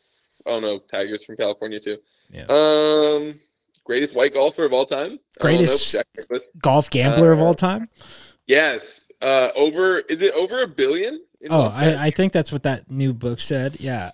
Oh 0.47 0.61
no, 0.61 0.79
Tigers 0.79 1.25
from 1.25 1.37
California 1.37 1.81
too. 1.81 1.99
Yeah. 2.31 2.45
Um, 2.49 3.39
greatest 3.85 4.15
white 4.15 4.33
golfer 4.35 4.65
of 4.65 4.73
all 4.73 4.87
time. 4.87 5.19
Greatest- 5.41 5.95
Nicklaus. 6.17 6.43
Golf 6.63 6.89
gambler 6.91 7.33
of 7.33 7.41
Uh, 7.41 7.45
all 7.45 7.55
time. 7.55 7.89
Yes. 8.47 9.03
Uh, 9.21 9.51
over 9.55 9.99
is 10.01 10.21
it 10.23 10.33
over 10.35 10.63
a 10.63 10.67
billion? 10.69 11.23
in 11.41 11.53
Oh. 11.53 11.71
I, 11.75 12.07
I 12.07 12.11
think 12.11 12.33
that's 12.33 12.51
what 12.53 12.63
that 12.63 12.91
new 12.91 13.13
book 13.13 13.41
said. 13.41 13.79
Yeah. 13.81 14.13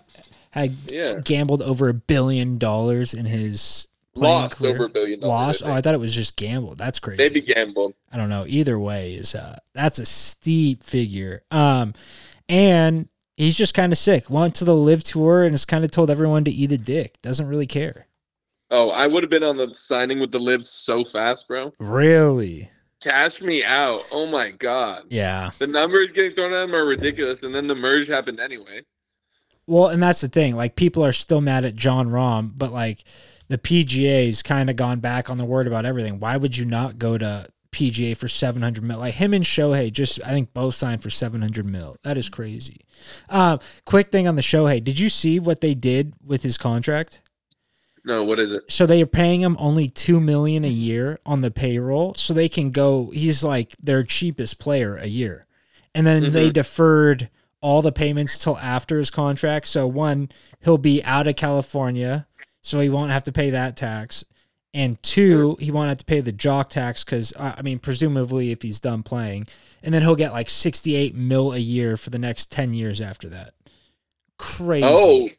Had 0.51 0.71
yeah. 0.87 1.19
gambled 1.23 1.61
over 1.61 1.87
a 1.89 1.93
billion 1.93 2.57
dollars 2.57 3.13
in 3.13 3.25
his 3.25 3.87
Lost 4.15 4.57
career. 4.57 4.73
over 4.75 4.85
a 4.85 4.89
billion 4.89 5.19
dollars. 5.19 5.61
Lost. 5.61 5.63
I 5.63 5.69
Oh, 5.69 5.73
I 5.73 5.81
thought 5.81 5.93
it 5.93 5.99
was 5.99 6.13
just 6.13 6.35
gambled. 6.37 6.77
That's 6.77 6.99
crazy. 6.99 7.17
Maybe 7.17 7.41
gambled. 7.41 7.95
I 8.11 8.17
don't 8.17 8.29
know. 8.29 8.45
Either 8.47 8.79
way 8.79 9.15
is 9.15 9.35
uh 9.35 9.59
that's 9.73 9.99
a 9.99 10.05
steep 10.05 10.83
figure. 10.83 11.43
Um 11.51 11.93
and 12.47 13.09
he's 13.37 13.57
just 13.57 13.73
kind 13.73 13.91
of 13.91 13.97
sick. 13.97 14.29
Went 14.29 14.55
to 14.55 14.65
the 14.65 14.75
LIV 14.75 15.03
tour 15.03 15.43
and 15.43 15.51
has 15.51 15.65
kind 15.65 15.83
of 15.83 15.91
told 15.91 16.09
everyone 16.09 16.43
to 16.45 16.51
eat 16.51 16.71
a 16.71 16.77
dick. 16.77 17.21
Doesn't 17.21 17.47
really 17.47 17.67
care. 17.67 18.07
Oh, 18.71 18.89
I 18.89 19.07
would 19.07 19.23
have 19.23 19.29
been 19.29 19.43
on 19.43 19.57
the 19.57 19.73
signing 19.73 20.19
with 20.19 20.31
the 20.31 20.39
LIV 20.39 20.65
so 20.65 21.03
fast, 21.03 21.47
bro. 21.47 21.71
Really? 21.79 22.71
Cash 23.01 23.41
me 23.41 23.63
out. 23.63 24.01
Oh 24.11 24.25
my 24.25 24.49
god. 24.51 25.03
Yeah. 25.09 25.51
The 25.59 25.67
numbers 25.67 26.11
getting 26.11 26.33
thrown 26.33 26.53
at 26.53 26.63
him 26.63 26.73
are 26.75 26.85
ridiculous, 26.85 27.43
and 27.43 27.53
then 27.53 27.67
the 27.67 27.75
merge 27.75 28.07
happened 28.07 28.39
anyway. 28.39 28.81
Well, 29.67 29.87
and 29.87 30.01
that's 30.01 30.21
the 30.21 30.27
thing. 30.27 30.55
Like 30.55 30.75
people 30.75 31.05
are 31.05 31.13
still 31.13 31.41
mad 31.41 31.65
at 31.65 31.75
Jon 31.75 32.09
Rahm, 32.09 32.51
but 32.55 32.71
like 32.71 33.03
the 33.47 33.57
PGA's 33.57 34.41
kind 34.43 34.69
of 34.69 34.75
gone 34.75 34.99
back 34.99 35.29
on 35.29 35.37
the 35.37 35.45
word 35.45 35.67
about 35.67 35.85
everything. 35.85 36.19
Why 36.19 36.37
would 36.37 36.57
you 36.57 36.65
not 36.65 36.97
go 36.97 37.17
to 37.17 37.47
PGA 37.71 38.15
for 38.17 38.27
700 38.27 38.83
mil? 38.83 38.99
Like 38.99 39.15
him 39.15 39.33
and 39.33 39.43
Shohei 39.45 39.91
just 39.91 40.19
I 40.25 40.29
think 40.29 40.53
both 40.53 40.75
signed 40.75 41.03
for 41.03 41.09
700 41.09 41.65
mil. 41.65 41.97
That 42.03 42.17
is 42.17 42.29
crazy. 42.29 42.81
Um 43.29 43.59
quick 43.85 44.11
thing 44.11 44.27
on 44.27 44.35
the 44.35 44.41
Shohei. 44.41 44.83
Did 44.83 44.99
you 44.99 45.09
see 45.09 45.39
what 45.39 45.61
they 45.61 45.73
did 45.73 46.13
with 46.25 46.43
his 46.43 46.57
contract? 46.57 47.21
No, 48.07 48.23
what 48.23 48.39
is 48.39 48.51
it? 48.51 48.63
so 48.67 48.85
they 48.85 49.01
are 49.01 49.07
paying 49.07 49.41
him 49.41 49.55
only 49.59 49.87
two 49.89 50.19
million 50.19 50.63
a 50.63 50.67
year 50.69 51.19
on 51.25 51.41
the 51.41 51.49
payroll, 51.49 52.13
so 52.15 52.33
they 52.33 52.47
can 52.47 52.69
go. 52.69 53.09
He's 53.11 53.43
like 53.43 53.75
their 53.81 54.03
cheapest 54.03 54.59
player 54.59 54.95
a 54.95 55.07
year, 55.07 55.45
and 55.95 56.05
then 56.05 56.31
they 56.31 56.49
Mhm. 56.49 56.53
deferred 56.53 57.29
all 57.61 57.81
the 57.81 57.91
payments 57.91 58.37
till 58.37 58.59
after 58.59 58.99
his 58.99 59.09
contract. 59.09 59.67
So 59.67 59.87
one, 59.87 60.29
he'll 60.63 60.77
be 60.77 61.03
out 61.03 61.25
of 61.25 61.35
California, 61.35 62.27
so 62.65 62.79
he 62.79 62.89
won't 62.89 63.11
have 63.11 63.23
to 63.25 63.31
pay 63.31 63.51
that 63.51 63.77
tax, 63.77 64.25
and 64.73 65.01
two, 65.03 65.55
he 65.59 65.69
won't 65.69 65.89
have 65.89 65.99
to 65.99 66.05
pay 66.05 66.19
the 66.19 66.31
jock 66.31 66.69
tax 66.69 67.03
because 67.03 67.31
uh, 67.37 67.53
I 67.55 67.61
mean, 67.61 67.77
presumably 67.77 68.51
if 68.51 68.63
he's 68.63 68.79
done 68.79 69.03
playing, 69.03 69.45
and 69.83 69.93
then 69.93 70.01
he'll 70.01 70.15
get 70.15 70.33
like 70.33 70.49
sixty-eight 70.49 71.13
mil 71.13 71.53
a 71.53 71.59
year 71.59 71.95
for 71.95 72.09
the 72.09 72.17
next 72.17 72.51
ten 72.51 72.73
years 72.73 73.01
after 73.01 73.29
that. 73.29 73.53
Crazy. 74.39 74.83
Oh, 74.83 75.29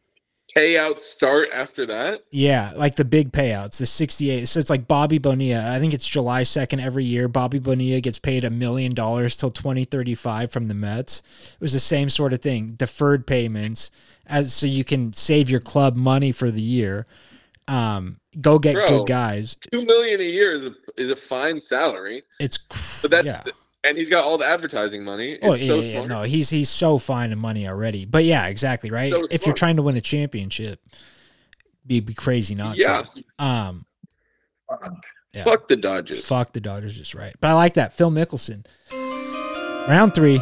payout 0.56 1.00
start 1.00 1.48
after 1.52 1.84
that. 1.86 2.22
Yeah, 2.30 2.72
like 2.76 2.94
the 2.94 3.04
big 3.04 3.32
payouts, 3.32 3.78
the 3.78 3.86
68. 3.86 4.46
So 4.46 4.60
it's 4.60 4.70
like 4.70 4.86
Bobby 4.86 5.18
Bonilla. 5.18 5.74
I 5.74 5.80
think 5.80 5.92
it's 5.92 6.08
July 6.08 6.42
2nd 6.42 6.82
every 6.82 7.04
year. 7.04 7.28
Bobby 7.28 7.58
Bonilla 7.58 8.00
gets 8.00 8.18
paid 8.18 8.42
a 8.44 8.50
million 8.50 8.94
dollars 8.94 9.36
till 9.36 9.50
2035 9.50 10.50
from 10.50 10.66
the 10.66 10.74
Mets. 10.74 11.22
It 11.52 11.60
was 11.60 11.74
the 11.74 11.80
same 11.80 12.08
sort 12.08 12.32
of 12.32 12.40
thing, 12.40 12.68
deferred 12.68 13.26
payments 13.26 13.90
as 14.28 14.52
so 14.52 14.66
you 14.66 14.84
can 14.84 15.12
save 15.12 15.48
your 15.50 15.60
club 15.60 15.96
money 15.96 16.32
for 16.32 16.50
the 16.50 16.60
year. 16.62 17.06
Um, 17.68 18.20
go 18.40 18.58
get 18.58 18.74
Bro. 18.74 18.86
good 18.86 19.06
guys. 19.08 19.56
Two 19.72 19.84
million 19.84 20.20
a 20.20 20.24
year 20.24 20.52
is 20.54 20.66
a 20.66 20.74
is 20.96 21.10
a 21.10 21.16
fine 21.16 21.60
salary, 21.60 22.22
It's 22.38 22.58
that's 23.08 23.26
yeah. 23.26 23.42
and 23.82 23.98
he's 23.98 24.08
got 24.08 24.24
all 24.24 24.38
the 24.38 24.46
advertising 24.46 25.02
money. 25.04 25.32
It's 25.32 25.40
Oh 25.44 25.54
yeah, 25.54 25.66
so 25.66 25.80
yeah, 25.80 26.06
no, 26.06 26.22
he's 26.22 26.48
he's 26.50 26.68
so 26.70 26.98
fine 26.98 27.32
in 27.32 27.38
money 27.38 27.66
already. 27.66 28.04
But 28.04 28.24
yeah, 28.24 28.46
exactly 28.46 28.90
right. 28.90 29.12
So 29.12 29.26
if 29.30 29.46
you're 29.46 29.54
trying 29.54 29.76
to 29.76 29.82
win 29.82 29.96
a 29.96 30.00
championship, 30.00 30.80
be 31.84 32.00
be 32.00 32.14
crazy 32.14 32.54
not 32.54 32.76
Yeah. 32.76 33.04
to. 33.38 33.44
Um, 33.44 33.86
yeah. 35.32 35.44
Fuck 35.44 35.68
the 35.68 35.76
Dodgers. 35.76 36.26
Fuck 36.26 36.52
the 36.52 36.60
Dodgers 36.60 36.96
just 36.96 37.14
right. 37.14 37.34
But 37.40 37.48
I 37.48 37.54
like 37.54 37.74
that. 37.74 37.92
Phil 37.94 38.10
Mickelson. 38.10 38.64
Round 39.88 40.14
three. 40.14 40.40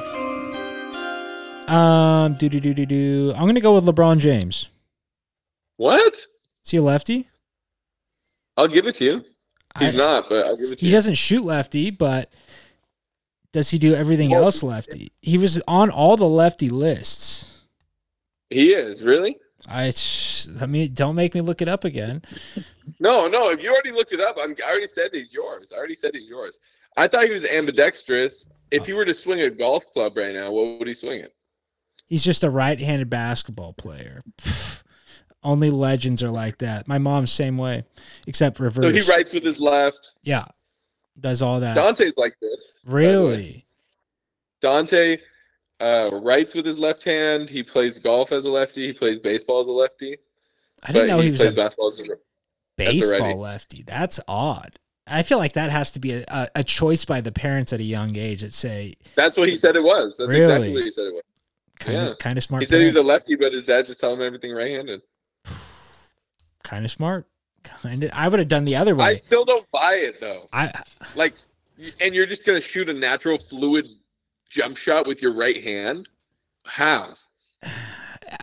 Um, 1.69 2.35
do 2.35 2.49
do 2.49 2.61
do 2.61 2.75
do 2.75 2.87
do. 2.87 3.33
I'm 3.37 3.47
gonna 3.47 3.61
go 3.61 3.75
with 3.75 3.85
LeBron 3.85 4.19
James. 4.19 4.69
What? 5.77 6.15
Is 6.15 6.71
he 6.71 6.77
a 6.77 6.83
lefty? 6.83 7.29
I'll 8.57 8.69
give 8.69 8.87
it 8.87 8.97
to 8.97 9.05
you. 9.05 9.25
He's 9.79 9.95
I- 9.95 9.99
not, 9.99 10.29
but 10.29 10.47
I'll 10.47 10.57
give 10.57 10.71
it 10.73 10.79
to 10.79 10.85
He 10.85 10.87
you. 10.87 10.91
He 10.93 10.97
doesn't 10.97 11.15
shoot 11.15 11.45
lefty, 11.45 11.91
but 11.91 12.33
does 13.53 13.71
he 13.71 13.79
do 13.79 13.95
everything 13.95 14.31
Well- 14.31 14.45
else 14.45 14.63
lefty? 14.63 15.13
He 15.23 15.39
was 15.39 15.61
on 15.67 15.91
all 15.91 16.17
the 16.17 16.29
lefty 16.29 16.69
lists. 16.69 17.61
He 18.51 18.73
is 18.73 19.03
really. 19.03 19.39
I 19.67 19.93
I 20.61 20.67
mean, 20.67 20.93
don't 20.93 21.15
make 21.15 21.35
me 21.35 21.41
look 21.41 21.63
it 21.63 21.69
up 21.69 21.85
again. 21.85 22.23
No, 23.01 23.27
no. 23.27 23.49
If 23.51 23.63
you 23.63 23.71
already 23.73 23.93
looked 23.93 24.13
it 24.13 24.21
up, 24.21 24.37
I'm, 24.39 24.55
I 24.65 24.71
already 24.71 24.87
said 24.87 25.09
he's 25.13 25.33
yours. 25.33 25.73
I 25.73 25.79
already 25.79 25.95
said 25.95 26.11
he's 26.15 26.29
yours. 26.29 26.61
I 26.99 27.09
thought 27.09 27.25
he 27.25 27.33
was 27.33 27.45
ambidextrous. 27.45 28.47
If 28.71 28.85
he 28.87 28.93
were 28.93 29.05
to 29.07 29.15
swing 29.15 29.41
a 29.41 29.51
golf 29.51 29.91
club 29.93 30.17
right 30.17 30.35
now, 30.35 30.53
what 30.53 30.79
would 30.79 30.87
he 30.89 30.95
swing 30.95 31.21
it? 31.21 31.35
He's 32.07 32.23
just 32.23 32.45
a 32.45 32.51
right-handed 32.51 33.09
basketball 33.11 33.73
player. 33.73 34.21
Only 35.43 35.71
legends 35.71 36.23
are 36.23 36.31
like 36.31 36.59
that. 36.59 36.89
My 36.89 36.99
mom's 36.99 37.31
same 37.31 37.59
way, 37.59 37.85
except 38.27 38.59
reverse. 38.61 38.85
So 38.85 38.93
he 38.93 39.11
writes 39.11 39.33
with 39.33 39.45
his 39.45 39.61
left. 39.61 40.13
Yeah, 40.23 40.47
does 41.21 41.43
all 41.43 41.61
that. 41.61 41.75
Dante's 41.75 42.15
like 42.17 42.35
this. 42.41 42.73
really? 42.87 43.67
Dante 44.63 45.19
uh, 45.81 46.09
writes 46.13 46.55
with 46.55 46.65
his 46.65 46.79
left 46.79 47.05
hand. 47.05 47.51
He 47.51 47.63
plays 47.63 47.99
golf 47.99 48.33
as 48.33 48.47
a 48.47 48.51
lefty. 48.51 48.87
He 48.87 48.93
plays 48.95 49.19
baseball 49.19 49.61
as 49.61 49.67
a 49.67 49.71
lefty. 49.73 50.17
I 50.83 50.93
didn't 50.93 51.09
know 51.09 51.21
he 51.21 51.31
was 51.31 51.41
plays 51.41 51.53
a 51.53 51.57
basketball 51.57 51.89
as 51.89 52.01
a 52.01 52.05
baseball 52.77 53.39
lefty. 53.39 53.83
That's 53.83 54.21
odd. 54.27 54.77
I 55.07 55.23
feel 55.23 55.37
like 55.37 55.53
that 55.53 55.71
has 55.71 55.93
to 55.93 56.01
be 56.01 56.15
a, 56.15 56.25
a, 56.29 56.49
a 56.57 56.65
choice 56.65 57.05
by 57.05 57.21
the 57.21 57.33
parents 57.33 57.75
at 57.75 57.81
a 57.81 57.85
young 57.85 58.17
age 58.17 58.41
that 58.41 58.55
say 58.55 58.95
That's 59.15 59.37
what 59.37 59.49
he 59.51 59.57
said 59.59 59.77
it 59.77 59.83
was. 59.83 60.17
That's 60.19 60.29
Really? 60.31 60.45
exactly 60.45 60.73
what 60.73 60.85
he 60.85 60.91
said 60.91 61.05
it 61.05 61.13
was. 61.15 61.23
Kind 61.79 61.99
of 61.99 62.09
Yeah. 62.09 62.15
kind 62.19 62.37
of 62.39 62.45
smart. 62.45 62.63
He 62.63 62.67
said 62.67 62.81
he 62.81 62.87
was 62.87 62.97
a 62.97 63.03
lefty, 63.03 63.35
but 63.37 63.53
his 63.53 63.65
dad 63.65 63.87
just 63.87 64.01
told 64.01 64.19
him 64.19 64.27
everything 64.27 64.53
right-handed. 64.53 65.01
kind 66.63 66.85
of 66.85 66.91
smart. 66.91 67.27
Kind 67.63 68.05
of. 68.05 68.11
I 68.13 68.29
would 68.29 68.39
have 68.41 68.49
done 68.49 68.65
the 68.65 68.77
other 68.77 68.95
way. 68.95 69.05
I 69.05 69.15
still 69.17 69.45
don't 69.45 69.71
buy 69.71 69.95
it 69.95 70.21
though. 70.21 70.47
I, 70.53 70.71
Like, 71.15 71.35
and 72.01 72.15
you're 72.15 72.27
just 72.27 72.45
gonna 72.45 72.61
shoot 72.61 72.89
a 72.89 72.93
natural 72.93 73.39
fluid 73.39 73.87
jump 74.51 74.77
shot 74.77 75.07
with 75.07 75.23
your 75.23 75.33
right 75.35 75.63
hand? 75.63 76.09
How? 76.65 77.15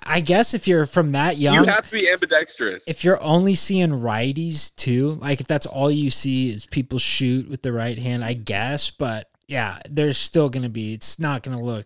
I 0.03 0.19
guess 0.19 0.53
if 0.53 0.67
you're 0.67 0.85
from 0.85 1.11
that 1.13 1.37
young, 1.37 1.55
you 1.55 1.63
have 1.65 1.85
to 1.85 1.91
be 1.91 2.09
ambidextrous. 2.09 2.83
if 2.87 3.03
you're 3.03 3.21
only 3.21 3.55
seeing 3.55 3.89
righties 3.91 4.75
too, 4.75 5.11
like 5.21 5.39
if 5.39 5.47
that's 5.47 5.65
all 5.65 5.91
you 5.91 6.09
see 6.09 6.49
is 6.51 6.65
people 6.65 6.97
shoot 6.99 7.47
with 7.49 7.61
the 7.61 7.71
right 7.71 7.97
hand, 7.97 8.23
I 8.23 8.33
guess. 8.33 8.89
But 8.89 9.29
yeah, 9.47 9.79
there's 9.89 10.17
still 10.17 10.49
gonna 10.49 10.69
be. 10.69 10.93
It's 10.93 11.19
not 11.19 11.43
gonna 11.43 11.61
look 11.61 11.85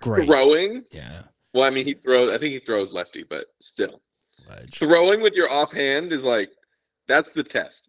great. 0.00 0.26
Throwing? 0.26 0.84
Yeah. 0.90 1.22
Well, 1.54 1.64
I 1.64 1.70
mean, 1.70 1.84
he 1.84 1.94
throws. 1.94 2.30
I 2.32 2.38
think 2.38 2.52
he 2.52 2.58
throws 2.60 2.92
lefty, 2.92 3.24
but 3.28 3.46
still, 3.60 4.00
Ledge. 4.48 4.78
throwing 4.78 5.20
with 5.20 5.34
your 5.34 5.50
offhand 5.50 6.12
is 6.12 6.22
like 6.24 6.50
that's 7.08 7.32
the 7.32 7.42
test. 7.42 7.88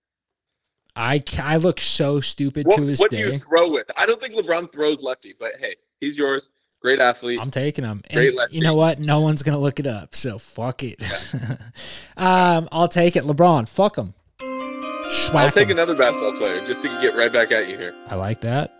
I 0.95 1.23
I 1.41 1.57
look 1.57 1.79
so 1.79 2.19
stupid 2.21 2.65
What, 2.65 2.77
to 2.77 2.85
this 2.85 2.99
what 2.99 3.11
do 3.11 3.17
day. 3.17 3.33
you 3.33 3.39
throw 3.39 3.71
with? 3.71 3.87
I 3.95 4.05
don't 4.05 4.19
think 4.19 4.33
LeBron 4.35 4.71
throws 4.73 5.01
lefty, 5.03 5.35
but 5.39 5.51
hey, 5.59 5.75
he's 5.99 6.17
yours. 6.17 6.49
Great 6.81 6.99
athlete. 6.99 7.39
I'm 7.39 7.51
taking 7.51 7.85
him. 7.85 8.01
Great 8.11 8.29
And 8.29 8.37
lefty. 8.37 8.55
you 8.57 8.63
know 8.63 8.73
what? 8.73 8.97
No 8.99 9.21
one's 9.21 9.43
gonna 9.43 9.59
look 9.59 9.79
it 9.79 9.85
up, 9.85 10.15
so 10.15 10.37
fuck 10.39 10.81
it. 10.83 10.99
um, 12.17 12.67
I'll 12.71 12.87
take 12.87 13.15
it. 13.15 13.23
LeBron, 13.23 13.67
fuck 13.69 13.97
him. 13.97 14.15
I'll 15.33 15.51
take 15.51 15.69
another 15.69 15.95
basketball 15.95 16.37
player 16.37 16.65
just 16.65 16.81
to 16.81 16.87
get 17.01 17.15
right 17.15 17.31
back 17.31 17.51
at 17.51 17.69
you 17.69 17.77
here, 17.77 17.93
I 18.07 18.15
like 18.15 18.41
that. 18.41 18.73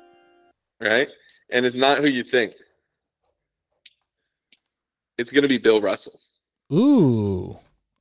right? 0.82 1.08
And 1.52 1.66
it's 1.66 1.76
not 1.76 2.00
who 2.00 2.08
you 2.08 2.24
think. 2.24 2.54
It's 5.22 5.32
gonna 5.32 5.48
be 5.48 5.58
Bill 5.58 5.80
Russell. 5.82 6.20
Ooh, 6.74 7.58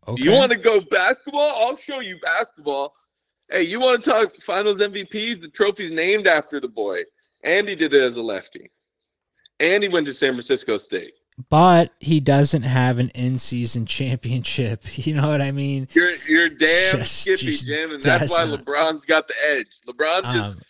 Okay. 0.08 0.22
You 0.22 0.32
want 0.32 0.50
to 0.50 0.56
go 0.58 0.80
basketball? 0.80 1.52
I'll 1.56 1.76
show 1.76 2.00
you 2.00 2.18
basketball. 2.22 2.94
Hey, 3.50 3.62
you 3.62 3.78
want 3.78 4.02
to 4.02 4.10
talk 4.10 4.34
finals 4.40 4.80
MVPs? 4.80 5.40
The 5.40 5.48
trophy's 5.48 5.90
named 5.90 6.26
after 6.26 6.58
the 6.60 6.68
boy. 6.68 7.02
Andy 7.44 7.76
did 7.76 7.92
it 7.94 8.00
as 8.02 8.16
a 8.16 8.22
lefty. 8.22 8.70
Andy 9.60 9.88
went 9.88 10.06
to 10.06 10.12
San 10.12 10.32
Francisco 10.32 10.78
State. 10.78 11.12
but 11.50 11.92
he 12.00 12.18
doesn't 12.20 12.62
have 12.62 12.98
an 12.98 13.10
in-season 13.10 13.86
championship. 13.86 14.82
You 15.06 15.14
know 15.14 15.28
what 15.28 15.42
I 15.42 15.52
mean? 15.52 15.86
You're 15.92 16.14
you're 16.28 16.48
damn 16.48 16.98
Just- 17.00 17.20
skippy, 17.22 17.50
Jim, 17.52 17.92
and 17.92 18.02
that's 18.02 18.32
why 18.32 18.46
doesn't. 18.46 18.64
LeBron's 18.64 19.04
got 19.04 19.28
the 19.28 19.34
edge. 19.46 19.68
LeBron 19.86 20.22
just 20.32 20.56
Um, 20.56 20.62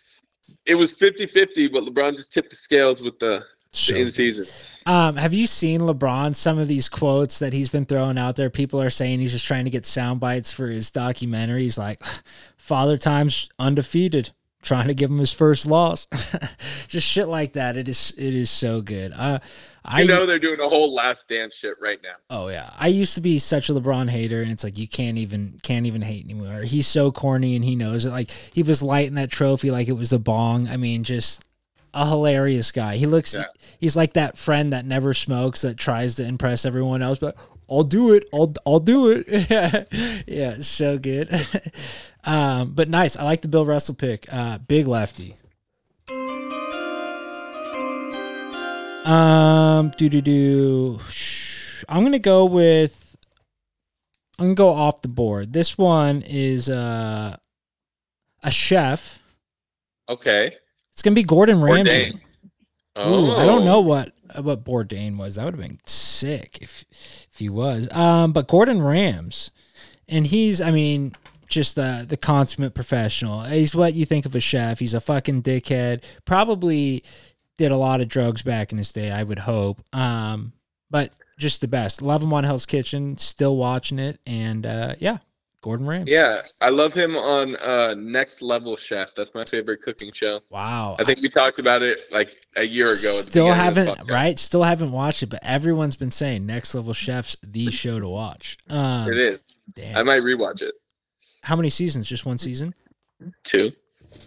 it 0.65 0.75
was 0.75 0.93
50-50, 0.93 1.71
but 1.71 1.83
LeBron 1.83 2.15
just 2.17 2.31
tipped 2.33 2.49
the 2.51 2.55
scales 2.55 3.01
with 3.01 3.17
the, 3.19 3.43
so 3.71 3.93
the 3.93 4.01
in 4.01 4.11
season. 4.11 4.45
Um, 4.85 5.15
have 5.15 5.33
you 5.33 5.47
seen 5.47 5.81
LeBron? 5.81 6.35
Some 6.35 6.59
of 6.59 6.67
these 6.67 6.89
quotes 6.89 7.39
that 7.39 7.53
he's 7.53 7.69
been 7.69 7.85
throwing 7.85 8.17
out 8.17 8.35
there, 8.35 8.49
people 8.49 8.81
are 8.81 8.89
saying 8.89 9.19
he's 9.19 9.31
just 9.31 9.45
trying 9.45 9.65
to 9.65 9.71
get 9.71 9.85
sound 9.85 10.19
bites 10.19 10.51
for 10.51 10.67
his 10.67 10.91
documentary. 10.91 11.63
He's 11.63 11.77
like, 11.77 12.01
"Father 12.57 12.97
Time's 12.97 13.47
undefeated, 13.59 14.31
trying 14.61 14.87
to 14.87 14.93
give 14.93 15.09
him 15.09 15.19
his 15.19 15.31
first 15.31 15.65
loss." 15.65 16.07
just 16.87 17.07
shit 17.07 17.27
like 17.27 17.53
that. 17.53 17.77
It 17.77 17.87
is 17.87 18.13
it 18.17 18.33
is 18.33 18.49
so 18.49 18.81
good. 18.81 19.13
Uh, 19.13 19.39
I 19.85 20.01
You 20.01 20.07
know 20.07 20.25
they're 20.25 20.39
doing 20.39 20.59
a 20.59 20.67
whole 20.67 20.93
last 20.93 21.27
dance 21.29 21.55
shit 21.55 21.75
right 21.79 21.99
now. 22.03 22.15
Oh 22.29 22.49
yeah, 22.49 22.71
I 22.77 22.87
used 22.87 23.15
to 23.15 23.21
be 23.21 23.39
such 23.39 23.69
a 23.69 23.73
LeBron 23.73 24.09
hater, 24.09 24.41
and 24.41 24.51
it's 24.51 24.63
like 24.63 24.77
you 24.77 24.87
can't 24.87 25.17
even 25.17 25.59
can't 25.63 25.85
even 25.85 26.01
hate 26.01 26.25
anymore. 26.25 26.63
He's 26.63 26.87
so 26.87 27.11
corny, 27.11 27.55
and 27.55 27.63
he 27.63 27.75
knows 27.75 28.05
it. 28.05 28.09
Like 28.09 28.31
he 28.31 28.63
was 28.63 28.83
lighting 28.83 29.15
that 29.15 29.31
trophy 29.31 29.71
like 29.71 29.87
it 29.87 29.93
was 29.93 30.11
a 30.11 30.19
bong. 30.19 30.67
I 30.67 30.77
mean, 30.77 31.03
just 31.03 31.43
a 31.93 32.07
hilarious 32.07 32.71
guy. 32.71 32.95
He 32.97 33.05
looks, 33.05 33.33
Yeah. 33.33 33.45
he's 33.79 33.95
like 33.95 34.13
that 34.13 34.37
friend 34.37 34.71
that 34.73 34.85
never 34.85 35.13
smokes 35.13 35.61
that 35.61 35.77
tries 35.77 36.15
to 36.15 36.25
impress 36.25 36.65
everyone 36.65 37.01
else, 37.01 37.19
but 37.19 37.35
I'll 37.69 37.83
do 37.83 38.13
it. 38.13 38.27
I'll 38.33 38.53
I'll 38.65 38.79
do 38.79 39.09
it. 39.11 39.27
yeah, 40.27 40.55
so 40.61 40.97
good. 40.97 41.29
um, 42.25 42.73
but 42.73 42.89
nice. 42.89 43.15
I 43.15 43.23
like 43.23 43.41
the 43.41 43.47
Bill 43.47 43.65
Russell 43.65 43.95
pick. 43.95 44.27
Uh, 44.31 44.57
big 44.57 44.87
lefty. 44.87 45.37
Um, 49.05 49.91
do 49.97 50.09
do 50.09 50.21
do. 50.21 50.99
I'm 51.89 52.03
gonna 52.03 52.19
go 52.19 52.45
with. 52.45 53.15
I'm 54.37 54.45
gonna 54.47 54.55
go 54.55 54.69
off 54.69 55.01
the 55.01 55.07
board. 55.07 55.53
This 55.53 55.77
one 55.77 56.21
is 56.23 56.69
uh, 56.69 57.37
a 58.43 58.51
chef. 58.51 59.19
Okay. 60.09 60.55
It's 60.93 61.01
gonna 61.01 61.15
be 61.15 61.23
Gordon 61.23 61.61
Ramsay. 61.61 62.19
Oh. 62.95 63.13
Ooh, 63.27 63.31
I 63.35 63.45
don't 63.45 63.61
Oh. 63.61 63.65
know 63.65 63.81
what 63.81 64.13
what 64.39 64.63
Bourdain 64.63 65.17
was. 65.17 65.35
That 65.35 65.45
would 65.45 65.55
have 65.55 65.61
been 65.61 65.79
sick 65.85 66.57
if 66.61 66.85
if 66.91 67.37
he 67.37 67.49
was. 67.49 67.91
Um, 67.91 68.31
but 68.33 68.47
Gordon 68.47 68.81
Rams, 68.81 69.51
and 70.07 70.27
he's 70.27 70.61
I 70.61 70.71
mean 70.71 71.15
just 71.49 71.75
the 71.75 72.05
the 72.07 72.17
consummate 72.17 72.73
professional. 72.73 73.43
He's 73.43 73.75
what 73.75 73.93
you 73.93 74.05
think 74.05 74.25
of 74.25 74.35
a 74.35 74.39
chef. 74.39 74.79
He's 74.79 74.93
a 74.93 75.01
fucking 75.01 75.43
dickhead. 75.43 76.03
Probably 76.25 77.03
did 77.57 77.71
a 77.71 77.77
lot 77.77 78.01
of 78.01 78.07
drugs 78.07 78.41
back 78.41 78.71
in 78.71 78.77
his 78.77 78.91
day. 78.91 79.11
I 79.11 79.23
would 79.23 79.39
hope. 79.39 79.81
Um, 79.93 80.53
but 80.89 81.11
just 81.37 81.61
the 81.61 81.67
best. 81.67 82.01
Love 82.01 82.21
him 82.23 82.33
on 82.33 82.43
Hell's 82.43 82.65
Kitchen. 82.65 83.17
Still 83.17 83.55
watching 83.57 83.99
it, 83.99 84.19
and 84.25 84.65
uh, 84.65 84.95
yeah, 84.99 85.17
Gordon 85.61 85.85
Rams. 85.85 86.07
Yeah, 86.09 86.41
I 86.59 86.69
love 86.69 86.93
him 86.93 87.15
on 87.15 87.55
uh 87.57 87.93
Next 87.95 88.41
Level 88.41 88.75
Chef. 88.75 89.09
That's 89.15 89.29
my 89.35 89.45
favorite 89.45 89.81
cooking 89.83 90.11
show. 90.11 90.39
Wow. 90.49 90.95
I 90.99 91.03
think 91.03 91.21
we 91.21 91.29
talked 91.29 91.59
about 91.59 91.81
it 91.83 91.99
like 92.11 92.35
a 92.55 92.63
year 92.63 92.87
ago. 92.87 92.95
Still 93.11 93.51
haven't 93.51 94.09
right. 94.09 94.37
Still 94.39 94.63
haven't 94.63 94.91
watched 94.91 95.21
it, 95.23 95.27
but 95.29 95.39
everyone's 95.43 95.95
been 95.95 96.09
saying 96.11 96.45
Next 96.45 96.73
Level 96.73 96.93
Chef's 96.93 97.37
the 97.43 97.69
show 97.69 97.99
to 97.99 98.07
watch. 98.09 98.57
Um, 98.69 99.07
It 99.11 99.17
is. 99.17 99.39
damn. 99.75 99.97
I 99.97 100.03
might 100.03 100.21
rewatch 100.23 100.61
it 100.63 100.73
How 101.43 101.55
many 101.55 101.69
seasons? 101.69 102.07
Just 102.07 102.25
one 102.25 102.37
season? 102.39 102.73
Two. 103.43 103.71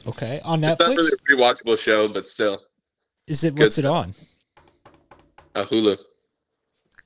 Okay, 0.07 0.41
on 0.45 0.63
It's 0.63 0.79
not 0.79 0.89
Netflix. 0.89 0.97
really 0.97 1.13
a 1.13 1.33
rewatchable 1.37 1.79
show, 1.79 2.07
but 2.09 2.27
still, 2.29 2.61
Is 3.27 3.43
it? 3.43 3.55
good 3.57 3.65
What's 3.65 3.79
it 3.79 3.85
on? 3.85 4.15
uh, 5.57 5.65
Hulu. 5.65 5.99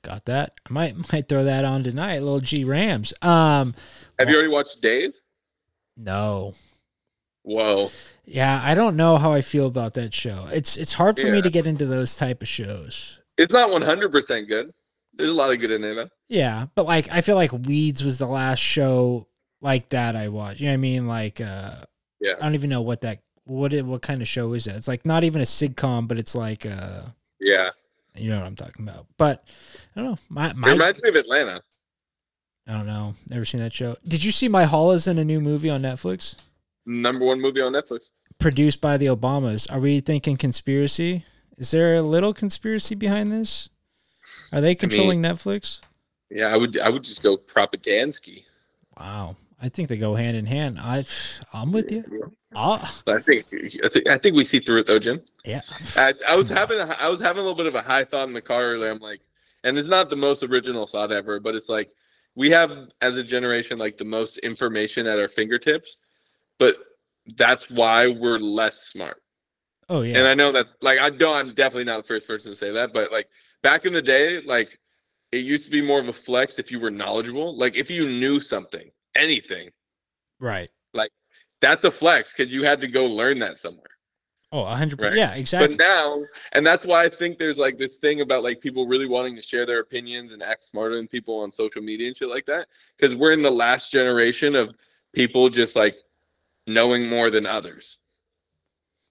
Got 0.02 0.24
that. 0.26 0.54
I 0.68 0.72
might 0.72 0.96
might 1.12 1.28
throw 1.28 1.44
that 1.44 1.64
on 1.64 1.82
tonight. 1.84 2.20
Little 2.20 2.40
G 2.40 2.64
Rams. 2.64 3.12
Um, 3.22 3.74
Have 4.18 4.28
you 4.28 4.34
already 4.34 4.48
watched 4.50 4.80
Dave? 4.80 5.12
no. 5.96 6.54
Whoa. 7.42 7.90
Yeah, 8.26 8.60
I 8.62 8.74
don't 8.74 8.94
know 8.96 9.16
how 9.16 9.32
I 9.32 9.40
feel 9.40 9.66
about 9.66 9.94
that 9.94 10.12
show. 10.12 10.48
It's 10.52 10.76
it's 10.76 10.92
hard 10.92 11.18
for 11.18 11.30
me 11.30 11.40
to 11.40 11.48
get 11.48 11.66
into 11.66 11.86
those 11.86 12.14
type 12.14 12.42
of 12.42 12.48
shows. 12.48 13.20
It's 13.38 13.52
not 13.52 13.70
100% 13.70 14.48
good. 14.48 14.74
There's 15.14 15.30
a 15.30 15.34
lot 15.34 15.50
of 15.50 15.58
good 15.58 15.70
in 15.70 15.80
there, 15.80 15.94
though. 15.94 16.08
Yeah, 16.28 16.66
but 16.74 16.84
like 16.84 17.08
I 17.10 17.22
feel 17.22 17.36
like 17.36 17.52
Weeds 17.52 18.04
was 18.04 18.18
the 18.18 18.26
last 18.26 18.58
show 18.58 19.28
like 19.62 19.88
that 19.90 20.14
I 20.14 20.28
watched. 20.28 20.60
You 20.60 20.66
know 20.66 20.72
what 20.72 20.74
I 20.74 20.76
mean? 20.78 21.06
Like 21.06 21.40
uh 21.40 21.76
Yeah. 22.20 22.34
I 22.38 22.42
don't 22.42 22.54
even 22.54 22.68
know 22.68 22.82
what 22.82 23.00
that 23.00 23.20
what 23.44 23.72
it, 23.72 23.86
what 23.86 24.02
kind 24.02 24.20
of 24.20 24.28
show 24.28 24.52
is 24.52 24.66
that? 24.66 24.76
It's 24.76 24.88
like 24.88 25.06
not 25.06 25.24
even 25.24 25.40
a 25.40 25.44
sitcom, 25.46 26.06
but 26.06 26.18
it's 26.18 26.34
like 26.34 26.66
uh 26.66 27.00
Yeah. 27.40 27.70
You 28.20 28.30
know 28.30 28.38
what 28.38 28.46
I'm 28.46 28.56
talking 28.56 28.88
about. 28.88 29.06
But 29.16 29.44
I 29.94 30.00
don't 30.00 30.10
know. 30.10 30.18
My 30.28 30.50
It 30.50 30.56
my 30.56 30.72
reminds 30.72 31.02
me 31.02 31.08
of 31.08 31.16
Atlanta. 31.16 31.62
I 32.66 32.72
don't 32.72 32.86
know. 32.86 33.14
Never 33.30 33.44
seen 33.44 33.60
that 33.60 33.72
show. 33.72 33.96
Did 34.06 34.22
you 34.22 34.30
see 34.30 34.48
My 34.48 34.64
Hall 34.64 34.92
is 34.92 35.06
in 35.06 35.18
a 35.18 35.24
new 35.24 35.40
movie 35.40 35.70
on 35.70 35.82
Netflix? 35.82 36.36
Number 36.84 37.24
one 37.24 37.40
movie 37.40 37.62
on 37.62 37.72
Netflix. 37.72 38.12
Produced 38.38 38.80
by 38.80 38.96
the 38.96 39.06
Obamas. 39.06 39.70
Are 39.72 39.80
we 39.80 40.00
thinking 40.00 40.36
conspiracy? 40.36 41.24
Is 41.56 41.70
there 41.70 41.96
a 41.96 42.02
little 42.02 42.34
conspiracy 42.34 42.94
behind 42.94 43.32
this? 43.32 43.68
Are 44.52 44.60
they 44.60 44.74
controlling 44.74 45.22
Netflix? 45.22 45.80
Yeah, 46.30 46.46
I 46.48 46.56
would 46.56 46.78
I 46.78 46.88
would 46.88 47.04
just 47.04 47.22
go 47.22 47.36
Propaganski. 47.36 48.44
Wow. 48.98 49.36
I 49.60 49.68
think 49.68 49.88
they 49.88 49.96
go 49.96 50.14
hand 50.14 50.36
in 50.36 50.46
hand. 50.46 50.78
I 50.78 51.04
I'm 51.52 51.72
with 51.72 51.90
you. 51.90 52.32
Ah, 52.54 53.00
I 53.06 53.20
think 53.20 53.46
I 53.84 53.88
think 53.88 54.06
I 54.08 54.18
think 54.18 54.34
we 54.34 54.44
see 54.44 54.60
through 54.60 54.78
it 54.78 54.86
though, 54.86 54.98
Jim. 54.98 55.20
yeah. 55.44 55.60
I, 55.96 56.14
I 56.26 56.36
was 56.36 56.48
having 56.48 56.80
a, 56.80 56.86
I 56.98 57.08
was 57.08 57.20
having 57.20 57.40
a 57.40 57.42
little 57.42 57.56
bit 57.56 57.66
of 57.66 57.74
a 57.74 57.82
high 57.82 58.04
thought 58.04 58.26
in 58.26 58.34
the 58.34 58.40
car 58.40 58.62
earlier. 58.64 58.90
I'm 58.90 59.00
like, 59.00 59.20
and 59.64 59.76
it's 59.76 59.88
not 59.88 60.08
the 60.08 60.16
most 60.16 60.42
original 60.42 60.86
thought 60.86 61.12
ever, 61.12 61.40
but 61.40 61.54
it's 61.54 61.68
like 61.68 61.90
we 62.34 62.50
have 62.50 62.88
as 63.02 63.16
a 63.16 63.22
generation 63.22 63.78
like 63.78 63.98
the 63.98 64.04
most 64.04 64.38
information 64.38 65.06
at 65.06 65.18
our 65.18 65.28
fingertips, 65.28 65.98
but 66.58 66.76
that's 67.36 67.68
why 67.68 68.08
we're 68.08 68.38
less 68.38 68.88
smart. 68.88 69.22
Oh 69.90 70.00
yeah. 70.00 70.18
And. 70.18 70.26
I 70.26 70.34
know 70.34 70.50
that's 70.50 70.76
like 70.80 70.98
I 71.00 71.10
don't 71.10 71.34
I'm 71.34 71.54
definitely 71.54 71.84
not 71.84 71.98
the 71.98 72.08
first 72.08 72.26
person 72.26 72.50
to 72.50 72.56
say 72.56 72.72
that, 72.72 72.94
but 72.94 73.12
like 73.12 73.28
back 73.62 73.84
in 73.84 73.92
the 73.92 74.02
day, 74.02 74.40
like 74.40 74.78
it 75.32 75.38
used 75.38 75.66
to 75.66 75.70
be 75.70 75.82
more 75.82 76.00
of 76.00 76.08
a 76.08 76.14
flex 76.14 76.58
if 76.58 76.70
you 76.70 76.80
were 76.80 76.90
knowledgeable. 76.90 77.54
Like 77.58 77.76
if 77.76 77.90
you 77.90 78.08
knew 78.08 78.40
something, 78.40 78.90
anything, 79.14 79.70
Right. 80.94 81.10
That's 81.60 81.84
a 81.84 81.90
flex 81.90 82.32
because 82.34 82.52
you 82.52 82.64
had 82.64 82.80
to 82.80 82.88
go 82.88 83.04
learn 83.06 83.38
that 83.40 83.58
somewhere. 83.58 83.84
Oh, 84.50 84.64
a 84.64 84.74
100%. 84.74 84.98
Right. 85.00 85.14
Yeah, 85.14 85.34
exactly. 85.34 85.76
But 85.76 85.84
now, 85.84 86.22
and 86.52 86.64
that's 86.66 86.86
why 86.86 87.04
I 87.04 87.08
think 87.10 87.36
there's 87.38 87.58
like 87.58 87.76
this 87.76 87.96
thing 87.96 88.22
about 88.22 88.42
like 88.42 88.60
people 88.62 88.86
really 88.86 89.06
wanting 89.06 89.36
to 89.36 89.42
share 89.42 89.66
their 89.66 89.80
opinions 89.80 90.32
and 90.32 90.42
act 90.42 90.64
smarter 90.64 90.96
than 90.96 91.06
people 91.06 91.38
on 91.40 91.52
social 91.52 91.82
media 91.82 92.08
and 92.08 92.16
shit 92.16 92.28
like 92.30 92.46
that. 92.46 92.66
Because 92.96 93.14
we're 93.14 93.32
in 93.32 93.42
the 93.42 93.50
last 93.50 93.92
generation 93.92 94.56
of 94.56 94.74
people 95.12 95.50
just 95.50 95.76
like 95.76 95.98
knowing 96.66 97.08
more 97.08 97.28
than 97.30 97.44
others. 97.44 97.98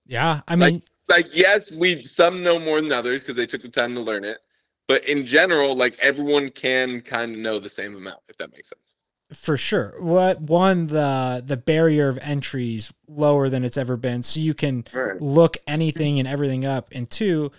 yeah. 0.06 0.42
I 0.48 0.56
like- 0.56 0.74
mean, 0.74 0.82
Like, 1.10 1.28
yes, 1.36 1.72
we 1.72 2.04
some 2.04 2.44
know 2.44 2.60
more 2.60 2.82
than 2.82 2.92
others 2.92 3.22
because 3.24 3.36
they 3.36 3.46
took 3.48 3.62
the 3.62 3.70
time 3.70 3.94
to 3.96 4.02
learn 4.02 4.24
it. 4.26 4.40
But 4.88 5.06
in 5.06 5.26
general, 5.26 5.76
like 5.76 5.98
everyone 6.00 6.50
can 6.50 7.02
kind 7.02 7.34
of 7.34 7.40
know 7.40 7.60
the 7.60 7.70
same 7.70 7.96
amount, 7.96 8.20
if 8.28 8.38
that 8.38 8.52
makes 8.52 8.70
sense. 8.70 8.96
For 9.34 9.58
sure. 9.58 9.94
What 10.00 10.40
one 10.42 10.88
the 10.88 11.44
the 11.46 11.58
barrier 11.58 12.08
of 12.08 12.18
entries 12.22 12.94
lower 13.08 13.50
than 13.50 13.64
it's 13.66 13.78
ever 13.78 13.98
been 13.98 14.24
so 14.24 14.40
you 14.40 14.54
can 14.54 14.86
Right. 14.94 15.22
look 15.22 15.58
anything 15.68 16.20
and 16.20 16.28
everything 16.28 16.64
up 16.66 16.90
and 16.94 17.10
two 17.10 17.52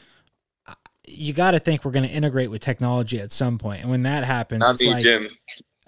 uh, 0.67 0.75
you 1.07 1.33
got 1.33 1.51
to 1.53 1.59
think 1.59 1.85
we're 1.85 1.91
going 1.91 2.07
to 2.09 2.13
integrate 2.15 2.51
with 2.51 2.61
technology 2.63 3.21
at 3.21 3.33
some 3.33 3.59
point. 3.59 3.83
and 3.83 3.91
when 3.91 4.03
that 4.05 4.25
happens 4.25 4.61
Not 4.61 4.75
it's 4.77 4.85
like 4.85 5.03
Jim. 5.03 5.29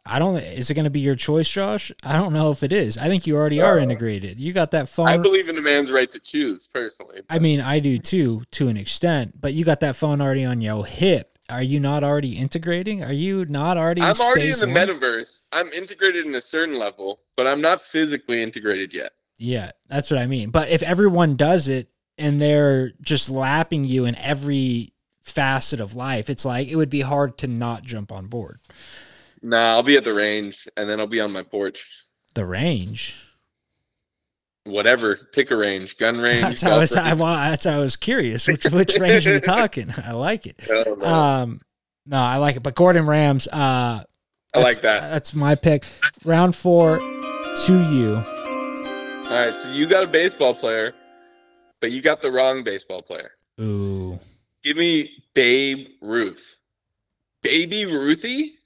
i 0.07 0.19
don't 0.19 0.37
is 0.39 0.71
it 0.71 0.75
going 0.75 0.85
to 0.85 0.91
be 0.91 1.01
your 1.01 1.15
choice 1.15 1.49
josh 1.51 1.93
i 2.03 2.15
don't 2.15 2.33
know 2.33 2.51
if 2.51 2.63
it 2.63 2.73
is 2.73 2.97
i 2.99 3.07
think 3.09 3.27
you 3.27 3.37
already 3.37 3.61
are 3.61 3.79
Uh, 3.79 3.83
integrated 3.83 4.41
you 4.41 4.53
got 4.55 4.71
that 4.73 4.89
phone 4.89 5.09
I 5.09 5.17
believe 5.19 5.49
in 5.51 5.59
a 5.59 5.63
man's 5.63 5.91
right 5.91 6.11
to 6.11 6.19
choose, 6.19 6.67
personally. 6.73 7.21
I 7.29 7.39
mean, 7.39 7.61
I 7.61 7.81
do 7.81 7.97
too, 7.99 8.43
to 8.53 8.69
an 8.69 8.77
extent. 8.79 9.41
But 9.41 9.53
you 9.55 9.65
got 9.65 9.81
that 9.81 9.95
phone 9.97 10.21
already 10.21 10.45
on 10.45 10.61
your 10.63 10.85
hip. 10.87 11.39
Are 11.51 11.63
you 11.63 11.81
not 11.81 12.05
already 12.05 12.39
integrating? 12.39 13.03
Are 13.03 13.13
you 13.13 13.45
not 13.47 13.77
already? 13.77 14.03
I'm 14.03 14.21
already 14.21 14.51
in 14.51 14.59
the 14.59 14.67
one? 14.67 14.77
metaverse. 14.77 15.43
I'm 15.53 15.69
integrated 15.73 16.27
in 16.27 16.35
a 16.35 16.41
certain 16.41 16.79
level, 16.79 17.21
but 17.37 17.47
I'm 17.47 17.61
not 17.61 17.83
physically 17.83 18.43
integrated 18.43 18.95
yet. 18.95 19.13
Yeah, 19.39 19.73
that's 19.89 20.11
what 20.11 20.21
I 20.21 20.27
mean. 20.27 20.51
But 20.51 20.69
if 20.69 20.83
everyone 20.83 21.37
does 21.37 21.69
it 21.69 21.89
and 22.19 22.41
they're 22.41 22.93
just 23.01 23.31
lapping 23.31 23.85
you 23.85 24.05
in 24.05 24.15
every 24.17 24.93
facet 25.21 25.81
of 25.81 25.95
life, 25.95 26.29
it's 26.29 26.45
like 26.45 26.69
it 26.69 26.77
would 26.77 26.91
be 26.91 27.01
hard 27.01 27.39
to 27.39 27.47
not 27.47 27.83
jump 27.83 28.13
on 28.13 28.27
board. 28.27 28.61
Nah, 29.43 29.73
I'll 29.73 29.83
be 29.83 29.97
at 29.97 30.05
the 30.05 30.13
range 30.15 30.69
and 30.77 30.89
then 30.89 31.01
I'll 31.01 31.07
be 31.07 31.21
on 31.21 31.33
my 31.33 31.43
porch. 31.43 31.87
The 32.35 32.45
range. 32.45 33.30
Whatever, 34.65 35.19
pick 35.33 35.51
a 35.51 35.57
range, 35.57 35.97
gun 35.97 36.19
range. 36.21 36.43
That's 36.43 36.63
how 36.63 36.73
I 36.73 36.79
was. 36.79 36.95
I, 36.95 37.15
wa- 37.15 37.51
that's 37.51 37.65
how 37.65 37.77
I 37.77 37.81
was 37.81 37.97
curious. 37.97 38.47
Which 38.47 38.65
which 38.67 38.99
range 38.99 39.27
are 39.27 39.35
we 39.35 39.41
talking? 39.59 39.89
I 40.05 40.13
like 40.13 40.47
it. 40.47 40.57
I 40.65 40.85
don't. 40.85 41.03
Um, 41.05 41.61
no, 42.07 42.19
I 42.19 42.37
like 42.37 42.57
it. 42.57 42.63
But 42.63 42.75
Gordon 42.75 43.07
Rams, 43.07 43.49
uh, 43.49 44.05
I 44.55 44.59
like 44.61 44.83
that. 44.83 45.11
That's 45.11 45.35
my 45.35 45.55
pick. 45.55 45.87
Round 46.25 46.55
four 46.55 46.99
to 46.99 47.91
you. 47.93 48.17
All 48.17 49.37
right, 49.37 49.55
so 49.63 49.73
you 49.73 49.87
got 49.87 50.03
a 50.05 50.09
baseball 50.09 50.53
player, 50.55 50.93
but 51.81 51.93
you 51.93 52.03
got 52.03 52.21
the 52.21 52.31
wrong 52.31 52.65
baseball 52.65 53.01
player. 53.01 53.31
Ooh, 53.61 54.19
Give 54.65 54.77
me 54.77 55.09
Babe 55.35 55.87
Ruth. 56.03 56.57
Baby 57.43 57.87
Ruthie? 57.87 58.59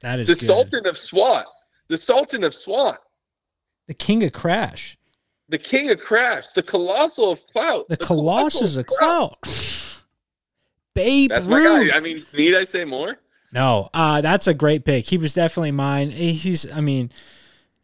that 0.00 0.18
is 0.18 0.26
The 0.28 0.34
good. 0.34 0.44
Sultan 0.46 0.86
of 0.86 0.98
SWAT. 0.98 1.46
The 1.88 1.96
Sultan 1.96 2.44
of 2.44 2.52
SWAT. 2.54 2.98
the 3.86 3.94
king 3.94 4.22
of 4.24 4.32
crash. 4.32 4.97
The 5.48 5.58
King 5.58 5.90
of 5.90 5.98
Crash. 5.98 6.48
The 6.48 6.62
Colossal 6.62 7.32
of 7.32 7.46
Clout. 7.48 7.88
The, 7.88 7.96
Colossus 7.96 8.76
of 8.76 8.86
clout. 8.86 9.38
Babe 10.94 11.30
That's 11.30 11.46
Ruth. 11.46 11.90
I 11.94 12.00
mean, 12.00 12.26
need 12.34 12.54
I 12.54 12.64
say 12.64 12.84
more? 12.84 13.18
No, 13.52 13.88
uh, 13.94 14.20
that's 14.20 14.46
a 14.46 14.52
great 14.52 14.84
pick. 14.84 15.06
He 15.06 15.16
was 15.16 15.32
definitely 15.32 15.70
mine. 15.70 16.10
He's, 16.10 16.70
I 16.70 16.80
mean, 16.80 17.10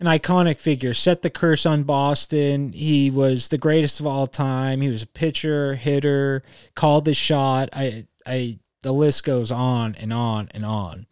an 0.00 0.06
iconic 0.06 0.60
figure. 0.60 0.92
Set 0.92 1.22
the 1.22 1.30
curse 1.30 1.64
on 1.64 1.84
Boston. 1.84 2.72
He 2.72 3.10
was 3.10 3.48
the 3.48 3.58
greatest 3.58 4.00
of 4.00 4.06
all 4.06 4.26
time. 4.26 4.80
He 4.80 4.88
was 4.88 5.02
a 5.02 5.06
pitcher, 5.06 5.74
hitter, 5.74 6.42
called 6.74 7.06
the 7.06 7.14
shot. 7.14 7.70
I, 7.72 8.06
I, 8.26 8.58
the 8.82 8.92
list 8.92 9.24
goes 9.24 9.50
on 9.50 9.94
and 9.94 10.12
on 10.12 10.48
and 10.52 10.64
on. 10.64 11.06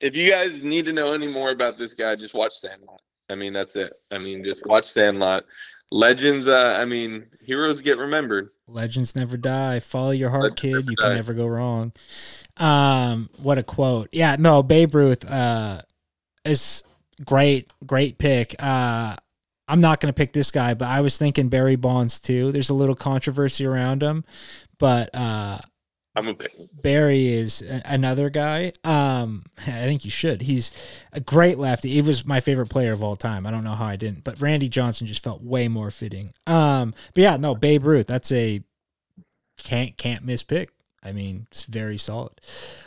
If 0.00 0.14
you 0.14 0.30
guys 0.30 0.62
need 0.62 0.84
to 0.84 0.92
know 0.92 1.12
any 1.12 1.26
more 1.26 1.50
about 1.50 1.78
this 1.78 1.94
guy, 1.94 2.14
just 2.16 2.34
watch 2.34 2.52
Sandlot. 2.52 3.00
I 3.30 3.34
mean, 3.34 3.52
that's 3.52 3.76
it. 3.76 3.92
I 4.10 4.18
mean, 4.18 4.44
just 4.44 4.66
watch 4.66 4.86
Sandlot. 4.86 5.44
Legends, 5.90 6.48
uh, 6.48 6.76
I 6.78 6.84
mean, 6.84 7.26
heroes 7.40 7.80
get 7.80 7.96
remembered. 7.96 8.48
Legends 8.66 9.16
never 9.16 9.36
die. 9.36 9.80
Follow 9.80 10.10
your 10.10 10.28
heart, 10.30 10.42
Legends 10.42 10.60
kid. 10.60 10.90
You 10.90 10.96
can 10.96 11.10
die. 11.10 11.14
never 11.14 11.32
go 11.32 11.46
wrong. 11.46 11.92
Um, 12.58 13.30
what 13.38 13.56
a 13.58 13.62
quote. 13.62 14.08
Yeah, 14.12 14.36
no, 14.38 14.62
Babe 14.62 14.94
Ruth 14.94 15.28
uh 15.30 15.80
is 16.44 16.82
great, 17.24 17.70
great 17.86 18.18
pick. 18.18 18.54
Uh 18.58 19.16
I'm 19.66 19.80
not 19.80 20.00
gonna 20.00 20.12
pick 20.12 20.32
this 20.32 20.50
guy, 20.50 20.74
but 20.74 20.88
I 20.88 21.00
was 21.00 21.16
thinking 21.16 21.48
Barry 21.48 21.76
Bonds 21.76 22.20
too. 22.20 22.52
There's 22.52 22.70
a 22.70 22.74
little 22.74 22.94
controversy 22.94 23.64
around 23.64 24.02
him, 24.02 24.24
but 24.78 25.14
uh 25.14 25.58
I'm 26.18 26.28
a 26.28 26.34
pick. 26.34 26.52
Barry 26.82 27.32
is 27.32 27.62
a- 27.62 27.82
another 27.84 28.28
guy. 28.30 28.72
Um, 28.84 29.44
I 29.60 29.70
think 29.86 30.04
you 30.04 30.10
should. 30.10 30.42
He's 30.42 30.70
a 31.12 31.20
great 31.20 31.58
lefty. 31.58 31.90
He 31.90 32.02
was 32.02 32.26
my 32.26 32.40
favorite 32.40 32.68
player 32.68 32.92
of 32.92 33.02
all 33.02 33.16
time. 33.16 33.46
I 33.46 33.50
don't 33.50 33.64
know 33.64 33.74
how 33.74 33.86
I 33.86 33.96
didn't, 33.96 34.24
but 34.24 34.40
Randy 34.42 34.68
Johnson 34.68 35.06
just 35.06 35.22
felt 35.22 35.42
way 35.42 35.68
more 35.68 35.90
fitting. 35.90 36.32
Um, 36.46 36.92
but 37.14 37.22
yeah, 37.22 37.36
no, 37.36 37.54
Babe 37.54 37.84
Ruth. 37.86 38.06
That's 38.06 38.32
a 38.32 38.62
can't 39.62 39.96
can't 39.96 40.24
miss 40.24 40.42
pick. 40.42 40.70
I 41.02 41.12
mean, 41.12 41.46
it's 41.50 41.62
very 41.62 41.98
solid. 41.98 42.32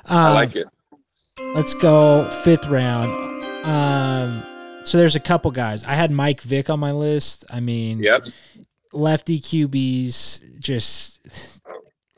Um, 0.06 0.18
I 0.18 0.34
like 0.34 0.56
it. 0.56 0.68
Let's 1.56 1.74
go 1.74 2.24
fifth 2.44 2.68
round. 2.68 3.10
Um, 3.66 4.44
so 4.86 4.98
there's 4.98 5.16
a 5.16 5.20
couple 5.20 5.52
guys. 5.52 5.84
I 5.86 5.94
had 5.95 6.12
Mike 6.12 6.41
Vick 6.41 6.70
on 6.70 6.80
my 6.80 6.91
list. 6.91 7.45
I 7.49 7.60
mean, 7.62 7.99
Yep. 7.99 8.26
lefty 8.94 9.40
QBs, 9.40 10.60
just 10.60 11.61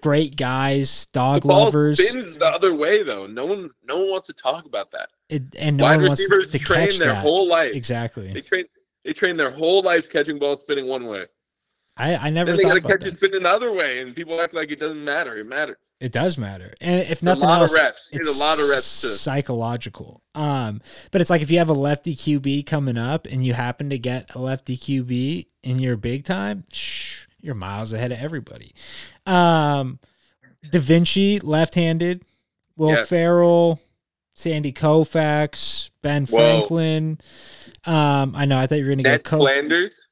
great 0.03 0.35
guys, 0.35 1.05
dog 1.07 1.41
The 1.43 1.47
ball 1.47 1.65
lovers. 1.65 2.05
spins 2.07 2.37
the 2.37 2.45
other 2.45 2.75
way 2.75 3.01
though. 3.03 3.25
No 3.27 3.45
one, 3.45 3.69
no 3.87 3.97
one 3.97 4.09
wants 4.11 4.27
to 4.27 4.33
talk 4.33 4.65
about 4.65 4.91
that. 4.91 5.09
It, 5.29 5.43
and 5.57 5.77
no 5.77 5.85
Wide 5.85 5.95
one 5.97 6.07
wants 6.07 6.21
receivers 6.21 6.47
to 6.51 6.59
train 6.59 6.89
catch 6.89 6.99
their 6.99 7.13
that. 7.13 7.21
whole 7.21 7.47
life. 7.47 7.73
Exactly. 7.73 8.31
They 8.31 8.41
train, 8.41 8.65
they 9.05 9.13
train 9.13 9.37
their 9.37 9.51
whole 9.51 9.81
life 9.81 10.09
catching 10.09 10.37
balls 10.37 10.61
spinning 10.61 10.87
one 10.87 11.05
way. 11.07 11.25
I, 11.97 12.15
I 12.15 12.29
never 12.31 12.51
Then 12.51 12.57
they 12.57 12.63
got 12.63 12.73
to 12.75 12.81
catch 12.81 12.99
that. 13.01 13.07
it 13.13 13.17
spinning 13.17 13.43
the 13.43 13.49
other 13.49 13.71
way, 13.71 13.99
and 14.01 14.15
people 14.15 14.41
act 14.41 14.53
like 14.53 14.71
it 14.71 14.79
doesn't 14.79 15.03
matter. 15.03 15.37
It 15.37 15.45
matters. 15.45 15.77
It 15.99 16.11
does 16.11 16.37
matter, 16.37 16.73
and 16.81 16.99
if 17.01 17.11
It's 17.11 17.21
a 17.21 17.25
nothing 17.25 17.43
lot 17.43 17.61
else, 17.61 17.71
of 17.71 17.77
reps. 17.77 18.09
it's 18.11 18.27
a 18.27 18.37
lot 18.39 18.59
of 18.59 18.67
reps 18.67 19.01
to 19.01 19.07
psychological. 19.07 20.21
Um, 20.35 20.81
but 21.11 21.21
it's 21.21 21.29
like 21.29 21.41
if 21.41 21.49
you 21.51 21.59
have 21.59 21.69
a 21.69 21.73
lefty 21.73 22.13
QB 22.15 22.65
coming 22.65 22.97
up, 22.97 23.25
and 23.27 23.45
you 23.45 23.53
happen 23.53 23.89
to 23.89 23.97
get 23.97 24.33
a 24.35 24.39
lefty 24.39 24.75
QB 24.75 25.45
in 25.63 25.79
your 25.79 25.95
big 25.95 26.25
time, 26.25 26.65
shh, 26.73 27.25
you're 27.43 27.53
miles 27.55 27.93
ahead 27.93 28.11
of 28.11 28.17
everybody. 28.19 28.73
Um, 29.27 29.99
Da 30.71 30.79
Vinci, 30.79 31.39
left-handed. 31.39 32.23
Will 32.75 32.89
Yes. 32.91 33.09
Farrell, 33.09 33.79
Sandy 34.33 34.73
Koufax, 34.73 35.91
Ben 36.01 36.25
Whoa. 36.25 36.37
Franklin. 36.37 37.19
Um, 37.85 38.35
I 38.35 38.45
know. 38.45 38.57
I 38.57 38.65
thought 38.65 38.79
you 38.79 38.85
were 38.85 38.91
gonna 38.91 39.03
Ned 39.03 39.23
get 39.23 39.31
Kof- 39.31 39.37
Flanders. 39.39 40.07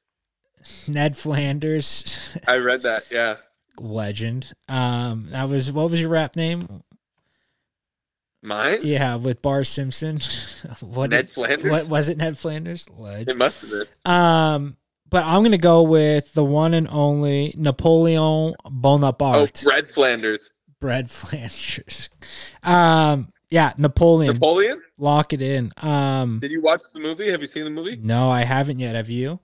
Ned 0.86 1.16
Flanders. 1.16 2.36
I 2.46 2.58
read 2.58 2.82
that. 2.82 3.04
Yeah. 3.10 3.36
legend. 3.80 4.52
Um, 4.68 5.28
that 5.32 5.48
was 5.48 5.72
what 5.72 5.90
was 5.90 6.00
your 6.00 6.10
rap 6.10 6.36
name? 6.36 6.82
Mine. 8.42 8.80
Yeah, 8.82 9.16
with 9.16 9.40
Bart 9.42 9.66
Simpson. 9.66 10.18
what 10.80 11.10
Ned 11.10 11.30
Flanders. 11.30 11.70
What 11.70 11.88
was 11.88 12.08
it? 12.08 12.18
Ned 12.18 12.36
Flanders. 12.38 12.88
Legend. 12.90 13.28
It 13.30 13.36
must 13.36 13.60
have 13.62 13.70
been. 13.70 13.86
Um, 14.04 14.76
but 15.12 15.24
I'm 15.24 15.42
gonna 15.42 15.58
go 15.58 15.82
with 15.82 16.32
the 16.32 16.42
one 16.42 16.72
and 16.72 16.88
only 16.90 17.54
Napoleon 17.56 18.54
Bonaparte. 18.64 19.62
Oh. 19.64 19.68
Red 19.68 19.90
Flanders. 19.92 20.50
Bread 20.80 21.10
Flanders. 21.10 22.08
Um, 22.62 23.30
yeah, 23.50 23.74
Napoleon. 23.76 24.32
Napoleon. 24.32 24.82
Lock 24.96 25.34
it 25.34 25.42
in. 25.42 25.70
Um, 25.76 26.38
Did 26.40 26.50
you 26.50 26.62
watch 26.62 26.84
the 26.92 27.00
movie? 27.00 27.30
Have 27.30 27.42
you 27.42 27.46
seen 27.46 27.64
the 27.64 27.70
movie? 27.70 27.96
no, 28.02 28.30
I 28.30 28.44
haven't 28.44 28.78
yet. 28.78 28.96
Have 28.96 29.10
you? 29.10 29.38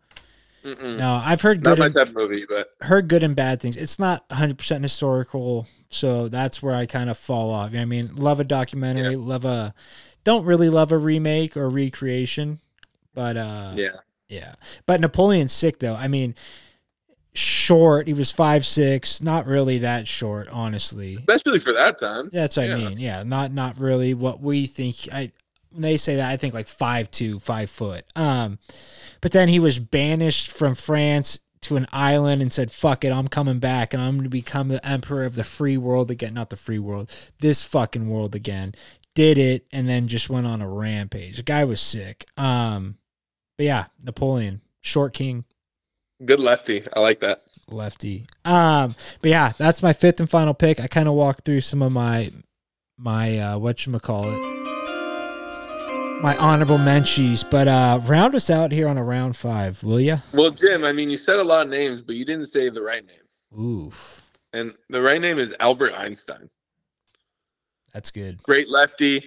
Mm-mm. 0.65 0.97
No, 0.99 1.21
I've 1.23 1.43
heard 1.43 1.63
Not 1.63 1.77
good 1.77 1.95
my 1.95 2.03
and, 2.03 2.15
movie, 2.15 2.45
but 2.49 2.71
heard 2.81 3.07
good 3.07 3.23
and 3.23 3.37
bad 3.37 3.61
things. 3.61 3.77
It's 3.77 3.99
not 3.99 4.25
100 4.29 4.59
percent 4.59 4.83
historical, 4.83 5.69
so 5.91 6.29
that's 6.29 6.63
where 6.63 6.75
I 6.75 6.87
kind 6.87 7.11
of 7.11 7.19
fall 7.19 7.51
off. 7.51 7.71
You 7.71 7.77
know 7.77 7.81
what 7.81 7.83
I 7.83 7.87
mean, 7.87 8.17
love 8.17 8.41
a 8.41 8.45
documentary, 8.45 9.17
love 9.17 9.45
a, 9.45 9.75
don't 10.25 10.45
really 10.47 10.71
love 10.71 10.91
a 10.93 10.99
remake 10.99 11.57
or 11.57 11.69
recreation, 11.69 12.59
but 13.15 13.37
uh, 13.37 13.75
yeah. 13.77 13.97
Yeah. 14.29 14.55
But 14.87 15.01
Napoleon's 15.01 15.53
sick 15.53 15.79
though. 15.79 15.95
I 15.95 16.09
mean, 16.09 16.35
short. 17.39 18.07
He 18.07 18.13
was 18.13 18.31
five 18.31 18.67
six, 18.67 19.23
not 19.23 19.47
really 19.47 19.79
that 19.79 20.09
short, 20.09 20.49
honestly. 20.49 21.17
Especially 21.17 21.59
for 21.59 21.73
that 21.73 21.99
time. 21.99 22.31
That's 22.33 22.57
what 22.57 22.71
I 22.71 22.75
mean. 22.75 22.99
Yeah, 22.99 23.23
not 23.23 23.53
not 23.53 23.79
really 23.79 24.15
what 24.15 24.41
we 24.41 24.67
think. 24.67 25.09
I 25.13 25.33
when 25.71 25.83
they 25.83 25.97
say 25.97 26.17
that, 26.17 26.31
I 26.31 26.37
think 26.37 26.55
like 26.55 26.69
five 26.69 27.11
two, 27.11 27.39
five 27.39 27.71
foot. 27.71 28.05
Um, 28.17 28.59
but 29.21 29.33
then 29.33 29.49
he 29.49 29.59
was 29.59 29.79
banished 29.79 30.51
from 30.51 30.75
France 30.75 31.41
to 31.63 31.77
an 31.77 31.87
island 31.93 32.43
and 32.43 32.53
said, 32.53 32.71
"Fuck 32.71 33.05
it, 33.05 33.13
I'm 33.13 33.29
coming 33.29 33.59
back 33.59 33.95
and 33.95 34.03
I'm 34.03 34.17
going 34.17 34.25
to 34.25 34.31
become 34.31 34.69
the 34.69 34.87
emperor 34.87 35.25
of 35.25 35.35
the 35.35 35.45
free 35.45 35.77
world 35.77 36.11
again. 36.11 36.35
Not 36.35 36.51
the 36.51 36.57
free 36.57 36.79
world, 36.79 37.11
this 37.41 37.65
fucking 37.65 38.09
world 38.09 38.35
again." 38.35 38.75
Did 39.15 39.37
it 39.37 39.67
and 39.73 39.89
then 39.89 40.07
just 40.07 40.31
went 40.31 40.47
on 40.47 40.63
a 40.63 40.69
rampage. 40.69 41.39
The 41.39 41.43
guy 41.43 41.65
was 41.65 41.81
sick. 41.81 42.25
Um, 42.37 42.99
but 43.59 43.67
yeah, 43.67 43.87
Napoleon, 44.05 44.63
short 44.81 45.13
king, 45.13 45.45
Good 46.25 46.41
lefty. 46.41 46.83
I 46.97 46.99
like 47.01 47.21
that. 47.21 47.43
lefty. 47.71 48.27
Um, 48.45 48.97
but 49.23 49.31
yeah, 49.31 49.53
that's 49.57 49.85
my 49.85 49.93
fifth 49.93 50.19
and 50.19 50.29
final 50.29 50.53
pick. 50.53 50.81
I 50.81 50.89
kind 50.89 51.07
of 51.07 51.15
walked 51.15 51.45
through 51.45 51.61
some 51.61 51.81
of 51.83 51.93
my 51.93 52.33
my 52.97 53.39
uh 53.39 53.59
what 53.59 53.87
you 53.87 53.97
call 54.01 54.23
it 54.25 54.55
my 56.21 56.37
honorable 56.39 56.79
mentions, 56.79 57.45
but 57.45 57.69
uh 57.69 58.01
round 58.05 58.35
us 58.35 58.51
out 58.51 58.73
here 58.73 58.89
on 58.89 58.99
a 58.99 59.05
round 59.05 59.37
five, 59.37 59.83
will 59.85 60.01
ya? 60.01 60.19
Well, 60.33 60.51
Jim, 60.51 60.85
I 60.85 60.91
mean, 60.93 61.09
you 61.11 61.17
said 61.17 61.39
a 61.39 61.45
lot 61.45 61.67
of 61.67 61.71
names, 61.71 62.01
but 62.01 62.17
you 62.17 62.25
didn't 62.25 62.47
say 62.47 62.69
the 62.71 62.83
right 62.83 63.05
name. 63.07 63.61
Oof, 63.65 64.21
And 64.53 64.75
the 64.91 65.01
right 65.01 65.21
name 65.21 65.39
is 65.39 65.55
Albert 65.61 65.93
Einstein. 65.95 66.49
that's 67.95 68.11
good. 68.11 68.43
Great 68.43 68.69
lefty, 68.69 69.25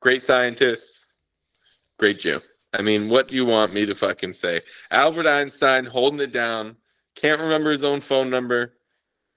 great 0.00 0.20
scientist, 0.22 1.06
great 1.98 2.20
Jew. 2.20 2.40
I 2.74 2.82
mean, 2.82 3.08
what 3.08 3.28
do 3.28 3.36
you 3.36 3.46
want 3.46 3.72
me 3.72 3.86
to 3.86 3.94
fucking 3.94 4.32
say? 4.34 4.60
Albert 4.90 5.26
Einstein 5.26 5.84
holding 5.84 6.20
it 6.20 6.32
down, 6.32 6.76
can't 7.14 7.40
remember 7.40 7.70
his 7.70 7.84
own 7.84 8.00
phone 8.00 8.28
number, 8.28 8.74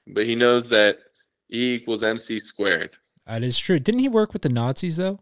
but 0.08 0.26
he 0.26 0.36
knows 0.36 0.68
that 0.70 0.98
E 1.52 1.76
equals 1.76 2.04
MC 2.04 2.40
squared. 2.40 2.92
That 3.28 3.44
is 3.44 3.58
true. 3.60 3.80
Didn't 3.80 4.00
he 4.00 4.10
work 4.10 4.34
with 4.34 4.42
the 4.42 4.50
Nazis 4.50 4.98
though? 4.98 5.20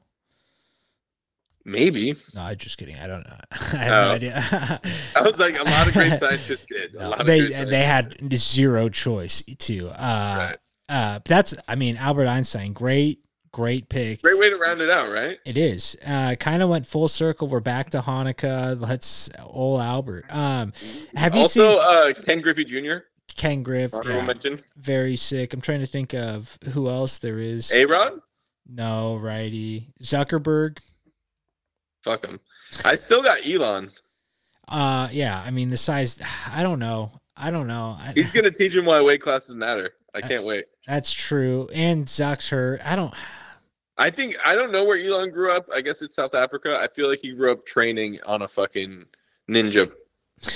Maybe. 1.67 2.13
No, 2.35 2.41
I'm 2.41 2.57
just 2.57 2.77
kidding. 2.77 2.97
I 2.97 3.07
don't 3.07 3.25
know. 3.27 3.37
I 3.51 3.55
have 3.77 3.91
Oh. 4.05 4.07
no 4.09 4.11
idea. 4.13 4.35
I 5.15 5.21
was 5.21 5.37
like, 5.39 5.59
a 5.59 5.63
lot 5.63 5.87
of 5.87 5.93
great 5.93 6.09
scientists 6.19 6.65
did. 6.69 6.93
A 6.95 7.09
No, 7.09 7.23
they 7.23 7.41
they 7.65 7.83
had 7.83 8.15
zero 8.37 8.87
choice 8.89 9.41
too. 9.57 9.89
Uh, 9.89 10.35
Right. 10.51 10.57
uh, 10.89 11.19
that's 11.25 11.55
I 11.67 11.75
mean 11.75 11.97
Albert 11.97 12.27
Einstein, 12.27 12.73
great 12.73 13.24
great 13.56 13.88
pick. 13.88 14.22
Great 14.22 14.38
way 14.38 14.49
to 14.49 14.57
round 14.57 14.82
it 14.82 14.90
out, 14.90 15.10
right? 15.10 15.40
It 15.45 15.56
is. 15.56 15.95
Uh, 16.06 16.36
kind 16.38 16.61
of 16.61 16.68
went 16.68 16.86
full 16.86 17.07
circle. 17.07 17.48
We're 17.48 17.61
back 17.61 17.91
to 17.91 18.02
Hanukkah. 18.02 18.77
Let's 18.82 19.30
old 19.45 19.80
Albert. 19.80 20.26
Um, 20.30 20.73
have 21.15 21.34
you 21.34 21.44
also, 21.44 21.80
seen 21.80 21.80
uh, 21.80 22.23
Ken 22.26 22.41
Griffey 22.41 22.65
Jr. 22.65 23.06
Ken 23.34 23.64
Griff? 23.64 23.94
Yeah, 24.03 24.26
mention. 24.26 24.60
very 24.76 25.15
sick. 25.15 25.53
I'm 25.53 25.61
trying 25.61 25.80
to 25.80 25.88
think 25.88 26.14
of 26.14 26.60
who 26.73 26.90
else 26.90 27.19
there 27.19 27.40
is. 27.40 27.72
A 27.72 27.86
Rod. 27.86 28.19
no, 28.69 29.15
righty. 29.15 29.94
Zuckerberg. 30.03 30.80
Fuck 32.03 32.26
him. 32.26 32.41
I 32.84 32.95
still 32.95 33.23
got 33.23 33.48
Elon. 33.48 33.90
Uh, 34.68 35.07
yeah. 35.14 35.41
I 35.41 35.52
mean 35.52 35.69
the 35.69 35.77
size. 35.77 36.22
I 36.52 36.61
don't 36.61 36.80
know. 36.80 37.10
I 37.38 37.52
don't 37.52 37.68
know. 37.68 37.98
He's 38.15 38.32
gonna 38.32 38.52
teach 38.52 38.76
him 38.76 38.84
why 38.84 39.02
weight 39.02 39.22
classes 39.22 39.56
matter. 39.56 39.91
I 40.14 40.19
can't 40.19 40.44
wait. 40.44 40.65
that's 40.86 41.14
true. 41.14 41.69
And 41.73 42.06
Zuck's 42.06 42.49
hurt. 42.49 42.82
I 42.84 42.98
don't. 42.98 43.14
I 43.97 44.09
think 44.09 44.35
I 44.45 44.55
don't 44.55 44.72
know 44.72 44.84
where 44.84 44.97
Elon 44.97 45.31
grew 45.31 45.51
up. 45.51 45.67
I 45.73 45.81
guess 45.81 46.01
it's 46.01 46.15
South 46.15 46.35
Africa. 46.35 46.77
I 46.80 46.88
feel 46.88 47.09
like 47.09 47.19
he 47.22 47.31
grew 47.31 47.51
up 47.51 47.65
training 47.65 48.19
on 48.26 48.41
a 48.41 48.47
fucking 48.47 49.05
ninja 49.49 49.91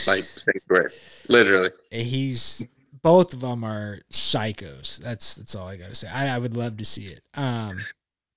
like 0.07 0.24
sanctuary, 0.24 0.91
literally. 1.28 1.70
He's 1.91 2.68
both 3.02 3.34
of 3.34 3.41
them 3.41 3.64
are 3.64 3.99
psychos. 4.11 4.98
That's 4.98 5.36
that's 5.36 5.56
all 5.56 5.68
I 5.68 5.76
gotta 5.76 5.95
say. 5.95 6.10
I, 6.10 6.36
I 6.36 6.38
would 6.38 6.57
love 6.57 6.78
to 6.78 6.86
see 6.86 7.06
it. 7.06 7.22
Um, 7.34 7.80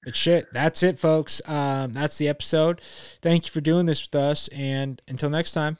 but 0.04 0.16
shit, 0.16 0.46
that's 0.52 0.82
it, 0.82 0.98
folks. 0.98 1.40
Um, 1.46 1.92
that's 1.92 2.18
the 2.18 2.28
episode. 2.28 2.80
Thank 3.20 3.46
you 3.46 3.52
for 3.52 3.60
doing 3.60 3.86
this 3.86 4.02
with 4.06 4.14
us, 4.14 4.48
and 4.48 5.00
until 5.08 5.30
next 5.30 5.52
time, 5.52 5.78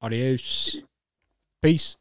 adios. 0.00 0.82
Peace. 1.62 1.96